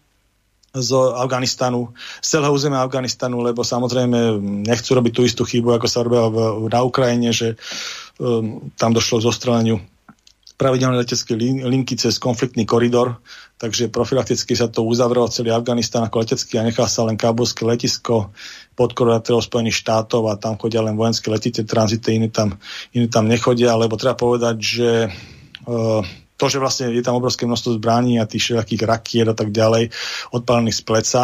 z 0.72 0.90
Afganistanu, 0.96 1.92
z 2.24 2.26
celého 2.32 2.56
územia 2.56 2.80
Afganistanu, 2.80 3.44
lebo 3.44 3.60
samozrejme 3.60 4.40
nechcú 4.64 4.96
robiť 4.96 5.12
tú 5.12 5.22
istú 5.28 5.42
chybu, 5.44 5.76
ako 5.76 5.84
sa 5.84 6.00
robila 6.00 6.32
na 6.72 6.80
Ukrajine, 6.80 7.28
že 7.28 7.60
um, 8.16 8.72
tam 8.80 8.96
došlo 8.96 9.20
k 9.20 9.26
zostreleniu 9.28 9.84
pravidelné 10.62 10.94
letecké 10.94 11.34
linky 11.66 11.98
cez 11.98 12.22
konfliktný 12.22 12.62
koridor, 12.62 13.18
takže 13.58 13.90
profilakticky 13.90 14.54
sa 14.54 14.70
to 14.70 14.86
uzavrelo 14.86 15.26
celý 15.26 15.50
Afganistán 15.50 16.06
ako 16.06 16.22
letecký 16.22 16.62
a 16.62 16.62
nechal 16.62 16.86
sa 16.86 17.02
len 17.02 17.18
kábulské 17.18 17.66
letisko 17.66 18.30
pod 18.78 18.94
koordinátorov 18.94 19.42
Spojených 19.42 19.82
štátov 19.82 20.30
a 20.30 20.38
tam 20.38 20.54
chodia 20.54 20.86
len 20.86 20.94
vojenské 20.94 21.34
letice, 21.34 21.66
tranzity, 21.66 22.14
iné 22.14 22.30
tam, 22.30 22.54
iné 22.94 23.10
tam 23.10 23.26
nechodia, 23.26 23.74
lebo 23.74 23.98
treba 23.98 24.14
povedať, 24.14 24.56
že 24.62 24.90
uh, 25.66 26.06
to, 26.38 26.44
že 26.46 26.58
vlastne 26.62 26.94
je 26.94 27.02
tam 27.06 27.18
obrovské 27.18 27.42
množstvo 27.46 27.82
zbraní 27.82 28.18
a 28.18 28.26
tých 28.26 28.50
všetkých 28.50 28.82
rakiet 28.82 29.26
a 29.30 29.34
tak 29.34 29.54
ďalej 29.54 29.90
odpálených 30.30 30.78
z 30.78 30.82
pleca, 30.82 31.22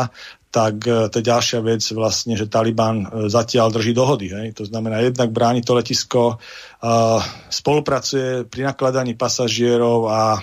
tak 0.48 0.80
uh, 0.88 1.12
to 1.12 1.20
je 1.20 1.28
ďalšia 1.28 1.60
vec 1.60 1.84
vlastne, 1.92 2.32
že 2.32 2.48
Taliban 2.48 3.04
uh, 3.04 3.28
zatiaľ 3.28 3.68
drží 3.68 3.92
dohody. 3.92 4.32
Hej? 4.32 4.56
To 4.56 4.64
znamená, 4.64 5.04
jednak 5.04 5.28
bráni 5.28 5.60
to 5.60 5.76
letisko, 5.76 6.40
uh, 6.40 7.20
spolupracuje 7.52 8.48
pri 8.48 8.72
nakladaní 8.72 9.12
pasažierov 9.12 10.08
a 10.08 10.40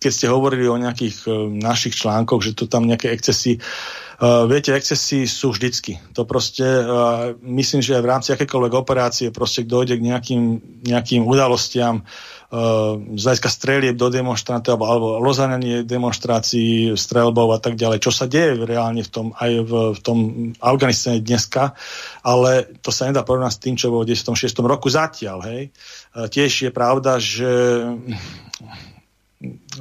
keď 0.00 0.12
ste 0.16 0.32
hovorili 0.32 0.64
o 0.64 0.80
nejakých 0.80 1.28
našich 1.60 1.92
článkoch, 1.92 2.40
že 2.40 2.56
to 2.56 2.64
tam 2.64 2.88
nejaké 2.88 3.12
excesy, 3.12 3.60
viete, 4.48 4.72
excesy 4.72 5.28
sú 5.28 5.52
vždycky. 5.52 6.00
To 6.16 6.24
proste, 6.24 6.64
myslím, 7.44 7.84
že 7.84 8.00
aj 8.00 8.04
v 8.04 8.08
rámci 8.08 8.28
akékoľvek 8.32 8.72
operácie 8.80 9.28
proste 9.28 9.68
dojde 9.68 10.00
k 10.00 10.06
nejakým, 10.08 10.42
nejakým 10.88 11.20
udalostiam, 11.28 12.08
z 12.50 13.22
hľadiska 13.22 13.46
strelieb 13.46 13.94
do 13.94 14.10
demonstrantov 14.10 14.74
alebo, 14.74 14.86
alebo 14.90 15.08
rozhanenie 15.22 15.86
demonstrácií, 15.86 16.98
strelbov 16.98 17.54
a 17.54 17.62
tak 17.62 17.78
ďalej, 17.78 18.02
čo 18.02 18.10
sa 18.10 18.26
deje 18.26 18.66
reálne 18.66 19.06
v 19.06 19.10
tom, 19.10 19.26
aj 19.38 19.52
v, 19.62 19.72
v 19.94 20.00
tom 20.02 20.18
Afganistane 20.58 21.22
dneska, 21.22 21.78
ale 22.26 22.66
to 22.82 22.90
sa 22.90 23.06
nedá 23.06 23.22
porovnať 23.22 23.54
s 23.54 23.62
tým, 23.62 23.74
čo 23.78 23.94
bolo 23.94 24.02
v 24.02 24.18
96. 24.18 24.50
roku 24.66 24.90
zatiaľ. 24.90 25.46
Hej. 25.46 25.70
Uh, 26.10 26.26
tiež 26.26 26.66
je 26.66 26.70
pravda, 26.74 27.22
že 27.22 27.50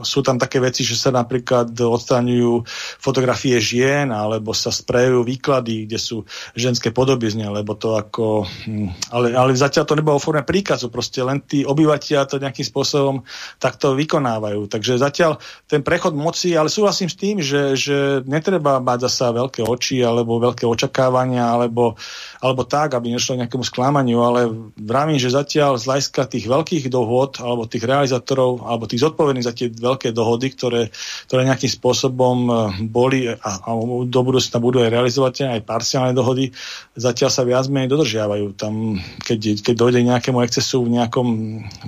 sú 0.02 0.24
tam 0.24 0.40
také 0.40 0.62
veci, 0.64 0.86
že 0.86 0.96
sa 0.96 1.10
napríklad 1.12 1.74
odstraňujú 1.74 2.64
fotografie 3.02 3.58
žien 3.60 4.14
alebo 4.14 4.56
sa 4.56 4.72
sprejujú 4.72 5.26
výklady, 5.26 5.90
kde 5.90 5.98
sú 5.98 6.24
ženské 6.54 6.94
podobizne, 6.94 7.50
lebo 7.50 7.76
to 7.76 7.98
ako... 7.98 8.46
Hm, 8.66 8.94
ale, 9.12 9.34
ale 9.34 9.52
zatiaľ 9.58 9.86
to 9.90 9.98
nebolo 9.98 10.22
forme 10.22 10.46
príkazu, 10.46 10.88
proste 10.94 11.20
len 11.26 11.42
tí 11.44 11.66
obyvateľia 11.66 12.30
to 12.30 12.40
nejakým 12.40 12.66
spôsobom 12.66 13.16
takto 13.58 13.98
vykonávajú. 13.98 14.70
Takže 14.70 15.02
zatiaľ 15.02 15.42
ten 15.66 15.82
prechod 15.82 16.14
moci, 16.16 16.54
ale 16.54 16.70
súhlasím 16.70 17.10
s 17.10 17.18
tým, 17.18 17.38
že, 17.42 17.76
že 17.76 17.98
netreba 18.30 18.80
mať 18.80 19.10
zasa 19.10 19.34
veľké 19.34 19.66
oči 19.66 20.06
alebo 20.06 20.38
veľké 20.40 20.64
očakávania 20.70 21.50
alebo, 21.50 21.98
alebo 22.40 22.62
tak, 22.64 22.94
aby 22.94 23.12
nešlo 23.12 23.42
nejakému 23.42 23.66
sklamaniu, 23.66 24.20
ale 24.22 24.54
vravím, 24.78 25.18
že 25.18 25.34
zatiaľ 25.34 25.82
z 25.82 25.90
hľadiska 25.90 26.22
tých 26.30 26.46
veľkých 26.46 26.86
dohôd 26.94 27.42
alebo 27.42 27.66
tých 27.66 27.84
realizátorov 27.84 28.62
alebo 28.64 28.86
tých 28.86 29.02
zodpovedných 29.02 29.48
za 29.48 29.54
tie 29.58 29.68
veľké 29.74 29.89
dohody, 29.98 30.52
ktoré, 30.54 30.82
ktoré 31.26 31.42
nejakým 31.48 31.72
spôsobom 31.72 32.38
e, 32.46 32.54
boli 32.86 33.32
a, 33.32 33.36
a 33.40 33.70
do 34.06 34.22
budúcna 34.22 34.58
budú 34.60 34.84
aj 34.84 34.90
realizovať 34.94 35.34
aj 35.50 35.62
parciálne 35.66 36.14
dohody, 36.14 36.52
zatiaľ 37.00 37.30
sa 37.32 37.48
viac 37.48 37.66
menej 37.72 37.96
dodržiavajú. 37.96 38.54
Tam, 38.60 39.00
keď, 39.24 39.64
keď 39.64 39.76
dojde 39.76 40.00
nejakému 40.04 40.44
excesu 40.44 40.84
v 40.84 41.00
nejakom 41.00 41.28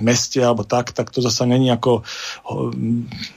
meste 0.00 0.40
alebo 0.40 0.64
tak, 0.64 0.96
tak 0.96 1.12
to 1.12 1.20
zase 1.20 1.44
není 1.44 1.68
ako, 1.68 2.02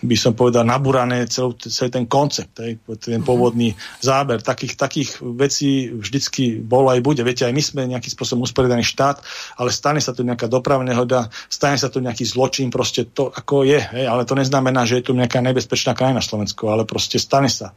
by 0.01 0.15
som 0.15 0.33
povedal, 0.33 0.63
naburané 0.63 1.27
celý, 1.27 1.57
celý 1.59 1.91
ten 1.91 2.05
koncept, 2.07 2.55
ten 2.55 2.79
mhm. 2.87 3.25
pôvodný 3.27 3.75
záber. 3.99 4.39
Takých, 4.39 4.79
takých 4.79 5.09
vecí 5.21 5.91
vždycky 5.91 6.63
bolo 6.63 6.89
aj 6.93 7.03
bude. 7.03 7.21
Viete, 7.21 7.43
aj 7.43 7.53
my 7.53 7.63
sme 7.63 7.81
nejakým 7.91 8.13
spôsobom 8.13 8.47
usporiadaný 8.47 8.85
štát, 8.87 9.19
ale 9.59 9.69
stane 9.73 9.99
sa 9.99 10.15
tu 10.15 10.23
nejaká 10.23 10.47
dopravná 10.47 10.95
nehoda, 10.95 11.27
stane 11.51 11.75
sa 11.75 11.91
tu 11.91 11.99
nejaký 11.99 12.23
zločin, 12.23 12.71
proste 12.71 13.09
to 13.09 13.33
ako 13.33 13.65
je, 13.65 13.81
hej, 13.81 14.05
ale 14.05 14.23
to 14.23 14.37
neznamená, 14.45 14.85
že 14.85 15.01
je 15.01 15.09
tu 15.09 15.17
nejaká 15.17 15.41
nebezpečná 15.41 15.97
krajina 15.97 16.21
Slovensko, 16.21 16.69
ale 16.69 16.85
proste 16.85 17.17
stane 17.17 17.49
sa 17.49 17.73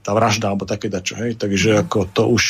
tá 0.00 0.16
vražda 0.16 0.48
alebo 0.48 0.64
také 0.64 0.88
dačo, 0.88 1.20
hej. 1.20 1.36
Takže 1.36 1.84
ako 1.84 2.08
to 2.08 2.24
už, 2.32 2.44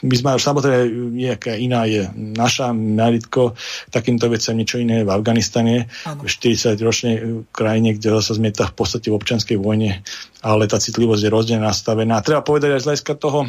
my 0.00 0.14
sme 0.16 0.40
samozrejme 0.40 1.12
nejaká 1.12 1.52
iná 1.52 1.84
je 1.84 2.08
naša 2.16 2.72
meritko, 2.72 3.52
takýmto 3.92 4.32
veciam 4.32 4.56
niečo 4.56 4.80
iné 4.80 5.04
v 5.04 5.12
Afganistane, 5.12 5.92
ano. 6.08 6.24
v 6.24 6.28
40-ročnej 6.32 7.14
krajine, 7.52 7.92
kde 7.92 8.16
sa 8.24 8.32
zmieta 8.32 8.72
v 8.72 8.74
podstate 8.80 9.12
v 9.12 9.18
občianskej 9.20 9.60
vojne, 9.60 10.00
ale 10.40 10.64
tá 10.64 10.80
citlivosť 10.80 11.28
je 11.28 11.34
rozdielne 11.36 11.68
nastavená. 11.68 12.16
A 12.16 12.24
treba 12.24 12.40
povedať 12.40 12.72
aj 12.72 12.80
z 12.80 12.86
hľadiska 12.88 13.12
toho 13.20 13.44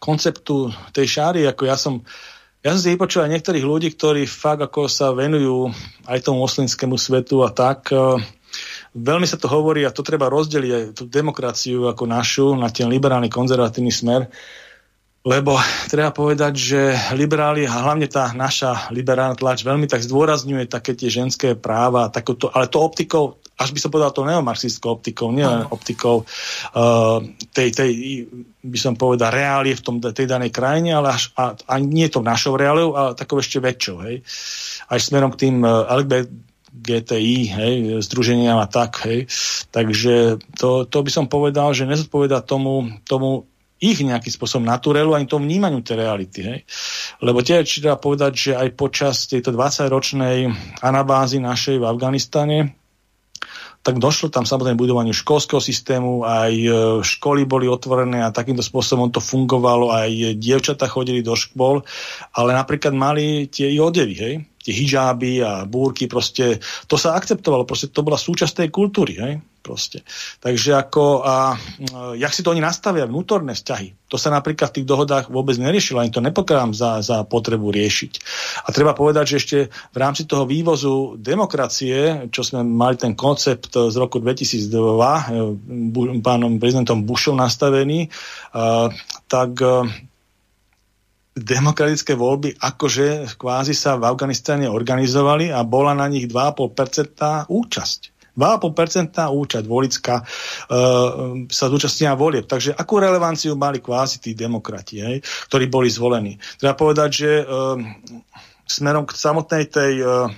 konceptu 0.00 0.72
tej 0.96 1.20
šáry, 1.20 1.44
ako 1.44 1.68
ja 1.68 1.76
som 1.76 2.00
ja 2.60 2.76
som 2.76 2.80
si 2.84 2.92
vypočul 2.92 3.24
aj 3.24 3.32
niektorých 3.32 3.64
ľudí, 3.64 3.88
ktorí 3.96 4.28
fakt 4.28 4.60
ako 4.60 4.84
sa 4.84 5.16
venujú 5.16 5.72
aj 6.04 6.20
tomu 6.20 6.44
moslimskému 6.44 6.92
svetu 7.00 7.40
a 7.40 7.48
tak. 7.48 7.88
Veľmi 8.90 9.22
sa 9.22 9.38
to 9.38 9.46
hovorí 9.46 9.86
a 9.86 9.94
to 9.94 10.02
treba 10.02 10.26
rozdeliť 10.26 10.72
aj 10.74 10.84
tú 10.98 11.04
demokraciu 11.06 11.86
ako 11.86 12.04
našu 12.10 12.46
na 12.58 12.66
ten 12.74 12.90
liberálny 12.90 13.30
konzervatívny 13.30 13.94
smer. 13.94 14.26
Lebo 15.20 15.60
treba 15.92 16.16
povedať, 16.16 16.52
že 16.56 16.80
liberáli 17.12 17.68
a 17.68 17.84
hlavne 17.84 18.08
tá 18.08 18.32
naša 18.32 18.88
liberálna 18.88 19.36
tlač 19.36 19.60
veľmi 19.68 19.84
tak 19.84 20.00
zdôrazňuje 20.00 20.64
také 20.64 20.96
tie 20.96 21.12
ženské 21.12 21.52
práva, 21.60 22.08
takoto, 22.08 22.48
ale 22.48 22.72
to 22.72 22.80
optikou, 22.80 23.36
až 23.60 23.76
by 23.76 23.78
som 23.84 23.92
povedal 23.92 24.16
to 24.16 24.24
neomarxistickou 24.24 24.96
optikou, 24.96 25.28
nie 25.28 25.44
len 25.44 25.68
optikou 25.68 26.24
uh, 26.24 27.20
tej, 27.52 27.68
tej, 27.68 27.90
by 28.64 28.78
som 28.80 28.96
povedal, 28.96 29.28
reálie 29.28 29.76
v 29.76 29.84
tom, 29.84 30.00
tej 30.00 30.24
danej 30.24 30.56
krajine, 30.56 30.96
ale 30.96 31.12
až, 31.12 31.28
a, 31.36 31.52
a 31.52 31.74
nie 31.76 32.08
to 32.08 32.24
našou 32.24 32.56
reáliou, 32.56 32.96
ale 32.96 33.12
takou 33.12 33.44
ešte 33.44 33.60
väčšou. 33.60 33.96
Hej. 34.08 34.24
Až 34.88 35.00
smerom 35.04 35.36
k 35.36 35.46
tým 35.46 35.60
uh, 35.60 35.84
GTI, 36.70 37.38
hej, 37.50 37.74
združeniam 38.06 38.62
a 38.62 38.66
tak, 38.70 39.02
hej. 39.06 39.26
Takže 39.74 40.38
to, 40.56 40.86
to 40.86 40.98
by 41.02 41.10
som 41.10 41.26
povedal, 41.26 41.74
že 41.74 41.88
nezodpoveda 41.88 42.46
tomu, 42.46 42.88
tomu 43.04 43.50
ich 43.80 44.04
nejakým 44.04 44.28
spôsobom 44.28 44.68
naturelu 44.68 45.16
ani 45.16 45.24
tomu 45.24 45.48
vnímaniu 45.48 45.80
tej 45.80 46.04
reality. 46.04 46.40
Hej. 46.44 46.58
Lebo 47.24 47.40
tie, 47.40 47.64
či 47.64 47.80
treba 47.80 47.96
povedať, 47.96 48.32
že 48.36 48.52
aj 48.52 48.76
počas 48.76 49.24
tejto 49.24 49.56
20-ročnej 49.56 50.52
anabázy 50.84 51.40
našej 51.40 51.80
v 51.80 51.88
Afganistane 51.88 52.58
tak 53.80 53.96
došlo 53.96 54.28
tam 54.28 54.44
samozrejme 54.44 54.76
budovaniu 54.76 55.16
školského 55.16 55.56
systému, 55.56 56.20
aj 56.28 56.52
e, 56.52 56.68
školy 57.00 57.48
boli 57.48 57.64
otvorené 57.64 58.20
a 58.20 58.28
takýmto 58.28 58.60
spôsobom 58.60 59.08
to 59.08 59.24
fungovalo, 59.24 59.88
aj 59.88 60.36
dievčata 60.36 60.84
chodili 60.84 61.24
do 61.24 61.32
škôl, 61.32 61.80
ale 62.36 62.50
napríklad 62.52 62.92
mali 62.92 63.48
tie 63.48 63.72
i 63.72 63.80
odevy, 63.80 64.14
hej? 64.20 64.34
Tie 64.70 64.78
hijáby 64.86 65.42
a 65.42 65.66
búrky, 65.66 66.06
proste 66.06 66.62
to 66.86 66.94
sa 66.94 67.18
akceptovalo, 67.18 67.66
proste 67.66 67.90
to 67.90 68.06
bola 68.06 68.14
súčasť 68.14 68.62
tej 68.62 68.68
kultúry, 68.70 69.18
hej? 69.18 69.34
proste. 69.60 70.00
Takže 70.40 70.72
ako, 70.72 71.20
a 71.20 71.52
jak 72.16 72.32
si 72.32 72.40
to 72.40 72.50
oni 72.50 72.64
nastavia, 72.64 73.04
vnútorné 73.04 73.52
vzťahy, 73.52 74.08
to 74.08 74.16
sa 74.16 74.32
napríklad 74.32 74.72
v 74.72 74.76
tých 74.80 74.88
dohodách 74.88 75.28
vôbec 75.28 75.54
neriešilo, 75.60 76.00
ani 76.00 76.10
to 76.10 76.24
nepokladám 76.24 76.72
za, 76.72 77.04
za 77.04 77.22
potrebu 77.28 77.68
riešiť. 77.68 78.12
A 78.66 78.72
treba 78.72 78.96
povedať, 78.96 79.36
že 79.36 79.38
ešte 79.38 79.58
v 79.68 79.98
rámci 80.00 80.24
toho 80.24 80.48
vývozu 80.48 81.20
demokracie, 81.20 82.32
čo 82.32 82.40
sme 82.40 82.64
mali 82.64 82.96
ten 82.96 83.12
koncept 83.12 83.76
z 83.76 83.94
roku 84.00 84.18
2002, 84.18 84.72
e, 84.72 86.18
pánom 86.24 86.56
prezidentom 86.56 87.04
Bushom 87.04 87.36
nastavený, 87.36 88.08
tak 89.28 89.50
demokratické 91.34 92.18
voľby 92.18 92.58
akože 92.58 93.38
kvázi 93.38 93.74
sa 93.74 93.94
v 93.94 94.06
Afganistane 94.10 94.66
organizovali 94.66 95.54
a 95.54 95.62
bola 95.62 95.94
na 95.94 96.10
nich 96.10 96.26
2,5% 96.26 97.46
účasť. 97.46 98.00
2,5% 98.34 99.18
účasť 99.18 99.66
volická 99.66 100.22
uh, 100.22 100.26
sa 101.50 101.66
zúčastnila 101.66 102.14
volieb. 102.14 102.46
Takže 102.46 102.72
akú 102.72 103.02
relevanciu 103.02 103.58
mali 103.58 103.82
kvázi 103.82 104.22
tí 104.22 104.32
demokrati, 104.38 105.02
hej, 105.02 105.16
ktorí 105.50 105.66
boli 105.66 105.90
zvolení. 105.90 106.38
Treba 106.56 106.78
povedať, 106.78 107.10
že 107.10 107.30
uh, 107.42 107.76
smerom 108.64 109.04
k 109.04 109.12
samotnej 109.18 109.66
tej 109.66 109.92
uh, 110.00 110.30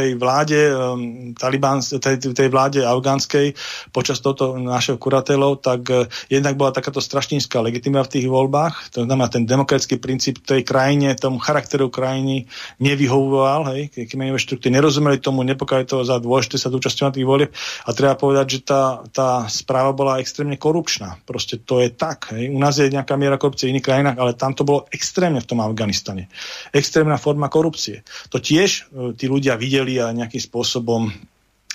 tej 0.00 0.10
vláde 0.16 0.60
um, 0.72 1.36
tej, 1.36 2.16
tej 2.32 2.48
vláde 2.48 2.80
afgánskej 2.80 3.52
počas 3.92 4.24
tohto 4.24 4.56
našeho 4.56 4.96
kuratelov, 4.96 5.60
tak 5.60 5.84
uh, 5.92 6.08
jednak 6.32 6.56
bola 6.56 6.72
takáto 6.72 7.04
strašnínská 7.04 7.60
legitimita 7.60 8.08
v 8.08 8.12
tých 8.16 8.26
voľbách. 8.32 8.96
To 8.96 9.04
znamená, 9.04 9.28
ten 9.28 9.44
demokratický 9.44 10.00
princíp 10.00 10.40
tej 10.40 10.64
krajine, 10.64 11.12
tomu 11.18 11.36
charakteru 11.36 11.92
krajiny 11.92 12.48
nevyhovoval, 12.80 13.76
hej, 13.76 13.92
kmeňové 13.92 14.40
štruktúry 14.40 14.72
nerozumeli 14.72 15.18
tomu, 15.20 15.44
nepokali 15.44 15.84
to 15.84 16.00
za 16.06 16.16
dôležité 16.22 16.56
sa 16.56 16.72
zúčastňovať 16.72 17.12
tých 17.18 17.28
volieb. 17.28 17.50
A 17.84 17.90
treba 17.92 18.14
povedať, 18.16 18.46
že 18.46 18.60
tá, 18.64 19.02
tá 19.10 19.44
správa 19.50 19.90
bola 19.90 20.22
extrémne 20.22 20.54
korupčná. 20.54 21.18
Proste 21.26 21.58
to 21.58 21.82
je 21.82 21.90
tak. 21.90 22.30
Hej. 22.32 22.54
U 22.54 22.58
nás 22.62 22.78
je 22.78 22.86
nejaká 22.86 23.18
miera 23.18 23.40
korupcie 23.40 23.66
v 23.66 23.76
iných 23.76 23.86
krajinách, 23.86 24.16
ale 24.16 24.38
tam 24.38 24.54
to 24.54 24.62
bolo 24.62 24.86
extrémne 24.94 25.42
v 25.42 25.48
tom 25.48 25.58
Afganistane. 25.58 26.30
Extrémna 26.70 27.18
forma 27.18 27.50
korupcie. 27.50 28.06
To 28.30 28.38
tiež 28.38 28.70
uh, 28.94 29.12
tí 29.16 29.26
ľudia 29.26 29.58
videli 29.58 29.89
videli 29.90 29.98
a 29.98 30.14
nejakým 30.14 30.38
spôsobom 30.38 31.10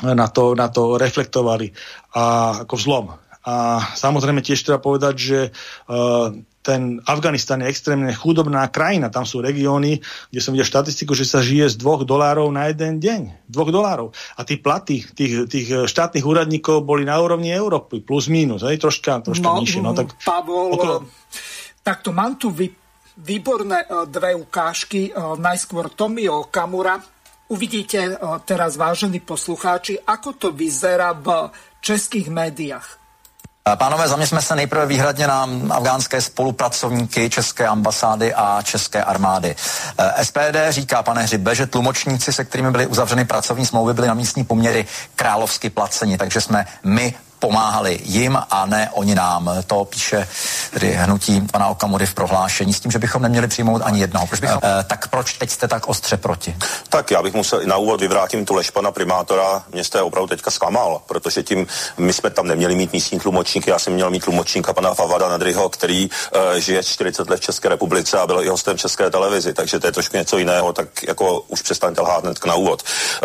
na 0.03 0.27
to, 0.31 0.55
na 0.55 0.67
to 0.71 0.95
reflektovali 0.95 1.71
a 2.15 2.23
ako 2.63 2.75
vzlom. 2.75 3.05
A 3.45 3.77
samozrejme 3.93 4.41
tiež 4.41 4.65
treba 4.65 4.81
povedať, 4.81 5.15
že 5.15 5.39
uh, 5.53 6.33
ten 6.65 6.97
Afganistan 7.05 7.61
je 7.61 7.69
extrémne 7.69 8.09
chudobná 8.09 8.65
krajina. 8.73 9.13
Tam 9.13 9.21
sú 9.21 9.37
regióny, 9.37 10.01
kde 10.33 10.41
som 10.41 10.49
videl 10.49 10.65
štatistiku, 10.65 11.13
že 11.13 11.29
sa 11.29 11.45
žije 11.45 11.69
z 11.69 11.75
dvoch 11.77 12.01
dolárov 12.09 12.49
na 12.49 12.73
jeden 12.73 12.97
deň. 12.97 13.45
Dvoch 13.45 13.69
dolárov. 13.69 14.17
A 14.33 14.41
tí 14.41 14.57
platy 14.57 15.05
tých, 15.13 15.45
tých 15.45 15.85
štátnych 15.85 16.25
úradníkov 16.25 16.81
boli 16.81 17.05
na 17.05 17.21
úrovni 17.21 17.53
Európy, 17.53 18.01
plus 18.01 18.33
mínus, 18.33 18.65
aj 18.65 18.81
troška, 18.81 19.21
troška 19.21 19.45
no, 19.45 19.61
nižšie. 19.61 19.79
No, 19.85 19.93
tak 19.93 20.17
Pavol, 20.25 20.73
okolo... 20.73 21.05
takto 21.85 22.09
mám 22.09 22.41
tu 22.41 22.49
vy, 22.49 22.73
výborné 23.21 23.85
uh, 23.85 24.09
dve 24.09 24.33
ukážky. 24.33 25.13
Najskôr 25.37 25.93
Tomio 25.93 26.49
Kamura, 26.49 26.97
Uvidíte 27.47 27.97
eh, 27.97 28.17
teraz, 28.45 28.73
vážení 28.73 29.19
poslucháči, 29.21 30.01
ako 30.01 30.33
to 30.33 30.47
vyzerá 30.51 31.13
v 31.13 31.53
českých 31.81 32.29
médiách. 32.33 32.97
Eh, 33.69 33.75
pánové, 33.75 34.07
zaměřme 34.07 34.41
se 34.41 34.55
nejprve 34.55 34.85
výhradně 34.85 35.27
na 35.27 35.49
afgánské 35.69 36.21
spolupracovníky 36.21 37.29
České 37.29 37.67
ambasády 37.67 38.33
a 38.33 38.61
České 38.61 39.03
armády. 39.03 39.55
Eh, 39.97 40.25
SPD 40.25 40.71
říká, 40.71 41.03
pane 41.03 41.23
Hřibe, 41.23 41.55
že 41.55 41.65
tlumočníci, 41.65 42.33
se 42.33 42.45
kterými 42.45 42.71
byly 42.71 42.87
uzavřeny 42.87 43.25
pracovní 43.25 43.65
smlouvy, 43.65 43.93
byly 43.93 44.07
na 44.07 44.13
místní 44.13 44.43
poměry 44.43 44.85
královsky 45.15 45.69
placeni, 45.69 46.17
takže 46.17 46.41
jsme 46.41 46.65
my 46.83 47.13
pomáhali 47.39 47.99
jim 48.03 48.37
a 48.49 48.65
ne 48.65 48.89
oni 48.93 49.15
nám. 49.15 49.49
To 49.67 49.85
píše 49.85 50.27
tedy 50.73 50.91
hnutí 50.91 51.41
pana 51.41 51.67
Okamury 51.67 52.05
v 52.05 52.13
prohlášení 52.13 52.73
s 52.73 52.79
tím, 52.79 52.91
že 52.91 52.99
bychom 52.99 53.21
neměli 53.21 53.47
přijmout 53.47 53.81
ani 53.85 53.99
jednoho. 53.99 54.27
Proč 54.27 54.39
bychom, 54.39 54.59
e, 54.63 54.83
tak 54.83 55.07
proč 55.07 55.33
teď 55.33 55.49
jste 55.49 55.67
tak 55.67 55.87
ostře 55.87 56.17
proti? 56.17 56.55
Tak 56.89 57.11
já 57.11 57.23
bych 57.23 57.33
musel 57.33 57.61
na 57.65 57.77
úvod 57.77 58.01
vyvrátím 58.01 58.45
tu 58.45 58.53
lež 58.53 58.69
pana 58.69 58.91
primátora. 58.91 59.63
Město 59.71 59.97
je 59.97 60.01
opravdu 60.01 60.27
teďka 60.27 60.51
zklamal, 60.51 61.01
protože 61.05 61.43
tím 61.43 61.67
my 61.97 62.13
jsme 62.13 62.29
tam 62.29 62.47
neměli 62.47 62.75
mít 62.75 62.93
místní 62.93 63.19
tlumočníky. 63.19 63.69
Já 63.69 63.79
jsem 63.79 63.93
měl 63.93 64.09
mít 64.09 64.23
tlumočníka 64.23 64.73
pana 64.73 64.93
Favada 64.93 65.29
Nadryho, 65.29 65.69
který 65.69 66.09
e, 66.55 66.61
žije 66.61 66.83
40 66.83 67.29
let 67.29 67.37
v 67.37 67.43
České 67.43 67.69
republice 67.69 68.19
a 68.19 68.27
byl 68.27 68.43
i 68.43 68.47
hostem 68.47 68.77
České 68.77 69.09
televizi, 69.09 69.53
takže 69.53 69.79
to 69.79 69.87
je 69.87 69.91
trošku 69.91 70.17
něco 70.17 70.37
jiného, 70.37 70.73
tak 70.73 71.03
jako 71.03 71.41
už 71.47 71.61
přestaňte 71.61 72.01
lhát 72.01 72.23
hned 72.23 72.45
na 72.45 72.55
úvod. 72.55 72.83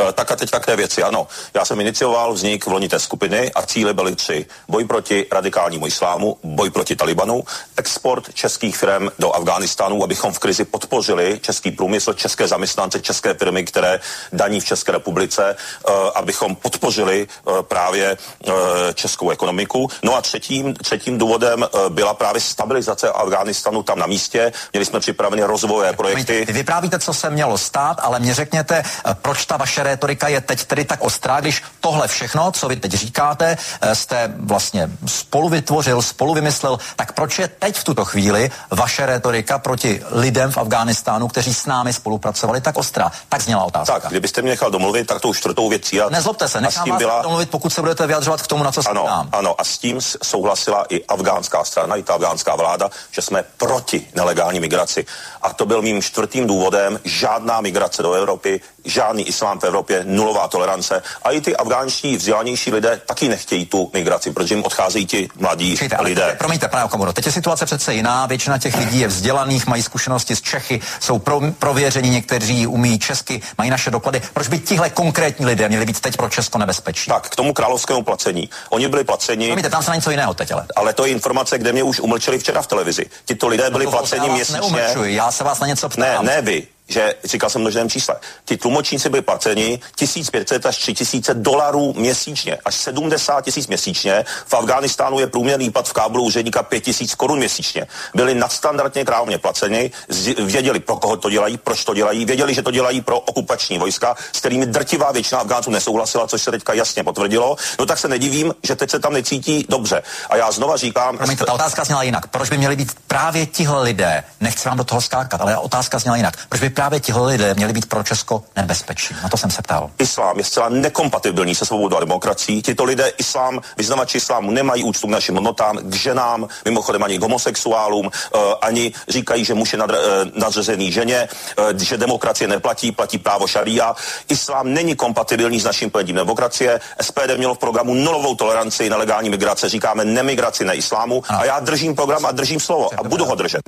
E, 0.09 0.13
tak 0.13 0.33
a 0.33 0.37
teďka 0.37 0.61
k 0.61 0.67
té 0.67 0.77
věci. 0.77 1.03
Ano, 1.03 1.27
já 1.55 1.65
jsem 1.65 1.81
inicioval 1.81 2.33
vznik 2.33 2.67
volnité 2.67 2.99
skupiny 2.99 3.53
a 3.53 3.63
cíle 3.63 3.95
byly 3.95 4.10
byly 4.11 4.17
tři. 4.17 4.47
Boj 4.69 4.85
proti 4.85 5.27
radikálnímu 5.33 5.87
islámu, 5.87 6.39
boj 6.43 6.71
proti 6.71 6.97
Talibanu, 6.97 7.45
export 7.77 8.35
českých 8.35 8.77
firm 8.77 9.09
do 9.19 9.33
Afghánistánu, 9.33 10.05
abychom 10.05 10.33
v 10.33 10.39
krizi 10.39 10.65
podpořili 10.65 11.41
český 11.43 11.71
průmysl, 11.71 12.13
české 12.13 12.49
zaměstnance, 12.49 13.01
české 13.01 13.35
firmy, 13.35 13.65
které 13.65 14.01
daní 14.33 14.61
v 14.61 14.65
České 14.65 14.93
republice, 14.93 15.57
uh, 15.89 15.95
abychom 16.15 16.57
podpořili 16.57 17.27
uh, 17.45 17.63
právě 17.63 18.17
uh, 18.47 18.53
českou 18.95 19.31
ekonomiku. 19.31 19.89
No 20.03 20.17
a 20.17 20.23
třetím, 20.23 20.75
třetím 20.75 21.19
důvodem 21.19 21.63
uh, 21.63 21.89
byla 21.89 22.15
právě 22.15 22.41
stabilizace 22.41 23.13
Afghánistánu 23.13 23.83
tam 23.83 23.99
na 23.99 24.07
místě. 24.07 24.53
Měli 24.73 24.85
jsme 24.85 25.01
připraveny 25.01 25.43
rozvojové 25.43 25.93
projekty. 25.93 26.45
Vy 26.45 26.53
vyprávíte, 26.53 26.99
co 26.99 27.15
se 27.15 27.31
mělo 27.31 27.59
stát, 27.59 28.01
ale 28.03 28.19
mě 28.21 28.35
řekněte, 28.35 28.83
proč 29.23 29.47
ta 29.47 29.57
vaše 29.57 29.83
rétorika 29.83 30.29
je 30.29 30.41
teď 30.41 30.65
tedy 30.65 30.85
tak 30.85 31.01
ostrá, 31.03 31.41
když 31.41 31.63
tohle 31.81 32.09
všechno, 32.09 32.53
co 32.53 32.69
vy 32.69 32.77
teď 32.77 32.93
říkáte, 32.93 33.57
jste 33.95 34.33
vlastně 34.39 34.91
spolu 35.07 35.49
vytvořil, 35.49 36.03
spolu 36.03 36.35
vymyslel, 36.35 36.79
tak 36.97 37.13
proč 37.13 37.39
je 37.39 37.49
teď 37.49 37.77
v 37.77 37.85
tuto 37.85 38.05
chvíli 38.05 38.51
vaše 38.71 39.07
rétorika 39.07 39.59
proti 39.59 40.03
lidem 40.11 40.51
v 40.51 40.59
Afghánistánu, 40.59 41.29
kteří 41.29 41.55
s 41.55 41.67
námi 41.67 41.93
spolupracovali, 41.93 42.61
tak 42.61 42.79
ostrá? 42.79 43.13
Tak 43.29 43.41
zněla 43.43 43.65
otázka. 43.65 44.01
Tak, 44.01 44.11
kdybyste 44.11 44.43
mě 44.43 44.51
nechal 44.51 44.71
domluvit, 44.71 45.07
tak 45.07 45.21
to 45.21 45.29
už 45.29 45.39
čtvrtou 45.39 45.69
věcí. 45.69 46.01
A, 46.01 46.09
Nezlobte 46.09 46.49
se, 46.49 46.61
nechám 46.61 46.89
vás 46.89 46.99
byla... 46.99 47.23
domluvit, 47.23 47.51
pokud 47.51 47.73
se 47.73 47.81
budete 47.81 48.07
vyjadřovat 48.07 48.43
k 48.43 48.47
tomu, 48.47 48.65
na 48.65 48.73
co 48.73 48.83
ano, 48.91 49.07
nám. 49.07 49.29
Ano, 49.33 49.61
a 49.61 49.65
s 49.65 49.79
tím 49.79 50.01
souhlasila 50.23 50.85
i 50.89 51.05
afgánská 51.05 51.65
strana, 51.65 51.97
i 51.97 52.03
ta 52.03 52.15
afgánská 52.15 52.57
vláda, 52.57 52.91
že 53.11 53.23
jsme 53.23 53.45
proti 53.57 54.09
nelegální 54.15 54.61
migraci. 54.61 55.07
A 55.43 55.53
to 55.53 55.67
byl 55.67 55.83
mým 55.83 56.03
čtvrtým 56.03 56.47
důvodem, 56.47 57.01
žádná 57.05 57.61
migrace 57.61 58.03
do 58.03 58.13
Evropy, 58.13 58.61
žádný 58.85 59.23
islám 59.29 59.59
v 59.59 59.65
Evropě, 59.65 60.03
nulová 60.05 60.49
tolerance. 60.49 61.03
A 61.23 61.31
i 61.31 61.41
ty 61.41 61.57
afgánští 61.57 62.17
vzdělanější 62.17 62.73
lidé 62.73 63.01
taky 63.07 63.29
nechtějí 63.29 63.67
tu 63.67 63.80
migraci, 63.93 64.31
protože 64.31 64.55
jim 64.55 64.65
odcházejí 64.65 65.07
ti 65.07 65.29
mladí 65.39 65.77
Čejte, 65.77 65.97
lidé. 66.01 66.25
Ale, 66.25 66.35
promiňte, 66.35 66.69
pane 66.69 66.85
Okamuro, 66.85 67.13
teď 67.13 67.27
je 67.27 67.33
situace 67.33 67.67
přece 67.67 67.95
jiná. 67.95 68.27
Většina 68.27 68.59
těch 68.59 68.77
lidí 68.77 69.01
je 69.01 69.09
vzdělaných, 69.09 69.67
mají 69.67 69.83
zkušenosti 69.83 70.37
z 70.37 70.41
Čechy, 70.41 70.81
jsou 71.01 71.19
pro, 71.19 71.41
prověření, 71.59 72.11
někteří 72.11 72.67
umí 72.67 72.99
česky, 72.99 73.43
mají 73.59 73.71
naše 73.71 73.91
doklady. 73.91 74.23
Proč 74.35 74.49
by 74.49 74.59
tihle 74.59 74.91
konkrétní 74.91 75.47
lidé 75.47 75.69
měli 75.69 75.87
být 75.87 76.01
teď 76.01 76.17
pro 76.17 76.29
Česko 76.29 76.59
nebezpečí? 76.59 77.11
Tak, 77.11 77.29
k 77.29 77.37
tomu 77.37 77.53
královskému 77.53 78.03
placení. 78.03 78.51
Oni 78.69 78.89
byli 78.89 79.05
placeni. 79.05 79.47
Promiňte, 79.47 79.71
tam 79.71 79.83
se 79.83 79.91
na 79.91 79.97
něco 79.97 80.11
jiného 80.11 80.35
teď, 80.35 80.53
ale. 80.53 80.67
Ale 80.77 80.93
to 80.93 81.05
je 81.05 81.13
informace, 81.13 81.59
kde 81.59 81.73
mě 81.73 81.83
už 81.83 82.01
umlčeli 82.01 82.39
včera 82.39 82.63
v 82.63 82.67
televizi. 82.67 83.07
Tito 83.25 83.49
lidé 83.49 83.71
byli 83.71 83.85
no 83.85 83.91
placeni 83.91 84.29
měsíčně. 84.29 84.95
Já 84.97 85.33
se 85.33 85.45
vás 85.45 85.61
na 85.61 85.67
něco 85.67 85.89
ptám. 85.89 86.25
Ne, 86.25 86.35
ne 86.35 86.43
vy 86.43 86.67
že 86.91 87.15
říkal 87.25 87.51
jsem 87.51 87.61
množném 87.61 87.91
čísle. 87.91 88.17
Ti 88.45 88.57
tlumočníci 88.57 89.09
byli 89.09 89.23
placeni 89.23 89.81
1500 89.97 90.67
až 90.67 90.77
3000 90.77 91.35
dolarů 91.35 91.93
měsíčně, 91.97 92.59
až 92.65 92.75
70 92.75 93.45
tisíc 93.45 93.67
měsíčně. 93.67 94.25
V 94.47 94.55
Afghánistánu 94.55 95.19
je 95.19 95.27
průměrný 95.27 95.71
plat 95.71 95.89
v 95.89 95.93
Kábulu 95.93 96.25
úředníka 96.25 96.63
5000 96.63 97.15
korun 97.15 97.39
měsíčně. 97.39 97.87
Byli 98.15 98.35
nadstandardně 98.35 99.05
krávně 99.05 99.39
placeni, 99.39 99.91
věděli, 100.39 100.81
pro 100.81 100.97
koho 100.97 101.17
to 101.17 101.31
dělají, 101.31 101.57
proč 101.57 101.85
to 101.85 101.95
dělají, 101.95 102.25
věděli, 102.25 102.55
že 102.55 102.63
to 102.63 102.71
dělají 102.71 103.01
pro 103.01 103.21
okupační 103.21 103.79
vojska, 103.79 104.17
s 104.33 104.39
kterými 104.39 104.67
drtivá 104.67 105.13
většina 105.13 105.41
Afgánců 105.41 105.71
nesouhlasila, 105.71 106.27
což 106.27 106.43
se 106.43 106.51
teďka 106.51 106.73
jasně 106.73 107.05
potvrdilo. 107.05 107.57
No 107.79 107.87
tak 107.87 107.99
se 107.99 108.09
nedivím, 108.09 108.55
že 108.63 108.77
teď 108.77 108.91
se 108.91 108.99
tam 108.99 109.13
necítí 109.13 109.67
dobře. 109.69 110.03
A 110.31 110.37
já 110.37 110.53
znova 110.53 110.77
říkám. 110.77 111.17
Promiňte, 111.17 111.45
ta 111.45 111.53
otázka 111.53 111.85
zněla 111.85 112.03
jinak. 112.03 112.27
Proč 112.27 112.51
by 112.51 112.59
měli 112.59 112.77
být 112.77 112.93
právě 113.07 113.47
tihle 113.47 113.83
lidé? 113.83 114.25
Nechci 114.41 114.69
vám 114.69 114.79
do 114.79 114.85
toho 114.85 115.01
skákat, 115.01 115.41
ale 115.41 115.57
otázka 115.57 115.99
zněla 115.99 116.17
jinak. 116.17 116.35
Proč 116.49 116.61
by 116.61 116.71
právě 116.81 117.01
tihle 117.01 117.33
lidé 117.33 117.55
měli 117.55 117.73
být 117.73 117.87
pro 117.87 118.03
Česko 118.03 118.43
nebezpečí? 118.57 119.15
Na 119.23 119.29
to 119.29 119.37
jsem 119.37 119.51
se 119.51 119.63
ptal. 119.63 119.91
Islám 119.99 120.39
je 120.39 120.45
zcela 120.45 120.69
nekompatibilní 120.69 121.55
se 121.55 121.67
svobodou 121.67 121.97
a 121.97 122.01
demokracií. 122.01 122.63
Tito 122.63 122.85
lidé 122.85 123.13
islám, 123.19 123.61
vyznavači 123.77 124.19
islámu 124.19 124.51
nemají 124.51 124.85
úctu 124.85 125.07
k 125.07 125.11
našim 125.11 125.35
hodnotám, 125.35 125.77
k 125.77 125.95
ženám, 125.95 126.49
mimochodem 126.65 127.03
ani 127.03 127.19
k 127.19 127.23
homosexuálům, 127.23 128.07
uh, 128.07 128.41
ani 128.61 128.93
říkají, 129.09 129.45
že 129.45 129.55
muž 129.55 129.73
je 129.73 129.79
nadr, 129.79 129.95
uh, 129.95 130.41
nadřazený 130.43 130.93
ženě, 130.93 131.29
uh, 131.59 131.79
že 131.79 131.97
demokracie 131.97 132.49
neplatí, 132.49 132.93
platí 132.93 133.19
právo 133.19 133.47
šaria. 133.47 133.95
Islám 134.29 134.73
není 134.73 134.97
kompatibilní 134.97 135.61
s 135.61 135.65
naším 135.65 135.91
pojetím 135.91 136.17
demokracie. 136.17 136.81
SPD 137.01 137.37
mělo 137.37 137.55
v 137.55 137.59
programu 137.59 137.95
nulovou 137.95 138.35
toleranci 138.35 138.91
nelegální 138.91 139.31
migrace. 139.31 139.69
Říkáme 139.69 140.05
nemigraci, 140.05 140.65
ne 140.65 140.75
islámu. 140.75 141.23
A 141.29 141.45
já 141.45 141.61
držím 141.61 141.95
program 141.95 142.27
a 142.27 142.33
držím 142.33 142.61
slovo 142.61 142.89
a 142.97 143.03
budu 143.05 143.25
ho 143.25 143.35
držet. 143.35 143.61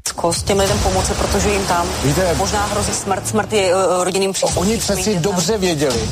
Těm 0.45 0.59
lidem 0.59 0.79
pomoci, 0.79 1.15
protože 1.15 1.51
jim 1.51 1.67
tam 1.67 1.89
Víte, 2.03 2.35
možná 2.35 2.67
hrozí 2.67 3.02
smrt, 3.03 3.29
smrt 3.29 3.53
je 3.53 3.75
uh, 3.75 4.05
rodinným 4.05 4.33
příslušníkům. 4.33 4.69
Oni 4.69 4.79
přeci 4.79 5.19
dobře 5.19 5.59
věděli, 5.59 6.09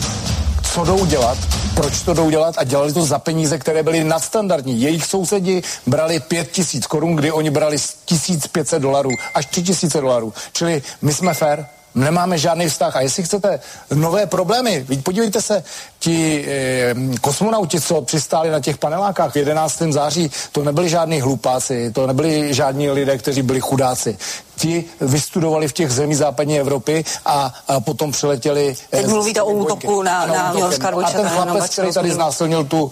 co 0.74 0.84
jdou 0.84 1.06
dělat, 1.06 1.38
proč 1.74 2.02
to 2.02 2.14
jdou 2.14 2.30
dělat 2.30 2.54
a 2.58 2.64
dělali 2.64 2.92
to 2.92 3.02
za 3.02 3.18
peníze, 3.18 3.58
které 3.58 3.82
byly 3.82 4.04
nadstandardní. 4.04 4.82
Jejich 4.82 5.04
sousedi 5.04 5.62
brali 5.86 6.20
5 6.20 6.50
tisíc 6.50 6.86
korun, 6.86 7.16
kdy 7.16 7.32
oni 7.32 7.50
brali 7.50 7.76
1500 8.04 8.82
dolarů 8.82 9.10
až 9.34 9.46
3000 9.46 10.00
dolarů. 10.00 10.32
Čili 10.52 10.82
my 11.02 11.14
jsme 11.14 11.34
fair, 11.34 11.64
nemáme 11.94 12.38
žádný 12.38 12.68
vztah. 12.68 12.96
A 12.96 13.00
jestli 13.00 13.22
chcete 13.22 13.60
nové 13.94 14.26
problémy, 14.26 14.86
podívejte 15.02 15.42
se, 15.42 15.64
ti 15.98 16.44
eh, 16.48 16.94
kosmonauti, 17.20 17.80
co 17.80 18.02
přistáli 18.02 18.50
na 18.50 18.60
těch 18.60 18.78
panelákách 18.78 19.32
v 19.32 19.36
11. 19.36 19.82
září, 19.90 20.30
to 20.52 20.64
nebyli 20.64 20.88
žádní 20.88 21.20
hlupáci, 21.20 21.92
to 21.92 22.06
nebyli 22.06 22.54
žádní 22.54 22.90
lidé, 22.90 23.18
kteří 23.18 23.42
byli 23.42 23.60
chudáci 23.60 24.18
ti 24.60 24.84
vystudovali 25.00 25.68
v 25.68 25.72
těch 25.72 25.90
zemích 25.90 26.16
západní 26.16 26.60
Evropy 26.60 27.04
a, 27.26 27.54
a 27.68 27.80
potom 27.80 28.12
přiletěli... 28.12 28.76
Eh, 28.92 28.96
Teď 28.96 29.06
mluvíte 29.06 29.42
o 29.42 29.50
útoku 29.50 30.02
na, 30.02 30.26
na 30.26 30.52
Miloška 30.52 30.88
A 31.04 31.10
ten 31.10 31.28
chlapec, 31.28 31.68
který 31.68 31.92
tady 31.92 32.12
znásilnil 32.12 32.64
tu 32.64 32.82
uh, 32.82 32.90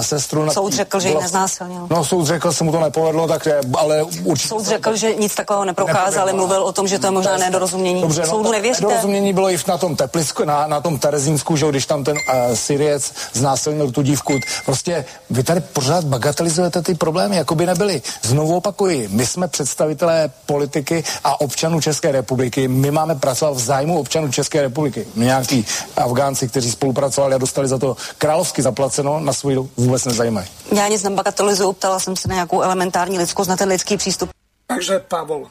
sestru... 0.00 0.44
Na 0.44 0.52
soud 0.52 0.72
řekl, 0.72 1.00
že 1.00 1.08
ji 1.08 1.14
neznásilnil. 1.20 1.86
No, 1.90 2.04
soud 2.04 2.26
řekl, 2.26 2.52
se 2.52 2.64
mu 2.64 2.72
to 2.72 2.80
nepovedlo, 2.80 3.28
tak 3.28 3.48
ale 3.78 4.02
určitě... 4.02 4.48
Soud 4.48 4.66
řekl, 4.66 4.96
že 4.96 5.14
nic 5.14 5.34
takového 5.34 5.64
neprokázal, 5.64 6.22
ale 6.22 6.32
mluvil 6.32 6.62
o 6.62 6.72
tom, 6.72 6.88
že 6.88 6.98
to 6.98 7.06
je 7.06 7.10
možná 7.10 7.36
nedorozumění. 7.36 8.02
Dobře, 8.02 8.20
no, 8.20 8.28
Soudu 8.28 8.52
nevěříte? 8.52 8.86
Nedorozumění 8.86 9.32
bylo 9.32 9.50
i 9.50 9.58
na 9.68 9.78
tom 9.78 9.96
Teplisku, 9.96 10.44
na, 10.44 10.66
na 10.66 10.80
tom 10.80 10.98
Terezínsku, 10.98 11.56
že 11.56 11.66
když 11.70 11.86
tam 11.86 12.04
ten 12.04 12.16
uh, 12.16 12.54
Syriec 12.54 13.12
znásilnil 13.32 13.90
tu 13.90 14.02
dívku. 14.02 14.40
Prostě 14.64 15.04
vy 15.30 15.42
tady 15.42 15.60
pořád 15.60 16.04
bagatelizujete 16.04 16.82
ty 16.82 16.94
problémy, 16.94 17.36
jako 17.36 17.54
by 17.54 17.66
nebyly. 17.66 18.02
Znovu 18.22 18.56
opakuji, 18.56 19.08
my 19.10 19.26
jsme 19.26 19.48
představitelé 19.48 20.30
politiky 20.46 21.04
a 21.24 21.40
občanů 21.40 21.80
České 21.80 22.12
republiky. 22.12 22.68
My 22.68 22.90
máme 22.90 23.14
pracovat 23.14 23.56
v 23.56 23.58
zájmu 23.58 24.00
občanů 24.00 24.32
České 24.32 24.62
republiky. 24.62 25.06
Nějaký 25.14 25.66
Afgánci, 25.96 26.48
kteří 26.48 26.70
spolupracovali 26.70 27.34
a 27.34 27.38
dostali 27.38 27.68
za 27.68 27.78
to 27.78 27.96
královsky 28.18 28.62
zaplaceno, 28.62 29.20
na 29.20 29.32
svůj 29.32 29.68
vůbec 29.76 30.04
nezajímají. 30.04 30.48
Já 30.76 30.88
nic 30.88 31.02
nebagatelizuju, 31.02 31.72
ptala 31.72 31.98
jsem 32.00 32.16
se 32.16 32.28
na 32.28 32.34
nějakou 32.34 32.62
elementární 32.62 33.18
lidskost, 33.18 33.48
na 33.50 33.56
ten 33.56 33.68
lidský 33.68 33.96
přístup. 33.96 34.30
Takže 34.66 34.98
Pavol, 35.08 35.48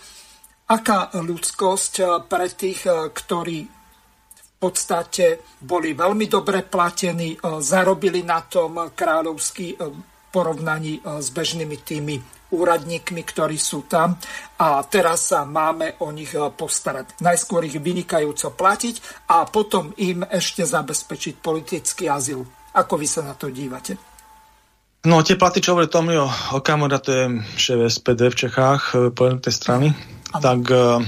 aká 0.70 1.10
ľudskosť 1.10 2.22
pre 2.30 2.50
tých, 2.54 2.86
ktorí 3.14 3.66
v 4.38 4.52
podstate 4.62 5.42
boli 5.62 5.94
veľmi 5.98 6.30
dobre 6.30 6.62
platení, 6.62 7.38
zarobili 7.62 8.22
na 8.22 8.42
tom 8.46 8.94
kráľovský 8.94 9.78
porovnaní 10.30 11.02
s 11.02 11.30
bežnými 11.30 11.78
tými 11.82 12.22
úradníkmi, 12.52 13.22
ktorí 13.24 13.60
sú 13.60 13.88
tam 13.88 14.16
a 14.58 14.82
teraz 14.88 15.34
sa 15.34 15.44
máme 15.44 16.00
o 16.04 16.12
nich 16.16 16.32
eh, 16.34 16.44
postarať. 16.48 17.20
Najskôr 17.20 17.68
ich 17.68 17.78
vynikajúco 17.78 18.54
platiť 18.56 19.28
a 19.32 19.44
potom 19.48 19.92
im 20.00 20.24
ešte 20.28 20.64
zabezpečiť 20.64 21.40
politický 21.44 22.08
azyl. 22.08 22.44
Ako 22.78 22.94
vy 22.96 23.08
sa 23.10 23.26
na 23.26 23.34
to 23.34 23.50
dívate? 23.50 23.98
No, 25.08 25.24
tie 25.24 25.40
platy, 25.40 25.64
čo 25.64 25.78
hovorí 25.78 25.88
Tomio 25.88 26.28
Okamura, 26.52 27.00
to 27.00 27.16
je 27.16 27.26
šéf 27.56 27.80
SPD 27.88 28.28
v 28.28 28.40
Čechách, 28.48 28.82
eh, 28.96 29.12
poviem 29.12 29.40
tej 29.40 29.54
strany, 29.56 29.88
ano. 30.36 30.44
tak 30.44 30.62
uh, 30.72 31.00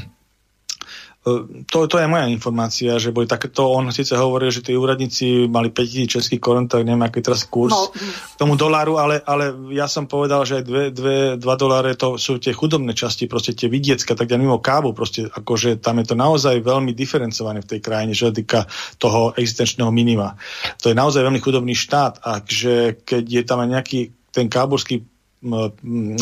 to, 1.68 1.78
to 1.92 1.96
je 2.00 2.08
moja 2.08 2.32
informácia, 2.32 2.96
že 2.96 3.12
boli 3.12 3.28
takéto, 3.28 3.68
on 3.68 3.92
síce 3.92 4.16
hovoril, 4.16 4.56
že 4.56 4.64
tí 4.64 4.72
úradníci 4.72 5.52
mali 5.52 5.68
5000 5.68 6.08
českých 6.08 6.40
korun, 6.40 6.72
tak 6.72 6.88
neviem, 6.88 7.04
aký 7.04 7.20
teraz 7.20 7.44
kurz 7.44 7.76
no. 7.76 7.92
tomu 8.40 8.56
doláru, 8.56 8.96
ale, 8.96 9.20
ale 9.28 9.52
ja 9.76 9.92
som 9.92 10.08
povedal, 10.08 10.48
že 10.48 10.64
aj 10.64 10.96
2 11.36 11.44
doláre 11.60 12.00
to 12.00 12.16
sú 12.16 12.40
tie 12.40 12.56
chudobné 12.56 12.96
časti, 12.96 13.28
proste 13.28 13.52
tie 13.52 13.68
vidiecké, 13.68 14.16
tak 14.16 14.32
ja 14.32 14.40
mimo 14.40 14.64
kávu, 14.64 14.96
proste 14.96 15.28
akože 15.28 15.84
tam 15.84 16.00
je 16.00 16.06
to 16.08 16.16
naozaj 16.16 16.56
veľmi 16.64 16.96
diferencované 16.96 17.68
v 17.68 17.70
tej 17.76 17.80
krajine, 17.84 18.16
čo 18.16 18.32
sa 18.32 18.34
týka 18.34 18.60
toho 18.96 19.36
existenčného 19.36 19.92
minima. 19.92 20.40
To 20.80 20.88
je 20.88 20.96
naozaj 20.96 21.20
veľmi 21.20 21.44
chudobný 21.44 21.76
štát 21.76 22.24
a 22.24 22.40
že 22.48 23.04
keď 23.04 23.24
je 23.28 23.44
tam 23.44 23.60
aj 23.60 23.70
nejaký 23.76 24.00
ten 24.30 24.48
káburský 24.48 25.09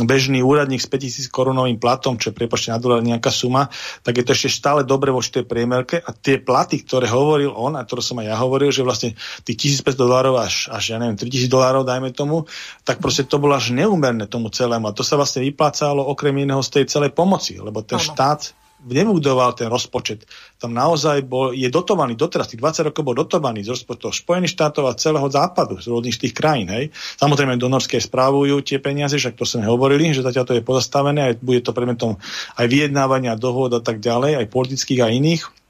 bežný 0.06 0.46
úradník 0.46 0.78
s 0.78 0.86
5000 0.86 1.34
korunovým 1.34 1.82
platom, 1.82 2.22
čo 2.22 2.30
je 2.30 2.38
prepočte 2.38 2.70
na 2.70 2.78
dolar 2.78 3.02
nejaká 3.02 3.34
suma, 3.34 3.66
tak 4.06 4.22
je 4.22 4.24
to 4.24 4.38
ešte 4.38 4.50
stále 4.62 4.86
dobre 4.86 5.10
vo 5.10 5.26
tej 5.26 5.42
priemerke 5.42 5.98
a 5.98 6.14
tie 6.14 6.38
platy, 6.38 6.86
ktoré 6.86 7.10
hovoril 7.10 7.50
on 7.50 7.74
a 7.74 7.82
ktoré 7.82 8.06
som 8.06 8.22
aj 8.22 8.30
ja 8.30 8.38
hovoril, 8.38 8.70
že 8.70 8.86
vlastne 8.86 9.18
tých 9.42 9.82
1500 9.82 9.98
dolárov 9.98 10.38
až, 10.38 10.70
až 10.70 10.94
ja 10.94 10.98
neviem, 11.02 11.18
3000 11.18 11.50
dolárov 11.50 11.82
dajme 11.82 12.14
tomu, 12.14 12.46
tak 12.86 13.02
proste 13.02 13.26
to 13.26 13.42
bolo 13.42 13.58
až 13.58 13.74
neúmerné 13.74 14.30
tomu 14.30 14.54
celému 14.54 14.86
a 14.86 14.94
to 14.94 15.02
sa 15.02 15.18
vlastne 15.18 15.42
vyplácalo 15.42 16.06
okrem 16.06 16.38
iného 16.38 16.62
z 16.62 16.82
tej 16.82 16.84
celej 16.86 17.18
pomoci, 17.18 17.58
lebo 17.58 17.82
ten 17.82 17.98
ano. 17.98 18.06
štát 18.06 18.54
nebudoval 18.88 19.54
ten 19.54 19.68
rozpočet. 19.68 20.24
Tam 20.58 20.72
naozaj 20.72 21.28
bol, 21.28 21.52
je 21.52 21.68
dotovaný, 21.68 22.16
doteraz 22.16 22.52
tých 22.52 22.64
20 22.64 22.92
rokov 22.92 23.04
bol 23.04 23.16
dotovaný 23.16 23.68
z 23.68 23.76
rozpočtov 23.76 24.16
Spojených 24.16 24.56
štátov 24.56 24.84
a 24.88 24.98
celého 24.98 25.28
západu, 25.28 25.78
z 25.78 25.92
rôznych 25.92 26.18
tých 26.18 26.34
krajín. 26.34 26.72
Hej. 26.72 26.96
Samozrejme, 27.20 27.60
donorské 27.60 28.00
správujú 28.00 28.64
tie 28.64 28.80
peniaze, 28.80 29.20
však 29.20 29.36
to 29.36 29.44
sme 29.44 29.68
hovorili, 29.68 30.10
že 30.16 30.24
zatiaľ 30.24 30.46
to 30.48 30.58
je 30.58 30.64
pozastavené, 30.64 31.34
aj 31.34 31.34
bude 31.44 31.60
to 31.62 31.76
predmetom 31.76 32.16
aj 32.56 32.66
vyjednávania, 32.66 33.36
dohod 33.36 33.76
a 33.76 33.82
tak 33.84 34.00
ďalej, 34.00 34.40
aj 34.40 34.52
politických 34.52 35.02
a 35.04 35.12
iných 35.12 35.67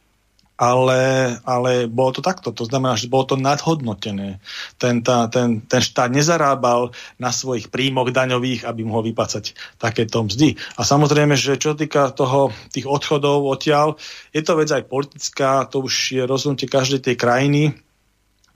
ale, 0.57 1.38
ale 1.45 1.85
bolo 1.85 2.17
to 2.17 2.21
takto. 2.25 2.49
To 2.49 2.65
znamená, 2.65 2.97
že 2.97 3.05
bolo 3.05 3.29
to 3.29 3.38
nadhodnotené. 3.38 4.41
Ten, 4.81 5.05
tá, 5.05 5.29
ten, 5.29 5.61
ten 5.61 5.81
štát 5.85 6.09
nezarábal 6.09 6.89
na 7.21 7.29
svojich 7.29 7.69
príjmoch 7.69 8.09
daňových, 8.09 8.65
aby 8.65 8.81
mohol 8.81 9.05
vypácať 9.13 9.53
takéto 9.77 10.25
mzdy. 10.25 10.57
A 10.75 10.81
samozrejme, 10.81 11.38
že 11.38 11.61
čo 11.61 11.77
týka 11.77 12.09
toho, 12.09 12.49
tých 12.73 12.89
odchodov 12.89 13.45
odtiaľ, 13.45 14.01
je 14.34 14.41
to 14.41 14.57
vec 14.57 14.69
aj 14.73 14.89
politická, 14.89 15.69
to 15.69 15.85
už 15.85 15.93
je 16.17 16.23
rozhodnutie 16.25 16.65
každej 16.65 17.05
tej 17.05 17.15
krajiny. 17.21 17.77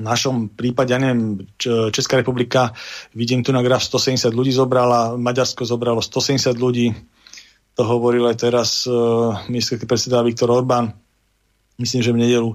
V 0.01 0.03
našom 0.03 0.49
prípade, 0.49 0.97
ja 0.97 0.97
neviem, 0.97 1.45
Česká 1.93 2.17
republika, 2.17 2.73
vidím 3.13 3.45
tu 3.45 3.53
na 3.53 3.61
graf 3.61 3.85
170 3.85 4.33
ľudí 4.33 4.49
zobrala, 4.49 5.13
Maďarsko 5.21 5.61
zobralo 5.61 6.01
170 6.01 6.57
ľudí, 6.57 6.89
to 7.77 7.85
hovoril 7.85 8.25
aj 8.25 8.37
teraz 8.41 8.83
uh, 8.89 9.45
ministerský 9.47 9.85
predseda 9.85 10.25
Viktor 10.25 10.49
Orbán 10.49 11.00
myslím, 11.81 12.01
že 12.05 12.13
v 12.13 12.21
nedelu 12.21 12.51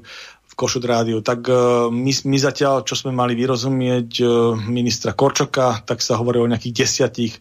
v 0.47 0.55
Košut 0.55 0.87
rádiu. 0.87 1.21
Tak 1.21 1.41
uh, 1.51 1.91
my, 1.93 2.13
my 2.25 2.39
zatiaľ, 2.39 2.87
čo 2.87 2.95
sme 2.97 3.13
mali 3.13 3.35
vyrozumieť 3.35 4.11
uh, 4.23 4.55
ministra 4.57 5.13
Korčoka, 5.13 5.83
tak 5.85 6.01
sa 6.01 6.17
hovorí 6.17 6.41
o 6.41 6.49
nejakých 6.49 6.87
desiatich 6.87 7.37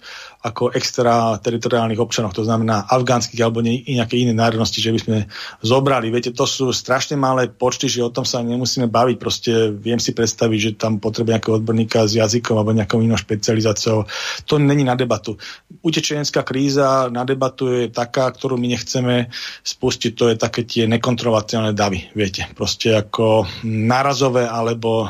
ako 0.45 0.77
extra 0.77 1.41
teritoriálnych 1.41 1.97
občanov, 1.97 2.37
to 2.37 2.45
znamená 2.45 2.85
afgánskych 2.85 3.41
alebo 3.41 3.65
ne, 3.65 3.81
nejaké 3.81 4.21
iné 4.21 4.29
národnosti, 4.29 4.77
že 4.77 4.93
by 4.93 4.99
sme 5.01 5.17
zobrali. 5.65 6.13
Viete, 6.13 6.29
to 6.29 6.45
sú 6.45 6.69
strašne 6.69 7.17
malé 7.17 7.49
počty, 7.49 7.89
že 7.89 8.05
o 8.05 8.13
tom 8.13 8.29
sa 8.29 8.45
nemusíme 8.45 8.85
baviť. 8.85 9.15
Proste 9.17 9.73
viem 9.73 9.97
si 9.97 10.13
predstaviť, 10.13 10.59
že 10.61 10.71
tam 10.77 11.01
potrebuje 11.01 11.33
nejakého 11.33 11.57
odborníka 11.57 12.05
s 12.05 12.21
jazykom 12.21 12.61
alebo 12.61 12.77
nejakou 12.77 13.01
inou 13.01 13.17
špecializáciou. 13.17 14.05
To 14.45 14.61
není 14.61 14.85
na 14.85 14.93
debatu. 14.93 15.41
Utečenská 15.81 16.45
kríza 16.45 17.09
na 17.09 17.25
debatu 17.25 17.65
je 17.73 17.89
taká, 17.89 18.29
ktorú 18.29 18.61
my 18.61 18.69
nechceme 18.69 19.33
spustiť, 19.65 20.11
to 20.13 20.29
je 20.29 20.35
také 20.37 20.61
tie 20.61 20.85
nekontrolovateľné 20.85 21.73
davy, 21.73 22.13
viete. 22.13 22.45
Proste 22.53 22.93
ako 22.93 23.49
nárazové 23.65 24.45
alebo 24.45 25.09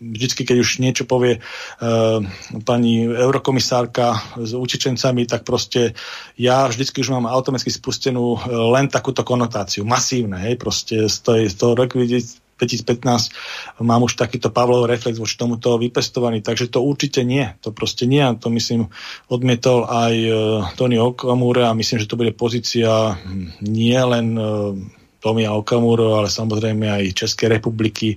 vždycky, 0.00 0.44
keď 0.44 0.56
už 0.60 0.70
niečo 0.78 1.04
povie 1.08 1.40
uh, 1.40 2.20
pani 2.62 3.08
eurokomisárka 3.08 4.36
s 4.36 4.52
utečencami, 4.52 5.24
tak 5.24 5.42
proste 5.42 5.96
ja 6.36 6.68
vždycky 6.68 7.00
už 7.00 7.16
mám 7.16 7.26
automaticky 7.26 7.72
spustenú 7.72 8.36
uh, 8.36 8.40
len 8.76 8.92
takúto 8.92 9.24
konotáciu. 9.24 9.88
Masívne, 9.88 10.36
hej, 10.44 10.60
proste 10.60 11.08
z 11.08 11.16
toho, 11.24 11.38
z 11.48 11.54
toho 11.56 11.72
roku 11.72 11.96
2015 11.98 13.80
mám 13.80 14.04
už 14.04 14.16
takýto 14.16 14.52
Pavlov 14.52 14.88
reflex 14.88 15.16
voči 15.16 15.36
tomuto 15.36 15.80
vypestovaný, 15.80 16.44
takže 16.44 16.72
to 16.72 16.84
určite 16.84 17.24
nie. 17.24 17.48
To 17.64 17.72
proste 17.72 18.04
nie 18.04 18.24
to 18.36 18.52
myslím 18.52 18.92
odmietol 19.32 19.88
aj 19.88 20.14
uh, 20.28 20.34
Tony 20.76 21.00
Okamura 21.00 21.72
a 21.72 21.78
myslím, 21.78 22.04
že 22.04 22.08
to 22.08 22.20
bude 22.20 22.36
pozícia 22.36 23.16
hm, 23.16 23.64
nie 23.64 23.96
len 23.96 24.26
uh, 24.36 24.76
Tomia 25.20 25.56
Okamuro, 25.56 26.20
ale 26.20 26.28
samozrejme 26.28 26.86
aj 26.86 27.16
Českej 27.16 27.58
republiky, 27.58 28.14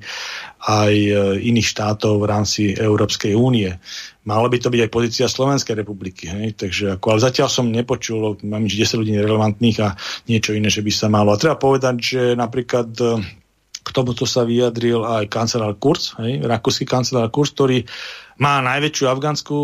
aj 0.68 0.94
e, 0.94 1.12
iných 1.40 1.68
štátov 1.72 2.20
v 2.20 2.30
rámci 2.30 2.62
Európskej 2.76 3.34
únie. 3.34 3.72
Mala 4.28 4.52
by 4.52 4.58
to 4.60 4.70
byť 4.70 4.82
aj 4.86 4.92
pozícia 4.92 5.26
Slovenskej 5.32 5.80
republiky. 5.80 6.28
Hej? 6.28 6.60
Takže 6.60 6.86
ako, 7.00 7.16
ale 7.16 7.26
zatiaľ 7.26 7.48
som 7.48 7.72
nepočul, 7.72 8.38
mám 8.44 8.68
10 8.68 9.00
ľudí 9.00 9.16
relevantných 9.16 9.78
a 9.82 9.96
niečo 10.28 10.52
iné, 10.54 10.68
že 10.68 10.84
by 10.84 10.92
sa 10.92 11.08
malo. 11.08 11.32
A 11.32 11.40
treba 11.40 11.56
povedať, 11.56 11.96
že 11.98 12.22
napríklad 12.36 12.92
e, 13.00 13.06
k 13.80 13.90
tomuto 13.96 14.28
sa 14.28 14.46
vyjadril 14.46 15.02
aj 15.02 15.32
kancelár 15.32 15.74
Kurz, 15.80 16.14
hej? 16.20 16.44
rakúsky 16.44 16.86
kancelár 16.86 17.32
Kurz, 17.32 17.56
ktorý 17.56 17.88
má 18.40 18.64
najväčšiu 18.64 19.06
afgánsku 19.12 19.56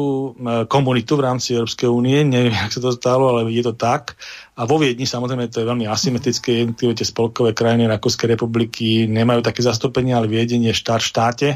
komunitu 0.68 1.16
v 1.16 1.26
rámci 1.26 1.56
Európskej 1.56 1.88
únie, 1.88 2.28
neviem, 2.28 2.52
ak 2.52 2.76
sa 2.76 2.84
to 2.84 2.92
stalo, 2.92 3.32
ale 3.32 3.48
je 3.48 3.64
to 3.64 3.72
tak. 3.72 4.20
A 4.60 4.68
vo 4.68 4.76
Viedni 4.76 5.08
samozrejme 5.08 5.48
to 5.48 5.64
je 5.64 5.70
veľmi 5.72 5.88
asymetrické, 5.88 6.68
jednotlivé 6.68 6.92
tie 6.92 7.08
spolkové 7.08 7.56
krajiny 7.56 7.88
Rakúskej 7.88 8.36
republiky 8.36 9.08
nemajú 9.08 9.40
také 9.48 9.64
zastúpenie, 9.64 10.12
ale 10.12 10.28
Viedeň 10.28 10.72
je 10.72 10.74
štát 10.76 11.00
v 11.00 11.10
štáte 11.10 11.48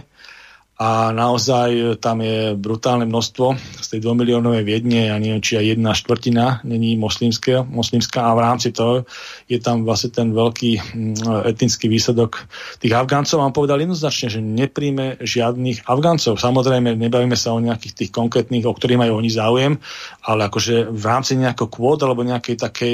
a 0.80 1.12
naozaj 1.12 2.00
tam 2.00 2.24
je 2.24 2.56
brutálne 2.56 3.04
množstvo 3.04 3.52
z 3.84 3.88
tej 3.92 4.00
dvomiliónovej 4.00 4.64
Viedne, 4.64 5.12
ja 5.12 5.20
neviem, 5.20 5.44
či 5.44 5.60
aj 5.60 5.76
jedna 5.76 5.92
štvrtina 5.92 6.64
není 6.64 6.96
moslimská, 6.96 7.68
moslimská 7.68 8.32
a 8.32 8.36
v 8.40 8.44
rámci 8.48 8.72
toho 8.72 9.04
je 9.52 9.60
tam 9.60 9.84
vlastne 9.84 10.16
ten 10.16 10.32
veľký 10.32 10.72
mm, 10.80 11.44
etnický 11.52 11.92
výsledok 11.92 12.48
tých 12.80 12.96
Afgáncov. 12.96 13.44
Vám 13.44 13.52
povedal 13.52 13.84
jednoznačne, 13.84 14.32
že 14.32 14.40
nepríjme 14.40 15.20
žiadnych 15.20 15.84
Afgáncov. 15.84 16.40
Samozrejme, 16.40 16.96
nebavíme 16.96 17.36
sa 17.36 17.52
o 17.52 17.60
nejakých 17.60 18.00
tých 18.00 18.12
konkrétnych, 18.16 18.64
o 18.64 18.72
ktorých 18.72 19.04
majú 19.04 19.20
oni 19.20 19.32
záujem, 19.36 19.76
ale 20.24 20.48
akože 20.48 20.96
v 20.96 21.04
rámci 21.04 21.36
nejakého 21.36 21.68
kvót 21.68 22.00
alebo 22.08 22.24
nejakej 22.24 22.56
takej 22.56 22.94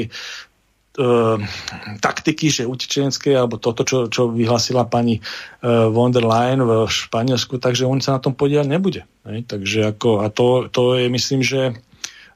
taktiky, 2.00 2.48
že 2.48 2.64
utečenské, 2.64 3.36
alebo 3.36 3.60
toto, 3.60 3.84
čo, 3.84 4.08
čo 4.08 4.32
vyhlasila 4.32 4.88
pani 4.88 5.20
uh, 5.20 5.92
von 5.92 6.08
der 6.08 6.24
Leyen 6.24 6.64
v 6.64 6.88
Španielsku, 6.88 7.60
takže 7.60 7.84
on 7.84 8.00
sa 8.00 8.16
na 8.16 8.20
tom 8.24 8.32
podielať 8.32 8.68
nebude. 8.68 9.02
Ne? 9.28 9.44
Takže 9.44 9.92
ako, 9.92 10.24
a 10.24 10.32
to, 10.32 10.72
to 10.72 10.96
je, 10.96 11.12
myslím, 11.12 11.44
že 11.44 11.76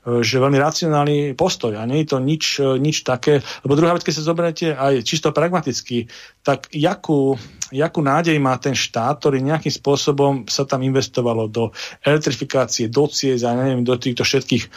E, 0.01 0.24
že 0.24 0.41
veľmi 0.41 0.57
racionálny 0.57 1.19
postoj 1.37 1.77
a 1.77 1.85
nie 1.85 2.05
je 2.05 2.09
to 2.09 2.19
nič, 2.24 2.45
nič 2.81 3.05
také, 3.05 3.45
lebo 3.65 3.77
druhá 3.77 3.93
vec, 3.93 4.05
keď 4.05 4.15
sa 4.16 4.28
zoberiete 4.28 4.66
aj 4.73 5.05
čisto 5.05 5.28
pragmaticky, 5.28 6.09
tak 6.41 6.73
jakú, 6.73 7.37
jakú 7.71 8.03
nádej 8.03 8.37
má 8.43 8.59
ten 8.59 8.75
štát, 8.75 9.19
ktorý 9.23 9.43
nejakým 9.43 9.71
spôsobom 9.71 10.33
sa 10.51 10.67
tam 10.67 10.83
investovalo 10.83 11.47
do 11.47 11.71
elektrifikácie, 12.03 12.91
do 12.91 13.07
ciest 13.07 13.47
a 13.47 13.55
neviem, 13.55 13.87
do 13.87 13.95
týchto 13.95 14.27
všetkých 14.27 14.65
e, 14.67 14.69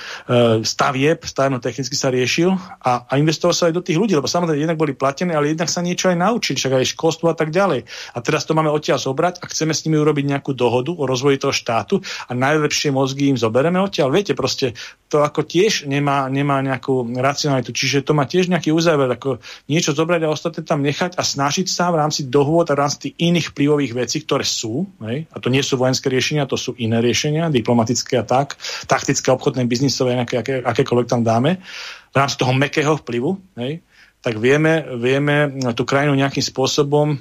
stavieb, 0.61 1.25
stavebno 1.25 1.59
technicky 1.59 1.97
sa 1.97 2.13
riešil 2.13 2.53
a, 2.81 3.05
a 3.09 3.13
investoval 3.17 3.53
sa 3.53 3.69
aj 3.69 3.73
do 3.75 3.83
tých 3.85 3.97
ľudí, 3.97 4.13
lebo 4.13 4.29
samozrejme 4.29 4.61
jednak 4.61 4.79
boli 4.79 4.93
platené, 4.93 5.33
ale 5.33 5.51
jednak 5.51 5.69
sa 5.69 5.81
niečo 5.81 6.13
aj 6.13 6.17
naučili, 6.17 6.57
však 6.57 6.73
aj 6.79 6.91
školstvo 6.93 7.27
a 7.33 7.35
tak 7.35 7.49
ďalej. 7.49 7.85
A 8.13 8.17
teraz 8.21 8.45
to 8.45 8.53
máme 8.53 8.69
odtiaľ 8.69 9.01
zobrať 9.01 9.41
a 9.41 9.49
chceme 9.49 9.73
s 9.73 9.83
nimi 9.83 9.97
urobiť 9.97 10.25
nejakú 10.29 10.53
dohodu 10.53 10.93
o 10.93 11.03
rozvoji 11.03 11.41
toho 11.41 11.53
štátu 11.53 11.99
a 12.29 12.31
najlepšie 12.31 12.93
mozgy 12.93 13.33
im 13.33 13.37
zoberieme 13.37 13.81
odtiaľ. 13.81 14.13
Viete, 14.13 14.37
proste 14.37 14.77
to 15.13 15.21
ako 15.21 15.45
tiež 15.45 15.85
nemá, 15.85 16.25
nemá 16.25 16.57
nejakú 16.65 17.05
racionalitu. 17.13 17.69
Čiže 17.69 18.01
to 18.01 18.17
má 18.17 18.25
tiež 18.25 18.49
nejaký 18.49 18.73
uzáver, 18.73 19.13
ako 19.13 19.37
niečo 19.69 19.93
zobrať 19.93 20.25
a 20.25 20.33
ostatné 20.33 20.65
tam 20.65 20.81
nechať 20.81 21.13
a 21.17 21.21
snažiť 21.21 21.69
sa 21.69 21.93
v 21.93 22.01
rámci 22.01 22.25
dohôd 22.25 22.73
a 22.73 22.79
v 22.83 22.91
rámci 22.91 22.99
tých 22.99 23.15
iných 23.31 23.47
vplyvových 23.55 23.93
vecí, 23.95 24.17
ktoré 24.27 24.43
sú, 24.43 24.91
hej, 25.07 25.23
a 25.31 25.39
to 25.39 25.47
nie 25.47 25.63
sú 25.63 25.79
vojenské 25.79 26.11
riešenia, 26.11 26.43
to 26.43 26.59
sú 26.59 26.75
iné 26.75 26.99
riešenia, 26.99 27.47
diplomatické 27.47 28.19
a 28.19 28.27
tak, 28.27 28.59
taktické, 28.91 29.31
obchodné, 29.31 29.63
biznisové, 29.63 30.19
aké, 30.19 30.43
aké, 30.43 30.53
akékoľvek 30.59 31.07
tam 31.07 31.23
dáme, 31.23 31.63
v 32.11 32.15
rámci 32.19 32.35
toho 32.35 32.51
mekého 32.51 32.99
vplyvu, 32.99 33.39
hej, 33.55 33.79
tak 34.19 34.35
vieme, 34.35 34.83
vieme 34.99 35.63
tú 35.71 35.87
krajinu 35.87 36.11
nejakým 36.19 36.43
spôsobom 36.43 37.15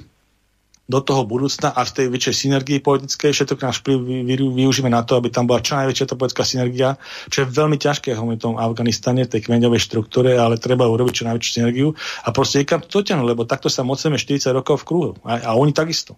do 0.93 1.01
toho 1.01 1.25
budúcna 1.25 1.73
a 1.73 1.81
v 1.81 1.93
tej 1.97 2.05
väčšej 2.13 2.35
synergii 2.45 2.85
politickej 2.85 3.33
všetok 3.33 3.57
náš 3.65 3.81
vplyv 3.81 4.29
využíme 4.53 4.93
na 4.93 5.01
to, 5.01 5.17
aby 5.17 5.33
tam 5.33 5.49
bola 5.49 5.65
čo 5.65 5.73
najväčšia 5.81 6.05
tá 6.05 6.13
politická 6.13 6.45
synergia, 6.45 7.01
čo 7.33 7.41
je 7.41 7.49
veľmi 7.49 7.81
ťažké 7.81 8.13
v 8.13 8.37
tom 8.37 8.61
Afganistane, 8.61 9.25
tej 9.25 9.49
kmeňovej 9.49 9.81
štruktúre, 9.81 10.37
ale 10.37 10.61
treba 10.61 10.85
urobiť 10.85 11.13
čo 11.17 11.25
najväčšiu 11.25 11.49
synergiu 11.49 11.89
a 11.97 12.29
proste 12.29 12.61
niekam 12.61 12.85
to 12.85 13.01
dotiahnuť, 13.01 13.25
lebo 13.25 13.49
takto 13.49 13.73
sa 13.73 13.81
moceme 13.81 14.21
40 14.21 14.53
rokov 14.53 14.85
v 14.85 14.87
kruhu 14.87 15.09
a, 15.25 15.41
a 15.41 15.51
oni 15.57 15.73
takisto. 15.73 16.13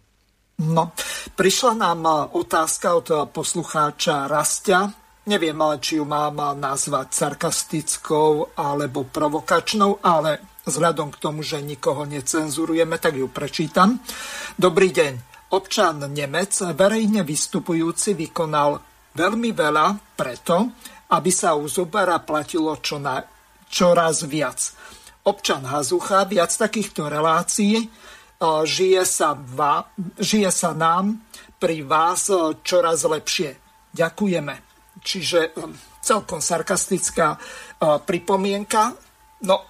No, 0.56 0.91
prišla 1.35 1.72
nám 1.76 2.31
otázka 2.35 2.88
od 2.95 3.07
poslucháča 3.31 4.27
Rastia. 4.27 4.88
Neviem, 5.27 5.57
či 5.84 5.99
ju 5.99 6.06
mám 6.07 6.38
nazvať 6.56 7.11
sarkastickou 7.11 8.56
alebo 8.56 9.03
provokačnou, 9.03 9.99
ale 9.99 10.55
Vzhľadom 10.65 11.13
k 11.13 11.21
tomu, 11.21 11.45
že 11.45 11.61
nikoho 11.61 12.09
necenzurujeme, 12.09 12.97
tak 12.97 13.21
ju 13.21 13.29
prečítam. 13.29 14.01
Dobrý 14.57 14.89
deň. 14.89 15.13
Občan 15.53 16.01
Nemec, 16.09 16.57
verejne 16.73 17.21
vystupujúci, 17.21 18.17
vykonal 18.17 18.81
veľmi 19.13 19.53
veľa 19.53 20.17
preto, 20.17 20.73
aby 21.13 21.29
sa 21.29 21.53
u 21.53 21.69
Zubara 21.69 22.17
platilo 22.19 22.81
čo 22.81 22.97
na, 22.97 23.21
čoraz 23.69 24.25
viac. 24.25 24.57
Občan 25.21 25.69
Hazucha, 25.69 26.25
viac 26.25 26.49
takýchto 26.49 27.07
relácií, 27.13 27.85
žije 28.41 29.03
sa, 29.05 29.37
va, 29.37 29.85
žije 30.17 30.49
sa 30.49 30.73
nám 30.73 31.23
pri 31.61 31.85
vás 31.85 32.27
čoraz 32.65 33.05
lepšie. 33.05 33.55
Ďakujeme. 33.93 34.55
Čiže 34.99 35.55
celkom 36.01 36.41
sarkastická 36.41 37.37
pripomienka. 37.79 38.97
No, 39.45 39.69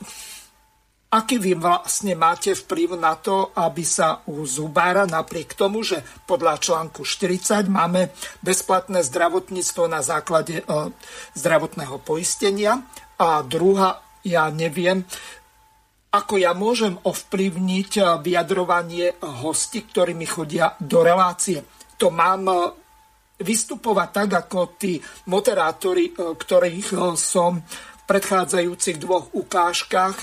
Aký 1.15 1.39
vy 1.39 1.55
vlastne 1.55 2.11
máte 2.11 2.51
vplyv 2.51 2.99
na 2.99 3.15
to, 3.15 3.55
aby 3.55 3.87
sa 3.87 4.19
u 4.27 4.43
zubára, 4.43 5.07
napriek 5.07 5.55
tomu, 5.55 5.79
že 5.79 6.03
podľa 6.27 6.59
článku 6.59 7.07
40 7.07 7.71
máme 7.71 8.11
bezplatné 8.43 8.99
zdravotníctvo 8.99 9.87
na 9.87 10.03
základe 10.03 10.59
e, 10.59 10.63
zdravotného 11.39 12.03
poistenia 12.03 12.83
a 13.15 13.39
druhá, 13.47 14.03
ja 14.27 14.51
neviem, 14.51 15.07
ako 16.11 16.35
ja 16.35 16.51
môžem 16.51 16.99
ovplyvniť 16.99 18.19
vyjadrovanie 18.19 19.15
hostí, 19.23 19.87
ktorí 19.87 20.11
mi 20.11 20.27
chodia 20.27 20.75
do 20.83 20.99
relácie. 20.99 21.63
To 21.95 22.11
mám 22.11 22.75
vystupovať 23.39 24.09
tak, 24.11 24.29
ako 24.47 24.75
tí 24.75 24.99
moderátori, 25.31 26.11
ktorých 26.11 27.15
som 27.15 27.63
v 27.63 28.03
predchádzajúcich 28.03 28.99
dvoch 28.99 29.31
ukážkach 29.31 30.19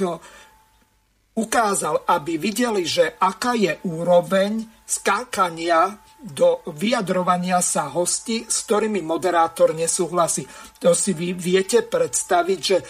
ukázal, 1.33 2.05
aby 2.05 2.37
videli, 2.37 2.85
že 2.85 3.17
aká 3.17 3.57
je 3.57 3.73
úroveň 3.89 4.69
skákania 4.85 5.97
do 6.23 6.63
vyjadrovania 6.71 7.59
sa 7.59 7.91
hosti, 7.91 8.47
s 8.47 8.63
ktorými 8.69 9.03
moderátor 9.03 9.75
nesúhlasí. 9.75 10.47
To 10.79 10.95
si 10.95 11.19
vy 11.19 11.35
viete 11.35 11.83
predstaviť, 11.83 12.61
že 12.63 12.79
e, 12.79 12.85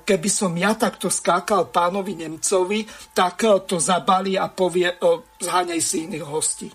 keby 0.00 0.28
som 0.32 0.56
ja 0.56 0.72
takto 0.72 1.12
skákal 1.12 1.68
pánovi 1.68 2.16
Nemcovi, 2.16 2.88
tak 3.12 3.44
e, 3.44 3.60
to 3.68 3.76
zabalí 3.76 4.40
a 4.40 4.48
povie, 4.48 4.96
e, 4.96 4.96
zháňaj 5.44 5.80
si 5.84 6.08
iných 6.08 6.24
hostí. 6.24 6.72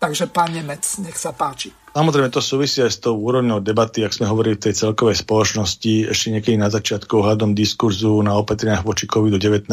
Takže 0.00 0.32
pán 0.32 0.56
Nemec, 0.56 0.80
nech 1.04 1.18
sa 1.20 1.36
páči. 1.36 1.83
Samozrejme, 1.94 2.26
to 2.26 2.42
súvisí 2.42 2.82
aj 2.82 2.90
s 2.90 2.98
tou 2.98 3.14
úrovňou 3.14 3.62
debaty, 3.62 4.02
ak 4.02 4.18
sme 4.18 4.26
hovorili 4.26 4.58
v 4.58 4.66
tej 4.66 4.74
celkovej 4.82 5.14
spoločnosti, 5.22 6.10
ešte 6.10 6.34
niekedy 6.34 6.58
na 6.58 6.66
začiatku 6.66 7.22
ohľadom 7.22 7.54
diskurzu 7.54 8.18
na 8.18 8.34
opatreniach 8.34 8.82
voči 8.82 9.06
COVID-19, 9.06 9.70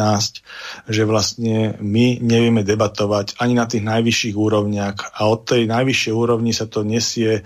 že 0.86 1.02
vlastne 1.02 1.74
my 1.82 2.22
nevieme 2.22 2.62
debatovať 2.62 3.42
ani 3.42 3.58
na 3.58 3.66
tých 3.66 3.82
najvyšších 3.82 4.38
úrovniach 4.38 5.18
a 5.18 5.26
od 5.26 5.50
tej 5.50 5.66
najvyššej 5.66 6.14
úrovni 6.14 6.54
sa 6.54 6.70
to 6.70 6.86
nesie 6.86 7.42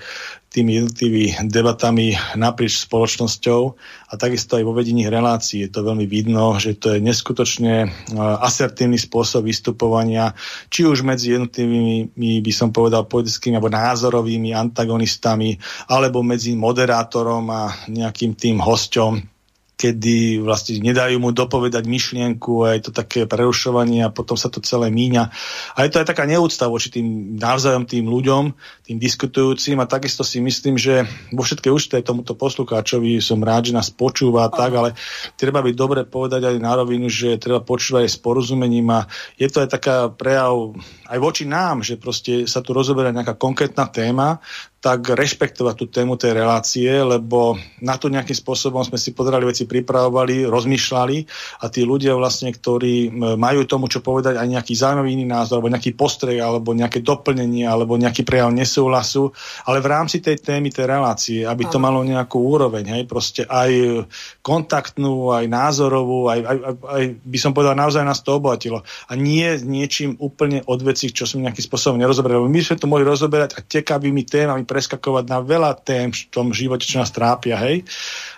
tými 0.57 0.81
jednotlivými 0.81 1.53
debatami 1.53 2.17
naprieč 2.41 2.81
spoločnosťou 2.89 3.61
a 4.09 4.13
takisto 4.17 4.57
aj 4.57 4.65
vo 4.65 4.73
vedení 4.73 5.05
relácií. 5.05 5.69
Je 5.69 5.71
to 5.71 5.85
veľmi 5.85 6.09
vidno, 6.09 6.57
že 6.57 6.81
to 6.81 6.97
je 6.97 7.05
neskutočne 7.05 7.75
e, 7.85 7.89
asertívny 8.17 8.97
spôsob 8.97 9.45
vystupovania, 9.45 10.33
či 10.73 10.89
už 10.89 11.05
medzi 11.05 11.37
jednotlivými, 11.37 12.17
by 12.41 12.53
som 12.57 12.73
povedal, 12.73 13.05
politickými 13.05 13.61
alebo 13.61 13.69
názorovými 13.69 14.57
antagonistami, 14.57 15.61
alebo 15.93 16.25
medzi 16.25 16.57
moderátorom 16.57 17.45
a 17.53 17.77
nejakým 17.93 18.33
tým 18.33 18.57
hosťom 18.57 19.36
kedy 19.77 20.41
vlastne 20.41 20.81
nedajú 20.81 21.21
mu 21.21 21.37
dopovedať 21.37 21.85
myšlienku 21.85 22.65
a 22.65 22.81
je 22.81 22.89
to 22.89 22.93
také 22.97 23.29
prerušovanie 23.29 24.09
a 24.09 24.09
potom 24.09 24.33
sa 24.33 24.49
to 24.49 24.65
celé 24.65 24.89
míňa. 24.89 25.29
A 25.77 25.79
je 25.85 25.93
to 25.93 26.01
aj 26.01 26.09
taká 26.09 26.25
neúcta 26.25 26.65
voči 26.65 26.89
tým 26.89 27.37
navzájom 27.37 27.85
tým 27.85 28.09
ľuďom, 28.09 28.57
tým 28.89 28.97
diskutujúcim 28.97 29.77
a 29.77 29.85
takisto 29.85 30.25
si 30.25 30.41
myslím, 30.41 30.81
že 30.81 31.05
vo 31.29 31.45
všetkej 31.45 31.73
účte 31.73 32.01
tomuto 32.01 32.33
poslucháčovi 32.33 33.21
som 33.21 33.45
rád, 33.45 33.69
že 33.69 33.77
nás 33.77 33.93
počúva 33.93 34.49
a 34.49 34.53
tak, 34.53 34.73
ale 34.73 34.97
treba 35.37 35.61
byť 35.61 35.75
dobre 35.77 36.09
povedať 36.09 36.49
aj 36.49 36.57
na 36.57 36.73
rovinu, 36.73 37.13
že 37.13 37.37
treba 37.37 37.61
počúvať 37.61 38.09
aj 38.09 38.13
s 38.17 38.19
porozumením 38.25 38.89
a 38.97 39.05
je 39.37 39.53
to 39.53 39.61
aj 39.61 39.69
taká 39.77 40.09
prejav 40.09 40.73
aj 41.05 41.19
voči 41.21 41.45
nám, 41.45 41.85
že 41.85 42.01
proste 42.01 42.49
sa 42.49 42.65
tu 42.65 42.73
rozoberá 42.73 43.13
nejaká 43.13 43.37
konkrétna 43.37 43.93
téma, 43.93 44.41
tak 44.87 45.19
rešpektovať 45.19 45.75
tú 45.75 45.91
tému 45.91 46.15
tej 46.15 46.39
relácie, 46.39 46.87
lebo 46.87 47.59
na 47.83 47.99
to 47.99 48.07
nejakým 48.07 48.39
spôsobom 48.39 48.87
sme 48.87 48.95
si 49.03 49.11
podrali 49.11 49.43
veci 49.43 49.67
pripravovali, 49.67 50.47
rozmýšľali 50.47 51.17
a 51.59 51.67
tí 51.67 51.83
ľudia 51.83 52.15
vlastne, 52.15 52.55
ktorí 52.55 53.11
majú 53.35 53.67
tomu, 53.67 53.91
čo 53.91 53.99
povedať, 53.99 54.39
aj 54.39 54.47
nejaký 54.47 54.79
zaujímavý 54.79 55.19
iný 55.19 55.27
názor, 55.27 55.59
alebo 55.59 55.75
nejaký 55.75 55.99
postreh, 55.99 56.39
alebo 56.39 56.71
nejaké 56.71 57.03
doplnenie, 57.03 57.67
alebo 57.67 57.99
nejaký 57.99 58.23
prejav 58.23 58.55
nesúhlasu, 58.55 59.35
ale 59.67 59.83
v 59.83 59.91
rámci 59.91 60.23
tej 60.23 60.39
témy, 60.39 60.71
tej 60.71 60.87
relácie, 60.87 61.43
aby 61.43 61.67
to 61.67 61.83
malo 61.83 62.07
nejakú 62.07 62.39
úroveň, 62.39 62.87
hej, 62.95 63.03
proste 63.11 63.43
aj 63.43 64.07
kontaktnú, 64.39 65.35
aj 65.35 65.51
názorovú, 65.51 66.31
aj, 66.31 66.47
aj, 66.47 66.57
aj 66.79 67.03
by 67.27 67.39
som 67.43 67.51
povedal, 67.51 67.75
naozaj 67.75 68.07
nás 68.07 68.23
to 68.23 68.39
obohatilo. 68.39 68.87
A 69.11 69.19
nie 69.19 69.59
niečím 69.67 70.15
úplne 70.23 70.63
od 70.71 70.79
vecí, 70.79 71.11
čo 71.11 71.27
sme 71.27 71.51
nejakým 71.51 71.67
spôsobom 71.67 71.99
nerozoberali. 71.99 72.47
My 72.47 72.63
sme 72.63 72.79
to 72.79 72.87
mohli 72.87 73.03
rozoberať 73.03 73.59
a 73.59 73.67
tekavými 73.67 74.23
témami 74.23 74.63
preskakovať 74.77 75.25
na 75.33 75.41
veľa 75.41 75.73
tém 75.81 76.13
v 76.13 76.29
tom 76.29 76.53
živote, 76.53 76.85
čo 76.85 77.01
nás 77.01 77.09
trápia, 77.09 77.57
hej. 77.57 77.89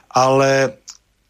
Ale 0.07 0.79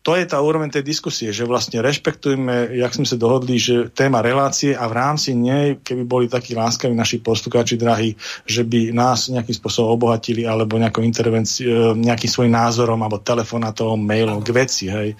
to 0.08 0.16
je 0.16 0.24
tá 0.24 0.40
úroveň 0.40 0.72
tej 0.72 0.84
diskusie, 0.88 1.32
že 1.36 1.44
vlastne 1.44 1.84
rešpektujeme, 1.84 2.80
jak 2.80 2.96
sme 2.96 3.04
sa 3.04 3.20
dohodli, 3.20 3.60
že 3.60 3.92
téma 3.92 4.24
relácie 4.24 4.72
a 4.72 4.88
v 4.88 4.96
rámci 4.96 5.36
nej, 5.36 5.84
keby 5.84 6.08
boli 6.08 6.26
takí 6.32 6.56
láskaví 6.56 6.96
naši 6.96 7.20
postukáči 7.20 7.76
drahí, 7.76 8.16
že 8.48 8.64
by 8.64 8.88
nás 8.92 9.28
nejakým 9.28 9.52
spôsobom 9.52 10.00
obohatili 10.00 10.48
alebo 10.48 10.80
nejakou 10.80 11.04
intervenciou, 11.04 11.92
e, 11.92 12.04
nejakým 12.08 12.30
svojím 12.30 12.56
názorom 12.56 13.00
alebo 13.04 13.20
telefonátom, 13.20 14.00
mailom 14.00 14.40
k 14.40 14.48
veci. 14.56 14.88
Hej. 14.88 15.12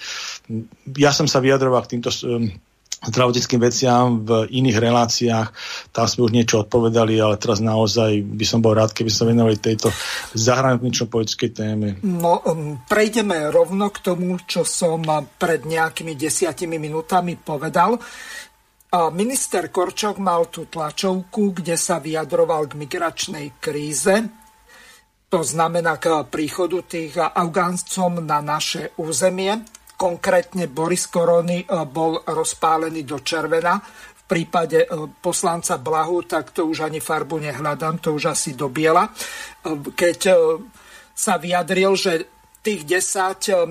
Ja 0.97 1.13
som 1.13 1.29
sa 1.29 1.45
vyjadroval 1.45 1.85
k 1.85 1.99
týmto 1.99 2.09
zdravotnickým 2.99 3.63
veciam 3.63 4.27
v 4.27 4.51
iných 4.51 4.79
reláciách. 4.83 5.49
Tam 5.95 6.07
sme 6.11 6.27
už 6.27 6.33
niečo 6.35 6.67
odpovedali, 6.67 7.15
ale 7.23 7.39
teraz 7.39 7.63
naozaj 7.63 8.27
by 8.27 8.43
som 8.43 8.59
bol 8.59 8.75
rád, 8.75 8.91
keby 8.91 9.07
sa 9.07 9.23
venovali 9.23 9.55
tejto 9.55 9.95
zahranično-politickej 10.35 11.51
téme. 11.55 11.89
No, 12.03 12.43
um, 12.43 12.83
prejdeme 12.91 13.55
rovno 13.55 13.95
k 13.95 14.03
tomu, 14.03 14.43
čo 14.43 14.67
som 14.67 15.07
pred 15.39 15.63
nejakými 15.63 16.19
desiatimi 16.19 16.75
minútami 16.83 17.39
povedal. 17.39 18.03
Minister 19.13 19.69
Korčok 19.69 20.17
mal 20.17 20.49
tú 20.49 20.65
tlačovku, 20.65 21.61
kde 21.61 21.77
sa 21.77 22.01
vyjadroval 22.01 22.73
k 22.73 22.81
migračnej 22.83 23.61
kríze. 23.61 24.27
To 25.29 25.45
znamená 25.45 26.01
k 26.01 26.25
príchodu 26.25 26.81
tých 26.89 27.21
Afgáncom 27.21 28.25
na 28.25 28.41
naše 28.41 28.97
územie 28.97 29.61
konkrétne 29.99 30.71
Boris 30.71 31.11
Korony 31.11 31.67
e, 31.67 31.85
bol 31.91 32.23
rozpálený 32.23 33.03
do 33.03 33.19
červena. 33.19 33.83
V 33.83 34.23
prípade 34.31 34.87
e, 34.87 34.89
poslanca 35.19 35.75
Blahu, 35.83 36.23
tak 36.23 36.55
to 36.55 36.71
už 36.71 36.87
ani 36.87 37.03
farbu 37.03 37.43
nehľadám, 37.43 37.99
to 37.99 38.15
už 38.15 38.31
asi 38.31 38.55
do 38.55 38.71
biela. 38.71 39.11
E, 39.11 39.11
keď 39.91 40.19
sa 41.19 41.35
vyjadril, 41.35 41.99
že 41.99 42.31
tých 42.63 42.87
10 42.87 43.67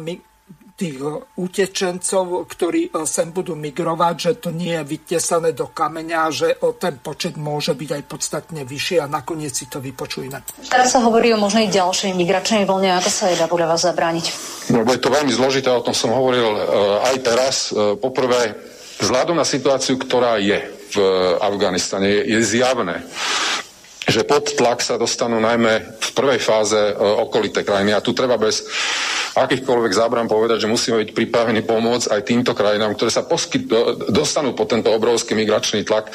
tých 0.77 1.01
utečencov, 1.41 2.45
ktorí 2.45 2.93
sem 3.09 3.33
budú 3.33 3.57
migrovať, 3.57 4.15
že 4.15 4.31
to 4.37 4.53
nie 4.53 4.77
je 4.77 4.85
vytesané 4.85 5.57
do 5.57 5.73
kameňa, 5.73 6.29
že 6.29 6.53
o 6.61 6.77
ten 6.77 7.01
počet 7.01 7.33
môže 7.33 7.73
byť 7.73 7.89
aj 7.97 8.03
podstatne 8.05 8.61
vyšší 8.61 9.01
a 9.01 9.09
nakoniec 9.09 9.57
si 9.57 9.65
to 9.65 9.81
vypočujeme. 9.81 10.37
Teraz 10.69 10.93
sa 10.93 11.01
hovorí 11.01 11.33
o 11.33 11.41
možnej 11.41 11.73
ďalšej 11.73 12.13
migračnej 12.13 12.69
vlne, 12.69 12.93
ako 12.93 13.09
sa 13.09 13.33
je 13.33 13.41
dá 13.41 13.49
podľa 13.49 13.73
vás 13.73 13.81
zabrániť? 13.89 14.25
No, 14.69 14.85
je 14.85 15.01
to 15.01 15.09
veľmi 15.09 15.33
zložité, 15.33 15.73
o 15.73 15.81
tom 15.81 15.97
som 15.97 16.13
hovoril 16.13 16.45
aj 17.09 17.15
teraz. 17.25 17.73
Poprvé, 17.97 18.53
vzhľadom 19.01 19.33
na 19.33 19.49
situáciu, 19.49 19.97
ktorá 19.97 20.37
je 20.37 20.61
v 20.93 20.97
Afganistane, 21.41 22.05
je, 22.05 22.37
je 22.37 22.39
zjavné, 22.45 23.01
že 24.07 24.23
pod 24.23 24.55
tlak 24.55 24.79
sa 24.79 24.95
dostanú 24.95 25.43
najmä 25.43 25.99
v 25.99 26.09
prvej 26.15 26.39
fáze 26.39 26.79
okolité 26.95 27.67
krajiny. 27.67 27.91
A 27.91 27.99
tu 27.99 28.15
treba 28.15 28.39
bez 28.39 28.63
akýchkoľvek 29.35 29.93
zábram 29.93 30.25
povedať, 30.31 30.63
že 30.63 30.71
musíme 30.71 31.03
byť 31.03 31.11
pripravení 31.11 31.61
pomôcť 31.67 32.15
aj 32.15 32.21
týmto 32.25 32.55
krajinám, 32.55 32.95
ktoré 32.95 33.11
sa 33.11 33.27
poskyt, 33.27 33.67
dostanú 34.09 34.55
po 34.55 34.65
tento 34.65 34.89
obrovský 34.89 35.35
migračný 35.35 35.83
tlak, 35.83 36.09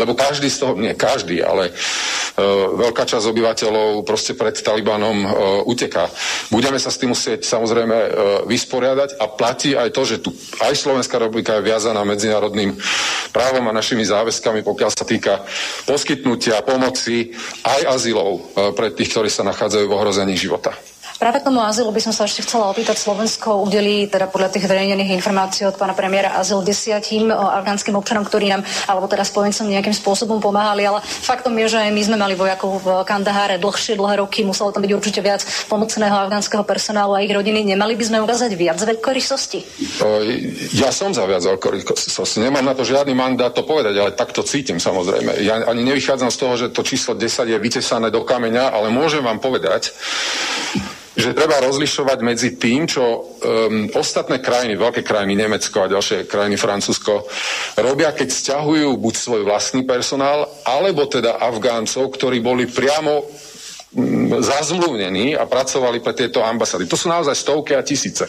lebo 0.00 0.16
každý 0.16 0.48
z 0.50 0.58
toho, 0.58 0.72
nie 0.74 0.96
každý, 0.96 1.44
ale 1.44 1.70
uh, 1.70 2.74
veľká 2.80 3.04
časť 3.06 3.28
obyvateľov 3.30 4.02
proste 4.02 4.34
pred 4.34 4.56
Talibanom 4.56 5.18
uh, 5.22 5.30
uteká. 5.68 6.10
Budeme 6.50 6.80
sa 6.80 6.90
s 6.90 6.98
tým 6.98 7.14
musieť 7.14 7.46
samozrejme 7.46 7.94
uh, 7.94 8.08
vysporiadať 8.48 9.20
a 9.20 9.30
platí 9.30 9.76
aj 9.76 9.92
to, 9.94 10.02
že 10.02 10.16
tu 10.24 10.34
aj 10.64 10.74
Slovenská 10.74 11.20
republika 11.20 11.60
je 11.60 11.68
viazaná 11.68 12.02
medzinárodným 12.02 12.74
právom 13.30 13.70
a 13.70 13.76
našimi 13.76 14.02
záväzkami, 14.02 14.66
pokiaľ 14.66 14.90
sa 14.90 15.06
týka 15.06 15.46
poskytnutia 15.86 16.62
pomoci 16.66 17.33
aj 17.64 17.80
azylov 17.88 18.32
uh, 18.38 18.42
pre 18.76 18.90
tých, 18.94 19.10
ktorí 19.14 19.28
sa 19.28 19.46
nachádzajú 19.46 19.84
v 19.86 19.96
ohrození 19.96 20.34
života. 20.38 20.74
Práve 21.14 21.40
k 21.40 21.46
tomu 21.46 21.62
azylu 21.62 21.94
by 21.94 22.02
som 22.02 22.12
sa 22.12 22.26
ešte 22.26 22.42
chcela 22.42 22.68
opýtať. 22.68 22.98
Slovensko 22.98 23.62
udelí 23.62 24.10
teda 24.10 24.26
podľa 24.26 24.50
tých 24.50 24.66
verejnených 24.66 25.14
informácií 25.14 25.62
od 25.64 25.78
pána 25.78 25.94
premiéra 25.94 26.34
azyl 26.36 26.60
desiatim 26.60 27.30
afgánskym 27.30 27.94
občanom, 27.94 28.26
ktorí 28.26 28.50
nám, 28.50 28.66
alebo 28.90 29.06
teda 29.06 29.22
spojencom 29.22 29.70
nejakým 29.70 29.94
spôsobom 29.94 30.42
pomáhali, 30.42 30.82
ale 30.84 31.00
faktom 31.00 31.54
je, 31.64 31.78
že 31.78 31.80
my 31.88 32.02
sme 32.02 32.16
mali 32.18 32.34
vojakov 32.34 32.82
v 32.82 32.88
Kandaháre 33.06 33.62
dlhšie, 33.62 33.94
dlhé 33.94 34.26
roky, 34.26 34.42
muselo 34.42 34.74
tam 34.74 34.82
byť 34.82 34.92
určite 34.92 35.20
viac 35.22 35.46
pomocného 35.70 36.26
afgánskeho 36.28 36.66
personálu 36.66 37.14
a 37.14 37.22
ich 37.22 37.32
rodiny. 37.32 37.62
Nemali 37.62 37.94
by 37.94 38.04
sme 38.04 38.18
ukázať 38.20 38.50
viac 38.58 38.82
veľkorysosti? 38.82 39.62
Ja 40.74 40.90
som 40.90 41.14
za 41.14 41.24
viac 41.30 41.46
veľkorysosti. 41.46 42.42
Nemám 42.42 42.66
na 42.66 42.74
to 42.74 42.82
žiadny 42.82 43.14
mandát 43.14 43.54
to 43.54 43.62
povedať, 43.62 43.94
ale 43.96 44.12
tak 44.12 44.34
to 44.34 44.42
cítim 44.42 44.82
samozrejme. 44.82 45.40
Ja 45.46 45.62
ani 45.62 45.86
nevychádzam 45.86 46.28
z 46.28 46.36
toho, 46.36 46.54
že 46.58 46.66
to 46.74 46.82
číslo 46.82 47.14
10 47.14 47.54
je 47.54 47.56
vytesané 47.56 48.10
do 48.10 48.26
kameňa, 48.26 48.74
ale 48.74 48.90
môžem 48.90 49.22
vám 49.22 49.38
povedať, 49.38 49.94
že 51.14 51.30
treba 51.30 51.62
rozlišovať 51.62 52.18
medzi 52.26 52.58
tým, 52.58 52.90
čo 52.90 53.02
um, 53.02 53.24
ostatné 53.94 54.42
krajiny, 54.42 54.74
veľké 54.74 55.06
krajiny, 55.06 55.38
Nemecko 55.38 55.86
a 55.86 55.92
ďalšie 55.94 56.26
krajiny, 56.26 56.58
Francúzsko, 56.58 57.30
robia, 57.78 58.10
keď 58.10 58.28
stiahujú 58.34 58.98
buď 58.98 59.14
svoj 59.14 59.42
vlastný 59.46 59.86
personál, 59.86 60.50
alebo 60.66 61.06
teda 61.06 61.38
Afgáncov, 61.38 62.10
ktorí 62.18 62.42
boli 62.42 62.66
priamo 62.66 63.22
zazmluvnení 64.42 65.38
a 65.38 65.46
pracovali 65.46 66.02
pre 66.02 66.12
tieto 66.18 66.42
ambasády. 66.42 66.90
To 66.90 66.98
sú 66.98 67.06
naozaj 67.06 67.34
stovky 67.38 67.78
a 67.78 67.86
tisíce. 67.86 68.26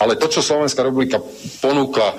Ale 0.00 0.16
to, 0.16 0.32
čo 0.32 0.40
Slovenská 0.40 0.80
republika 0.80 1.20
ponúkla 1.60 2.16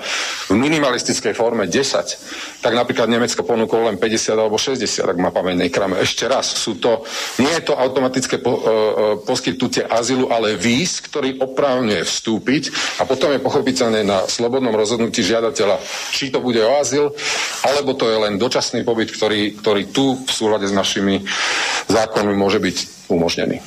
v 0.50 0.54
minimalistickej 0.54 1.34
forme 1.34 1.66
10, 1.66 2.62
tak 2.62 2.72
napríklad 2.72 3.10
Nemecko 3.10 3.42
ponúklo 3.42 3.90
len 3.90 3.98
50 3.98 4.38
alebo 4.38 4.56
60, 4.56 5.10
ak 5.10 5.18
má 5.18 5.34
pamäť 5.34 5.66
nekrame. 5.66 5.98
Ešte 5.98 6.30
raz, 6.30 6.54
sú 6.54 6.78
to, 6.78 7.02
nie 7.42 7.50
je 7.50 7.66
to 7.66 7.74
automatické 7.74 8.38
po, 8.38 8.52
uh, 8.54 8.62
poskytnutie 9.26 9.82
azylu, 9.82 10.30
ale 10.30 10.54
víz, 10.54 11.02
ktorý 11.02 11.42
oprávňuje 11.42 12.06
vstúpiť 12.06 12.62
a 13.02 13.08
potom 13.08 13.34
je 13.34 13.42
pochopiteľne 13.42 14.06
na 14.06 14.24
slobodnom 14.30 14.72
rozhodnutí 14.72 15.20
žiadateľa, 15.26 15.82
či 16.14 16.30
to 16.30 16.38
bude 16.38 16.62
o 16.62 16.72
azyl, 16.78 17.10
alebo 17.66 17.98
to 17.98 18.06
je 18.06 18.16
len 18.22 18.38
dočasný 18.38 18.86
pobyt, 18.86 19.10
ktorý, 19.10 19.58
ktorý 19.58 19.82
tu 19.90 20.22
v 20.22 20.30
súlade 20.30 20.70
s 20.70 20.74
našimi 20.74 21.26
zákonmi 21.90 22.32
môže 22.32 22.62
byť 22.62 22.83
umožnený. 23.08 23.60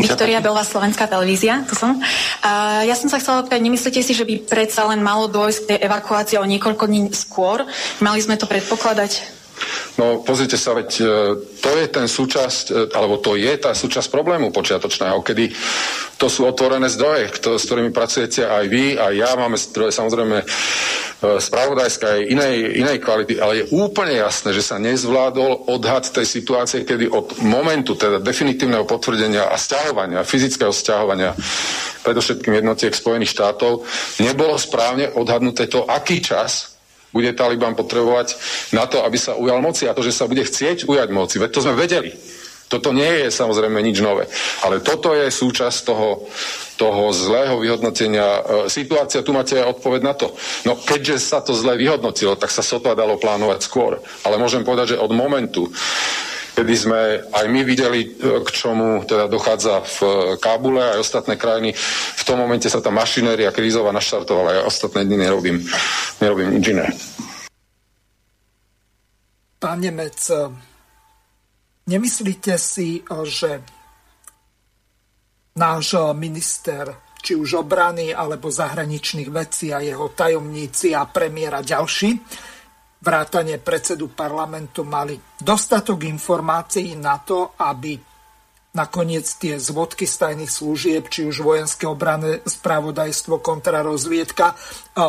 Viktoria 0.00 0.40
Belová, 0.40 0.64
Slovenská 0.64 1.04
televízia, 1.04 1.60
tu 1.68 1.76
som. 1.76 2.00
A 2.40 2.82
ja 2.88 2.96
som 2.96 3.12
sa 3.12 3.20
chcela 3.20 3.44
opýtať, 3.44 3.60
nemyslíte 3.60 4.00
si, 4.00 4.16
že 4.16 4.24
by 4.24 4.48
predsa 4.48 4.88
len 4.88 5.04
malo 5.04 5.28
dôjsť 5.28 5.58
k 5.60 5.68
tej 5.74 5.78
evakuácii 5.84 6.36
o 6.40 6.48
niekoľko 6.48 6.84
dní 6.88 7.12
skôr? 7.12 7.68
Mali 8.00 8.20
sme 8.24 8.40
to 8.40 8.48
predpokladať? 8.48 9.39
No 10.00 10.24
pozrite 10.24 10.56
sa, 10.56 10.72
veď 10.72 10.90
e, 11.00 11.04
to 11.60 11.70
je 11.76 11.86
ten 11.92 12.06
súčasť, 12.08 12.64
e, 12.72 12.74
alebo 12.96 13.20
to 13.20 13.36
je 13.36 13.52
tá 13.60 13.76
súčasť 13.76 14.08
problému 14.08 14.48
počiatočného, 14.48 15.20
kedy 15.20 15.52
to 16.16 16.26
sú 16.28 16.48
otvorené 16.48 16.88
zdroje, 16.88 17.28
s 17.36 17.64
ktorými 17.68 17.92
pracujete 17.92 18.48
aj 18.48 18.64
vy, 18.68 18.96
aj 18.96 19.12
ja, 19.12 19.30
máme 19.36 19.60
zdroje 19.60 19.92
samozrejme 19.92 20.38
e, 20.40 20.46
spravodajské 21.36 22.04
aj 22.06 22.20
inej, 22.32 22.54
inej 22.80 22.98
kvality, 23.04 23.36
ale 23.36 23.64
je 23.64 23.68
úplne 23.76 24.16
jasné, 24.16 24.56
že 24.56 24.64
sa 24.64 24.80
nezvládol 24.80 25.68
odhad 25.68 26.08
tej 26.08 26.24
situácie, 26.24 26.88
kedy 26.88 27.10
od 27.12 27.40
momentu 27.44 27.92
teda 27.92 28.22
definitívneho 28.24 28.88
potvrdenia 28.88 29.52
a 29.52 29.56
stiahovania, 29.60 30.24
fyzického 30.24 30.72
stiahovania 30.72 31.36
predovšetkým 32.00 32.56
jednotiek 32.56 32.96
Spojených 32.96 33.36
štátov, 33.36 33.84
nebolo 34.24 34.56
správne 34.56 35.12
odhadnuté 35.12 35.68
to, 35.68 35.84
aký 35.84 36.24
čas 36.24 36.69
bude 37.10 37.30
Taliban 37.34 37.74
potrebovať 37.74 38.38
na 38.74 38.86
to, 38.86 39.02
aby 39.02 39.18
sa 39.18 39.34
ujal 39.34 39.58
moci 39.58 39.86
a 39.90 39.94
to, 39.94 40.02
že 40.02 40.14
sa 40.14 40.30
bude 40.30 40.46
chcieť 40.46 40.86
ujať 40.86 41.08
moci. 41.10 41.42
Veď 41.42 41.50
to 41.50 41.64
sme 41.66 41.74
vedeli. 41.74 42.14
Toto 42.70 42.94
nie 42.94 43.26
je 43.26 43.34
samozrejme 43.34 43.82
nič 43.82 43.98
nové. 43.98 44.30
Ale 44.62 44.78
toto 44.78 45.10
je 45.10 45.26
súčasť 45.26 45.78
toho, 45.90 46.30
toho 46.78 47.10
zlého 47.10 47.58
vyhodnotenia 47.58 48.22
e, 48.22 48.42
situácia. 48.70 49.26
Tu 49.26 49.34
máte 49.34 49.58
aj 49.58 49.74
odpoveď 49.74 50.00
na 50.06 50.14
to. 50.14 50.30
No 50.62 50.78
keďže 50.78 51.18
sa 51.18 51.42
to 51.42 51.50
zle 51.50 51.74
vyhodnotilo, 51.74 52.38
tak 52.38 52.54
sa 52.54 52.62
sotva 52.62 52.94
dalo 52.94 53.18
plánovať 53.18 53.58
skôr. 53.66 53.98
Ale 54.22 54.38
môžem 54.38 54.62
povedať, 54.62 54.94
že 54.94 55.02
od 55.02 55.10
momentu, 55.10 55.66
kedy 56.60 56.74
sme 56.76 57.00
aj 57.32 57.46
my 57.48 57.60
videli, 57.64 58.04
e, 58.04 58.08
k 58.44 58.48
čomu 58.52 59.00
teda 59.08 59.32
dochádza 59.32 59.80
v 59.80 59.96
e, 60.04 60.08
Kábule 60.36 60.92
aj 60.92 61.00
ostatné 61.00 61.40
krajiny. 61.40 61.72
V 62.20 62.22
tom 62.28 62.36
momente 62.36 62.68
sa 62.68 62.84
tá 62.84 62.92
mašinéria 62.92 63.48
krízová 63.48 63.96
naštartovala. 63.96 64.60
Ja 64.60 64.62
ostatné 64.68 65.08
dny 65.08 65.24
nerobím, 65.24 65.64
nerobím 66.20 66.52
nič 66.52 66.64
iné. 66.68 66.86
Pán 69.56 69.80
Nemec, 69.80 70.20
e, 70.28 70.52
nemyslíte 71.88 72.60
si, 72.60 73.00
že 73.08 73.64
náš 75.56 75.96
minister 76.12 76.92
či 77.24 77.40
už 77.40 77.64
obrany 77.64 78.12
alebo 78.12 78.52
zahraničných 78.52 79.32
vecí 79.32 79.72
a 79.72 79.80
jeho 79.80 80.12
tajomníci 80.12 80.92
a 80.92 81.08
premiéra 81.08 81.64
ďalší 81.64 82.20
vrátane 83.00 83.56
predsedu 83.56 84.12
parlamentu 84.12 84.84
mali 84.84 85.16
dostatok 85.40 86.04
informácií 86.04 86.94
na 87.00 87.16
to, 87.20 87.56
aby 87.56 87.96
nakoniec 88.70 89.26
tie 89.40 89.58
zvodky 89.58 90.06
z 90.06 90.14
tajných 90.14 90.52
služieb, 90.52 91.10
či 91.10 91.26
už 91.26 91.42
vojenské 91.42 91.90
obrany, 91.90 92.38
spravodajstvo, 92.46 93.42
kontrarozviedka, 93.42 94.54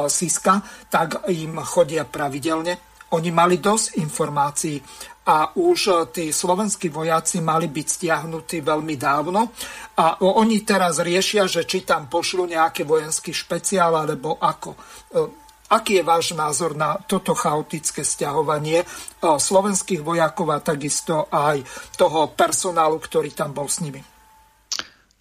SISKA, 0.09 0.65
tak 0.89 1.29
im 1.29 1.61
chodia 1.61 2.01
pravidelne. 2.01 2.81
Oni 3.13 3.29
mali 3.29 3.61
dosť 3.61 4.01
informácií 4.01 4.81
a 5.27 5.53
už 5.53 6.09
tí 6.09 6.33
slovenskí 6.33 6.89
vojaci 6.89 7.45
mali 7.45 7.69
byť 7.69 7.87
stiahnutí 7.87 8.65
veľmi 8.65 8.97
dávno 8.97 9.53
a 9.93 10.17
oni 10.25 10.65
teraz 10.65 10.97
riešia, 10.97 11.45
že 11.45 11.61
či 11.61 11.85
tam 11.85 12.09
pošlu 12.09 12.49
nejaký 12.49 12.81
vojenský 12.81 13.29
špeciál 13.29 13.93
alebo 13.93 14.41
ako. 14.41 14.73
Aký 15.71 15.99
je 15.99 16.03
váš 16.03 16.35
názor 16.35 16.75
na 16.75 16.99
toto 16.99 17.31
chaotické 17.31 18.03
stiahovanie 18.03 18.83
slovenských 19.23 20.03
vojakov 20.03 20.51
a 20.51 20.59
takisto 20.59 21.31
aj 21.31 21.63
toho 21.95 22.35
personálu, 22.35 22.99
ktorý 22.99 23.31
tam 23.31 23.55
bol 23.55 23.71
s 23.71 23.79
nimi? 23.79 24.03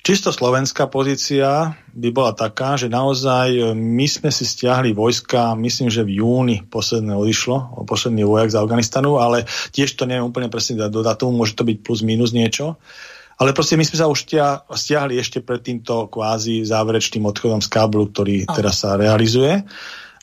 Čisto 0.01 0.35
slovenská 0.35 0.90
pozícia 0.90 1.77
by 1.94 2.09
bola 2.10 2.32
taká, 2.35 2.74
že 2.74 2.89
naozaj 2.89 3.48
e, 3.52 3.62
my 3.77 4.09
sme 4.09 4.32
si 4.32 4.48
stiahli 4.48 4.97
vojska, 4.97 5.52
myslím, 5.60 5.93
že 5.93 6.02
v 6.02 6.24
júni 6.24 6.64
posledné 6.66 7.12
odišlo, 7.12 7.85
posledný 7.85 8.24
vojak 8.24 8.48
z 8.48 8.59
Afganistanu, 8.59 9.20
ale 9.20 9.44
tiež 9.77 9.93
to 10.01 10.09
neviem 10.09 10.24
úplne 10.24 10.48
presne 10.48 10.89
do 10.89 11.05
datumu, 11.05 11.44
môže 11.44 11.52
to 11.52 11.68
byť 11.68 11.85
plus 11.85 12.01
minus 12.01 12.32
niečo. 12.32 12.81
Ale 13.36 13.52
proste 13.52 13.77
my 13.77 13.85
sme 13.85 13.97
sa 14.01 14.09
už 14.09 14.24
stiahli 14.72 15.20
ešte 15.20 15.44
pred 15.44 15.60
týmto 15.62 16.09
kvázi 16.09 16.64
záverečným 16.64 17.24
odchodom 17.28 17.60
z 17.60 17.68
káblu, 17.68 18.09
ktorý 18.09 18.48
teraz 18.51 18.82
sa 18.82 18.97
realizuje. 18.97 19.64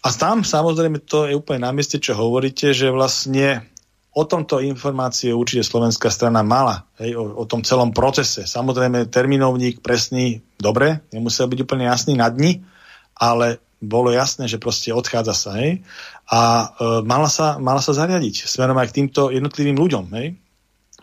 A 0.07 0.15
tam 0.15 0.47
samozrejme 0.47 1.03
to 1.03 1.27
je 1.27 1.35
úplne 1.35 1.67
na 1.67 1.75
mieste, 1.75 1.99
čo 1.99 2.15
hovoríte, 2.15 2.71
že 2.71 2.87
vlastne 2.87 3.67
o 4.15 4.23
tomto 4.23 4.63
informácie 4.63 5.35
určite 5.35 5.67
slovenská 5.67 6.07
strana 6.07 6.47
mala, 6.47 6.87
hej, 7.03 7.19
o, 7.19 7.35
o 7.37 7.43
tom 7.43 7.59
celom 7.59 7.91
procese. 7.91 8.47
Samozrejme, 8.47 9.11
terminovník 9.11 9.83
presný, 9.83 10.39
dobre, 10.55 11.03
nemusel 11.11 11.51
byť 11.51 11.59
úplne 11.59 11.91
jasný 11.91 12.15
na 12.15 12.31
dni, 12.31 12.63
ale 13.19 13.59
bolo 13.83 14.09
jasné, 14.09 14.47
že 14.47 14.63
proste 14.63 14.95
odchádza 14.95 15.35
sa, 15.35 15.51
hej, 15.59 15.83
a 16.31 16.39
e, 16.39 16.65
mala, 17.03 17.27
sa, 17.27 17.59
mala 17.59 17.83
sa 17.83 17.91
zariadiť 17.91 18.47
smerom 18.47 18.79
aj 18.79 18.87
k 18.89 18.95
týmto 19.03 19.29
jednotlivým 19.29 19.75
ľuďom, 19.75 20.05
hej, 20.17 20.39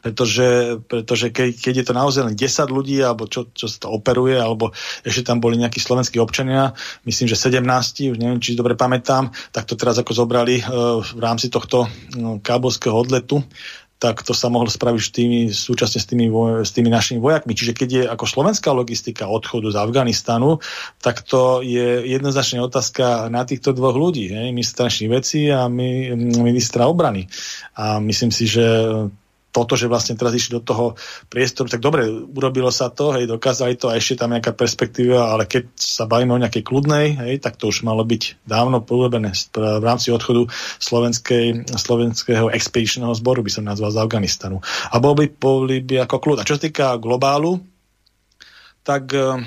pretože, 0.04 0.76
pretože 0.84 1.32
keď, 1.32 1.56
keď 1.56 1.74
je 1.80 1.86
to 1.88 1.94
naozaj 1.96 2.22
len 2.28 2.36
10 2.36 2.44
ľudí, 2.68 3.00
alebo 3.00 3.24
čo, 3.24 3.48
čo 3.56 3.72
sa 3.72 3.88
to 3.88 3.88
operuje, 3.88 4.36
alebo 4.36 4.76
ešte 5.00 5.24
tam 5.24 5.40
boli 5.40 5.56
nejakí 5.56 5.80
slovenskí 5.80 6.20
občania, 6.20 6.76
myslím, 7.08 7.24
že 7.24 7.40
17, 7.40 8.12
už 8.12 8.20
neviem, 8.20 8.36
či 8.36 8.52
dobre 8.52 8.76
pamätám, 8.76 9.32
tak 9.48 9.64
to 9.64 9.80
teraz 9.80 9.96
ako 9.96 10.12
zobrali 10.12 10.60
uh, 10.60 11.00
v 11.00 11.20
rámci 11.24 11.48
tohto 11.48 11.88
no, 12.20 12.36
kábelského 12.36 12.92
odletu, 12.92 13.40
tak 13.96 14.20
to 14.20 14.36
sa 14.36 14.52
mohlo 14.52 14.68
spraviť 14.68 15.00
s 15.00 15.10
tými, 15.16 15.40
súčasne 15.48 15.96
s 15.96 16.04
tými, 16.04 16.28
s 16.60 16.76
tými 16.76 16.92
našimi 16.92 17.16
vojakmi. 17.24 17.56
Čiže 17.56 17.72
keď 17.72 17.88
je 17.88 18.02
ako 18.04 18.28
slovenská 18.28 18.68
logistika 18.76 19.32
odchodu 19.32 19.72
z 19.72 19.80
Afganistanu, 19.80 20.60
tak 21.00 21.24
to 21.24 21.64
je 21.64 22.04
jednoznačne 22.04 22.60
otázka 22.60 23.32
na 23.32 23.48
týchto 23.48 23.72
dvoch 23.72 23.96
ľudí, 23.96 24.28
hej, 24.28 24.52
ministra 24.52 24.92
veci 25.08 25.48
a 25.48 25.72
my, 25.72 26.12
ministra 26.44 26.84
obrany. 26.84 27.24
A 27.80 27.96
myslím 28.04 28.28
si, 28.28 28.44
že 28.44 28.68
toto, 29.54 29.78
že 29.78 29.86
vlastne 29.86 30.18
teraz 30.18 30.34
išli 30.34 30.58
do 30.58 30.62
toho 30.66 30.98
priestoru, 31.30 31.70
tak 31.70 31.78
dobre, 31.78 32.10
urobilo 32.10 32.74
sa 32.74 32.90
to, 32.90 33.14
hej, 33.14 33.30
dokázali 33.30 33.78
to 33.78 33.86
a 33.86 33.94
ešte 33.94 34.18
tam 34.18 34.34
nejaká 34.34 34.50
perspektíva, 34.50 35.30
ale 35.30 35.46
keď 35.46 35.70
sa 35.78 36.10
bavíme 36.10 36.34
o 36.34 36.42
nejakej 36.42 36.66
kľudnej, 36.66 37.14
hej, 37.22 37.38
tak 37.38 37.54
to 37.54 37.70
už 37.70 37.86
malo 37.86 38.02
byť 38.02 38.42
dávno 38.42 38.82
polubené 38.82 39.30
v 39.54 39.84
rámci 39.86 40.10
odchodu 40.10 40.50
slovenskej, 40.82 41.70
slovenského 41.70 42.50
expedičného 42.50 43.14
zboru, 43.14 43.46
by 43.46 43.54
som 43.54 43.62
nazval 43.62 43.94
z 43.94 44.02
Afganistanu. 44.02 44.58
A 44.90 44.98
bol 44.98 45.14
by, 45.14 45.30
boli 45.30 45.78
by 45.86 46.02
ako 46.02 46.18
kľud. 46.18 46.42
A 46.42 46.48
čo 46.48 46.58
sa 46.58 46.66
týka 46.66 46.98
globálu, 46.98 47.62
tak 48.82 49.14
eh, 49.14 49.38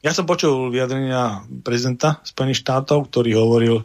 ja 0.00 0.12
som 0.16 0.24
počul 0.24 0.72
vyjadrenia 0.72 1.44
prezidenta 1.60 2.24
Spojených 2.24 2.62
štátov, 2.64 3.12
ktorý 3.12 3.36
hovoril, 3.36 3.84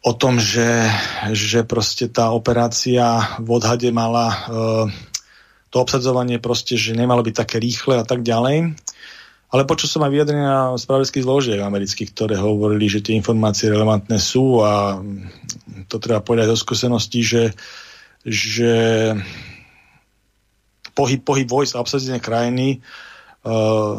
o 0.00 0.12
tom, 0.16 0.40
že, 0.40 0.88
že 1.36 1.60
proste 1.64 2.08
tá 2.08 2.32
operácia 2.32 3.36
v 3.36 3.48
odhade 3.60 3.92
mala 3.92 4.32
e, 4.32 4.36
to 5.68 5.76
obsadzovanie 5.76 6.40
proste, 6.40 6.80
že 6.80 6.96
nemalo 6.96 7.20
byť 7.20 7.34
také 7.36 7.60
rýchle 7.60 8.00
a 8.00 8.04
tak 8.04 8.24
ďalej. 8.24 8.74
Ale 9.50 9.66
počul 9.66 9.90
som 9.90 10.06
aj 10.06 10.14
vyjadrenia 10.14 10.78
spravodajských 10.78 11.26
zložiek 11.26 11.58
amerických, 11.58 12.14
ktoré 12.14 12.38
hovorili, 12.38 12.86
že 12.86 13.02
tie 13.02 13.18
informácie 13.18 13.66
relevantné 13.66 14.16
sú 14.22 14.62
a 14.62 15.02
to 15.90 15.96
treba 15.98 16.22
povedať 16.22 16.54
zo 16.54 16.62
skúseností, 16.62 17.26
že, 17.26 17.50
že 18.22 18.72
pohyb, 20.94 21.18
pohyb 21.26 21.50
vojsk 21.50 21.74
a 21.74 21.82
obsadzenie 21.82 22.22
krajiny 22.22 22.78
uh, 23.42 23.98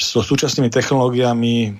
so 0.00 0.24
súčasnými 0.24 0.72
technológiami 0.72 1.76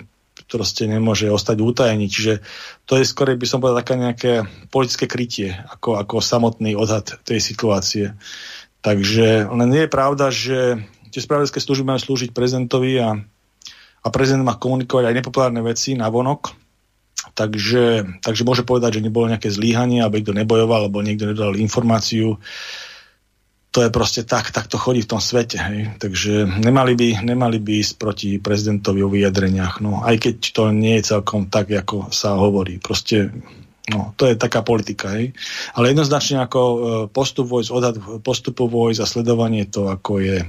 proste 0.47 0.87
nemôže 0.87 1.27
ostať 1.27 1.59
utajení. 1.59 2.07
Čiže 2.07 2.39
to 2.87 2.97
je 2.97 3.05
skôr, 3.05 3.35
by 3.35 3.47
som 3.47 3.59
povedal, 3.59 3.83
také 3.83 3.95
nejaké 3.99 4.31
politické 4.71 5.05
krytie, 5.05 5.51
ako, 5.53 5.99
ako 5.99 6.23
samotný 6.23 6.73
odhad 6.73 7.19
tej 7.27 7.43
situácie. 7.43 8.15
Takže 8.79 9.51
len 9.51 9.67
nie 9.67 9.83
je 9.85 9.91
pravda, 9.91 10.31
že 10.31 10.79
tie 11.11 11.21
spravodajské 11.21 11.59
služby 11.59 11.83
majú 11.83 11.99
slúžiť 11.99 12.31
prezidentovi 12.31 12.91
a, 13.03 13.19
a 14.03 14.07
prezident 14.07 14.47
má 14.47 14.55
komunikovať 14.55 15.11
aj 15.11 15.17
nepopulárne 15.19 15.61
veci 15.63 15.99
na 15.99 16.07
vonok. 16.07 16.55
Takže, 17.37 18.17
takže 18.23 18.47
môže 18.47 18.63
povedať, 18.63 18.97
že 18.97 19.05
nebolo 19.05 19.29
nejaké 19.29 19.51
zlíhanie, 19.51 20.01
aby 20.01 20.21
niekto 20.21 20.33
nebojoval, 20.33 20.87
alebo 20.87 21.03
niekto 21.03 21.29
nedal 21.29 21.53
informáciu. 21.59 22.39
To 23.77 23.85
je 23.85 23.93
proste 23.93 24.25
tak, 24.25 24.49
tak 24.49 24.65
to 24.65 24.81
chodí 24.81 25.05
v 25.05 25.11
tom 25.13 25.21
svete. 25.21 25.61
Hej. 25.61 26.01
Takže 26.01 26.49
nemali 26.65 26.97
by, 26.97 27.21
nemali 27.21 27.61
by 27.61 27.77
ísť 27.77 27.93
proti 28.01 28.41
prezidentovi 28.41 29.05
o 29.05 29.13
vyjadreniach. 29.13 29.85
No, 29.85 30.01
aj 30.01 30.17
keď 30.17 30.35
to 30.49 30.73
nie 30.73 30.97
je 30.97 31.13
celkom 31.13 31.45
tak, 31.45 31.69
ako 31.69 32.09
sa 32.09 32.33
hovorí. 32.33 32.81
Proste 32.81 33.29
No, 33.87 34.11
to 34.19 34.27
je 34.27 34.35
taká 34.35 34.67
politika, 34.67 35.15
hej. 35.15 35.31
Ale 35.71 35.95
jednoznačne 35.95 36.43
ako 36.43 36.59
e, 36.59 36.77
postup 37.07 37.47
vojsť, 37.47 37.69
odhad 37.71 37.95
postupu 38.19 38.67
vojsť 38.67 38.99
a 38.99 39.07
sledovanie 39.07 39.63
to, 39.63 39.87
ako 39.87 40.19
je 40.19 40.43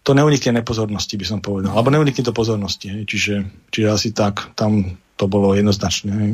to 0.00 0.16
neunikne 0.16 0.56
nepozornosti, 0.56 1.12
by 1.20 1.26
som 1.28 1.44
povedal. 1.44 1.76
Alebo 1.76 1.92
neunikne 1.92 2.24
to 2.24 2.32
pozornosti, 2.32 2.88
hej. 2.88 3.02
Čiže, 3.04 3.34
čiže 3.68 3.88
asi 3.92 4.08
tak, 4.16 4.56
tam 4.56 4.96
to 5.20 5.28
bolo 5.28 5.52
jednoznačne, 5.52 6.12
hej. 6.16 6.32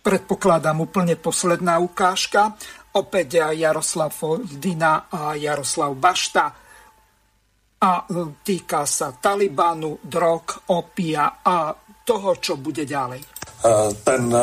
Predpokladám 0.00 0.80
úplne 0.80 1.12
posledná 1.20 1.76
ukážka. 1.76 2.56
Opäť 2.92 3.52
Jaroslav 3.52 4.14
Foldina 4.14 5.12
a 5.12 5.34
Jaroslav 5.36 5.92
Bašta. 5.94 6.44
A 7.78 7.92
e, 8.02 8.04
týka 8.42 8.82
sa 8.88 9.14
Talibanu, 9.14 10.02
drog, 10.02 10.72
opia 10.72 11.44
a 11.44 11.70
toho, 12.02 12.40
čo 12.40 12.56
bude 12.56 12.88
ďalej. 12.88 13.38
Ten 14.04 14.34
e, 14.34 14.38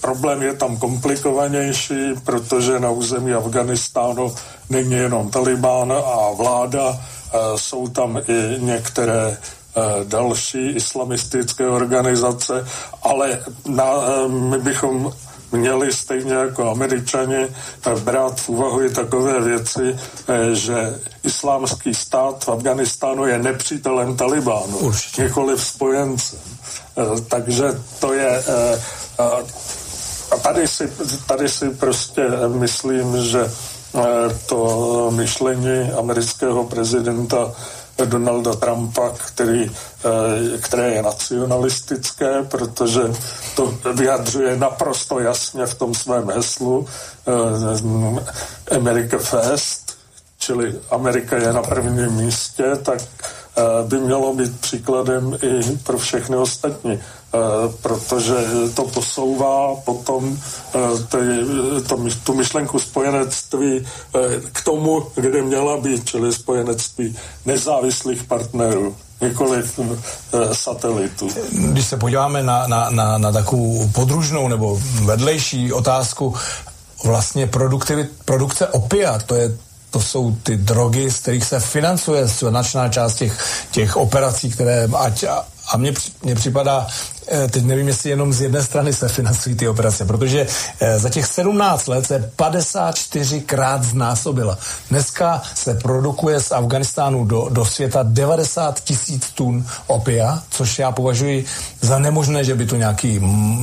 problém 0.00 0.42
je 0.42 0.54
tam 0.54 0.76
komplikovanější, 0.76 2.14
protože 2.24 2.80
na 2.80 2.90
území 2.90 3.34
Afganistánu 3.34 4.34
není 4.70 4.92
jenom 4.92 5.30
Taliban 5.30 5.92
a 5.92 6.32
vláda, 6.32 6.90
e, 6.90 6.98
jsou 7.58 7.88
tam 7.88 8.18
i 8.28 8.58
některé 8.58 9.30
e, 9.30 9.38
další 10.04 10.70
islamistické 10.70 11.68
organizace, 11.68 12.66
ale 13.02 13.40
na, 13.66 13.92
my 14.28 14.58
bychom 14.58 15.12
měli 15.52 15.92
stejně 15.92 16.34
jako 16.34 16.70
američani 16.70 17.48
brát 18.04 18.40
v 18.40 18.48
úvahu 18.48 18.82
i 18.82 18.90
takové 18.90 19.40
věci, 19.40 19.96
že 20.52 21.00
islámský 21.24 21.94
stát 21.94 22.44
v 22.44 22.48
Afganistánu 22.48 23.26
je 23.26 23.38
nepřítelem 23.38 24.16
Talibánu, 24.16 24.92
nikoli 25.18 25.58
spojencem. 25.58 26.38
Eh, 26.98 27.20
takže 27.28 27.64
to 28.00 28.12
je... 28.12 28.28
Eh, 28.46 28.80
eh, 29.18 29.44
a 30.30 30.36
tady 30.36 30.68
si, 30.68 30.92
tady 31.26 31.48
si 31.48 31.70
prostě 31.70 32.22
myslím, 32.48 33.22
že 33.22 33.50
to 34.46 35.10
myšlení 35.10 35.92
amerického 35.98 36.64
prezidenta 36.64 37.52
Donalda 38.04 38.54
Trumpa, 38.54 39.10
který, 39.26 39.70
které 40.60 40.94
je 40.94 41.02
nacionalistické, 41.02 42.42
protože 42.42 43.00
to 43.56 43.74
vyjadřuje 43.92 44.56
naprosto 44.56 45.20
jasně 45.20 45.66
v 45.66 45.74
tom 45.74 45.94
svém 45.94 46.30
heslu 46.30 46.86
America 48.76 49.18
First, 49.18 49.98
čili 50.38 50.74
Amerika 50.90 51.36
je 51.36 51.52
na 51.52 51.62
prvním 51.62 52.10
místě, 52.10 52.64
tak 52.82 52.98
by 53.86 53.98
mělo 53.98 54.34
být 54.34 54.60
příkladem 54.60 55.38
i 55.42 55.76
pro 55.76 55.98
všechny 55.98 56.36
ostatní, 56.36 57.00
protože 57.82 58.34
to 58.74 58.84
posouvá 58.84 59.74
potom 59.84 60.38
to, 61.88 61.98
tu 62.24 62.34
myšlenku 62.34 62.78
spojenectví 62.78 63.86
k 64.52 64.64
tomu, 64.64 65.06
kde 65.14 65.42
měla 65.42 65.76
být, 65.76 66.08
čili 66.08 66.32
spojenectví 66.32 67.18
nezávislých 67.46 68.24
partnerů 68.24 68.96
nikoli 69.20 69.62
satelitu. 70.52 71.28
Když 71.52 71.86
se 71.86 71.96
podíváme 71.96 72.42
na, 72.42 72.66
na, 72.66 72.90
na, 72.90 73.18
na 73.18 73.32
takovou 73.32 73.88
podružnou 73.88 74.48
nebo 74.48 74.80
vedlejší 75.04 75.72
otázku, 75.72 76.34
vlastně 77.04 77.46
produkce 78.24 78.66
opia, 78.66 79.18
to 79.18 79.34
je 79.34 79.56
to 79.90 80.00
jsou 80.00 80.36
ty 80.42 80.56
drogy, 80.56 81.10
z 81.10 81.18
kterých 81.18 81.44
se 81.44 81.60
financuje 81.60 82.26
značná 82.26 82.88
část 82.88 83.14
těch, 83.14 83.44
těch 83.70 83.96
operací, 83.96 84.50
které 84.50 84.88
ať 84.96 85.24
a, 85.24 85.76
mně, 85.76 85.92
mně 86.22 86.34
připadá 86.34 86.86
Eh, 86.86 87.17
teď 87.50 87.64
nevím, 87.64 87.88
jestli 87.88 88.10
jenom 88.10 88.32
z 88.32 88.40
jedné 88.40 88.62
strany 88.62 88.92
se 88.92 89.08
financují 89.08 89.56
ty 89.56 89.68
operace, 89.68 90.04
protože 90.04 90.46
eh, 90.80 90.98
za 90.98 91.08
těch 91.08 91.26
17 91.26 91.86
let 91.86 92.06
se 92.06 92.30
54 92.36 93.40
krát 93.40 93.84
znásobila. 93.84 94.58
Dneska 94.90 95.42
se 95.54 95.74
produkuje 95.74 96.40
z 96.40 96.52
Afganistánu 96.52 97.24
do, 97.24 97.48
do 97.50 97.64
světa 97.64 98.00
90 98.02 98.80
tisíc 98.80 99.30
tun 99.34 99.66
opia, 99.86 100.42
což 100.50 100.78
já 100.78 100.92
považuji 100.92 101.44
za 101.80 101.98
nemožné, 101.98 102.44
že 102.44 102.54
by 102.54 102.66
to 102.66 102.76
nějaký, 102.76 103.20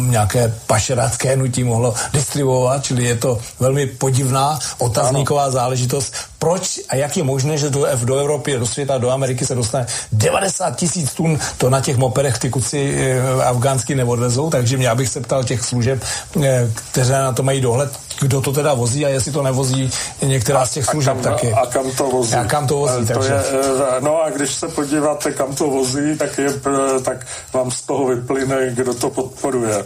nějaké 0.10 0.54
pašerácké 0.68 1.36
nutí 1.36 1.64
mohlo 1.64 1.94
distribuovat, 2.14 2.84
čili 2.84 3.04
je 3.04 3.16
to 3.16 3.40
velmi 3.60 3.88
podivná 3.88 4.60
otazníková 4.78 5.52
záležitost. 5.52 6.14
Proč 6.40 6.80
a 6.90 6.96
jak 6.96 7.18
je 7.18 7.24
možné, 7.24 7.58
že 7.58 7.70
do, 7.70 7.88
do 8.04 8.16
Evropy, 8.16 8.60
do 8.60 8.66
světa, 8.66 8.98
do 8.98 9.12
Ameriky 9.12 9.46
se 9.46 9.56
dostane 9.56 9.88
90 10.12 10.76
tisíc 10.76 11.14
tun, 11.14 11.40
to 11.58 11.70
na 11.70 11.82
těch 11.82 11.98
moperech 11.98 12.38
ty 12.38 12.50
kuci 12.50 12.96
eh, 12.98 13.44
afgánsky 13.56 13.96
neodvezou, 13.96 14.50
takže 14.50 14.78
mě 14.78 14.96
bych 14.96 15.10
se 15.10 15.22
ptal 15.22 15.44
těch 15.44 15.62
služeb, 15.62 16.04
eh, 16.44 16.72
které 16.92 17.20
na 17.20 17.34
to 17.34 17.44
mají 17.44 17.62
dohled, 17.62 17.92
kdo 18.22 18.42
to 18.42 18.52
teda 18.52 18.74
vozí 18.74 19.06
a 19.06 19.10
jestli 19.10 19.32
to 19.32 19.44
nevozí 19.44 19.92
některá 20.22 20.66
z 20.66 20.72
těch 20.72 20.86
služeb 20.86 21.18
a 21.20 21.24
kam, 21.24 21.34
taky. 21.34 21.54
A 21.54 21.66
kam 21.66 21.92
to 21.92 22.04
vozí. 22.04 22.36
A 22.36 22.44
kam 22.46 22.68
to 22.68 22.78
vozí, 22.78 23.04
eh, 23.04 23.06
to 23.06 23.14
takže. 23.14 23.34
Je, 23.34 23.44
eh, 23.98 24.02
no 24.02 24.22
a 24.24 24.30
když 24.30 24.54
se 24.54 24.68
podíváte, 24.68 25.32
kam 25.32 25.56
to 25.56 25.68
vozí, 25.68 26.18
tak, 26.18 26.38
je, 26.38 26.54
tak 27.04 27.26
vám 27.54 27.72
z 27.72 27.82
toho 27.82 28.08
vyplyne, 28.08 28.70
kdo 28.70 28.94
to 28.94 29.10
podporuje. 29.10 29.86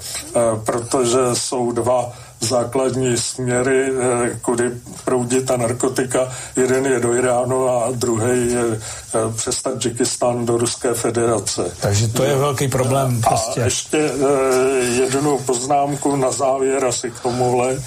Protože 0.66 1.20
jsou 1.34 1.72
dva 1.72 2.12
základní 2.40 3.18
směry, 3.18 3.92
eh, 3.92 4.40
kudy 4.42 4.72
proudí 5.06 5.46
ta 5.46 5.58
narkotika. 5.58 6.32
Jeden 6.56 6.86
je 6.86 7.00
do 7.00 7.14
Iránu 7.14 7.70
a 7.70 7.92
druhý 7.92 8.52
je 8.52 8.64
eh, 8.72 9.34
přes 9.36 9.62
Tadžikistán 9.62 10.46
do 10.46 10.58
Ruské 10.58 10.94
federace. 10.94 11.72
Takže 11.80 12.08
to 12.08 12.24
je 12.24 12.36
velký 12.36 12.68
problém. 12.68 13.22
Prostě. 13.22 13.62
A 13.62 13.66
ještě 13.66 13.98
eh, 13.98 14.86
jednu 14.86 15.38
poznámku 15.38 16.16
na 16.16 16.32
závěr 16.32 16.86
asi 16.86 17.12
k 17.12 17.20
tomuhle 17.20 17.78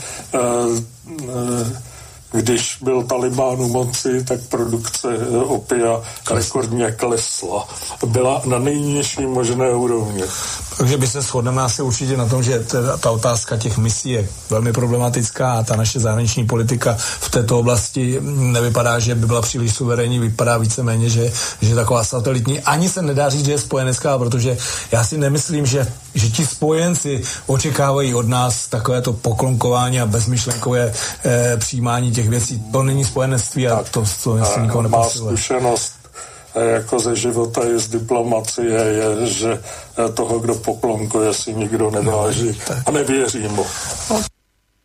když 2.32 2.78
byl 2.82 3.02
Talibán 3.02 3.60
u 3.60 3.68
moci, 3.68 4.24
tak 4.24 4.40
produkce 4.48 5.08
opia 5.44 6.02
rekordně 6.30 6.92
klesla. 6.92 7.68
Byla 8.06 8.42
na 8.44 8.58
nejnižší 8.58 9.26
možné 9.26 9.70
úrovni. 9.70 10.22
Takže 10.78 10.96
by 10.96 11.06
se 11.06 11.22
shodneme 11.22 11.62
asi 11.62 11.82
určitě 11.82 12.16
na 12.16 12.26
tom, 12.26 12.42
že 12.42 12.58
teda 12.58 12.96
ta 12.96 13.10
otázka 13.10 13.56
těch 13.56 13.78
misí 13.78 14.10
je 14.10 14.28
velmi 14.50 14.72
problematická 14.72 15.52
a 15.52 15.62
ta 15.62 15.76
naše 15.76 16.00
zahraniční 16.00 16.46
politika 16.46 16.96
v 16.98 17.30
této 17.30 17.58
oblasti 17.58 18.18
nevypadá, 18.22 18.98
že 18.98 19.14
by 19.14 19.26
byla 19.26 19.42
příliš 19.42 19.74
suverénní, 19.74 20.18
vypadá 20.18 20.58
víceméně, 20.58 21.10
že, 21.10 21.32
že 21.62 21.74
taková 21.74 22.04
satelitní. 22.04 22.60
Ani 22.60 22.88
se 22.88 23.02
nedá 23.02 23.28
říct, 23.30 23.44
že 23.44 23.52
je 23.52 23.58
spojenecká, 23.58 24.18
protože 24.18 24.56
já 24.92 25.04
si 25.04 25.18
nemyslím, 25.18 25.66
že, 25.66 25.92
že 26.14 26.30
ti 26.30 26.46
spojenci 26.46 27.22
očekávají 27.46 28.14
od 28.14 28.28
nás 28.28 28.68
takovéto 28.68 29.12
poklonkování 29.12 30.00
a 30.00 30.06
bezmyšlenkové 30.06 30.92
eh, 31.24 31.56
přijímání 31.56 32.12
těch 32.12 32.28
věcí. 32.28 32.62
To 32.72 32.82
není 32.82 33.04
spojenectví 33.04 33.68
a 33.68 33.82
to, 33.90 34.04
to 34.24 34.34
myslím, 34.34 34.62
nikoho 34.62 34.82
neposiluje. 34.82 35.36
zkušenost 35.36 36.01
jako 36.54 36.98
ze 36.98 37.16
života 37.16 37.64
i 37.64 37.78
z 37.78 37.88
diplomacie 37.88 38.70
je, 38.70 39.26
že 39.26 39.50
toho, 40.14 40.38
kdo 40.38 40.54
poklonkuje, 40.54 41.34
si 41.34 41.54
nikdo 41.54 41.90
neváží 41.90 42.60
a 42.86 42.90
nevěří 42.90 43.48
mu. 43.48 43.66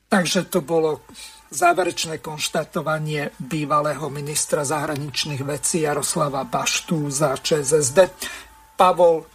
Takže 0.09 0.43
to 0.47 0.61
bolo 0.61 1.03
záverečné 1.51 2.19
konštatovanie 2.19 3.31
bývalého 3.39 4.07
ministra 4.09 4.63
zahraničných 4.63 5.43
vecí 5.43 5.83
Jaroslava 5.83 6.43
Baštu 6.43 7.11
za 7.11 7.35
ČSSD. 7.35 7.99
Pavol, 8.75 9.27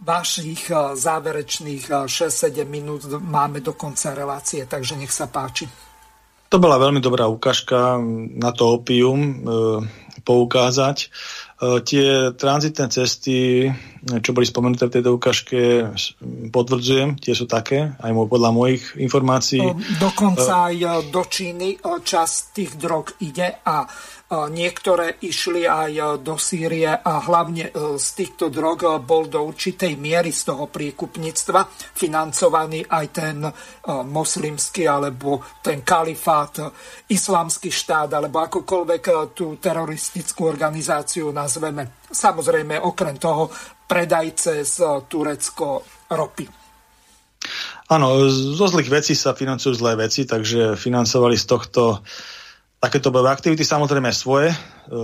vašich 0.00 0.70
eh, 0.70 0.96
záverečných 0.96 2.08
6-7 2.08 2.10
eh, 2.10 2.64
minút 2.64 3.06
máme 3.20 3.60
do 3.60 3.72
konca 3.72 4.14
relácie, 4.14 4.66
takže 4.66 4.96
nech 4.96 5.12
sa 5.12 5.28
páči. 5.28 5.68
To 6.50 6.58
bola 6.58 6.82
veľmi 6.82 6.98
dobrá 6.98 7.30
ukážka 7.30 8.02
na 8.34 8.50
to 8.50 8.82
opium 8.82 9.22
e, 9.22 9.34
poukázať. 10.26 11.06
Tie 11.84 12.32
tranzitné 12.36 12.88
cesty, 12.88 13.74
čo 14.00 14.32
boli 14.32 14.48
spomenuté 14.48 14.88
v 14.88 14.94
tejto 14.96 15.10
ukážke, 15.16 15.60
potvrdzujem, 16.48 17.20
tie 17.20 17.36
sú 17.36 17.44
také, 17.44 17.92
aj 18.00 18.10
podľa 18.28 18.50
mojich 18.50 18.96
informácií. 18.96 19.60
Dokonca 20.00 20.72
aj 20.72 21.12
do 21.12 21.22
Číny 21.28 21.76
čas 22.00 22.52
tých 22.56 22.80
drog 22.80 23.12
ide 23.20 23.60
a 23.60 23.84
Niektoré 24.30 25.18
išli 25.26 25.66
aj 25.66 26.22
do 26.22 26.38
Sýrie 26.38 26.86
a 26.86 27.18
hlavne 27.18 27.66
e, 27.66 27.98
z 27.98 28.08
týchto 28.14 28.46
drog 28.46 29.02
bol 29.02 29.26
do 29.26 29.42
určitej 29.42 29.98
miery 29.98 30.30
z 30.30 30.54
toho 30.54 30.70
priekupníctva 30.70 31.66
financovaný 31.98 32.86
aj 32.86 33.06
ten 33.10 33.42
e, 33.42 33.50
moslimský 33.90 34.86
alebo 34.86 35.42
ten 35.58 35.82
kalifát, 35.82 36.62
islamský 37.10 37.74
štát 37.74 38.22
alebo 38.22 38.38
akokoľvek 38.38 39.02
e, 39.02 39.12
tú 39.34 39.58
teroristickú 39.58 40.46
organizáciu 40.46 41.34
nazveme. 41.34 41.98
Samozrejme, 42.06 42.78
okrem 42.78 43.18
toho 43.18 43.50
predajce 43.90 44.62
z 44.62 44.76
Turecko 45.10 45.82
ropy. 46.14 46.46
Áno, 47.90 48.30
zo 48.30 48.66
zlých 48.70 48.86
vecí 48.86 49.18
sa 49.18 49.34
financujú 49.34 49.74
zlé 49.74 49.98
veci, 49.98 50.22
takže 50.22 50.78
financovali 50.78 51.34
z 51.34 51.44
tohto 51.50 51.82
takéto 52.80 53.12
bojové 53.12 53.28
aktivity, 53.28 53.60
samozrejme 53.60 54.08
svoje, 54.08 54.48
e, 54.48 54.56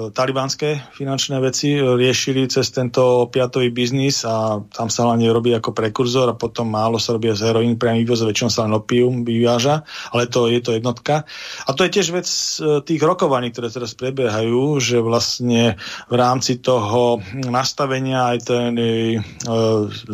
talibánske 0.08 0.96
finančné 0.96 1.36
veci 1.44 1.76
riešili 1.76 2.48
cez 2.48 2.72
tento 2.72 3.28
opiatový 3.28 3.68
biznis 3.68 4.24
a 4.24 4.64
tam 4.72 4.88
sa 4.88 5.04
hlavne 5.04 5.28
robí 5.28 5.52
ako 5.52 5.76
prekurzor 5.76 6.32
a 6.32 6.40
potom 6.40 6.72
málo 6.72 6.96
sa 6.96 7.12
robí 7.12 7.28
z 7.36 7.44
heroín 7.44 7.76
priamy 7.76 8.00
vývoz, 8.08 8.24
väčšinou 8.24 8.48
sa 8.48 8.64
len 8.64 8.72
opium 8.72 9.28
vyváža, 9.28 9.84
ale 10.08 10.24
to 10.24 10.48
je 10.48 10.64
to 10.64 10.72
jednotka. 10.72 11.28
A 11.68 11.70
to 11.76 11.84
je 11.84 12.00
tiež 12.00 12.16
vec 12.16 12.28
e, 12.64 12.80
tých 12.80 13.02
rokovaní, 13.04 13.52
ktoré 13.52 13.68
teraz 13.68 13.92
prebiehajú, 13.92 14.80
že 14.80 15.04
vlastne 15.04 15.76
v 16.08 16.14
rámci 16.16 16.64
toho 16.64 17.20
nastavenia 17.44 18.32
aj 18.32 18.38
tej 18.48 19.20
e, 19.20 19.22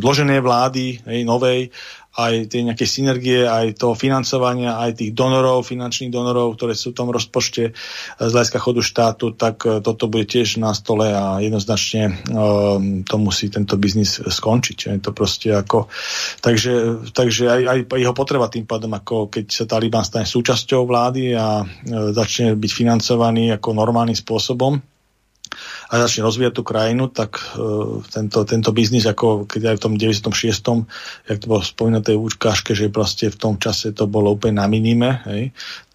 zloženej 0.02 0.42
vlády, 0.42 0.98
hej, 1.06 1.22
novej, 1.22 1.70
aj 2.12 2.52
tie 2.52 2.60
nejaké 2.60 2.84
synergie, 2.84 3.48
aj 3.48 3.80
toho 3.80 3.96
financovania, 3.96 4.76
aj 4.76 5.00
tých 5.00 5.16
donorov, 5.16 5.64
finančných 5.64 6.12
donorov, 6.12 6.60
ktoré 6.60 6.76
sú 6.76 6.92
v 6.92 6.98
tom 7.00 7.08
rozpočte 7.08 7.72
z 8.20 8.30
hľadiska 8.32 8.60
chodu 8.60 8.84
štátu, 8.84 9.32
tak 9.32 9.64
e, 9.64 9.80
toto 9.80 10.12
bude 10.12 10.28
tiež 10.28 10.60
na 10.60 10.76
stole 10.76 11.08
a 11.08 11.40
jednoznačne 11.40 12.28
um, 12.28 13.00
to 13.00 13.16
musí 13.16 13.48
tento 13.48 13.80
biznis 13.80 14.20
skončiť. 14.20 14.92
Je 14.92 15.00
to 15.00 15.16
proste 15.16 15.48
ako, 15.48 15.88
takže, 16.44 17.08
takže 17.16 17.48
aj, 17.48 17.60
aj 17.64 17.78
jeho 17.96 18.12
potreba 18.12 18.52
tým 18.52 18.68
pádom, 18.68 18.92
ako 18.92 19.32
keď 19.32 19.44
sa 19.48 19.64
Taliban 19.64 20.04
stane 20.04 20.28
súčasťou 20.28 20.84
vlády 20.84 21.32
a 21.32 21.64
e, 21.64 22.12
začne 22.12 22.60
byť 22.60 22.70
financovaný 22.76 23.56
ako 23.56 23.72
normálnym 23.72 24.16
spôsobom, 24.16 24.91
a 25.92 26.00
začne 26.00 26.24
rozvíjať 26.24 26.56
tú 26.56 26.64
krajinu, 26.64 27.12
tak 27.12 27.36
uh, 27.36 28.00
tento, 28.08 28.48
tento 28.48 28.72
biznis, 28.72 29.04
ako 29.04 29.44
keď 29.44 29.76
aj 29.76 29.76
v 29.76 29.82
tom 29.84 29.92
96. 30.00 30.88
jak 31.28 31.36
to 31.36 31.46
bolo 31.46 31.60
spomínaté 31.60 32.16
v 32.16 32.24
účkáške, 32.32 32.72
že 32.72 32.88
proste 32.88 33.28
v 33.28 33.36
tom 33.36 33.54
čase 33.60 33.92
to 33.92 34.08
bolo 34.08 34.32
úplne 34.32 34.56
na 34.56 34.66
minime, 34.72 35.20
hej, 35.28 35.52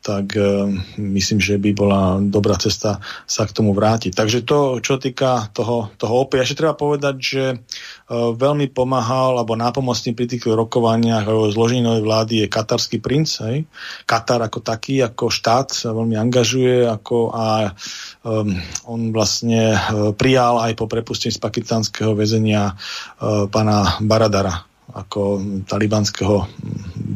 tak 0.07 0.39
uh, 0.39 0.71
myslím, 0.95 1.43
že 1.43 1.59
by 1.59 1.75
bola 1.75 2.23
dobrá 2.23 2.55
cesta 2.55 3.03
sa 3.27 3.43
k 3.43 3.51
tomu 3.51 3.75
vrátiť. 3.75 4.15
Takže 4.15 4.47
to, 4.47 4.79
čo 4.79 4.95
týka 4.95 5.51
toho, 5.51 5.91
toho 5.99 6.23
OP, 6.23 6.39
ešte 6.39 6.63
treba 6.63 6.79
povedať, 6.79 7.15
že 7.19 7.43
uh, 7.59 8.31
veľmi 8.31 8.71
pomáhal 8.71 9.35
alebo 9.35 9.59
nápomocný 9.59 10.15
pri 10.15 10.31
tých 10.31 10.47
rokovaniach 10.47 11.27
o 11.27 11.51
zložení 11.51 11.83
vlády 11.83 12.47
je 12.47 12.47
katarský 12.47 13.03
princ. 13.03 13.27
Hej. 13.43 13.67
Katar 14.07 14.39
ako 14.39 14.63
taký, 14.63 15.03
ako 15.03 15.27
štát 15.27 15.75
sa 15.75 15.91
veľmi 15.91 16.15
angažuje 16.15 16.87
ako 16.87 17.35
a 17.35 17.75
um, 18.23 18.55
on 18.87 19.11
vlastne 19.11 19.75
uh, 19.75 20.15
prijal 20.15 20.63
aj 20.63 20.79
po 20.79 20.87
prepustení 20.87 21.35
z 21.35 21.43
pakistanského 21.43 22.15
väzenia 22.15 22.71
uh, 22.71 23.51
pána 23.51 23.99
Baradara 23.99 24.63
ako 24.87 25.43
talibanského, 25.67 26.47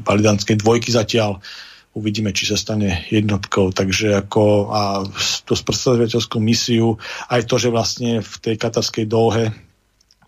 talibanskej 0.03 0.59
dvojky 0.59 0.91
zatiaľ 0.91 1.39
uvidíme, 1.91 2.31
či 2.31 2.47
sa 2.47 2.55
stane 2.55 3.03
jednotkou. 3.11 3.75
Takže 3.75 4.15
ako 4.23 4.43
a 4.71 4.81
tú 5.43 5.53
sprostredkovateľskú 5.55 6.37
misiu, 6.39 6.95
aj 7.27 7.47
to, 7.47 7.55
že 7.59 7.73
vlastne 7.73 8.23
v 8.23 8.33
tej 8.39 8.55
katarskej 8.55 9.05
dlhe 9.07 9.51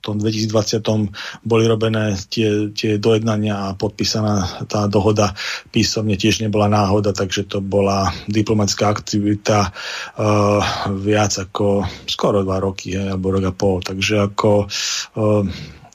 tom 0.04 0.20
2020 0.20 1.48
boli 1.48 1.64
robené 1.64 2.20
tie, 2.28 2.76
tie 2.76 3.00
dojednania 3.00 3.72
a 3.72 3.76
podpísaná 3.80 4.68
tá 4.68 4.92
dohoda 4.92 5.32
písomne 5.72 6.20
tiež 6.20 6.44
nebola 6.44 6.68
náhoda, 6.68 7.16
takže 7.16 7.48
to 7.48 7.64
bola 7.64 8.12
diplomatická 8.28 8.92
aktivita 8.92 9.72
uh, 9.72 10.60
viac 10.92 11.40
ako 11.40 11.88
skoro 12.04 12.44
dva 12.44 12.60
roky, 12.60 13.00
he, 13.00 13.16
alebo 13.16 13.32
rok 13.32 13.48
a 13.48 13.54
pol. 13.56 13.80
Takže 13.80 14.28
ako 14.28 14.68
uh, 14.68 15.48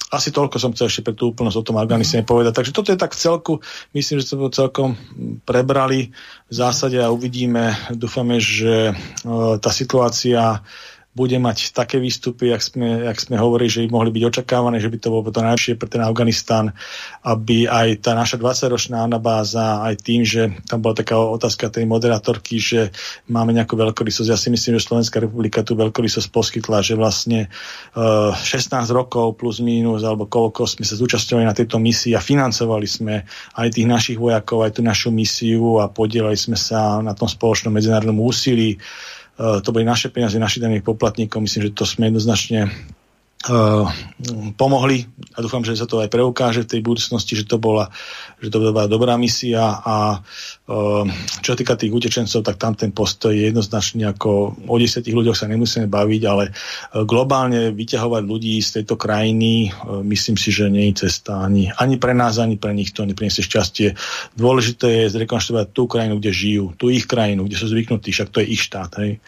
asi 0.09 0.33
toľko 0.33 0.57
som 0.57 0.73
chcel 0.73 0.89
ešte 0.89 1.05
pre 1.05 1.15
tú 1.15 1.33
úplnosť 1.33 1.59
o 1.61 1.67
tom 1.67 1.77
Afganistane 1.77 2.25
povedať. 2.25 2.57
Takže 2.57 2.73
toto 2.73 2.89
je 2.93 2.99
tak 3.01 3.13
v 3.13 3.21
celku, 3.21 3.53
myslím, 3.93 4.17
že 4.21 4.33
sme 4.33 4.49
to 4.49 4.57
celkom 4.65 4.97
prebrali 5.45 6.11
v 6.49 6.53
zásade 6.53 6.97
a 6.97 7.13
uvidíme, 7.13 7.77
dúfame, 7.93 8.41
že 8.41 8.93
uh, 8.93 9.61
tá 9.61 9.69
situácia 9.69 10.65
bude 11.19 11.35
mať 11.43 11.75
také 11.75 11.99
výstupy, 11.99 12.55
jak 12.55 12.63
sme, 12.63 13.11
jak 13.11 13.19
sme 13.19 13.35
hovorili, 13.35 13.67
že 13.67 13.83
by 13.83 13.89
mohli 13.91 14.15
byť 14.15 14.23
očakávané, 14.31 14.79
že 14.79 14.87
by 14.87 14.99
to 15.03 15.11
bolo 15.11 15.27
to 15.27 15.43
najlepšie 15.43 15.75
pre 15.75 15.91
ten 15.91 15.99
Afganistan, 16.07 16.71
aby 17.27 17.67
aj 17.67 18.07
tá 18.07 18.15
naša 18.15 18.39
20-ročná 18.39 19.03
anabáza, 19.03 19.83
aj 19.83 19.99
tým, 19.99 20.23
že 20.23 20.55
tam 20.71 20.79
bola 20.79 20.95
taká 20.95 21.19
otázka 21.19 21.75
tej 21.75 21.91
moderátorky, 21.91 22.63
že 22.63 22.95
máme 23.27 23.51
nejakú 23.51 23.75
veľkorysosť. 23.75 24.31
Ja 24.31 24.39
si 24.39 24.55
myslím, 24.55 24.79
že 24.79 24.87
Slovenská 24.87 25.19
republika 25.19 25.67
tú 25.67 25.75
veľkorysosť 25.75 26.31
poskytla, 26.31 26.87
že 26.87 26.95
vlastne 26.95 27.51
uh, 27.99 28.31
eh, 28.31 28.55
16 28.55 28.87
rokov 28.95 29.35
plus 29.35 29.59
mínus, 29.59 30.07
alebo 30.07 30.31
koľko 30.31 30.71
sme 30.71 30.87
sa 30.87 30.95
zúčastňovali 30.95 31.45
na 31.51 31.59
tejto 31.59 31.83
misii 31.83 32.15
a 32.15 32.23
financovali 32.23 32.87
sme 32.87 33.27
aj 33.59 33.69
tých 33.75 33.91
našich 33.91 34.19
vojakov, 34.23 34.63
aj 34.63 34.79
tú 34.79 34.87
našu 34.87 35.11
misiu 35.11 35.83
a 35.83 35.91
podielali 35.91 36.39
sme 36.39 36.55
sa 36.55 37.03
na 37.03 37.17
tom 37.19 37.27
spoločnom 37.27 37.75
medzinárodnom 37.75 38.23
úsilí. 38.23 38.79
To 39.39 39.69
boli 39.71 39.87
naše 39.87 40.11
peniaze, 40.11 40.35
našich 40.43 40.61
daných 40.61 40.83
poplatníkov. 40.83 41.39
Myslím, 41.39 41.71
že 41.71 41.77
to 41.79 41.87
sme 41.87 42.11
jednoznačne 42.11 42.75
pomohli 44.59 45.07
a 45.35 45.39
dúfam, 45.39 45.63
že 45.63 45.79
sa 45.79 45.87
to 45.87 46.03
aj 46.03 46.11
preukáže 46.11 46.67
v 46.67 46.71
tej 46.75 46.81
budúcnosti, 46.83 47.39
že 47.39 47.47
to 47.47 47.63
bola, 47.63 47.87
že 48.43 48.51
to 48.51 48.59
bola 48.59 48.91
dobrá 48.91 49.15
misia 49.15 49.79
a 49.79 50.19
uh, 50.19 51.07
čo 51.39 51.55
týka 51.55 51.79
tých 51.79 51.95
utečencov, 51.95 52.43
tak 52.43 52.59
tam 52.59 52.75
ten 52.75 52.91
postoj 52.91 53.31
je 53.31 53.47
jednoznačne 53.47 54.11
ako 54.11 54.59
o 54.67 54.75
desiatich 54.75 55.15
ľuďoch 55.15 55.39
sa 55.39 55.47
nemusíme 55.47 55.87
baviť, 55.87 56.23
ale 56.27 56.51
uh, 56.51 57.07
globálne 57.07 57.71
vyťahovať 57.71 58.23
ľudí 58.27 58.59
z 58.59 58.83
tejto 58.83 58.99
krajiny 58.99 59.71
myslím 59.87 60.35
si, 60.35 60.51
že 60.51 60.67
nie 60.67 60.91
je 60.91 61.07
cesta 61.07 61.39
ani, 61.39 61.71
ani 61.79 61.95
pre 61.95 62.19
nás, 62.19 62.43
ani 62.43 62.59
pre 62.59 62.75
nich 62.75 62.91
to 62.91 63.07
nepriniesie 63.07 63.47
šťastie. 63.47 63.95
Dôležité 64.35 65.07
je 65.07 65.15
zrekonštruovať 65.15 65.71
tú 65.71 65.87
krajinu, 65.87 66.19
kde 66.19 66.35
žijú, 66.35 66.65
tú 66.75 66.91
ich 66.91 67.07
krajinu, 67.07 67.47
kde 67.47 67.55
sú 67.55 67.71
zvyknutí, 67.71 68.11
však 68.11 68.35
to 68.35 68.43
je 68.43 68.51
ich 68.51 68.67
štát. 68.67 68.99
Hej 68.99 69.23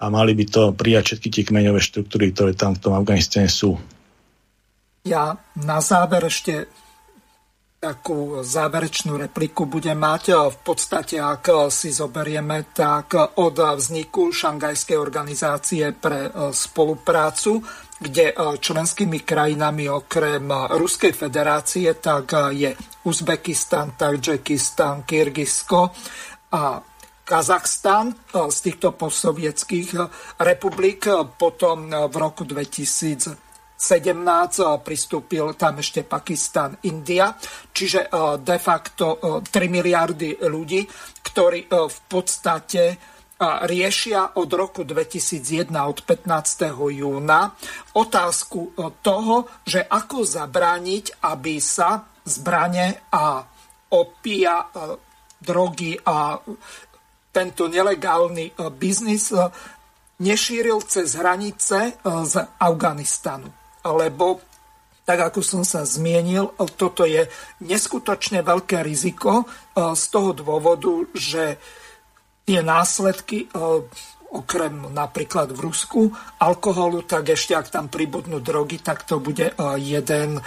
a 0.00 0.04
mali 0.08 0.32
by 0.32 0.44
to 0.48 0.62
prijať 0.72 1.12
všetky 1.12 1.28
tie 1.28 1.44
kmeňové 1.44 1.80
štruktúry, 1.84 2.32
ktoré 2.32 2.56
tam 2.56 2.72
v 2.72 2.82
tom 2.82 2.96
Afganistane 2.96 3.52
sú. 3.52 3.76
Ja 5.04 5.36
na 5.60 5.84
záver 5.84 6.24
ešte 6.24 6.72
takú 7.80 8.44
záverečnú 8.44 9.16
repliku 9.16 9.64
budem 9.64 9.96
mať. 9.96 10.52
V 10.52 10.58
podstate, 10.60 11.16
ak 11.16 11.72
si 11.72 11.88
zoberieme, 11.88 12.68
tak 12.76 13.16
od 13.40 13.56
vzniku 13.56 14.28
Šangajskej 14.28 15.00
organizácie 15.00 15.88
pre 15.96 16.28
spoluprácu, 16.52 17.64
kde 17.96 18.36
členskými 18.36 19.24
krajinami 19.24 19.88
okrem 19.88 20.44
Ruskej 20.76 21.16
federácie, 21.16 21.96
tak 21.96 22.52
je 22.52 22.76
Uzbekistan, 23.08 23.96
Tadžikistan, 23.96 25.08
Kyrgyzsko 25.08 25.80
a 26.52 26.84
Kazachstan 27.30 28.10
z 28.34 28.58
týchto 28.58 28.90
postsovietských 28.98 29.94
republik 30.42 31.06
potom 31.38 31.86
v 31.86 32.14
roku 32.18 32.42
2017 32.42 33.38
pristúpil 34.82 35.54
tam 35.54 35.78
ešte 35.78 36.02
Pakistan, 36.02 36.74
India, 36.90 37.30
čiže 37.70 38.10
de 38.42 38.58
facto 38.58 39.22
3 39.46 39.46
miliardy 39.70 40.42
ľudí, 40.42 40.82
ktorí 41.22 41.70
v 41.70 41.98
podstate 42.10 42.98
riešia 43.40 44.36
od 44.36 44.50
roku 44.50 44.82
2001, 44.82 45.70
od 45.70 46.02
15. 46.02 46.66
júna, 46.98 47.54
otázku 47.94 48.74
toho, 49.00 49.48
že 49.64 49.86
ako 49.86 50.26
zabrániť, 50.26 51.24
aby 51.30 51.62
sa 51.62 52.04
zbranie 52.26 53.06
a 53.14 53.40
opia, 53.96 54.66
drogy 55.40 55.96
a 56.04 56.36
tento 57.30 57.70
nelegálny 57.70 58.50
e, 58.50 58.52
biznis 58.74 59.30
e, 59.30 59.50
nešíril 60.20 60.82
cez 60.86 61.14
hranice 61.16 61.78
e, 61.78 61.92
z 62.26 62.34
Afganistanu. 62.58 63.48
Lebo, 63.80 64.42
tak 65.08 65.32
ako 65.32 65.40
som 65.40 65.62
sa 65.64 65.88
zmienil, 65.88 66.52
toto 66.76 67.08
je 67.08 67.24
neskutočne 67.64 68.44
veľké 68.44 68.84
riziko 68.84 69.48
z 69.72 70.04
toho 70.12 70.36
dôvodu, 70.36 71.08
že 71.16 71.56
tie 72.44 72.60
následky 72.60 73.48
okrem 74.30 74.92
napríklad 74.92 75.56
v 75.56 75.64
Rusku 75.64 76.12
alkoholu, 76.38 77.08
tak 77.08 77.32
ešte 77.32 77.56
ak 77.56 77.72
tam 77.72 77.88
pribudnú 77.88 78.44
drogy, 78.44 78.84
tak 78.84 79.08
to 79.08 79.16
bude 79.16 79.56
jeden 79.80 80.44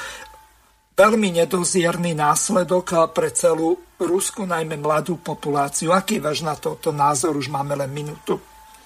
veľmi 0.93 1.29
nedozierný 1.43 2.13
následok 2.13 3.13
pre 3.13 3.33
celú 3.33 3.81
Rusku, 3.97 4.45
najmä 4.45 4.77
mladú 4.77 5.17
populáciu. 5.17 5.95
Aký 5.95 6.19
váš 6.19 6.43
na 6.43 6.53
toto 6.53 6.91
názor? 6.91 7.37
Už 7.39 7.49
máme 7.49 7.73
len 7.73 7.89
minútu. 7.89 8.37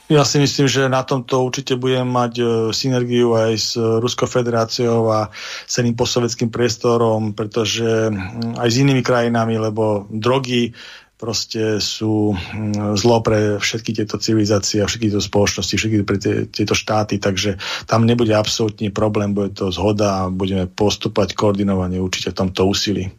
Ja 0.08 0.24
si 0.24 0.40
myslím, 0.40 0.72
že 0.72 0.88
na 0.88 1.04
tomto 1.04 1.44
určite 1.44 1.76
budeme 1.76 2.08
mať 2.08 2.34
e, 2.40 2.44
synergiu 2.72 3.36
aj 3.36 3.52
s 3.60 3.76
Ruskou 3.76 4.24
federáciou 4.24 5.12
a 5.12 5.28
celým 5.68 6.00
posoveckým 6.00 6.48
priestorom, 6.48 7.36
pretože 7.36 8.08
aj 8.56 8.70
s 8.72 8.80
inými 8.80 9.04
krajinami, 9.04 9.60
lebo 9.60 10.08
drogy 10.08 10.72
proste 11.18 11.82
sú 11.82 12.38
mm, 12.38 12.94
zlo 12.96 13.26
pre 13.26 13.58
všetky 13.58 13.92
tieto 13.98 14.22
civilizácie 14.22 14.86
a 14.86 14.88
všetky 14.88 15.10
tieto 15.10 15.26
spoločnosti, 15.26 15.74
všetky 15.74 15.98
pre 16.06 16.18
tie, 16.22 16.46
tieto 16.46 16.78
štáty, 16.78 17.18
takže 17.18 17.58
tam 17.90 18.06
nebude 18.06 18.38
absolútny 18.38 18.94
problém, 18.94 19.34
bude 19.34 19.58
to 19.58 19.74
zhoda 19.74 20.24
a 20.24 20.30
budeme 20.30 20.70
postupať 20.70 21.34
koordinovane 21.34 21.98
určite 21.98 22.32
v 22.32 22.40
tomto 22.46 22.70
úsilí. 22.70 23.10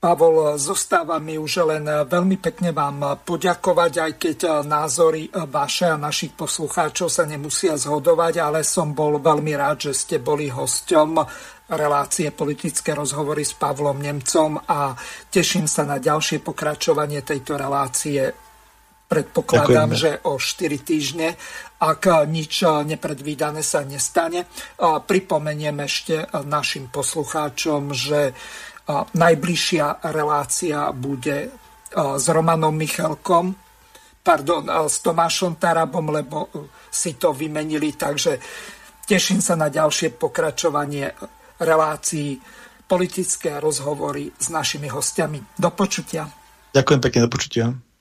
Pavol, 0.00 0.56
zostáva 0.56 1.20
mi 1.20 1.36
už 1.36 1.76
len 1.76 1.84
veľmi 1.84 2.40
pekne 2.40 2.72
vám 2.72 3.20
poďakovať, 3.20 3.92
aj 4.00 4.12
keď 4.16 4.38
názory 4.64 5.28
vaše 5.52 5.92
a 5.92 6.00
našich 6.00 6.32
poslucháčov 6.32 7.12
sa 7.12 7.28
nemusia 7.28 7.76
zhodovať, 7.76 8.40
ale 8.40 8.64
som 8.64 8.96
bol 8.96 9.20
veľmi 9.20 9.52
rád, 9.60 9.92
že 9.92 9.92
ste 9.92 10.16
boli 10.16 10.48
hosťom 10.48 11.20
relácie 11.70 12.34
politické 12.34 12.92
rozhovory 12.94 13.46
s 13.46 13.54
Pavlom 13.54 13.98
Nemcom 14.02 14.58
a 14.58 14.94
teším 15.30 15.70
sa 15.70 15.86
na 15.86 16.02
ďalšie 16.02 16.42
pokračovanie 16.42 17.22
tejto 17.22 17.54
relácie. 17.54 18.30
Predpokladám, 19.10 19.90
Ďakujem. 19.90 20.02
že 20.02 20.10
o 20.22 20.38
4 20.38 20.86
týždne, 20.86 21.28
ak 21.82 22.30
nič 22.30 22.62
nepredvídané 22.62 23.62
sa 23.66 23.82
nestane. 23.82 24.46
Pripomeniem 24.78 25.82
ešte 25.82 26.30
našim 26.46 26.86
poslucháčom, 26.90 27.90
že 27.90 28.30
Najbližšia 28.90 30.02
relácia 30.10 30.90
bude 30.90 31.50
s 31.94 32.26
Romanom 32.30 32.74
Michalkom, 32.74 33.54
pardon, 34.22 34.66
s 34.66 35.02
Tomášom 35.02 35.58
Tarabom, 35.58 36.10
lebo 36.10 36.50
si 36.90 37.14
to 37.14 37.30
vymenili, 37.34 37.94
takže 37.94 38.38
teším 39.06 39.42
sa 39.42 39.54
na 39.54 39.70
ďalšie 39.70 40.14
pokračovanie 40.14 41.06
relácií, 41.60 42.40
politické 42.90 43.62
rozhovory 43.62 44.34
s 44.34 44.50
našimi 44.50 44.90
hostiami. 44.90 45.38
Do 45.54 45.70
počutia. 45.70 46.26
Ďakujem 46.74 47.00
pekne, 47.04 47.20
do 47.26 47.30
počutia. 47.30 47.64